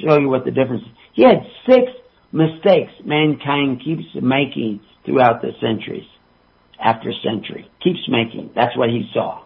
show 0.07 0.17
you 0.19 0.29
what 0.29 0.45
the 0.45 0.53
difference 0.53 0.85
is. 0.85 1.02
He 1.13 1.23
had 1.23 1.43
six 1.67 1.93
mistakes 2.33 2.93
mankind 3.05 3.83
keeps 3.85 4.05
making 4.15 4.81
throughout 5.05 5.43
the 5.43 5.53
centuries, 5.61 6.07
after 6.83 7.13
century, 7.23 7.71
keeps 7.83 8.09
making. 8.09 8.51
That's 8.55 8.77
what 8.77 8.89
he 8.89 9.11
saw. 9.13 9.45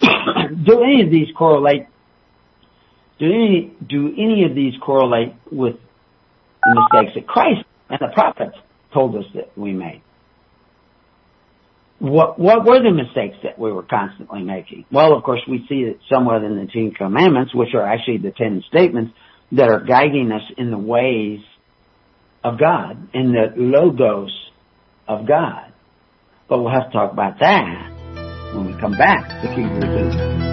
do 0.00 0.82
any 0.82 1.02
of 1.02 1.10
these 1.10 1.28
correlate? 1.36 1.86
Do 3.18 3.26
any 3.26 3.72
do 3.86 4.08
any 4.16 4.44
of 4.48 4.54
these 4.54 4.74
correlate 4.80 5.34
with 5.50 5.74
the 6.64 6.86
mistakes 6.92 7.12
that 7.14 7.26
Christ 7.26 7.64
and 7.88 7.98
the 8.00 8.12
prophets 8.14 8.56
told 8.92 9.16
us 9.16 9.24
that 9.34 9.56
we 9.56 9.72
made. 9.72 10.02
What, 11.98 12.38
what 12.38 12.64
were 12.64 12.80
the 12.80 12.92
mistakes 12.92 13.36
that 13.42 13.58
we 13.58 13.72
were 13.72 13.82
constantly 13.82 14.42
making? 14.42 14.84
Well, 14.90 15.14
of 15.14 15.24
course, 15.24 15.40
we 15.48 15.66
see 15.68 15.80
it 15.80 15.98
somewhat 16.08 16.44
in 16.44 16.56
the 16.56 16.66
Ten 16.72 16.92
Commandments, 16.92 17.54
which 17.54 17.74
are 17.74 17.84
actually 17.84 18.18
the 18.18 18.30
Ten 18.30 18.62
Statements 18.68 19.12
that 19.52 19.68
are 19.68 19.80
guiding 19.80 20.30
us 20.32 20.42
in 20.56 20.70
the 20.70 20.78
ways 20.78 21.40
of 22.44 22.58
God, 22.58 23.08
in 23.14 23.32
the 23.32 23.52
logos 23.56 24.30
of 25.06 25.26
God. 25.26 25.72
But 26.48 26.58
we'll 26.58 26.72
have 26.72 26.86
to 26.86 26.92
talk 26.92 27.12
about 27.12 27.38
that 27.40 28.54
when 28.54 28.66
we 28.66 28.80
come 28.80 28.92
back 28.92 29.42
to 29.42 29.54
King 29.54 30.47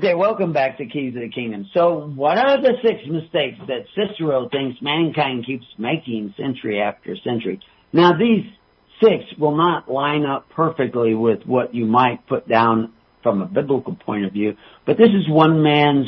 Kingdom. 0.00 0.18
welcome 0.18 0.52
back 0.52 0.78
to 0.78 0.86
Keys 0.86 1.14
of 1.14 1.22
the 1.22 1.28
Kingdom. 1.28 1.68
So 1.74 2.12
what 2.14 2.38
are 2.38 2.60
the 2.60 2.74
six 2.82 3.00
mistakes 3.08 3.58
that 3.66 3.86
Cicero 3.94 4.48
thinks 4.48 4.80
mankind 4.80 5.46
keeps 5.46 5.64
making 5.76 6.34
century 6.36 6.80
after 6.80 7.16
century? 7.24 7.60
Now 7.92 8.12
these 8.16 8.44
six 9.02 9.24
will 9.38 9.56
not 9.56 9.90
line 9.90 10.24
up 10.24 10.48
perfectly 10.50 11.14
with 11.14 11.44
what 11.44 11.74
you 11.74 11.86
might 11.86 12.26
put 12.26 12.48
down 12.48 12.92
from 13.22 13.42
a 13.42 13.46
biblical 13.46 13.94
point 13.94 14.24
of 14.24 14.32
view, 14.32 14.56
but 14.86 14.96
this 14.96 15.08
is 15.08 15.28
one 15.28 15.62
man's 15.62 16.06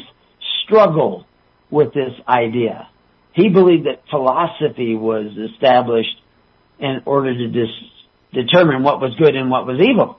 struggle 0.64 1.26
with 1.70 1.92
this 1.92 2.12
idea. 2.28 2.88
He 3.32 3.48
believed 3.48 3.86
that 3.86 4.02
philosophy 4.10 4.94
was 4.94 5.26
established 5.52 6.16
in 6.78 7.02
order 7.06 7.32
to 7.34 7.48
dis- 7.48 7.68
determine 8.32 8.82
what 8.82 9.00
was 9.00 9.14
good 9.18 9.34
and 9.36 9.50
what 9.50 9.66
was 9.66 9.80
evil. 9.80 10.18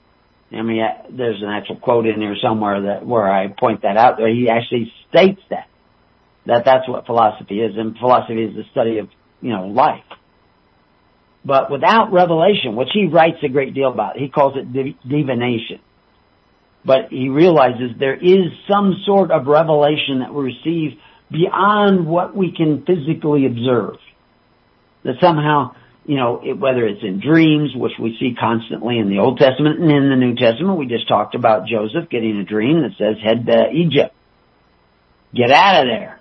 I 0.54 0.62
mean, 0.64 0.84
there's 1.10 1.42
an 1.42 1.50
actual 1.50 1.78
quote 1.78 2.06
in 2.06 2.20
there 2.20 2.36
somewhere 2.42 2.82
that 2.82 3.06
where 3.06 3.32
I 3.32 3.48
point 3.48 3.84
that 3.84 3.96
out. 3.96 4.18
There, 4.18 4.28
he 4.28 4.50
actually 4.50 4.92
states 5.10 5.42
that 5.50 5.68
that 6.46 6.66
that's 6.66 6.88
what 6.90 7.06
philosophy 7.06 7.62
is, 7.62 7.78
and 7.78 7.98
philosophy 7.98 8.44
is 8.44 8.56
the 8.56 8.64
study 8.72 8.98
of 8.98 9.10
you 9.42 9.52
know 9.52 9.68
life. 9.68 10.04
But 11.46 11.72
without 11.72 12.12
revelation, 12.12 12.76
which 12.76 12.90
he 12.94 13.08
writes 13.08 13.38
a 13.44 13.50
great 13.50 13.74
deal 13.74 13.92
about, 13.92 14.18
he 14.18 14.30
calls 14.30 14.56
it 14.58 14.72
divination. 15.08 15.80
But 16.84 17.10
he 17.10 17.30
realizes 17.30 17.92
there 18.00 18.16
is 18.16 18.52
some 18.70 19.02
sort 19.06 19.32
of 19.32 19.48
revelation 19.48 20.20
that 20.20 20.34
we 20.34 20.46
receive 20.46 21.00
beyond 21.32 22.06
what 22.06 22.36
we 22.36 22.54
can 22.56 22.84
physically 22.86 23.46
observe. 23.46 23.96
That 25.04 25.16
somehow 25.22 25.76
you 26.06 26.16
know, 26.16 26.42
whether 26.58 26.86
it's 26.86 27.04
in 27.04 27.20
dreams, 27.20 27.72
which 27.76 27.94
we 28.00 28.18
see 28.20 28.36
constantly 28.40 28.98
in 28.98 29.10
the 29.10 29.20
Old 29.20 29.38
Testament 29.38 29.80
and 29.80 29.92
in 29.92 30.10
the 30.10 30.16
New 30.16 30.36
Testament, 30.36 30.78
we 30.78 30.88
just 30.88 31.08
talked 31.08 31.36
about 31.36 31.68
Joseph 31.68 32.10
getting 32.10 32.38
a 32.38 32.44
dream 32.44 32.82
that 32.82 32.92
says 32.98 33.22
head 33.24 33.46
to 33.46 33.70
Egypt. 33.72 34.16
Get 35.34 35.52
out 35.52 35.82
of 35.82 35.88
there. 35.88 36.20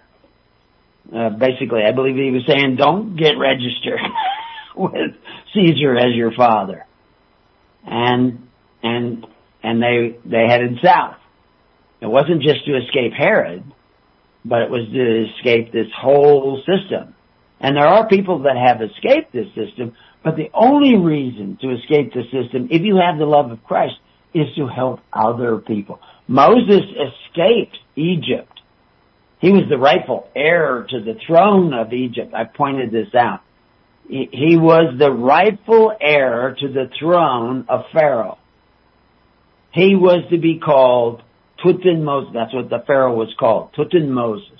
Uh, 1.12 1.31
basically, 1.31 1.82
I 1.82 1.93
believe 1.93 2.15
he 2.15 2.31
was 2.31 2.43
saying 2.47 2.77
don't 2.77 3.16
get 3.16 3.39
registered 3.39 4.01
with 4.77 5.12
Caesar 5.55 5.97
as 5.97 6.15
your 6.15 6.32
father. 6.32 6.86
And, 7.85 8.47
and, 8.82 9.27
and 9.62 9.82
they, 9.82 10.19
they 10.27 10.47
headed 10.47 10.78
south. 10.85 11.16
It 12.02 12.07
wasn't 12.07 12.43
just 12.43 12.66
to 12.66 12.77
escape 12.77 13.12
Herod, 13.12 13.65
but 14.44 14.62
it 14.62 14.70
was 14.70 14.86
to 14.93 15.31
escape 15.32 15.73
this 15.73 15.89
whole 15.97 16.59
system 16.59 17.15
and 17.61 17.77
there 17.77 17.87
are 17.87 18.09
people 18.09 18.43
that 18.43 18.57
have 18.57 18.81
escaped 18.81 19.32
this 19.32 19.49
system, 19.55 19.95
but 20.24 20.37
the 20.37 20.51
only 20.55 20.97
reason 20.97 21.59
to 21.61 21.73
escape 21.73 22.12
the 22.12 22.23
system, 22.24 22.69
if 22.70 22.82
you 22.82 22.97
have 22.97 23.19
the 23.19 23.27
love 23.27 23.51
of 23.51 23.62
Christ, 23.65 23.95
is 24.35 24.47
to 24.57 24.66
help 24.66 25.01
other 25.12 25.59
people. 25.59 26.01
Moses 26.27 26.82
escaped 26.82 27.77
Egypt. 27.97 28.61
He 29.41 29.51
was 29.51 29.65
the 29.69 29.78
rightful 29.78 30.28
heir 30.37 30.87
to 30.89 31.01
the 31.01 31.15
throne 31.27 31.74
of 31.74 31.93
Egypt. 31.93 32.35
I 32.35 32.45
pointed 32.45 32.93
this 32.93 33.15
out. 33.15 33.41
He 34.09 34.57
was 34.57 34.99
the 34.99 35.11
rightful 35.11 35.97
heir 36.01 36.57
to 36.59 36.69
the 36.69 36.91
throne 36.99 37.66
of 37.69 37.85
Pharaoh. 37.93 38.39
He 39.73 39.95
was 39.95 40.24
to 40.31 40.39
be 40.39 40.59
called 40.59 41.23
Tutin 41.65 42.03
Moses. 42.03 42.32
That's 42.35 42.53
what 42.53 42.70
the 42.70 42.82
Pharaoh 42.87 43.15
was 43.15 43.32
called, 43.39 43.73
Tutin 43.74 44.09
Moses. 44.09 44.60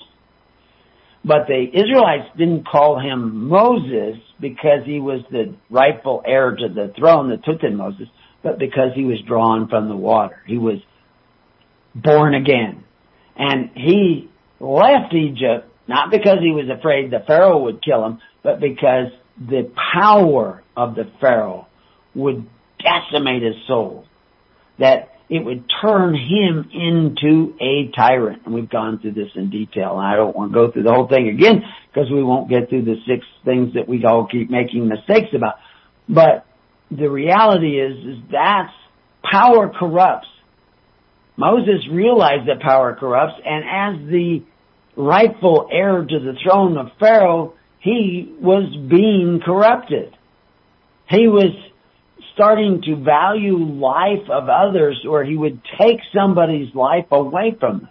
But 1.24 1.47
the 1.48 1.66
Israelites 1.72 2.28
didn't 2.36 2.66
call 2.66 2.98
him 2.98 3.48
Moses 3.48 4.16
because 4.40 4.84
he 4.86 5.01
was 5.01 5.20
the 5.30 5.55
rightful 5.68 6.22
heir 6.24 6.52
to 6.52 6.68
the 6.68 6.92
throne, 6.98 7.28
the 7.28 7.36
Tutmosis, 7.36 8.09
but 8.42 8.59
because 8.59 8.92
he 8.94 9.05
was 9.05 9.20
drawn 9.26 9.68
from 9.68 9.88
the 9.88 9.97
water. 9.97 10.42
He 10.47 10.56
was 10.56 10.78
born 11.94 12.34
again. 12.34 12.84
And 13.36 13.70
he 13.74 14.30
left 14.59 15.12
Egypt 15.12 15.70
not 15.90 16.12
because 16.12 16.38
he 16.40 16.52
was 16.52 16.66
afraid 16.68 17.10
the 17.10 17.24
Pharaoh 17.26 17.64
would 17.64 17.82
kill 17.82 18.06
him, 18.06 18.20
but 18.44 18.60
because 18.60 19.06
the 19.36 19.70
power 19.92 20.62
of 20.76 20.94
the 20.94 21.10
Pharaoh 21.20 21.66
would 22.14 22.47
decimate 22.78 23.42
his 23.42 23.56
soul. 23.66 24.05
That 24.78 25.10
it 25.31 25.44
would 25.44 25.65
turn 25.81 26.15
him 26.15 26.69
into 26.74 27.55
a 27.61 27.93
tyrant. 27.97 28.43
And 28.44 28.52
we've 28.52 28.69
gone 28.69 28.98
through 28.98 29.12
this 29.12 29.31
in 29.36 29.48
detail. 29.48 29.97
And 29.97 30.07
I 30.07 30.16
don't 30.16 30.35
want 30.35 30.51
to 30.51 30.55
go 30.55 30.73
through 30.73 30.82
the 30.82 30.93
whole 30.93 31.07
thing 31.07 31.28
again 31.28 31.62
because 31.89 32.11
we 32.11 32.23
won't 32.23 32.51
get 32.51 32.69
through 32.69 32.85
the 32.85 32.97
six 33.07 33.24
things 33.44 33.74
that 33.74 33.89
we 33.89 34.05
all 34.05 34.27
keep 34.27 34.51
making 34.51 34.89
mistakes 34.89 35.28
about. 35.32 35.55
But 36.09 36.47
the 36.90 37.09
reality 37.09 37.81
is, 37.81 37.97
is 38.05 38.23
that 38.32 38.73
power 39.23 39.69
corrupts. 39.70 40.27
Moses 41.36 41.86
realized 41.89 42.48
that 42.48 42.61
power 42.61 42.97
corrupts 42.98 43.40
and 43.44 43.65
as 43.65 44.11
the 44.11 44.43
rightful 44.97 45.69
heir 45.70 46.05
to 46.05 46.19
the 46.19 46.35
throne 46.43 46.77
of 46.77 46.89
Pharaoh, 46.98 47.55
he 47.78 48.35
was 48.40 48.65
being 48.90 49.40
corrupted. 49.44 50.16
He 51.09 51.28
was 51.28 51.55
starting 52.35 52.82
to 52.82 52.97
value 52.97 53.57
life 53.57 54.28
of 54.31 54.48
others 54.48 55.05
or 55.09 55.24
he 55.24 55.36
would 55.36 55.61
take 55.81 56.01
somebody's 56.15 56.74
life 56.74 57.07
away 57.11 57.57
from 57.59 57.81
them. 57.81 57.89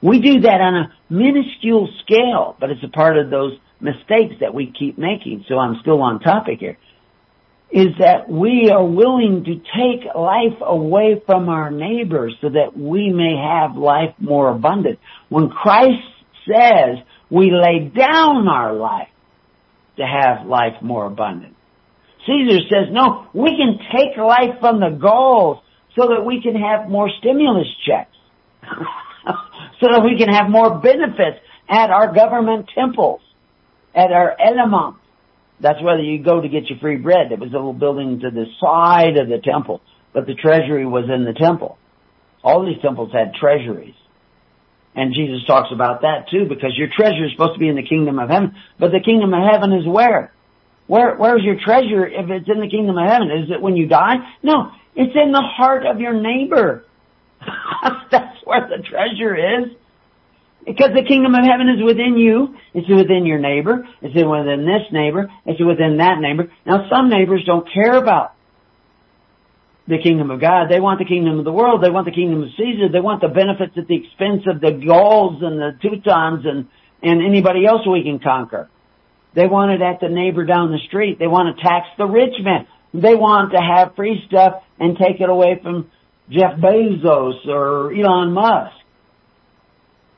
We 0.00 0.20
do 0.20 0.40
that 0.40 0.60
on 0.60 0.74
a 0.74 0.92
minuscule 1.10 1.88
scale, 2.02 2.56
but 2.60 2.70
it's 2.70 2.84
a 2.84 2.88
part 2.88 3.18
of 3.18 3.30
those 3.30 3.58
mistakes 3.80 4.36
that 4.40 4.54
we 4.54 4.72
keep 4.76 4.98
making. 4.98 5.44
So 5.48 5.58
I'm 5.58 5.78
still 5.80 6.02
on 6.02 6.20
topic 6.20 6.60
here. 6.60 6.78
Is 7.70 7.88
that 7.98 8.30
we 8.30 8.70
are 8.70 8.84
willing 8.84 9.44
to 9.44 9.54
take 9.56 10.14
life 10.14 10.58
away 10.62 11.20
from 11.26 11.48
our 11.48 11.70
neighbors 11.70 12.34
so 12.40 12.48
that 12.48 12.76
we 12.76 13.12
may 13.12 13.36
have 13.36 13.76
life 13.76 14.14
more 14.18 14.50
abundant. 14.50 14.98
When 15.28 15.50
Christ 15.50 16.02
says 16.46 16.98
we 17.28 17.50
lay 17.50 17.90
down 17.94 18.48
our 18.48 18.72
life 18.72 19.08
to 19.98 20.06
have 20.06 20.46
life 20.46 20.80
more 20.80 21.06
abundant. 21.06 21.56
Caesar 22.26 22.58
says, 22.68 22.88
no, 22.90 23.26
we 23.32 23.56
can 23.56 23.78
take 23.92 24.16
life 24.16 24.60
from 24.60 24.80
the 24.80 24.90
Gauls 24.90 25.62
so 25.96 26.08
that 26.08 26.24
we 26.24 26.42
can 26.42 26.54
have 26.54 26.88
more 26.88 27.10
stimulus 27.18 27.68
checks. 27.86 28.16
so 29.80 29.88
that 29.92 30.02
we 30.04 30.18
can 30.18 30.32
have 30.32 30.50
more 30.50 30.78
benefits 30.78 31.38
at 31.68 31.90
our 31.90 32.12
government 32.12 32.70
temples, 32.74 33.20
at 33.94 34.12
our 34.12 34.34
elements. 34.38 35.00
That's 35.60 35.82
where 35.82 35.98
you 35.98 36.22
go 36.22 36.40
to 36.40 36.48
get 36.48 36.68
your 36.68 36.78
free 36.78 36.96
bread. 36.96 37.32
It 37.32 37.40
was 37.40 37.50
a 37.50 37.56
little 37.56 37.72
building 37.72 38.20
to 38.20 38.30
the 38.30 38.46
side 38.60 39.16
of 39.16 39.28
the 39.28 39.38
temple, 39.42 39.80
but 40.12 40.26
the 40.26 40.34
treasury 40.34 40.86
was 40.86 41.04
in 41.12 41.24
the 41.24 41.32
temple. 41.32 41.78
All 42.44 42.64
these 42.64 42.80
temples 42.80 43.12
had 43.12 43.34
treasuries. 43.34 43.94
And 44.94 45.14
Jesus 45.14 45.44
talks 45.46 45.68
about 45.72 46.02
that 46.02 46.28
too, 46.30 46.46
because 46.48 46.76
your 46.76 46.88
treasure 46.88 47.24
is 47.26 47.32
supposed 47.32 47.54
to 47.54 47.58
be 47.58 47.68
in 47.68 47.76
the 47.76 47.86
kingdom 47.86 48.18
of 48.18 48.30
heaven. 48.30 48.54
But 48.78 48.92
the 48.92 49.00
kingdom 49.00 49.34
of 49.34 49.42
heaven 49.48 49.72
is 49.72 49.86
where? 49.86 50.32
Where, 50.88 51.14
where's 51.16 51.44
your 51.44 51.56
treasure 51.62 52.06
if 52.06 52.28
it's 52.30 52.48
in 52.48 52.60
the 52.60 52.68
kingdom 52.68 52.96
of 52.96 53.06
heaven? 53.06 53.30
Is 53.30 53.50
it 53.50 53.60
when 53.60 53.76
you 53.76 53.86
die? 53.86 54.16
No, 54.42 54.72
it's 54.96 55.14
in 55.14 55.32
the 55.32 55.42
heart 55.42 55.86
of 55.86 56.00
your 56.00 56.14
neighbor. 56.14 56.84
That's 58.10 58.38
where 58.44 58.66
the 58.66 58.82
treasure 58.82 59.36
is. 59.36 59.76
Because 60.66 60.90
the 60.94 61.04
kingdom 61.06 61.34
of 61.34 61.44
heaven 61.44 61.68
is 61.68 61.84
within 61.84 62.18
you, 62.18 62.56
it's 62.74 62.88
within 62.88 63.24
your 63.24 63.38
neighbor, 63.38 63.86
it's 64.02 64.14
within 64.14 64.66
this 64.66 64.90
neighbor, 64.92 65.30
it's 65.46 65.60
within 65.60 65.98
that 65.98 66.20
neighbor. 66.20 66.50
Now 66.66 66.88
some 66.90 67.08
neighbors 67.08 67.44
don't 67.46 67.66
care 67.72 67.96
about 67.96 68.34
the 69.86 69.98
kingdom 70.02 70.30
of 70.30 70.40
God. 70.40 70.68
They 70.68 70.80
want 70.80 70.98
the 70.98 71.06
kingdom 71.06 71.38
of 71.38 71.44
the 71.44 71.52
world. 71.52 71.82
They 71.82 71.90
want 71.90 72.04
the 72.04 72.12
kingdom 72.12 72.42
of 72.42 72.48
Caesar. 72.56 72.88
They 72.92 73.00
want 73.00 73.22
the 73.22 73.28
benefits 73.28 73.72
at 73.76 73.88
the 73.88 73.96
expense 73.96 74.42
of 74.46 74.60
the 74.60 74.72
Gauls 74.72 75.42
and 75.42 75.58
the 75.58 75.78
Teutons 75.80 76.44
and, 76.44 76.68
and 77.02 77.24
anybody 77.24 77.64
else 77.64 77.86
we 77.88 78.02
can 78.02 78.18
conquer. 78.18 78.68
They 79.34 79.46
want 79.46 79.72
it 79.72 79.82
at 79.82 80.00
the 80.00 80.08
neighbor 80.08 80.44
down 80.44 80.70
the 80.70 80.78
street. 80.86 81.18
They 81.18 81.26
want 81.26 81.56
to 81.56 81.62
tax 81.62 81.86
the 81.96 82.06
rich 82.06 82.34
man. 82.40 82.66
They 82.94 83.14
want 83.14 83.52
to 83.52 83.58
have 83.58 83.94
free 83.94 84.22
stuff 84.26 84.62
and 84.78 84.96
take 84.96 85.20
it 85.20 85.28
away 85.28 85.60
from 85.62 85.90
Jeff 86.30 86.58
Bezos 86.58 87.46
or 87.46 87.92
Elon 87.92 88.32
Musk. 88.32 88.74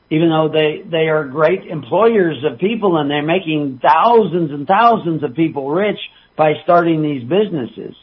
Even 0.09 0.29
though 0.29 0.49
they, 0.51 0.81
they 0.89 1.07
are 1.07 1.25
great 1.25 1.65
employers 1.65 2.43
of 2.43 2.59
people 2.59 2.97
and 2.97 3.09
they're 3.09 3.23
making 3.23 3.79
thousands 3.81 4.51
and 4.51 4.67
thousands 4.67 5.23
of 5.23 5.35
people 5.35 5.69
rich 5.69 5.99
by 6.35 6.53
starting 6.63 7.01
these 7.01 7.23
businesses. 7.23 7.95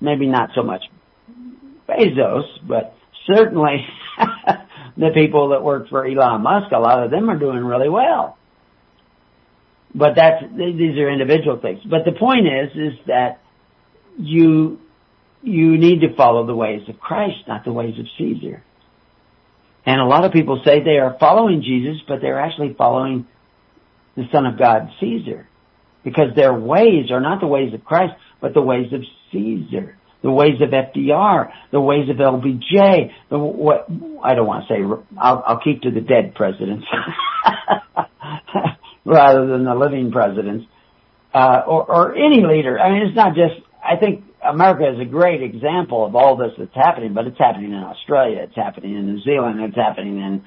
Maybe 0.00 0.26
not 0.26 0.50
so 0.54 0.62
much 0.62 0.82
Bezos, 1.88 2.44
but 2.66 2.94
certainly 3.32 3.86
the 4.96 5.10
people 5.14 5.48
that 5.50 5.62
work 5.62 5.88
for 5.88 6.06
Elon 6.06 6.42
Musk, 6.42 6.70
a 6.72 6.78
lot 6.78 7.02
of 7.02 7.10
them 7.10 7.28
are 7.30 7.38
doing 7.38 7.64
really 7.64 7.88
well. 7.88 8.37
But 9.94 10.14
that's, 10.16 10.44
these 10.54 10.98
are 10.98 11.10
individual 11.10 11.58
things. 11.60 11.80
But 11.88 12.04
the 12.04 12.12
point 12.12 12.46
is, 12.46 12.76
is 12.76 12.98
that 13.06 13.40
you, 14.18 14.80
you 15.42 15.78
need 15.78 16.00
to 16.00 16.14
follow 16.14 16.46
the 16.46 16.54
ways 16.54 16.82
of 16.88 16.98
Christ, 17.00 17.36
not 17.46 17.64
the 17.64 17.72
ways 17.72 17.98
of 17.98 18.06
Caesar. 18.18 18.62
And 19.86 20.00
a 20.00 20.04
lot 20.04 20.24
of 20.24 20.32
people 20.32 20.60
say 20.64 20.82
they 20.84 20.98
are 20.98 21.16
following 21.18 21.62
Jesus, 21.62 21.96
but 22.06 22.20
they're 22.20 22.40
actually 22.40 22.74
following 22.76 23.26
the 24.16 24.24
Son 24.30 24.44
of 24.44 24.58
God, 24.58 24.90
Caesar. 25.00 25.48
Because 26.04 26.34
their 26.36 26.52
ways 26.52 27.10
are 27.10 27.20
not 27.20 27.40
the 27.40 27.46
ways 27.46 27.72
of 27.72 27.84
Christ, 27.84 28.12
but 28.40 28.52
the 28.52 28.60
ways 28.60 28.92
of 28.92 29.02
Caesar. 29.32 29.96
The 30.22 30.30
ways 30.30 30.60
of 30.60 30.70
FDR, 30.70 31.50
the 31.70 31.80
ways 31.80 32.10
of 32.10 32.16
LBJ, 32.16 33.12
the 33.30 33.38
what, 33.38 33.86
I 34.22 34.34
don't 34.34 34.46
want 34.46 34.66
to 34.66 34.74
say, 34.74 34.82
I'll, 35.16 35.44
I'll 35.46 35.60
keep 35.60 35.82
to 35.82 35.90
the 35.92 36.00
dead 36.00 36.34
presidents. 36.34 36.84
rather 39.08 39.46
than 39.46 39.64
the 39.64 39.74
living 39.74 40.12
presidents, 40.12 40.66
uh, 41.32 41.62
or, 41.66 41.90
or 41.90 42.14
any 42.14 42.44
leader. 42.44 42.78
I 42.78 42.92
mean, 42.92 43.06
it's 43.06 43.16
not 43.16 43.34
just, 43.34 43.54
I 43.82 43.96
think 43.96 44.24
America 44.46 44.84
is 44.94 45.00
a 45.00 45.08
great 45.08 45.42
example 45.42 46.04
of 46.04 46.14
all 46.14 46.36
this 46.36 46.52
that's 46.58 46.74
happening, 46.74 47.14
but 47.14 47.26
it's 47.26 47.38
happening 47.38 47.72
in 47.72 47.78
Australia, 47.78 48.42
it's 48.42 48.56
happening 48.56 48.96
in 48.96 49.06
New 49.06 49.22
Zealand, 49.22 49.60
it's 49.60 49.76
happening 49.76 50.18
in 50.18 50.44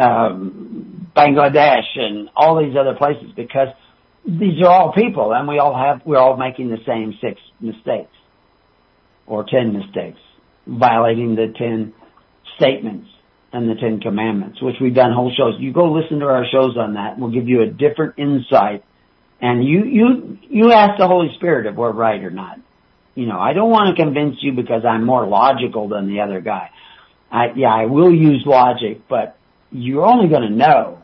um, 0.00 1.10
Bangladesh 1.16 1.96
and 1.96 2.28
all 2.36 2.62
these 2.62 2.76
other 2.78 2.94
places 2.96 3.32
because 3.36 3.68
these 4.26 4.62
are 4.62 4.70
all 4.70 4.92
people 4.92 5.32
and 5.32 5.48
we 5.48 5.58
all 5.58 5.76
have, 5.76 6.02
we're 6.06 6.18
all 6.18 6.36
making 6.36 6.70
the 6.70 6.78
same 6.86 7.14
six 7.20 7.40
mistakes 7.60 8.14
or 9.26 9.44
ten 9.44 9.72
mistakes, 9.72 10.20
violating 10.66 11.34
the 11.34 11.52
ten 11.56 11.92
statements 12.58 13.08
and 13.54 13.68
the 13.68 13.76
Ten 13.76 14.00
Commandments, 14.00 14.60
which 14.60 14.74
we've 14.80 14.94
done 14.94 15.12
whole 15.12 15.32
shows. 15.34 15.54
You 15.60 15.72
go 15.72 15.92
listen 15.92 16.18
to 16.18 16.26
our 16.26 16.44
shows 16.50 16.76
on 16.76 16.94
that. 16.94 17.18
We'll 17.18 17.30
give 17.30 17.48
you 17.48 17.62
a 17.62 17.66
different 17.66 18.18
insight. 18.18 18.84
And 19.40 19.64
you, 19.64 19.84
you, 19.84 20.38
you 20.50 20.72
ask 20.72 20.98
the 20.98 21.06
Holy 21.06 21.28
Spirit 21.36 21.66
if 21.66 21.76
we're 21.76 21.92
right 21.92 22.22
or 22.24 22.30
not. 22.30 22.58
You 23.14 23.26
know, 23.26 23.38
I 23.38 23.52
don't 23.52 23.70
want 23.70 23.96
to 23.96 24.02
convince 24.02 24.38
you 24.40 24.52
because 24.52 24.82
I'm 24.84 25.06
more 25.06 25.24
logical 25.24 25.88
than 25.88 26.08
the 26.08 26.20
other 26.20 26.40
guy. 26.40 26.70
I, 27.30 27.46
yeah, 27.54 27.72
I 27.72 27.86
will 27.86 28.12
use 28.12 28.42
logic, 28.44 29.02
but 29.08 29.38
you're 29.70 30.04
only 30.04 30.28
going 30.28 30.42
to 30.42 30.54
know 30.54 31.02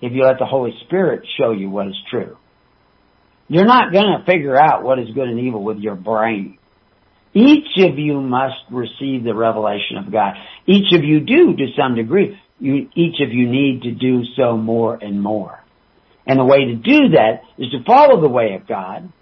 if 0.00 0.12
you 0.12 0.24
let 0.24 0.38
the 0.38 0.46
Holy 0.46 0.72
Spirit 0.86 1.26
show 1.36 1.50
you 1.50 1.68
what 1.68 1.88
is 1.88 1.96
true. 2.10 2.36
You're 3.48 3.66
not 3.66 3.92
going 3.92 4.18
to 4.18 4.24
figure 4.24 4.56
out 4.56 4.84
what 4.84 5.00
is 5.00 5.08
good 5.12 5.28
and 5.28 5.40
evil 5.40 5.64
with 5.64 5.78
your 5.78 5.96
brain. 5.96 6.58
Each 7.34 7.76
of 7.78 7.98
you 7.98 8.20
must 8.20 8.62
receive 8.70 9.24
the 9.24 9.34
revelation 9.34 9.96
of 9.98 10.12
God. 10.12 10.34
Each 10.66 10.92
of 10.92 11.02
you 11.02 11.20
do 11.20 11.56
to 11.56 11.66
some 11.76 11.96
degree. 11.96 12.38
You, 12.60 12.88
each 12.94 13.20
of 13.20 13.32
you 13.32 13.48
need 13.48 13.82
to 13.82 13.90
do 13.90 14.22
so 14.36 14.56
more 14.56 14.94
and 14.94 15.20
more. 15.20 15.60
And 16.26 16.38
the 16.38 16.44
way 16.44 16.66
to 16.66 16.74
do 16.76 17.08
that 17.10 17.42
is 17.58 17.70
to 17.72 17.82
follow 17.84 18.20
the 18.20 18.28
way 18.28 18.54
of 18.54 18.66
God, 18.68 19.12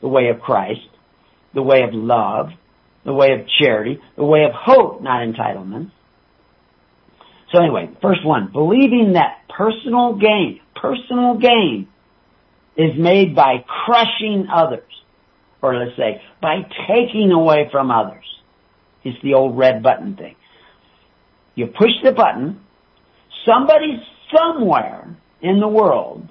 the 0.00 0.08
way 0.08 0.28
of 0.28 0.40
Christ, 0.40 0.80
the 1.54 1.62
way 1.62 1.82
of 1.82 1.94
love, 1.94 2.50
the 3.04 3.12
way 3.12 3.32
of 3.32 3.46
charity, 3.60 4.00
the 4.16 4.24
way 4.24 4.44
of 4.44 4.52
hope, 4.52 5.00
not 5.00 5.22
entitlement. 5.22 5.92
So 7.52 7.60
anyway, 7.60 7.90
first 8.02 8.24
one, 8.24 8.50
believing 8.52 9.12
that 9.12 9.42
personal 9.48 10.14
gain, 10.14 10.60
personal 10.74 11.38
gain 11.38 11.88
is 12.76 12.98
made 12.98 13.36
by 13.36 13.64
crushing 13.66 14.48
others 14.52 14.91
or 15.62 15.76
let's 15.76 15.96
say, 15.96 16.20
by 16.40 16.62
taking 16.88 17.30
away 17.32 17.68
from 17.70 17.90
others. 17.90 18.24
It's 19.04 19.20
the 19.22 19.34
old 19.34 19.56
red 19.56 19.82
button 19.82 20.16
thing. 20.16 20.36
You 21.54 21.66
push 21.66 21.90
the 22.04 22.12
button, 22.12 22.60
somebody 23.46 24.02
somewhere 24.36 25.16
in 25.40 25.60
the 25.60 25.68
world, 25.68 26.28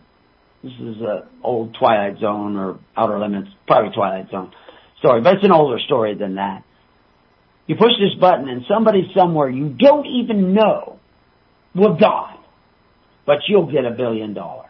this 0.64 0.74
is 0.74 0.98
an 1.02 1.24
old 1.44 1.76
Twilight 1.80 2.20
Zone 2.20 2.56
or 2.56 2.80
Outer 2.96 3.20
Limits, 3.20 3.50
probably 3.68 3.94
Twilight 3.94 4.30
Zone 4.30 4.52
story, 5.00 5.22
but 5.22 5.36
it's 5.36 5.44
an 5.44 5.52
older 5.52 5.80
story 5.80 6.16
than 6.16 6.36
that. 6.36 6.64
You 7.68 7.76
push 7.76 7.92
this 8.00 8.20
button 8.20 8.48
and 8.50 8.64
somebody 8.68 9.12
somewhere 9.16 9.50
you 9.50 9.70
don't 9.70 10.06
even 10.06 10.54
know 10.54 11.00
will 11.74 11.96
die. 11.96 12.36
but 13.26 13.38
you'll 13.48 13.72
get 13.72 13.86
a 13.86 13.92
billion 13.92 14.34
dollars. 14.34 14.68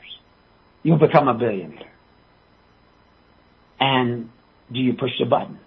You'll 0.83 0.99
become 0.99 1.27
a 1.27 1.33
billionaire. 1.33 1.91
And 3.79 4.29
do 4.71 4.79
you 4.79 4.93
push 4.93 5.11
the 5.19 5.25
button? 5.25 5.59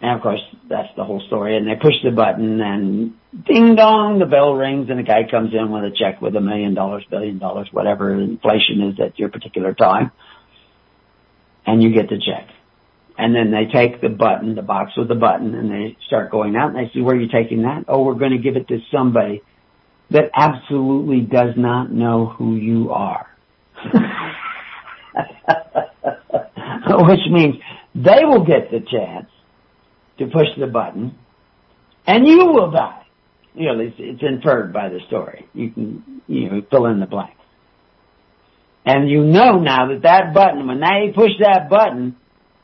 And 0.00 0.16
of 0.16 0.22
course, 0.22 0.40
that's 0.68 0.88
the 0.96 1.04
whole 1.04 1.20
story. 1.26 1.56
And 1.56 1.66
they 1.66 1.74
push 1.74 1.94
the 2.04 2.12
button 2.12 2.60
and 2.60 3.14
ding 3.46 3.74
dong, 3.74 4.20
the 4.20 4.26
bell 4.26 4.54
rings 4.54 4.88
and 4.90 5.00
a 5.00 5.02
guy 5.02 5.28
comes 5.28 5.52
in 5.52 5.70
with 5.70 5.84
a 5.84 5.90
check 5.90 6.22
with 6.22 6.36
a 6.36 6.40
million 6.40 6.74
dollars, 6.74 7.04
billion 7.10 7.38
dollars, 7.38 7.68
whatever 7.72 8.14
inflation 8.14 8.92
is 8.92 9.00
at 9.00 9.18
your 9.18 9.28
particular 9.28 9.74
time. 9.74 10.12
And 11.66 11.82
you 11.82 11.92
get 11.92 12.08
the 12.08 12.18
check. 12.18 12.48
And 13.18 13.34
then 13.34 13.50
they 13.50 13.66
take 13.72 14.00
the 14.00 14.08
button, 14.08 14.54
the 14.54 14.62
box 14.62 14.92
with 14.96 15.08
the 15.08 15.16
button, 15.16 15.54
and 15.56 15.68
they 15.70 15.96
start 16.06 16.30
going 16.30 16.54
out 16.54 16.74
and 16.74 16.76
they 16.76 16.92
see, 16.94 17.00
where 17.00 17.16
are 17.16 17.20
you 17.20 17.28
taking 17.28 17.62
that? 17.62 17.86
Oh, 17.88 18.04
we're 18.04 18.14
going 18.14 18.30
to 18.30 18.38
give 18.38 18.56
it 18.56 18.68
to 18.68 18.78
somebody 18.92 19.42
that 20.10 20.30
absolutely 20.32 21.20
does 21.22 21.54
not 21.56 21.90
know 21.90 22.26
who 22.26 22.54
you 22.54 22.92
are. 22.92 23.26
Which 27.06 27.20
means 27.30 27.56
they 27.94 28.24
will 28.24 28.44
get 28.44 28.70
the 28.70 28.80
chance 28.80 29.28
to 30.18 30.26
push 30.26 30.48
the 30.58 30.66
button 30.66 31.16
and 32.06 32.26
you 32.26 32.46
will 32.46 32.70
die. 32.70 33.06
You 33.54 33.66
know, 33.66 33.80
it's, 33.80 33.96
it's 33.98 34.22
inferred 34.22 34.72
by 34.72 34.88
the 34.88 35.00
story. 35.06 35.46
You 35.52 35.70
can, 35.70 36.22
you 36.26 36.50
know, 36.50 36.62
fill 36.70 36.86
in 36.86 37.00
the 37.00 37.06
blank. 37.06 37.34
And 38.84 39.08
you 39.08 39.22
know 39.22 39.58
now 39.58 39.88
that 39.88 40.02
that 40.02 40.34
button, 40.34 40.66
when 40.66 40.80
they 40.80 41.12
push 41.14 41.32
that 41.40 41.68
button, 41.68 42.16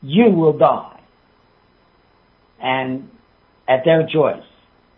you 0.03 0.31
will 0.31 0.57
die. 0.57 1.01
And 2.61 3.11
at 3.69 3.85
their 3.85 4.07
choice. 4.07 4.43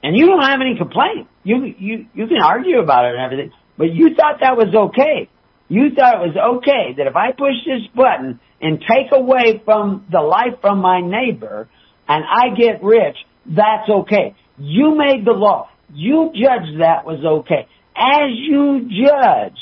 And 0.03 0.17
you 0.17 0.27
don't 0.27 0.43
have 0.43 0.61
any 0.61 0.77
complaint. 0.77 1.29
You, 1.43 1.75
you, 1.79 2.07
you 2.15 2.27
can 2.27 2.41
argue 2.43 2.79
about 2.79 3.07
it 3.07 3.15
and 3.17 3.21
everything, 3.21 3.53
but 3.77 3.93
you 3.93 4.15
thought 4.15 4.41
that 4.41 4.57
was 4.57 4.73
okay. 4.75 5.29
You 5.69 5.91
thought 5.97 6.23
it 6.23 6.35
was 6.35 6.59
okay 6.59 6.95
that 6.97 7.07
if 7.07 7.17
I 7.17 7.33
push 7.33 7.57
this 7.65 7.87
button 7.95 8.41
and 8.61 8.81
take 8.81 9.11
away 9.13 9.61
from 9.65 10.07
the 10.11 10.21
life 10.21 10.61
from 10.61 10.79
my 10.79 11.01
neighbor 11.01 11.69
and 12.09 12.25
I 12.25 12.55
get 12.57 12.83
rich, 12.83 13.17
that's 13.47 13.89
okay. 13.89 14.35
You 14.59 14.97
made 14.97 15.25
the 15.25 15.33
law. 15.33 15.69
You 15.93 16.31
judged 16.35 16.81
that 16.81 17.05
was 17.05 17.25
okay. 17.25 17.67
As 17.97 18.31
you 18.33 18.89
judge, 18.89 19.57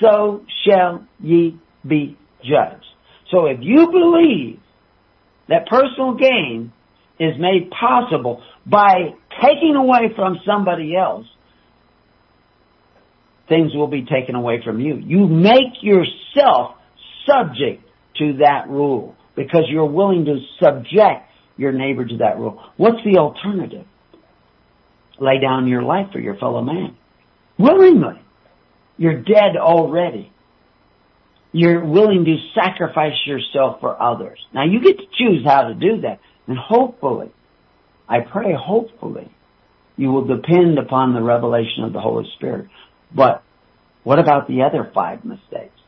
so 0.00 0.44
shall 0.64 1.06
ye 1.20 1.58
be 1.86 2.16
judged. 2.42 2.84
So 3.30 3.46
if 3.46 3.58
you 3.60 3.90
believe 3.90 4.60
that 5.48 5.66
personal 5.68 6.14
gain 6.14 6.72
is 7.18 7.34
made 7.38 7.70
possible 7.70 8.42
by 8.66 9.14
taking 9.42 9.76
away 9.76 10.12
from 10.14 10.38
somebody 10.46 10.96
else, 10.96 11.26
things 13.50 13.74
will 13.74 13.88
be 13.88 14.06
taken 14.06 14.34
away 14.34 14.62
from 14.64 14.80
you. 14.80 14.96
You 14.96 15.26
make 15.26 15.82
yourself 15.82 16.76
subject 17.26 17.84
to 18.18 18.38
that 18.38 18.70
rule 18.70 19.16
because 19.36 19.64
you're 19.68 19.84
willing 19.84 20.24
to 20.24 20.38
subject 20.62 21.28
your 21.56 21.72
neighbor 21.72 22.06
to 22.06 22.16
that 22.18 22.38
rule. 22.38 22.62
What's 22.78 23.04
the 23.04 23.18
alternative? 23.18 23.86
Lay 25.18 25.38
down 25.40 25.66
your 25.66 25.82
life 25.82 26.06
for 26.12 26.20
your 26.20 26.36
fellow 26.36 26.62
man. 26.62 26.96
Willingly. 27.58 28.22
You're 28.96 29.20
dead 29.20 29.56
already. 29.58 30.32
You're 31.52 31.84
willing 31.84 32.24
to 32.24 32.36
sacrifice 32.54 33.18
yourself 33.26 33.80
for 33.80 34.00
others. 34.00 34.38
Now 34.54 34.64
you 34.64 34.80
get 34.80 34.98
to 34.98 35.06
choose 35.18 35.44
how 35.44 35.62
to 35.62 35.74
do 35.74 36.02
that. 36.02 36.20
And 36.46 36.56
hopefully, 36.56 37.32
I 38.08 38.20
pray 38.20 38.54
hopefully, 38.58 39.30
you 39.96 40.10
will 40.10 40.26
depend 40.26 40.78
upon 40.78 41.14
the 41.14 41.22
revelation 41.22 41.84
of 41.84 41.92
the 41.92 42.00
Holy 42.00 42.30
Spirit. 42.36 42.68
But 43.14 43.42
what 44.04 44.18
about 44.18 44.48
the 44.48 44.62
other 44.62 44.90
five 44.94 45.24
mistakes? 45.24 45.78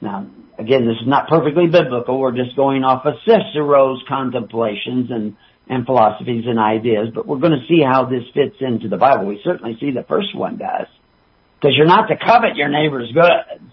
Now, 0.00 0.26
again, 0.58 0.86
this 0.86 0.96
is 1.00 1.08
not 1.08 1.28
perfectly 1.28 1.66
biblical. 1.66 2.20
We're 2.20 2.36
just 2.36 2.54
going 2.56 2.84
off 2.84 3.06
of 3.06 3.14
Cicero's 3.26 4.02
contemplations 4.08 5.10
and, 5.10 5.36
and 5.68 5.86
philosophies 5.86 6.44
and 6.46 6.58
ideas, 6.58 7.08
but 7.14 7.26
we're 7.26 7.38
going 7.38 7.58
to 7.58 7.66
see 7.66 7.82
how 7.82 8.04
this 8.04 8.24
fits 8.34 8.56
into 8.60 8.88
the 8.88 8.98
Bible. 8.98 9.26
We 9.26 9.40
certainly 9.42 9.76
see 9.80 9.90
the 9.92 10.04
first 10.04 10.36
one 10.36 10.58
does. 10.58 10.86
Because 11.58 11.74
you're 11.76 11.86
not 11.86 12.08
to 12.08 12.16
covet 12.16 12.56
your 12.56 12.68
neighbor's 12.68 13.10
goods. 13.12 13.64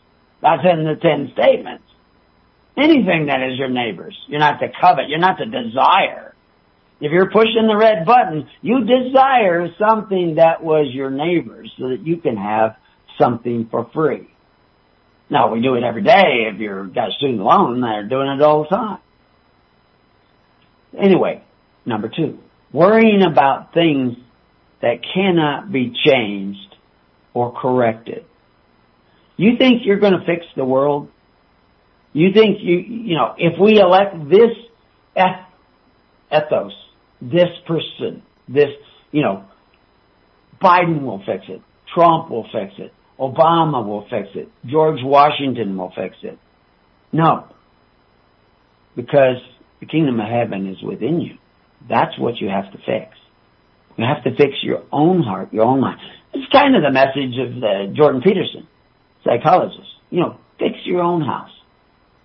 That's 0.41 0.63
in 0.63 0.85
the 0.85 0.95
ten 1.01 1.31
statements. 1.33 1.83
Anything 2.77 3.27
that 3.27 3.41
is 3.43 3.59
your 3.59 3.69
neighbor's. 3.69 4.17
You're 4.27 4.39
not 4.39 4.59
to 4.59 4.67
covet. 4.81 5.09
You're 5.09 5.19
not 5.19 5.37
to 5.37 5.45
desire. 5.45 6.32
If 7.03 7.11
you're 7.11 7.29
pushing 7.29 7.67
the 7.67 7.75
red 7.75 8.05
button, 8.05 8.47
you 8.61 8.85
desire 8.85 9.67
something 9.77 10.35
that 10.35 10.63
was 10.63 10.87
your 10.93 11.09
neighbor's 11.09 11.69
so 11.77 11.89
that 11.89 12.07
you 12.07 12.15
can 12.15 12.37
have 12.37 12.77
something 13.19 13.67
for 13.69 13.89
free. 13.93 14.29
Now 15.29 15.51
we 15.51 15.61
do 15.61 15.75
it 15.75 15.83
every 15.83 16.01
day. 16.01 16.47
If 16.49 16.61
you've 16.61 16.95
got 16.95 17.09
a 17.09 17.11
student 17.17 17.41
loan, 17.41 17.81
they're 17.81 18.07
doing 18.07 18.29
it 18.29 18.41
all 18.41 18.63
the 18.63 18.69
time. 18.69 18.99
Anyway, 20.97 21.43
number 21.85 22.07
two, 22.07 22.39
worrying 22.71 23.21
about 23.21 23.73
things 23.73 24.15
that 24.81 24.99
cannot 25.13 25.73
be 25.73 25.93
changed 26.05 26.73
or 27.33 27.51
corrected. 27.51 28.23
You 29.35 29.57
think 29.57 29.81
you're 29.83 29.99
going 29.99 30.17
to 30.17 30.25
fix 30.25 30.45
the 30.55 30.63
world? 30.63 31.09
You 32.13 32.31
think 32.31 32.59
you, 32.61 32.77
you 32.77 33.15
know, 33.15 33.35
if 33.37 33.59
we 33.59 33.77
elect 33.77 34.29
this 34.29 34.55
ethos, 36.31 36.71
this 37.31 37.49
person, 37.65 38.21
this, 38.47 38.69
you 39.11 39.21
know, 39.21 39.45
Biden 40.61 41.03
will 41.03 41.19
fix 41.25 41.45
it. 41.47 41.61
Trump 41.93 42.29
will 42.29 42.47
fix 42.51 42.73
it. 42.77 42.93
Obama 43.19 43.85
will 43.85 44.07
fix 44.09 44.29
it. 44.35 44.49
George 44.65 44.99
Washington 45.01 45.77
will 45.77 45.91
fix 45.95 46.15
it. 46.23 46.37
No. 47.11 47.47
Because 48.95 49.37
the 49.79 49.85
kingdom 49.85 50.19
of 50.19 50.27
heaven 50.27 50.67
is 50.67 50.81
within 50.81 51.21
you. 51.21 51.37
That's 51.87 52.17
what 52.17 52.39
you 52.39 52.49
have 52.49 52.71
to 52.71 52.77
fix. 52.79 53.15
You 53.97 54.05
have 54.05 54.23
to 54.23 54.35
fix 54.35 54.53
your 54.63 54.83
own 54.91 55.21
heart, 55.21 55.53
your 55.53 55.65
own 55.65 55.79
mind. 55.81 55.99
It's 56.33 56.51
kind 56.51 56.75
of 56.75 56.81
the 56.81 56.91
message 56.91 57.37
of 57.37 57.61
the 57.61 57.93
Jordan 57.95 58.21
Peterson, 58.21 58.67
psychologist. 59.23 59.89
You 60.09 60.21
know, 60.21 60.37
fix 60.57 60.75
your 60.85 61.01
own 61.01 61.21
house. 61.21 61.51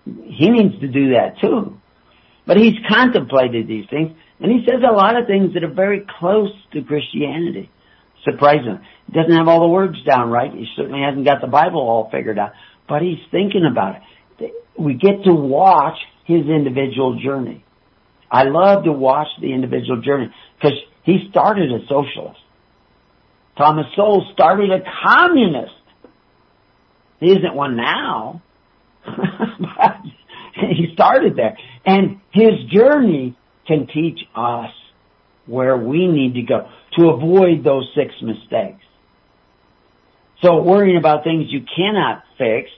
He 0.05 0.49
needs 0.49 0.79
to 0.79 0.87
do 0.87 1.11
that 1.11 1.39
too. 1.39 1.77
But 2.49 2.57
he's 2.57 2.73
contemplated 2.89 3.67
these 3.67 3.85
things, 3.91 4.17
and 4.39 4.51
he 4.51 4.65
says 4.65 4.81
a 4.81 4.91
lot 4.91 5.15
of 5.15 5.27
things 5.27 5.53
that 5.53 5.63
are 5.63 5.71
very 5.71 6.03
close 6.17 6.49
to 6.73 6.81
Christianity. 6.81 7.69
Surprisingly. 8.23 8.79
He 9.05 9.13
doesn't 9.13 9.37
have 9.37 9.47
all 9.47 9.59
the 9.59 9.67
words 9.67 9.97
down 10.03 10.31
right. 10.31 10.51
He 10.51 10.65
certainly 10.75 11.01
hasn't 11.01 11.27
got 11.27 11.41
the 11.41 11.47
Bible 11.47 11.79
all 11.79 12.09
figured 12.11 12.39
out. 12.39 12.53
But 12.87 13.03
he's 13.03 13.19
thinking 13.29 13.69
about 13.71 13.97
it. 13.97 14.51
We 14.75 14.95
get 14.95 15.25
to 15.25 15.31
watch 15.31 15.99
his 16.25 16.47
individual 16.47 17.19
journey. 17.23 17.63
I 18.31 18.45
love 18.45 18.83
to 18.85 18.93
watch 18.93 19.27
the 19.39 19.53
individual 19.53 20.01
journey 20.01 20.33
because 20.57 20.79
he 21.03 21.27
started 21.29 21.71
a 21.71 21.85
socialist. 21.87 22.39
Thomas 23.59 23.85
Sowell 23.95 24.27
started 24.33 24.71
a 24.71 24.79
communist. 25.05 25.73
He 27.19 27.27
isn't 27.27 27.53
one 27.53 27.75
now. 27.75 28.41
he 30.75 30.93
started 30.93 31.35
there. 31.35 31.57
And 31.85 32.21
his 32.31 32.53
journey 32.71 33.37
can 33.67 33.87
teach 33.87 34.19
us 34.35 34.71
where 35.45 35.77
we 35.77 36.07
need 36.07 36.35
to 36.35 36.41
go 36.43 36.69
to 36.97 37.09
avoid 37.09 37.63
those 37.63 37.89
six 37.95 38.13
mistakes. 38.21 38.83
So 40.43 40.61
worrying 40.61 40.97
about 40.97 41.23
things 41.23 41.45
you 41.49 41.61
cannot 41.75 42.23
fix, 42.37 42.69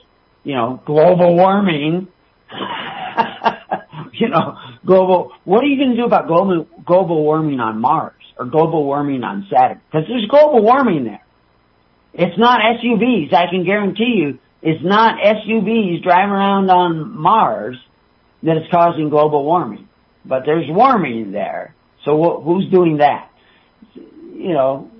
you 0.42 0.54
know, 0.54 0.82
global 0.84 1.36
warming, 1.36 2.08
you 4.12 4.28
know, 4.28 4.56
global, 4.84 5.32
what 5.44 5.62
are 5.62 5.66
you 5.66 5.76
going 5.76 5.90
to 5.90 5.96
do 5.96 6.04
about 6.04 6.26
global, 6.26 6.66
global 6.84 7.22
warming 7.22 7.60
on 7.60 7.80
Mars 7.80 8.14
or 8.38 8.46
global 8.46 8.84
warming 8.84 9.22
on 9.22 9.46
Saturn? 9.50 9.80
Because 9.86 10.08
there's 10.08 10.26
global 10.28 10.62
warming 10.62 11.04
there. 11.04 11.24
It's 12.14 12.38
not 12.38 12.60
SUVs, 12.60 13.32
I 13.32 13.48
can 13.48 13.64
guarantee 13.64 14.14
you, 14.16 14.38
it's 14.62 14.82
not 14.84 15.18
SUVs 15.18 16.02
driving 16.02 16.30
around 16.30 16.70
on 16.70 17.16
Mars 17.16 17.76
that 18.42 18.56
is 18.56 18.62
causing 18.70 19.10
global 19.10 19.44
warming. 19.44 19.88
But 20.24 20.42
there's 20.46 20.66
warming 20.68 21.32
there. 21.32 21.74
So 22.04 22.40
who's 22.44 22.70
doing 22.70 22.98
that? 22.98 23.30
You 23.94 24.54
know, 24.54 24.90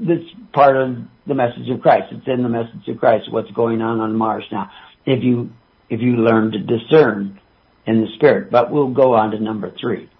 this 0.00 0.18
part 0.52 0.76
of 0.76 0.96
the 1.26 1.34
message 1.34 1.68
of 1.70 1.80
Christ. 1.80 2.06
It's 2.10 2.26
in 2.26 2.42
the 2.42 2.48
message 2.48 2.88
of 2.88 2.98
Christ 2.98 3.30
what's 3.30 3.50
going 3.52 3.80
on 3.80 4.00
on 4.00 4.16
Mars 4.16 4.44
now. 4.50 4.70
If 5.06 5.22
you, 5.22 5.50
if 5.88 6.00
you 6.00 6.16
learn 6.16 6.52
to 6.52 6.58
discern 6.58 7.40
in 7.86 8.00
the 8.00 8.08
spirit. 8.16 8.50
But 8.50 8.70
we'll 8.70 8.92
go 8.92 9.14
on 9.14 9.30
to 9.30 9.38
number 9.38 9.72
three. 9.80 10.10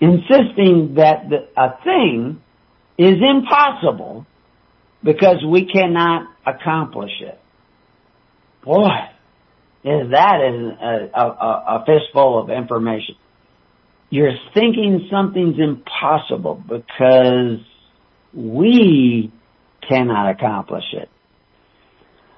Insisting 0.00 0.94
that 0.96 1.30
the, 1.30 1.48
a 1.56 1.82
thing 1.82 2.42
is 2.98 3.16
impossible 3.22 4.26
because 5.02 5.44
we 5.46 5.66
cannot 5.66 6.28
accomplish 6.46 7.12
it. 7.20 7.40
Boy, 8.64 8.88
is 9.84 10.10
that 10.12 10.36
a, 10.40 11.10
a, 11.14 11.26
a 11.26 11.84
fistful 11.86 12.42
of 12.42 12.48
information. 12.48 13.16
You're 14.08 14.32
thinking 14.54 15.08
something's 15.10 15.56
impossible 15.58 16.62
because 16.66 17.58
we 18.32 19.32
cannot 19.86 20.30
accomplish 20.30 20.84
it. 20.94 21.10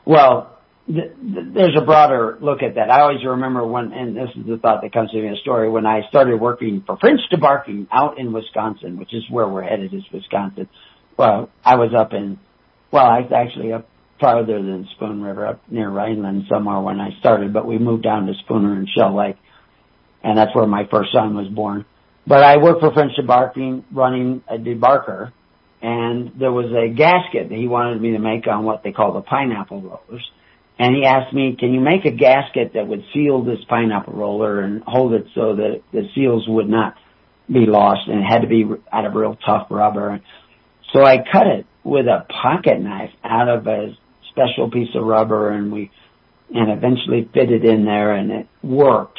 Well, 0.04 0.58
th- 0.86 1.12
th- 1.20 1.46
there's 1.54 1.76
a 1.80 1.84
broader 1.84 2.38
look 2.40 2.62
at 2.62 2.74
that. 2.74 2.90
I 2.90 3.02
always 3.02 3.24
remember 3.24 3.64
when, 3.66 3.92
and 3.92 4.16
this 4.16 4.30
is 4.36 4.46
the 4.46 4.58
thought 4.58 4.82
that 4.82 4.92
comes 4.92 5.10
to 5.12 5.16
me 5.16 5.28
in 5.28 5.34
a 5.34 5.38
story, 5.38 5.68
when 5.68 5.86
I 5.86 6.02
started 6.08 6.40
working 6.40 6.82
for 6.86 6.96
French 6.98 7.20
Debarking 7.32 7.86
out 7.92 8.18
in 8.18 8.32
Wisconsin, 8.32 8.98
which 8.98 9.14
is 9.14 9.22
where 9.30 9.46
we're 9.46 9.62
headed 9.62 9.94
is 9.94 10.02
Wisconsin. 10.12 10.68
Well, 11.16 11.50
I 11.64 11.76
was 11.76 11.92
up 11.96 12.12
in, 12.12 12.38
well, 12.90 13.06
I 13.06 13.20
was 13.20 13.32
actually 13.32 13.72
up 13.72 13.88
farther 14.20 14.62
than 14.62 14.88
Spoon 14.96 15.22
River, 15.22 15.46
up 15.46 15.62
near 15.70 15.88
Rhineland 15.88 16.44
somewhere 16.48 16.80
when 16.80 17.00
I 17.00 17.10
started, 17.20 17.52
but 17.52 17.66
we 17.66 17.78
moved 17.78 18.04
down 18.04 18.26
to 18.26 18.34
Spooner 18.44 18.74
and 18.74 18.88
Shell 18.88 19.16
Lake, 19.16 19.36
and 20.22 20.36
that's 20.36 20.54
where 20.54 20.66
my 20.66 20.86
first 20.90 21.12
son 21.12 21.34
was 21.34 21.48
born. 21.48 21.84
But 22.26 22.42
I 22.42 22.56
worked 22.56 22.80
for 22.80 22.92
French 22.92 23.12
Debarking 23.18 23.84
running 23.92 24.42
a 24.48 24.56
debarker, 24.56 25.32
and 25.80 26.32
there 26.38 26.52
was 26.52 26.72
a 26.72 26.92
gasket 26.92 27.50
that 27.50 27.56
he 27.56 27.68
wanted 27.68 28.00
me 28.00 28.12
to 28.12 28.18
make 28.18 28.46
on 28.46 28.64
what 28.64 28.82
they 28.82 28.92
call 28.92 29.12
the 29.12 29.20
pineapple 29.20 29.82
rollers. 29.82 30.28
And 30.78 30.94
he 30.94 31.04
asked 31.04 31.32
me, 31.32 31.56
can 31.58 31.72
you 31.72 31.80
make 31.80 32.04
a 32.04 32.10
gasket 32.10 32.72
that 32.74 32.86
would 32.86 33.04
seal 33.14 33.44
this 33.44 33.60
pineapple 33.68 34.12
roller 34.12 34.60
and 34.60 34.82
hold 34.82 35.14
it 35.14 35.26
so 35.34 35.56
that 35.56 35.82
the 35.92 36.08
seals 36.14 36.44
would 36.48 36.68
not 36.68 36.96
be 37.50 37.66
lost 37.66 38.08
and 38.08 38.20
it 38.20 38.24
had 38.24 38.42
to 38.42 38.48
be 38.48 38.64
out 38.92 39.04
of 39.04 39.14
real 39.14 39.36
tough 39.46 39.68
rubber. 39.70 40.20
So 40.92 41.04
I 41.04 41.18
cut 41.18 41.46
it 41.46 41.66
with 41.84 42.06
a 42.06 42.26
pocket 42.42 42.80
knife 42.80 43.10
out 43.22 43.48
of 43.48 43.66
a 43.66 43.96
special 44.36 44.70
piece 44.70 44.94
of 44.94 45.04
rubber 45.04 45.50
and 45.50 45.72
we, 45.72 45.90
and 46.54 46.70
eventually 46.70 47.28
fit 47.32 47.50
it 47.50 47.64
in 47.64 47.84
there 47.86 48.12
and 48.12 48.30
it 48.30 48.46
worked. 48.62 49.18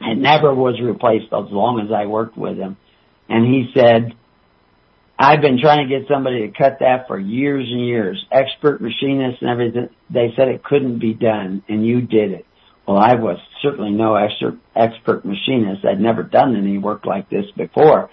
It 0.00 0.18
never 0.18 0.54
was 0.54 0.80
replaced 0.80 1.26
as 1.26 1.50
long 1.50 1.80
as 1.84 1.92
I 1.92 2.06
worked 2.06 2.36
with 2.36 2.56
him. 2.56 2.76
And 3.28 3.46
he 3.46 3.70
said, 3.74 4.12
I've 5.18 5.40
been 5.40 5.60
trying 5.60 5.88
to 5.88 5.98
get 5.98 6.08
somebody 6.08 6.48
to 6.48 6.56
cut 6.56 6.78
that 6.80 7.06
for 7.06 7.18
years 7.18 7.68
and 7.70 7.86
years. 7.86 8.24
Expert 8.30 8.80
machinists 8.80 9.40
and 9.40 9.50
everything. 9.50 9.88
They 10.10 10.32
said 10.36 10.48
it 10.48 10.64
couldn't 10.64 10.98
be 10.98 11.14
done 11.14 11.62
and 11.68 11.86
you 11.86 12.00
did 12.00 12.32
it. 12.32 12.46
Well, 12.86 12.96
I 12.96 13.14
was 13.14 13.38
certainly 13.62 13.92
no 13.92 14.16
expert, 14.16 14.58
expert 14.74 15.24
machinist. 15.24 15.84
I'd 15.84 16.00
never 16.00 16.22
done 16.22 16.56
any 16.56 16.78
work 16.78 17.06
like 17.06 17.30
this 17.30 17.46
before. 17.56 18.10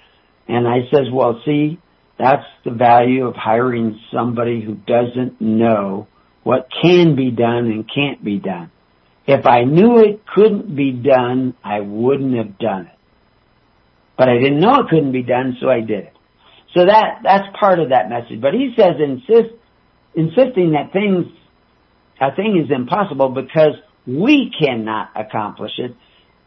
And 0.48 0.68
I 0.68 0.90
says, 0.92 1.08
well, 1.12 1.42
see, 1.46 1.80
that's 2.20 2.46
the 2.66 2.72
value 2.72 3.26
of 3.26 3.36
hiring 3.36 3.98
somebody 4.14 4.62
who 4.62 4.76
doesn't 4.76 5.40
know 5.40 6.08
what 6.44 6.68
can 6.82 7.16
be 7.16 7.32
done 7.32 7.68
and 7.68 7.90
can't 7.94 8.24
be 8.24 8.38
done. 8.38 8.72
If 9.26 9.46
I 9.46 9.64
knew 9.64 10.00
it 10.00 10.26
couldn't 10.28 10.76
be 10.76 10.92
done, 10.92 11.56
I 11.64 11.80
wouldn't 11.80 12.36
have 12.36 12.60
done 12.60 12.88
it. 12.88 12.98
But 14.18 14.28
I 14.28 14.38
didn't 14.38 14.60
know 14.60 14.82
it 14.82 14.90
couldn't 14.90 15.14
be 15.14 15.24
done, 15.24 15.58
so 15.62 15.70
I 15.70 15.80
did 15.80 16.06
it. 16.06 16.14
So 16.76 16.86
that, 16.86 17.22
that's 17.24 17.46
part 17.58 17.80
of 17.80 17.90
that 17.90 18.10
message. 18.10 18.42
But 18.42 18.54
he 18.54 18.74
says 18.78 18.96
insist, 19.00 19.56
insisting 20.14 20.72
that 20.74 20.92
things, 20.92 21.26
a 22.20 22.36
thing 22.36 22.62
is 22.64 22.70
impossible 22.70 23.30
because 23.30 23.76
we 24.06 24.52
cannot 24.60 25.12
accomplish 25.16 25.72
it 25.78 25.96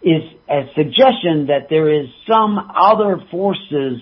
is 0.03 0.23
a 0.51 0.67
suggestion 0.75 1.47
that 1.47 1.69
there 1.71 1.89
is 1.89 2.09
some 2.29 2.59
other 2.59 3.23
forces 3.31 4.01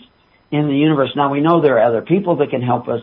in 0.51 0.68
the 0.68 0.74
universe. 0.74 1.10
Now 1.16 1.31
we 1.31 1.40
know 1.40 1.60
there 1.60 1.78
are 1.78 1.89
other 1.89 2.02
people 2.02 2.36
that 2.36 2.51
can 2.51 2.62
help 2.62 2.89
us. 2.89 3.02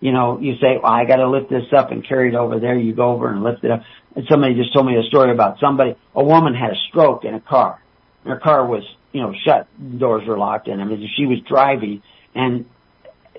You 0.00 0.12
know, 0.12 0.38
you 0.38 0.54
say, 0.60 0.78
well, 0.82 0.92
I 0.92 1.04
gotta 1.06 1.28
lift 1.28 1.48
this 1.48 1.72
up 1.76 1.90
and 1.90 2.06
carry 2.06 2.28
it 2.28 2.34
over 2.34 2.60
there. 2.60 2.76
You 2.76 2.94
go 2.94 3.12
over 3.12 3.30
and 3.30 3.42
lift 3.42 3.64
it 3.64 3.70
up. 3.70 3.82
And 4.14 4.26
somebody 4.30 4.54
just 4.54 4.72
told 4.72 4.86
me 4.86 4.96
a 4.96 5.02
story 5.08 5.32
about 5.32 5.58
somebody, 5.60 5.96
a 6.14 6.22
woman 6.22 6.54
had 6.54 6.70
a 6.70 6.76
stroke 6.88 7.24
in 7.24 7.34
a 7.34 7.40
car. 7.40 7.82
Her 8.24 8.38
car 8.38 8.66
was, 8.66 8.82
you 9.12 9.22
know, 9.22 9.32
shut, 9.44 9.66
doors 9.98 10.26
were 10.26 10.38
locked 10.38 10.68
in. 10.68 10.80
I 10.80 10.84
mean, 10.84 11.08
she 11.16 11.26
was 11.26 11.38
driving 11.48 12.02
and 12.34 12.66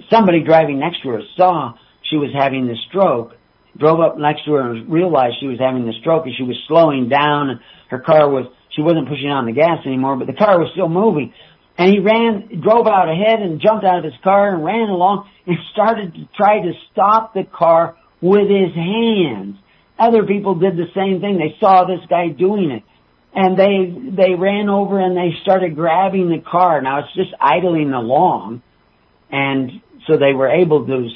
somebody 0.10 0.44
driving 0.44 0.80
next 0.80 1.02
to 1.04 1.10
her 1.10 1.22
saw 1.36 1.74
she 2.04 2.18
was 2.18 2.30
having 2.34 2.68
the 2.68 2.76
stroke, 2.90 3.36
drove 3.78 4.00
up 4.00 4.18
next 4.18 4.46
to 4.46 4.54
her 4.54 4.72
and 4.72 4.92
realized 4.92 5.36
she 5.40 5.48
was 5.48 5.60
having 5.60 5.86
the 5.86 5.94
stroke 6.02 6.26
and 6.26 6.36
she 6.36 6.44
was 6.44 6.58
slowing 6.68 7.10
down 7.10 7.50
and 7.50 7.60
her 7.90 8.00
car 8.00 8.30
was, 8.30 8.46
she 8.70 8.82
wasn't 8.82 9.08
pushing 9.08 9.30
on 9.30 9.46
the 9.46 9.52
gas 9.52 9.80
anymore, 9.86 10.16
but 10.16 10.28
the 10.28 10.34
car 10.34 10.60
was 10.60 10.70
still 10.74 10.90
moving. 10.90 11.34
And 11.78 11.92
he 11.92 12.00
ran, 12.00 12.62
drove 12.62 12.88
out 12.88 13.10
ahead 13.10 13.42
and 13.42 13.60
jumped 13.60 13.84
out 13.84 14.00
of 14.00 14.06
his 14.06 14.14
car 14.24 14.54
and 14.54 14.64
ran 14.64 14.90
along 14.90 15.30
and 15.46 15.58
started 15.74 16.14
to 16.14 16.28
try 16.36 16.62
to 16.62 16.72
stop 16.92 17.34
the 17.34 17.44
car 17.44 17.98
with 18.22 18.50
his 18.50 18.74
hands. 18.74 19.58
Other 20.00 20.24
people 20.26 20.56
did 20.56 20.78
the 20.78 20.88
same 20.96 21.20
thing. 21.20 21.38
They 21.38 21.56
saw 21.60 21.86
this 21.86 22.06
guy 22.10 22.30
doing 22.30 22.72
it. 22.72 22.84
And 23.34 23.58
they, 23.58 24.16
they 24.16 24.36
ran 24.36 24.70
over 24.70 25.00
and 25.00 25.18
they 25.18 25.36
started 25.42 25.76
grabbing 25.76 26.30
the 26.30 26.40
car. 26.40 26.82
Now 26.82 27.00
it's 27.00 27.14
just 27.14 27.34
idling 27.40 27.92
along. 27.92 28.62
And 29.30 29.82
so 30.08 30.18
they 30.18 30.34
were 30.34 30.50
able 30.50 30.86
to 30.88 31.10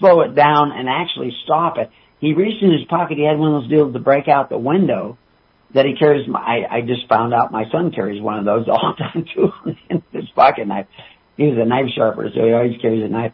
slow 0.00 0.22
it 0.22 0.34
down 0.34 0.72
and 0.72 0.88
actually 0.88 1.32
stop 1.44 1.78
it. 1.78 1.90
He 2.18 2.34
reached 2.34 2.62
in 2.62 2.72
his 2.72 2.84
pocket. 2.88 3.16
He 3.16 3.24
had 3.24 3.38
one 3.38 3.54
of 3.54 3.62
those 3.62 3.70
deals 3.70 3.92
to 3.92 4.00
break 4.00 4.26
out 4.26 4.48
the 4.48 4.58
window 4.58 5.16
that 5.74 5.86
he 5.86 5.94
carries. 5.94 6.28
I, 6.34 6.64
I 6.70 6.80
just 6.82 7.08
found 7.08 7.34
out 7.34 7.52
my 7.52 7.64
son 7.70 7.92
carries 7.92 8.20
one 8.20 8.38
of 8.38 8.44
those 8.44 8.68
all 8.68 8.94
the 8.96 9.04
time 9.04 9.24
too 9.34 9.52
in 9.90 10.02
his 10.12 10.28
pocket 10.30 10.66
knife. 10.66 10.86
He 11.36 11.44
was 11.44 11.58
a 11.58 11.64
knife 11.64 11.90
sharper, 11.96 12.28
so 12.34 12.44
he 12.44 12.52
always 12.52 12.80
carries 12.80 13.04
a 13.04 13.08
knife. 13.08 13.32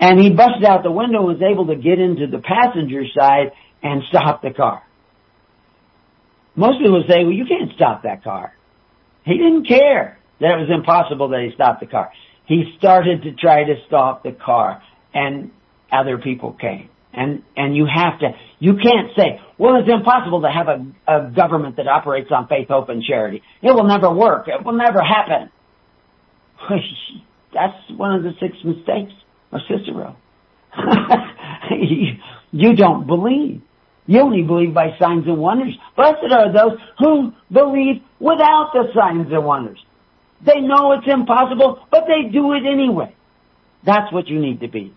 And 0.00 0.20
he 0.20 0.30
busted 0.30 0.64
out 0.64 0.84
the 0.84 0.92
window 0.92 1.26
and 1.26 1.38
was 1.38 1.42
able 1.42 1.66
to 1.66 1.76
get 1.76 1.98
into 1.98 2.28
the 2.28 2.38
passenger 2.38 3.02
side 3.16 3.52
and 3.82 4.02
stop 4.08 4.42
the 4.42 4.52
car. 4.52 4.82
Most 6.54 6.78
people 6.78 7.02
say, 7.08 7.24
well, 7.24 7.32
you 7.32 7.46
can't 7.46 7.72
stop 7.74 8.02
that 8.04 8.22
car. 8.22 8.54
He 9.24 9.36
didn't 9.36 9.66
care 9.66 10.18
that 10.40 10.50
it 10.52 10.60
was 10.60 10.70
impossible 10.72 11.28
that 11.30 11.40
he 11.40 11.52
stopped 11.54 11.80
the 11.80 11.86
car. 11.86 12.10
He 12.46 12.74
started 12.78 13.22
to 13.22 13.32
try 13.32 13.64
to 13.64 13.74
stop 13.86 14.22
the 14.22 14.32
car 14.32 14.82
and 15.12 15.50
other 15.90 16.18
people 16.18 16.52
came. 16.52 16.88
And, 17.18 17.42
and 17.56 17.74
you 17.74 17.84
have 17.92 18.20
to, 18.20 18.30
you 18.60 18.74
can't 18.74 19.10
say, 19.16 19.40
well, 19.58 19.74
it's 19.80 19.90
impossible 19.90 20.42
to 20.42 20.48
have 20.48 20.68
a, 20.68 20.86
a 21.12 21.30
government 21.32 21.74
that 21.78 21.88
operates 21.88 22.28
on 22.30 22.46
faith, 22.46 22.68
hope, 22.68 22.90
and 22.90 23.02
charity. 23.02 23.42
It 23.60 23.72
will 23.74 23.88
never 23.88 24.08
work. 24.08 24.46
It 24.46 24.64
will 24.64 24.74
never 24.74 25.02
happen. 25.02 25.50
That's 27.52 27.74
one 27.90 28.14
of 28.14 28.22
the 28.22 28.34
six 28.38 28.56
mistakes 28.64 29.12
of 29.50 29.60
Cicero. 29.66 30.16
you 32.52 32.76
don't 32.76 33.08
believe. 33.08 33.62
You 34.06 34.20
only 34.20 34.42
believe 34.42 34.72
by 34.72 34.96
signs 35.00 35.26
and 35.26 35.38
wonders. 35.38 35.76
Blessed 35.96 36.32
are 36.32 36.52
those 36.52 36.78
who 37.00 37.32
believe 37.50 37.96
without 38.20 38.70
the 38.74 38.84
signs 38.94 39.26
and 39.32 39.44
wonders. 39.44 39.84
They 40.46 40.60
know 40.60 40.92
it's 40.92 41.06
impossible, 41.12 41.84
but 41.90 42.04
they 42.06 42.30
do 42.30 42.52
it 42.52 42.62
anyway. 42.64 43.12
That's 43.84 44.12
what 44.12 44.28
you 44.28 44.38
need 44.38 44.60
to 44.60 44.68
be. 44.68 44.94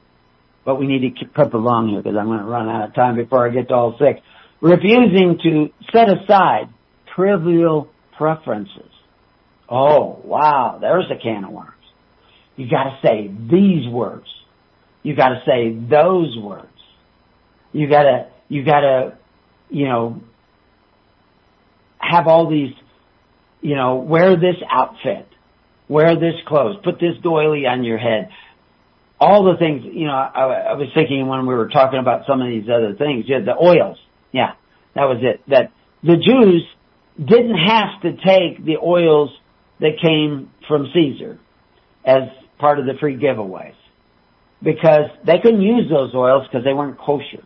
But 0.64 0.76
we 0.76 0.86
need 0.86 1.02
to 1.02 1.20
keep 1.20 1.38
up 1.40 1.54
along 1.54 1.90
here 1.90 2.02
because 2.02 2.18
I'm 2.18 2.28
going 2.28 2.40
to 2.40 2.46
run 2.46 2.70
out 2.70 2.90
of 2.90 2.96
time 2.96 3.16
before 3.16 3.48
I 3.48 3.50
get 3.52 3.70
to 3.70 3.74
all 3.74 3.98
six. 3.98 4.20
Refusing 4.62 5.40
to 5.42 5.70
set 5.92 6.08
aside 6.08 6.70
trivial 7.16 7.90
preferences. 8.18 8.92
Oh, 9.68 10.22
wow, 10.24 10.78
there's 10.80 11.06
a 11.10 11.22
can 11.22 11.46
of 11.46 11.52
worms. 11.52 11.72
You 12.58 12.70
gotta 12.70 13.00
say 13.04 13.28
these 13.28 13.88
words. 13.88 14.28
You 15.02 15.16
gotta 15.16 15.42
say 15.46 15.74
those 15.74 16.38
words. 16.38 16.68
You 17.72 17.90
gotta, 17.90 18.28
you 18.50 18.64
gotta, 18.66 19.18
you 19.70 19.88
know, 19.88 20.22
have 21.98 22.28
all 22.28 22.50
these, 22.50 22.74
you 23.62 23.76
know, 23.76 23.96
wear 23.96 24.36
this 24.36 24.58
outfit, 24.70 25.28
wear 25.88 26.16
this 26.16 26.36
clothes, 26.48 26.76
put 26.84 27.00
this 27.00 27.16
doily 27.24 27.66
on 27.66 27.84
your 27.84 27.98
head. 27.98 28.30
All 29.22 29.46
the 29.46 29.58
things, 29.58 29.84
you 29.86 30.08
know, 30.08 30.14
I, 30.14 30.72
I 30.72 30.74
was 30.74 30.88
thinking 30.96 31.28
when 31.28 31.46
we 31.46 31.54
were 31.54 31.70
talking 31.70 32.00
about 32.00 32.26
some 32.28 32.42
of 32.42 32.48
these 32.48 32.66
other 32.68 32.96
things, 32.96 33.26
yeah, 33.28 33.38
the 33.46 33.56
oils. 33.56 33.98
Yeah, 34.32 34.54
that 34.96 35.04
was 35.04 35.20
it. 35.22 35.42
That 35.48 35.72
the 36.02 36.18
Jews 36.18 36.66
didn't 37.18 37.56
have 37.56 38.02
to 38.02 38.14
take 38.14 38.66
the 38.66 38.78
oils 38.84 39.30
that 39.80 40.00
came 40.02 40.50
from 40.68 40.88
Caesar 40.94 41.40
as 42.04 42.24
part 42.58 42.80
of 42.80 42.86
the 42.86 42.94
free 43.00 43.16
giveaways 43.16 43.76
because 44.64 45.10
they 45.26 45.38
couldn't 45.40 45.62
use 45.62 45.90
those 45.90 46.14
oils 46.16 46.48
because 46.48 46.64
they 46.64 46.74
weren't 46.74 46.98
kosher. 46.98 47.44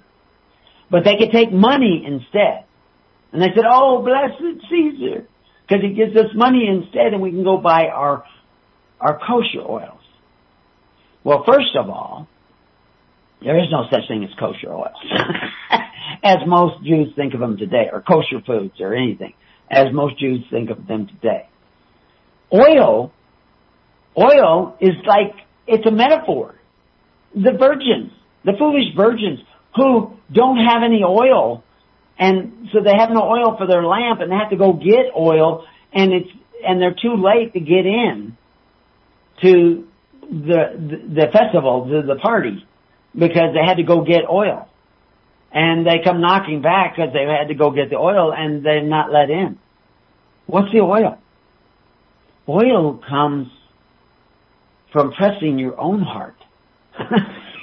But 0.89 1.03
they 1.03 1.17
could 1.17 1.31
take 1.31 1.51
money 1.51 2.05
instead. 2.05 2.65
And 3.31 3.41
they 3.41 3.47
said, 3.55 3.65
oh, 3.69 4.01
blessed 4.03 4.61
Caesar, 4.69 5.27
because 5.67 5.83
he 5.83 5.93
gives 5.93 6.15
us 6.15 6.31
money 6.35 6.67
instead 6.67 7.13
and 7.13 7.21
we 7.21 7.31
can 7.31 7.43
go 7.43 7.57
buy 7.57 7.87
our, 7.87 8.23
our 8.99 9.19
kosher 9.19 9.61
oils. 9.67 9.94
Well, 11.25 11.43
first 11.43 11.75
of 11.75 11.89
all, 11.89 12.27
there 13.41 13.57
is 13.57 13.65
no 13.71 13.85
such 13.91 14.07
thing 14.07 14.23
as 14.23 14.29
kosher 14.39 14.71
oils. 14.71 14.95
as 16.23 16.37
most 16.45 16.85
Jews 16.85 17.13
think 17.15 17.33
of 17.33 17.39
them 17.39 17.57
today, 17.57 17.89
or 17.91 18.01
kosher 18.01 18.41
foods 18.45 18.75
or 18.79 18.93
anything, 18.93 19.33
as 19.69 19.87
most 19.91 20.19
Jews 20.19 20.45
think 20.51 20.69
of 20.69 20.87
them 20.87 21.07
today. 21.07 21.49
Oil, 22.53 23.11
oil 24.15 24.77
is 24.79 24.93
like, 25.07 25.33
it's 25.65 25.85
a 25.87 25.91
metaphor. 25.91 26.55
The 27.33 27.53
virgins, 27.59 28.11
the 28.45 28.53
foolish 28.59 28.95
virgins 28.95 29.39
who 29.75 30.13
don't 30.31 30.57
have 30.57 30.83
any 30.85 31.03
oil 31.03 31.63
and 32.17 32.69
so 32.71 32.79
they 32.81 32.93
have 32.97 33.09
no 33.09 33.23
oil 33.23 33.57
for 33.57 33.67
their 33.67 33.83
lamp 33.83 34.21
and 34.21 34.31
they 34.31 34.35
have 34.35 34.51
to 34.51 34.55
go 34.55 34.73
get 34.73 35.11
oil 35.17 35.65
and 35.91 36.13
it's, 36.13 36.29
and 36.65 36.79
they're 36.79 36.95
too 36.95 37.15
late 37.17 37.51
to 37.53 37.59
get 37.59 37.85
in 37.85 38.37
to 39.41 39.85
the, 40.29 40.61
the, 40.77 41.21
the 41.21 41.27
festival, 41.31 41.87
to 41.89 42.05
the 42.05 42.19
party 42.19 42.65
because 43.13 43.53
they 43.53 43.65
had 43.65 43.75
to 43.75 43.83
go 43.83 44.03
get 44.03 44.29
oil. 44.29 44.67
and 45.51 45.87
they 45.87 46.03
come 46.03 46.19
knocking 46.19 46.61
back 46.61 46.95
because 46.95 47.13
they've 47.13 47.27
had 47.27 47.47
to 47.47 47.55
go 47.55 47.71
get 47.71 47.89
the 47.89 47.95
oil 47.95 48.33
and 48.35 48.65
they're 48.65 48.83
not 48.83 49.11
let 49.11 49.29
in. 49.29 49.57
What's 50.47 50.71
the 50.71 50.81
oil? 50.81 51.17
Oil 52.47 53.01
comes 53.07 53.47
from 54.91 55.13
pressing 55.13 55.57
your 55.57 55.79
own 55.79 56.01
heart. 56.01 56.35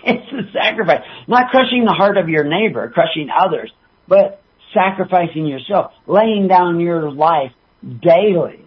it's 0.05 0.32
a 0.32 0.52
sacrifice. 0.52 1.02
Not 1.28 1.51
crushing 1.51 1.84
the 1.84 1.93
heart 1.93 2.16
of 2.16 2.28
your 2.28 2.44
neighbor, 2.44 2.90
crushing 2.90 3.28
others, 3.30 3.70
but 4.09 4.43
sacrificing 4.74 5.47
yourself, 5.47 5.93
laying 6.06 6.48
down 6.48 6.80
your 6.80 7.10
life 7.10 7.52
daily 7.82 8.64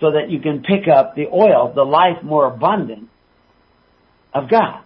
so 0.00 0.12
that 0.12 0.30
you 0.30 0.40
can 0.40 0.62
pick 0.62 0.88
up 0.88 1.14
the 1.14 1.26
oil, 1.26 1.72
the 1.74 1.84
life 1.84 2.22
more 2.22 2.46
abundant 2.46 3.08
of 4.32 4.50
God. 4.50 4.82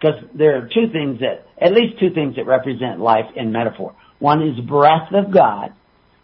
Because 0.00 0.20
there 0.34 0.58
are 0.58 0.68
two 0.68 0.92
things 0.92 1.20
that, 1.20 1.46
at 1.60 1.72
least 1.72 1.98
two 1.98 2.10
things 2.14 2.36
that 2.36 2.46
represent 2.46 3.00
life 3.00 3.26
in 3.36 3.52
metaphor. 3.52 3.94
One 4.18 4.42
is 4.42 4.58
breath 4.60 5.12
of 5.12 5.32
God. 5.32 5.72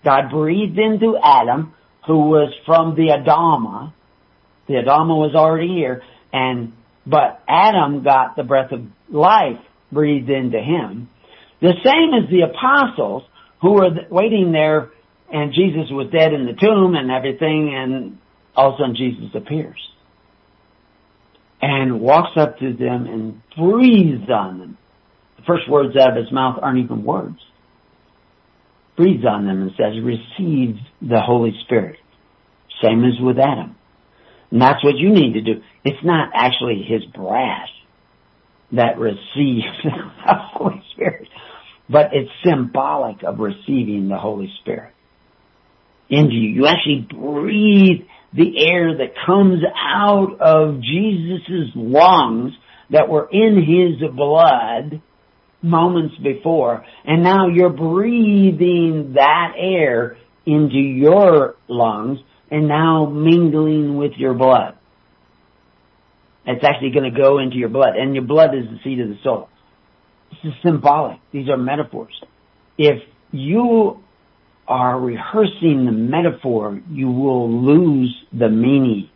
God 0.04 0.30
breathed 0.30 0.78
into 0.78 1.16
Adam, 1.22 1.74
who 2.06 2.28
was 2.28 2.52
from 2.66 2.94
the 2.94 3.08
Adama. 3.08 3.92
The 4.68 4.74
Adama 4.74 5.16
was 5.16 5.34
already 5.34 5.68
here, 5.68 6.02
and, 6.32 6.72
but 7.06 7.42
Adam 7.48 8.02
got 8.02 8.36
the 8.36 8.42
breath 8.42 8.72
of 8.72 8.82
life 9.08 9.58
breathed 9.90 10.30
into 10.30 10.58
him. 10.58 11.08
The 11.60 11.72
same 11.84 12.22
as 12.22 12.30
the 12.30 12.42
apostles 12.42 13.22
who 13.60 13.72
were 13.72 13.90
waiting 14.10 14.52
there 14.52 14.90
and 15.32 15.52
Jesus 15.52 15.90
was 15.90 16.10
dead 16.12 16.32
in 16.32 16.46
the 16.46 16.52
tomb 16.52 16.94
and 16.94 17.10
everything 17.10 17.74
and 17.74 18.18
all 18.56 18.70
of 18.70 18.74
a 18.74 18.78
sudden 18.78 18.96
Jesus 18.96 19.34
appears 19.34 19.78
and 21.60 22.00
walks 22.00 22.36
up 22.36 22.58
to 22.58 22.72
them 22.74 23.06
and 23.06 23.40
breathes 23.56 24.28
on 24.30 24.58
them. 24.58 24.78
The 25.38 25.44
first 25.46 25.68
words 25.68 25.96
out 25.96 26.10
of 26.10 26.16
his 26.16 26.32
mouth 26.32 26.58
aren't 26.60 26.78
even 26.78 27.04
words. 27.04 27.38
Breathes 28.96 29.24
on 29.24 29.46
them 29.46 29.62
and 29.62 29.70
says, 29.72 29.94
receive 30.02 30.76
the 31.00 31.20
Holy 31.20 31.52
Spirit. 31.64 31.96
Same 32.82 33.02
as 33.04 33.18
with 33.20 33.38
Adam. 33.38 33.76
And 34.50 34.60
that's 34.60 34.84
what 34.84 34.96
you 34.96 35.10
need 35.10 35.32
to 35.34 35.40
do. 35.40 35.62
It's 35.84 36.04
not 36.04 36.30
actually 36.34 36.84
his 36.86 37.02
breath 37.06 37.70
that 38.72 38.98
receives 38.98 39.66
the 39.84 40.34
Holy 40.52 40.82
Spirit, 40.92 41.28
but 41.88 42.10
it's 42.12 42.30
symbolic 42.44 43.22
of 43.22 43.38
receiving 43.38 44.08
the 44.08 44.18
Holy 44.18 44.52
Spirit 44.60 44.92
into 46.10 46.34
you. 46.34 46.50
You 46.50 46.66
actually 46.66 47.06
breathe 47.10 48.06
the 48.34 48.66
air 48.66 48.96
that 48.98 49.14
comes 49.26 49.62
out 49.76 50.40
of 50.40 50.80
Jesus' 50.80 51.70
lungs 51.74 52.52
that 52.90 53.08
were 53.08 53.28
in 53.30 53.56
his 53.56 54.10
blood 54.10 55.00
moments 55.62 56.16
before, 56.22 56.84
and 57.04 57.22
now 57.22 57.48
you're 57.48 57.70
breathing 57.70 59.14
that 59.14 59.52
air 59.56 60.18
into 60.44 60.76
your 60.76 61.56
lungs 61.68 62.18
and 62.50 62.68
now 62.68 63.06
mingling 63.06 63.96
with 63.96 64.12
your 64.16 64.34
blood. 64.34 64.76
It's 66.46 66.62
actually 66.62 66.90
going 66.90 67.10
to 67.10 67.18
go 67.18 67.38
into 67.38 67.56
your 67.56 67.70
blood, 67.70 67.96
and 67.96 68.14
your 68.14 68.24
blood 68.24 68.50
is 68.54 68.64
the 68.66 68.78
seed 68.84 69.00
of 69.00 69.08
the 69.08 69.16
soul. 69.22 69.48
This 70.30 70.52
is 70.52 70.58
symbolic. 70.62 71.18
These 71.32 71.48
are 71.48 71.56
metaphors. 71.56 72.12
If 72.76 73.02
you 73.32 74.03
are 74.66 74.98
rehearsing 74.98 75.84
the 75.84 75.92
metaphor, 75.92 76.80
you 76.90 77.08
will 77.08 77.64
lose 77.64 78.14
the 78.32 78.48
meaning. 78.48 79.08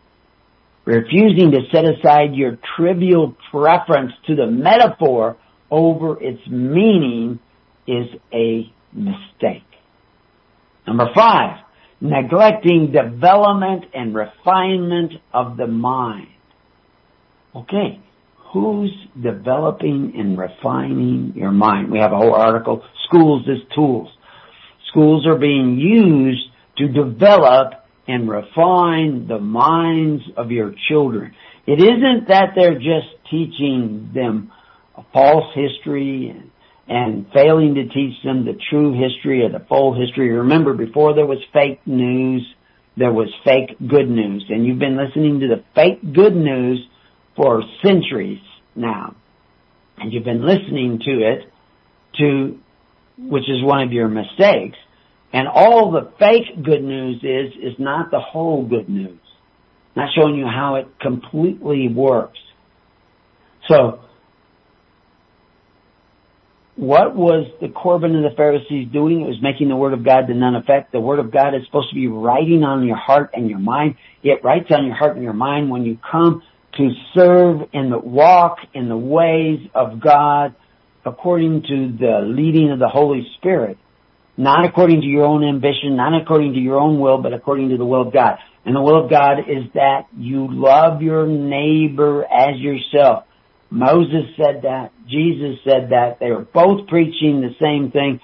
Refusing 0.85 1.51
to 1.51 1.59
set 1.71 1.85
aside 1.85 2.33
your 2.33 2.57
trivial 2.77 3.35
preference 3.51 4.11
to 4.27 4.35
the 4.35 4.47
metaphor 4.47 5.37
over 5.69 6.21
its 6.21 6.41
meaning 6.47 7.39
is 7.87 8.07
a 8.33 8.71
mistake. 8.93 9.63
Number 10.87 11.09
five, 11.13 11.59
neglecting 12.01 12.91
development 12.91 13.85
and 13.93 14.15
refinement 14.15 15.13
of 15.33 15.57
the 15.57 15.67
mind. 15.67 16.27
Okay, 17.55 17.99
who's 18.53 18.91
developing 19.21 20.13
and 20.17 20.37
refining 20.37 21.33
your 21.35 21.51
mind? 21.51 21.91
We 21.91 21.99
have 21.99 22.13
a 22.13 22.17
whole 22.17 22.33
article, 22.33 22.83
schools 23.07 23.47
as 23.49 23.57
tools. 23.75 24.09
Schools 24.89 25.25
are 25.27 25.37
being 25.37 25.77
used 25.77 26.47
to 26.77 26.87
develop 26.87 27.73
and 28.07 28.27
refine 28.27 29.27
the 29.27 29.39
minds 29.39 30.23
of 30.35 30.51
your 30.51 30.73
children. 30.87 31.35
It 31.67 31.79
isn't 31.79 32.27
that 32.29 32.53
they're 32.55 32.79
just 32.79 33.07
teaching 33.29 34.11
them 34.13 34.51
a 34.97 35.03
false 35.13 35.53
history 35.53 36.29
and, 36.29 36.51
and 36.87 37.27
failing 37.31 37.75
to 37.75 37.87
teach 37.87 38.21
them 38.23 38.45
the 38.45 38.57
true 38.69 38.93
history 38.93 39.43
or 39.43 39.49
the 39.49 39.63
full 39.67 39.93
history. 39.93 40.31
Remember, 40.31 40.73
before 40.73 41.13
there 41.13 41.27
was 41.27 41.37
fake 41.53 41.81
news, 41.85 42.41
there 42.97 43.13
was 43.13 43.29
fake 43.45 43.77
good 43.87 44.09
news. 44.09 44.45
And 44.49 44.65
you've 44.65 44.79
been 44.79 44.97
listening 44.97 45.41
to 45.41 45.47
the 45.47 45.63
fake 45.75 46.13
good 46.13 46.35
news 46.35 46.85
for 47.35 47.61
centuries 47.83 48.41
now. 48.75 49.15
And 49.97 50.11
you've 50.11 50.23
been 50.23 50.45
listening 50.45 50.99
to 51.05 51.11
it 51.11 51.53
to 52.17 52.59
which 53.27 53.49
is 53.49 53.63
one 53.63 53.83
of 53.83 53.91
your 53.91 54.07
mistakes. 54.07 54.77
And 55.31 55.47
all 55.47 55.91
the 55.91 56.11
fake 56.17 56.63
good 56.63 56.83
news 56.83 57.17
is, 57.23 57.53
is 57.61 57.79
not 57.79 58.11
the 58.11 58.19
whole 58.19 58.65
good 58.65 58.89
news. 58.89 59.19
Not 59.95 60.09
showing 60.15 60.35
you 60.35 60.45
how 60.45 60.75
it 60.75 60.87
completely 60.99 61.87
works. 61.87 62.39
So, 63.67 64.01
what 66.75 67.13
was 67.13 67.45
the 67.59 67.67
Corban 67.67 68.15
and 68.15 68.23
the 68.23 68.35
Pharisees 68.35 68.87
doing? 68.93 69.21
It 69.21 69.27
was 69.27 69.41
making 69.41 69.67
the 69.67 69.75
Word 69.75 69.93
of 69.93 70.05
God 70.05 70.27
to 70.27 70.33
none 70.33 70.55
effect. 70.55 70.93
The 70.93 71.01
Word 71.01 71.19
of 71.19 71.31
God 71.31 71.53
is 71.53 71.65
supposed 71.65 71.89
to 71.89 71.95
be 71.95 72.07
writing 72.07 72.63
on 72.63 72.87
your 72.87 72.95
heart 72.95 73.31
and 73.33 73.49
your 73.49 73.59
mind. 73.59 73.95
It 74.23 74.43
writes 74.43 74.67
on 74.71 74.85
your 74.85 74.95
heart 74.95 75.15
and 75.15 75.23
your 75.23 75.33
mind 75.33 75.69
when 75.69 75.83
you 75.83 75.97
come 76.09 76.41
to 76.77 76.91
serve 77.13 77.67
and 77.73 77.93
walk 78.01 78.59
in 78.73 78.87
the 78.87 78.97
ways 78.97 79.59
of 79.75 79.99
God 79.99 80.55
according 81.09 81.63
to 81.63 81.97
the 81.97 82.21
leading 82.23 82.71
of 82.71 82.79
the 82.79 82.87
Holy 82.87 83.27
Spirit. 83.37 83.77
Not 84.37 84.65
according 84.65 85.01
to 85.01 85.07
your 85.07 85.25
own 85.25 85.43
ambition, 85.43 85.97
not 85.97 86.19
according 86.19 86.53
to 86.53 86.59
your 86.59 86.79
own 86.79 86.99
will, 86.99 87.17
but 87.21 87.33
according 87.33 87.69
to 87.69 87.77
the 87.77 87.85
will 87.85 88.07
of 88.07 88.13
God. 88.13 88.37
And 88.65 88.75
the 88.75 88.81
will 88.81 89.03
of 89.03 89.09
God 89.09 89.39
is 89.39 89.65
that 89.73 90.07
you 90.17 90.47
love 90.49 91.01
your 91.01 91.27
neighbor 91.27 92.23
as 92.23 92.57
yourself. 92.57 93.25
Moses 93.69 94.31
said 94.37 94.61
that. 94.63 94.91
Jesus 95.07 95.59
said 95.65 95.89
that. 95.89 96.17
They 96.19 96.31
were 96.31 96.45
both 96.45 96.87
preaching 96.87 97.41
the 97.41 97.55
same 97.59 97.91
thing. 97.91 98.21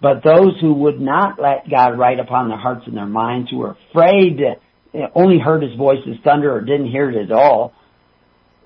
But 0.00 0.24
those 0.24 0.58
who 0.60 0.74
would 0.74 1.00
not 1.00 1.40
let 1.40 1.70
God 1.70 1.98
write 1.98 2.18
upon 2.18 2.48
their 2.48 2.58
hearts 2.58 2.84
and 2.86 2.96
their 2.96 3.06
minds, 3.06 3.50
who 3.50 3.58
were 3.58 3.76
afraid 3.90 4.38
to 4.38 5.10
only 5.14 5.38
heard 5.38 5.62
his 5.62 5.76
voice 5.76 6.00
as 6.08 6.16
thunder 6.24 6.52
or 6.52 6.60
didn't 6.60 6.90
hear 6.90 7.10
it 7.10 7.16
at 7.16 7.32
all, 7.32 7.72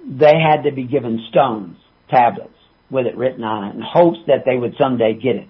they 0.08 0.34
had 0.40 0.62
to 0.62 0.72
be 0.72 0.84
given 0.84 1.26
stones, 1.30 1.76
tablets 2.10 2.55
with 2.90 3.06
it 3.06 3.16
written 3.16 3.44
on 3.44 3.68
it 3.68 3.74
in 3.74 3.82
hopes 3.82 4.18
that 4.26 4.44
they 4.44 4.56
would 4.56 4.74
someday 4.78 5.14
get 5.14 5.36
it. 5.36 5.48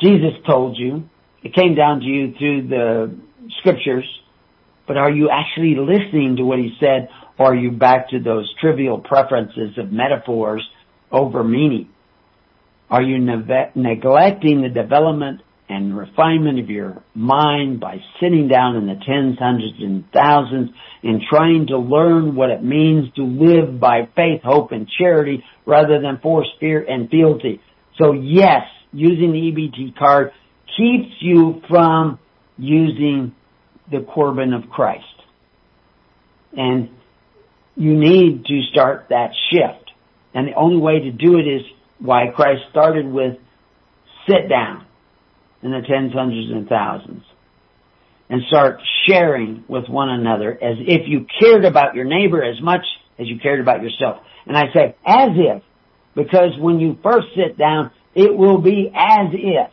Jesus 0.00 0.32
told 0.46 0.76
you, 0.76 1.08
it 1.42 1.54
came 1.54 1.74
down 1.74 2.00
to 2.00 2.06
you 2.06 2.34
through 2.38 2.68
the 2.68 3.16
scriptures, 3.58 4.04
but 4.86 4.96
are 4.96 5.10
you 5.10 5.30
actually 5.30 5.74
listening 5.76 6.36
to 6.36 6.44
what 6.44 6.58
he 6.58 6.76
said 6.80 7.08
or 7.38 7.52
are 7.52 7.54
you 7.54 7.70
back 7.70 8.10
to 8.10 8.20
those 8.20 8.52
trivial 8.60 8.98
preferences 8.98 9.76
of 9.78 9.92
metaphors 9.92 10.66
over 11.12 11.44
meaning? 11.44 11.88
Are 12.88 13.02
you 13.02 13.18
ne- 13.18 13.72
neglecting 13.74 14.62
the 14.62 14.68
development 14.68 15.42
and 15.68 15.96
refinement 15.96 16.60
of 16.60 16.70
your 16.70 17.02
mind 17.14 17.80
by 17.80 17.98
sitting 18.20 18.48
down 18.48 18.76
in 18.76 18.86
the 18.86 18.94
tens, 18.94 19.38
hundreds, 19.38 19.80
and 19.80 20.04
thousands 20.12 20.70
and 21.02 21.22
trying 21.28 21.66
to 21.68 21.78
learn 21.78 22.36
what 22.36 22.50
it 22.50 22.62
means 22.62 23.12
to 23.14 23.22
live 23.22 23.80
by 23.80 24.08
faith, 24.14 24.42
hope, 24.44 24.70
and 24.72 24.88
charity 24.98 25.44
rather 25.64 26.00
than 26.00 26.18
force, 26.18 26.48
fear, 26.60 26.84
and 26.88 27.10
fealty. 27.10 27.60
So 27.98 28.12
yes, 28.12 28.62
using 28.92 29.32
the 29.32 29.38
EBT 29.38 29.96
card 29.98 30.32
keeps 30.76 31.14
you 31.20 31.62
from 31.68 32.18
using 32.56 33.34
the 33.90 34.00
Corban 34.00 34.52
of 34.52 34.70
Christ. 34.70 35.04
And 36.56 36.90
you 37.76 37.94
need 37.94 38.46
to 38.46 38.62
start 38.72 39.06
that 39.10 39.30
shift. 39.50 39.90
And 40.32 40.48
the 40.48 40.54
only 40.54 40.78
way 40.78 41.00
to 41.00 41.12
do 41.12 41.38
it 41.38 41.46
is 41.46 41.62
why 41.98 42.30
Christ 42.34 42.62
started 42.70 43.06
with 43.06 43.36
sit 44.28 44.48
down 44.48 44.85
in 45.62 45.70
the 45.70 45.80
tens, 45.86 46.12
hundreds, 46.12 46.50
and 46.50 46.68
thousands 46.68 47.22
and 48.28 48.42
start 48.48 48.80
sharing 49.08 49.64
with 49.68 49.88
one 49.88 50.08
another 50.08 50.52
as 50.52 50.76
if 50.80 51.02
you 51.06 51.26
cared 51.40 51.64
about 51.64 51.94
your 51.94 52.04
neighbor 52.04 52.42
as 52.42 52.60
much 52.60 52.84
as 53.18 53.28
you 53.28 53.38
cared 53.38 53.60
about 53.60 53.82
yourself. 53.82 54.20
And 54.46 54.56
I 54.56 54.64
say 54.74 54.96
as 55.06 55.30
if, 55.34 55.62
because 56.14 56.58
when 56.58 56.80
you 56.80 56.98
first 57.02 57.28
sit 57.36 57.56
down, 57.56 57.90
it 58.14 58.34
will 58.34 58.60
be 58.60 58.90
as 58.94 59.28
if 59.32 59.70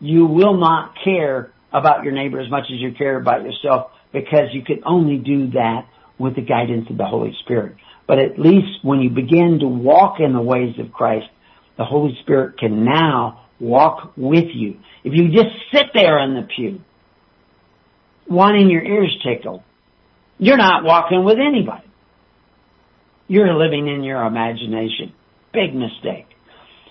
you 0.00 0.26
will 0.26 0.56
not 0.56 0.94
care 1.04 1.52
about 1.72 2.02
your 2.02 2.12
neighbor 2.12 2.40
as 2.40 2.50
much 2.50 2.64
as 2.64 2.80
you 2.80 2.92
care 2.92 3.16
about 3.16 3.42
yourself 3.42 3.92
because 4.12 4.48
you 4.52 4.62
can 4.62 4.82
only 4.84 5.18
do 5.18 5.50
that 5.52 5.86
with 6.18 6.34
the 6.34 6.42
guidance 6.42 6.86
of 6.90 6.98
the 6.98 7.06
Holy 7.06 7.34
Spirit. 7.44 7.76
but 8.06 8.18
at 8.18 8.38
least 8.38 8.82
when 8.82 9.00
you 9.00 9.08
begin 9.08 9.60
to 9.60 9.66
walk 9.66 10.18
in 10.18 10.32
the 10.32 10.42
ways 10.42 10.74
of 10.78 10.92
Christ, 10.92 11.26
the 11.78 11.84
Holy 11.84 12.18
Spirit 12.22 12.58
can 12.58 12.84
now 12.84 13.41
walk 13.62 14.12
with 14.16 14.48
you. 14.52 14.78
If 15.04 15.12
you 15.14 15.28
just 15.28 15.54
sit 15.72 15.86
there 15.94 16.18
in 16.18 16.34
the 16.34 16.42
pew, 16.42 16.80
wanting 18.28 18.68
your 18.68 18.82
ears 18.82 19.16
tickled, 19.24 19.62
you're 20.38 20.56
not 20.56 20.84
walking 20.84 21.24
with 21.24 21.38
anybody. 21.38 21.86
You're 23.28 23.54
living 23.54 23.86
in 23.86 24.02
your 24.02 24.22
imagination. 24.24 25.14
Big 25.52 25.74
mistake. 25.74 26.26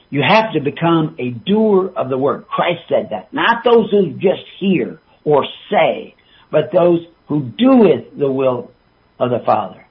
You 0.10 0.22
have 0.27 0.53
to 0.53 0.61
become 0.61 1.15
a 1.19 1.31
doer 1.31 1.91
of 1.95 2.10
the 2.10 2.18
word. 2.18 2.48
Christ 2.48 2.81
said 2.89 3.10
that. 3.11 3.34
Not 3.34 3.64
those 3.64 3.91
who 3.91 4.14
just 4.14 4.43
hear 4.60 4.99
or 5.23 5.45
say, 5.69 6.15
but 6.52 6.72
those 6.73 6.99
who 7.27 7.41
do 7.43 7.85
it 7.85 8.18
the 8.18 8.31
will 8.31 8.72
of 9.19 9.30
the 9.30 9.39
Father. 9.45 9.85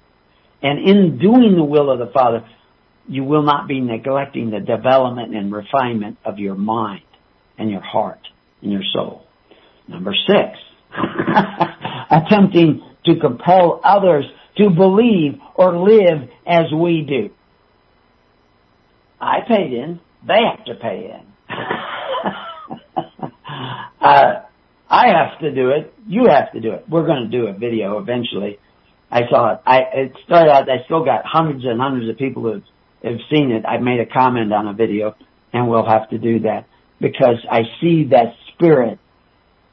And 0.62 0.78
in 0.78 1.19
doing 1.19 1.55
the 1.57 1.65
will 1.65 1.90
of 1.90 1.98
the 1.98 2.12
Father, 2.12 2.47
you 3.11 3.24
will 3.24 3.43
not 3.43 3.66
be 3.66 3.81
neglecting 3.81 4.51
the 4.51 4.61
development 4.61 5.35
and 5.35 5.53
refinement 5.53 6.16
of 6.24 6.39
your 6.39 6.55
mind 6.55 7.03
and 7.59 7.69
your 7.69 7.81
heart 7.81 8.20
and 8.62 8.70
your 8.70 8.85
soul. 8.93 9.27
Number 9.89 10.15
six, 10.28 10.57
attempting 12.11 12.82
to 13.07 13.19
compel 13.20 13.81
others 13.82 14.27
to 14.59 14.70
believe 14.70 15.41
or 15.57 15.77
live 15.77 16.28
as 16.47 16.66
we 16.73 17.03
do. 17.03 17.31
I 19.20 19.39
paid 19.47 19.73
in. 19.73 19.99
They 20.24 20.39
have 20.49 20.65
to 20.66 20.74
pay 20.81 21.11
in. 21.12 21.27
uh, 24.01 24.43
I 24.89 25.07
have 25.09 25.41
to 25.41 25.53
do 25.53 25.70
it. 25.70 25.93
You 26.07 26.28
have 26.28 26.53
to 26.53 26.61
do 26.61 26.74
it. 26.74 26.85
We're 26.89 27.07
going 27.07 27.28
to 27.28 27.37
do 27.37 27.49
a 27.49 27.55
video 27.55 27.99
eventually. 27.99 28.61
I 29.11 29.23
saw 29.28 29.55
it. 29.55 29.61
I 29.66 29.78
it 29.95 30.12
started 30.24 30.53
out. 30.53 30.70
I 30.70 30.85
still 30.85 31.05
got 31.05 31.24
hundreds 31.24 31.65
and 31.65 31.81
hundreds 31.81 32.09
of 32.09 32.16
people 32.16 32.45
who 32.45 32.62
have 33.02 33.18
seen 33.32 33.51
it. 33.51 33.64
I 33.66 33.78
made 33.78 34.01
a 34.01 34.06
comment 34.06 34.52
on 34.52 34.68
a 34.68 34.72
video, 34.72 35.14
and 35.52 35.68
we'll 35.68 35.86
have 35.86 36.10
to 36.10 36.18
do 36.18 36.40
that 36.40 36.66
because 37.01 37.36
I 37.51 37.62
see 37.81 38.09
that 38.10 38.35
spirit 38.55 38.98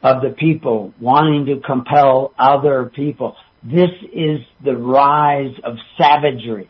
of 0.01 0.21
the 0.21 0.29
people 0.29 0.93
wanting 0.99 1.45
to 1.47 1.59
compel 1.65 2.33
other 2.37 2.91
people. 2.93 3.35
This 3.63 3.89
is 4.13 4.39
the 4.63 4.75
rise 4.75 5.53
of 5.63 5.75
savagery 5.97 6.69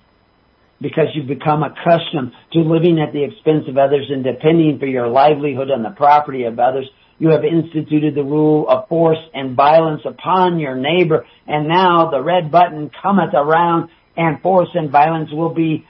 because 0.81 1.07
you've 1.13 1.27
become 1.27 1.63
accustomed 1.63 2.31
to 2.53 2.59
living 2.59 2.99
at 2.99 3.13
the 3.13 3.23
expense 3.23 3.65
of 3.67 3.77
others 3.77 4.07
and 4.09 4.23
depending 4.23 4.77
for 4.79 4.85
your 4.85 5.07
livelihood 5.07 5.69
on 5.71 5.83
the 5.83 5.89
property 5.89 6.43
of 6.43 6.59
others. 6.59 6.87
You 7.19 7.29
have 7.29 7.43
instituted 7.43 8.13
the 8.15 8.23
rule 8.23 8.69
of 8.69 8.87
force 8.87 9.17
and 9.33 9.55
violence 9.55 10.01
upon 10.05 10.59
your 10.59 10.75
neighbor 10.75 11.25
and 11.47 11.67
now 11.67 12.11
the 12.11 12.21
red 12.21 12.51
button 12.51 12.91
cometh 13.01 13.33
around 13.33 13.89
and 14.15 14.41
force 14.41 14.69
and 14.73 14.91
violence 14.91 15.31
will 15.31 15.53
be 15.53 15.85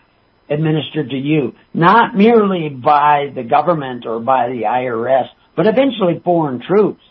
administered 0.49 1.09
to 1.09 1.17
you. 1.17 1.53
Not 1.73 2.15
merely 2.15 2.69
by 2.69 3.31
the 3.33 3.43
government 3.43 4.05
or 4.05 4.19
by 4.19 4.47
the 4.49 4.63
IRS, 4.63 5.27
but 5.55 5.67
eventually 5.67 6.21
foreign 6.23 6.61
troops 6.61 7.01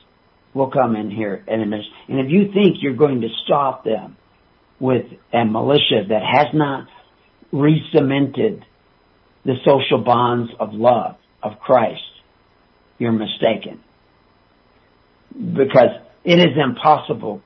will 0.55 0.71
come 0.71 0.97
in 0.97 1.11
here 1.11 1.45
and 1.47 1.63
administer. 1.63 1.91
And 2.09 2.21
if 2.21 2.27
you 2.31 2.53
think 2.53 2.77
you're 2.81 2.97
going 2.97 3.21
to 3.21 3.29
stop 3.45 3.85
them 3.85 4.17
with 4.81 5.07
a 5.33 5.45
militia 5.45 6.05
that 6.09 6.23
has 6.23 6.49
not 6.55 6.87
re-cemented 7.53 8.65
the 9.45 9.55
social 9.65 10.03
bonds 10.03 10.51
of 10.59 10.73
love 10.73 11.17
of 11.43 11.59
Christ, 11.61 12.03
you're 12.99 13.13
mistaken. 13.13 13.81
Because 15.33 15.91
it 16.25 16.39
is 16.39 16.57
impossible 16.57 17.43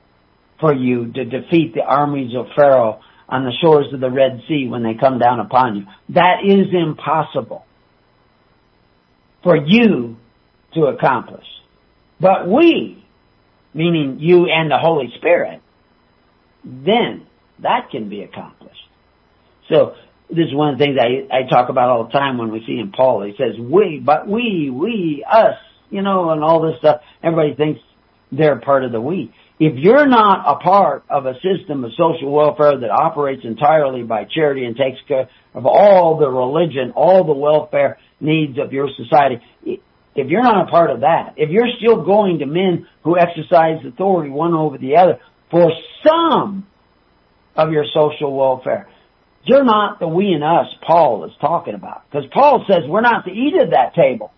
for 0.59 0.73
you 0.73 1.11
to 1.11 1.25
defeat 1.25 1.73
the 1.73 1.81
armies 1.81 2.35
of 2.35 2.47
Pharaoh 2.55 3.01
on 3.31 3.45
the 3.45 3.53
shores 3.61 3.91
of 3.93 4.01
the 4.01 4.11
Red 4.11 4.43
Sea 4.47 4.67
when 4.67 4.83
they 4.83 4.93
come 4.99 5.17
down 5.17 5.39
upon 5.39 5.77
you. 5.77 5.85
That 6.09 6.43
is 6.45 6.67
impossible 6.73 7.65
for 9.41 9.55
you 9.55 10.17
to 10.73 10.81
accomplish. 10.83 11.45
But 12.19 12.47
we, 12.47 13.03
meaning 13.73 14.17
you 14.19 14.47
and 14.47 14.69
the 14.69 14.77
Holy 14.77 15.11
Spirit, 15.17 15.61
then 16.63 17.25
that 17.59 17.89
can 17.89 18.09
be 18.09 18.21
accomplished. 18.21 18.75
So 19.69 19.95
this 20.29 20.47
is 20.47 20.53
one 20.53 20.73
of 20.73 20.79
the 20.79 20.85
things 20.85 20.97
I, 20.99 21.35
I 21.35 21.49
talk 21.49 21.69
about 21.69 21.89
all 21.89 22.03
the 22.05 22.11
time 22.11 22.37
when 22.37 22.51
we 22.51 22.63
see 22.67 22.77
in 22.77 22.91
Paul. 22.91 23.23
He 23.23 23.33
says, 23.37 23.57
we, 23.59 24.01
but 24.03 24.27
we, 24.27 24.69
we, 24.69 25.25
us, 25.29 25.55
you 25.89 26.01
know, 26.01 26.29
and 26.31 26.43
all 26.43 26.61
this 26.61 26.77
stuff. 26.79 27.01
Everybody 27.23 27.55
thinks 27.55 27.81
they're 28.31 28.59
part 28.59 28.83
of 28.83 28.91
the 28.91 29.01
we. 29.01 29.33
If 29.63 29.73
you're 29.77 30.07
not 30.07 30.43
a 30.47 30.55
part 30.55 31.03
of 31.07 31.27
a 31.27 31.35
system 31.35 31.83
of 31.83 31.91
social 31.91 32.31
welfare 32.31 32.79
that 32.79 32.89
operates 32.89 33.43
entirely 33.45 34.01
by 34.01 34.25
charity 34.25 34.65
and 34.65 34.75
takes 34.75 34.97
care 35.07 35.29
of 35.53 35.67
all 35.67 36.17
the 36.17 36.27
religion, 36.27 36.93
all 36.95 37.23
the 37.23 37.33
welfare 37.33 37.99
needs 38.19 38.57
of 38.57 38.73
your 38.73 38.89
society, 38.97 39.39
if 39.63 40.29
you're 40.29 40.41
not 40.41 40.67
a 40.67 40.71
part 40.71 40.89
of 40.89 41.01
that, 41.01 41.35
if 41.37 41.51
you're 41.51 41.69
still 41.77 42.03
going 42.03 42.39
to 42.39 42.47
men 42.47 42.87
who 43.03 43.19
exercise 43.19 43.85
authority 43.85 44.31
one 44.31 44.55
over 44.55 44.79
the 44.79 44.95
other 44.97 45.19
for 45.51 45.71
some 46.03 46.65
of 47.55 47.71
your 47.71 47.85
social 47.93 48.35
welfare, 48.35 48.89
you're 49.43 49.63
not 49.63 49.99
the 49.99 50.07
we 50.07 50.33
and 50.33 50.43
us 50.43 50.73
Paul 50.87 51.25
is 51.25 51.33
talking 51.39 51.75
about. 51.75 52.09
Because 52.09 52.27
Paul 52.33 52.65
says 52.67 52.79
we're 52.87 53.01
not 53.01 53.25
to 53.25 53.31
eat 53.31 53.53
at 53.61 53.69
that 53.69 53.93
table. 53.93 54.31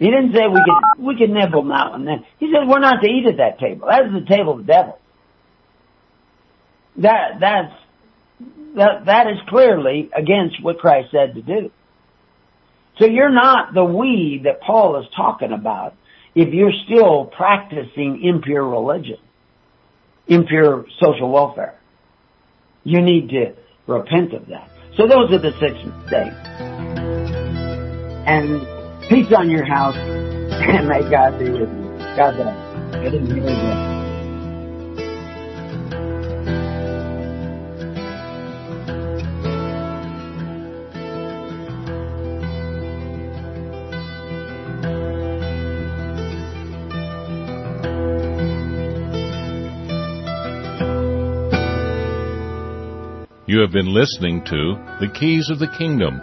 He 0.00 0.06
didn't 0.06 0.32
say 0.32 0.40
we 0.48 0.64
could 0.64 1.04
we 1.04 1.16
could 1.18 1.28
nibble 1.28 1.62
now 1.62 1.92
and 1.92 2.08
then. 2.08 2.24
He 2.38 2.50
said 2.50 2.66
we're 2.66 2.80
not 2.80 3.02
to 3.02 3.08
eat 3.08 3.26
at 3.26 3.36
that 3.36 3.58
table. 3.58 3.86
That 3.86 4.06
is 4.06 4.12
the 4.14 4.26
table 4.26 4.52
of 4.54 4.66
the 4.66 4.72
devil. 4.72 4.98
That 6.96 7.38
that's 7.38 7.74
that 8.76 9.04
that 9.04 9.26
is 9.26 9.36
clearly 9.46 10.10
against 10.16 10.62
what 10.62 10.78
Christ 10.78 11.10
said 11.10 11.34
to 11.34 11.42
do. 11.42 11.70
So 12.98 13.04
you're 13.04 13.30
not 13.30 13.74
the 13.74 13.84
we 13.84 14.40
that 14.44 14.62
Paul 14.62 14.98
is 15.00 15.06
talking 15.14 15.52
about 15.52 15.94
if 16.34 16.54
you're 16.54 16.72
still 16.86 17.26
practicing 17.26 18.24
impure 18.24 18.66
religion, 18.66 19.18
impure 20.28 20.86
social 20.98 21.30
welfare. 21.30 21.78
You 22.84 23.02
need 23.02 23.28
to 23.28 23.54
repent 23.86 24.32
of 24.32 24.46
that. 24.46 24.70
So 24.96 25.06
those 25.06 25.30
are 25.30 25.38
the 25.38 25.52
six 25.60 25.74
things. 26.08 26.34
And 28.26 28.79
peace 29.10 29.32
on 29.36 29.50
your 29.50 29.64
house, 29.64 29.96
and 29.98 30.88
may 30.88 31.02
God 31.10 31.38
be 31.38 31.50
with 31.50 31.68
you. 31.68 31.98
God 32.16 32.36
bless. 32.36 32.70
You 53.46 53.58
have 53.62 53.72
been 53.72 53.92
listening 53.92 54.44
to 54.44 54.74
The 55.00 55.08
Keys 55.12 55.50
of 55.50 55.58
the 55.58 55.66
Kingdom 55.76 56.22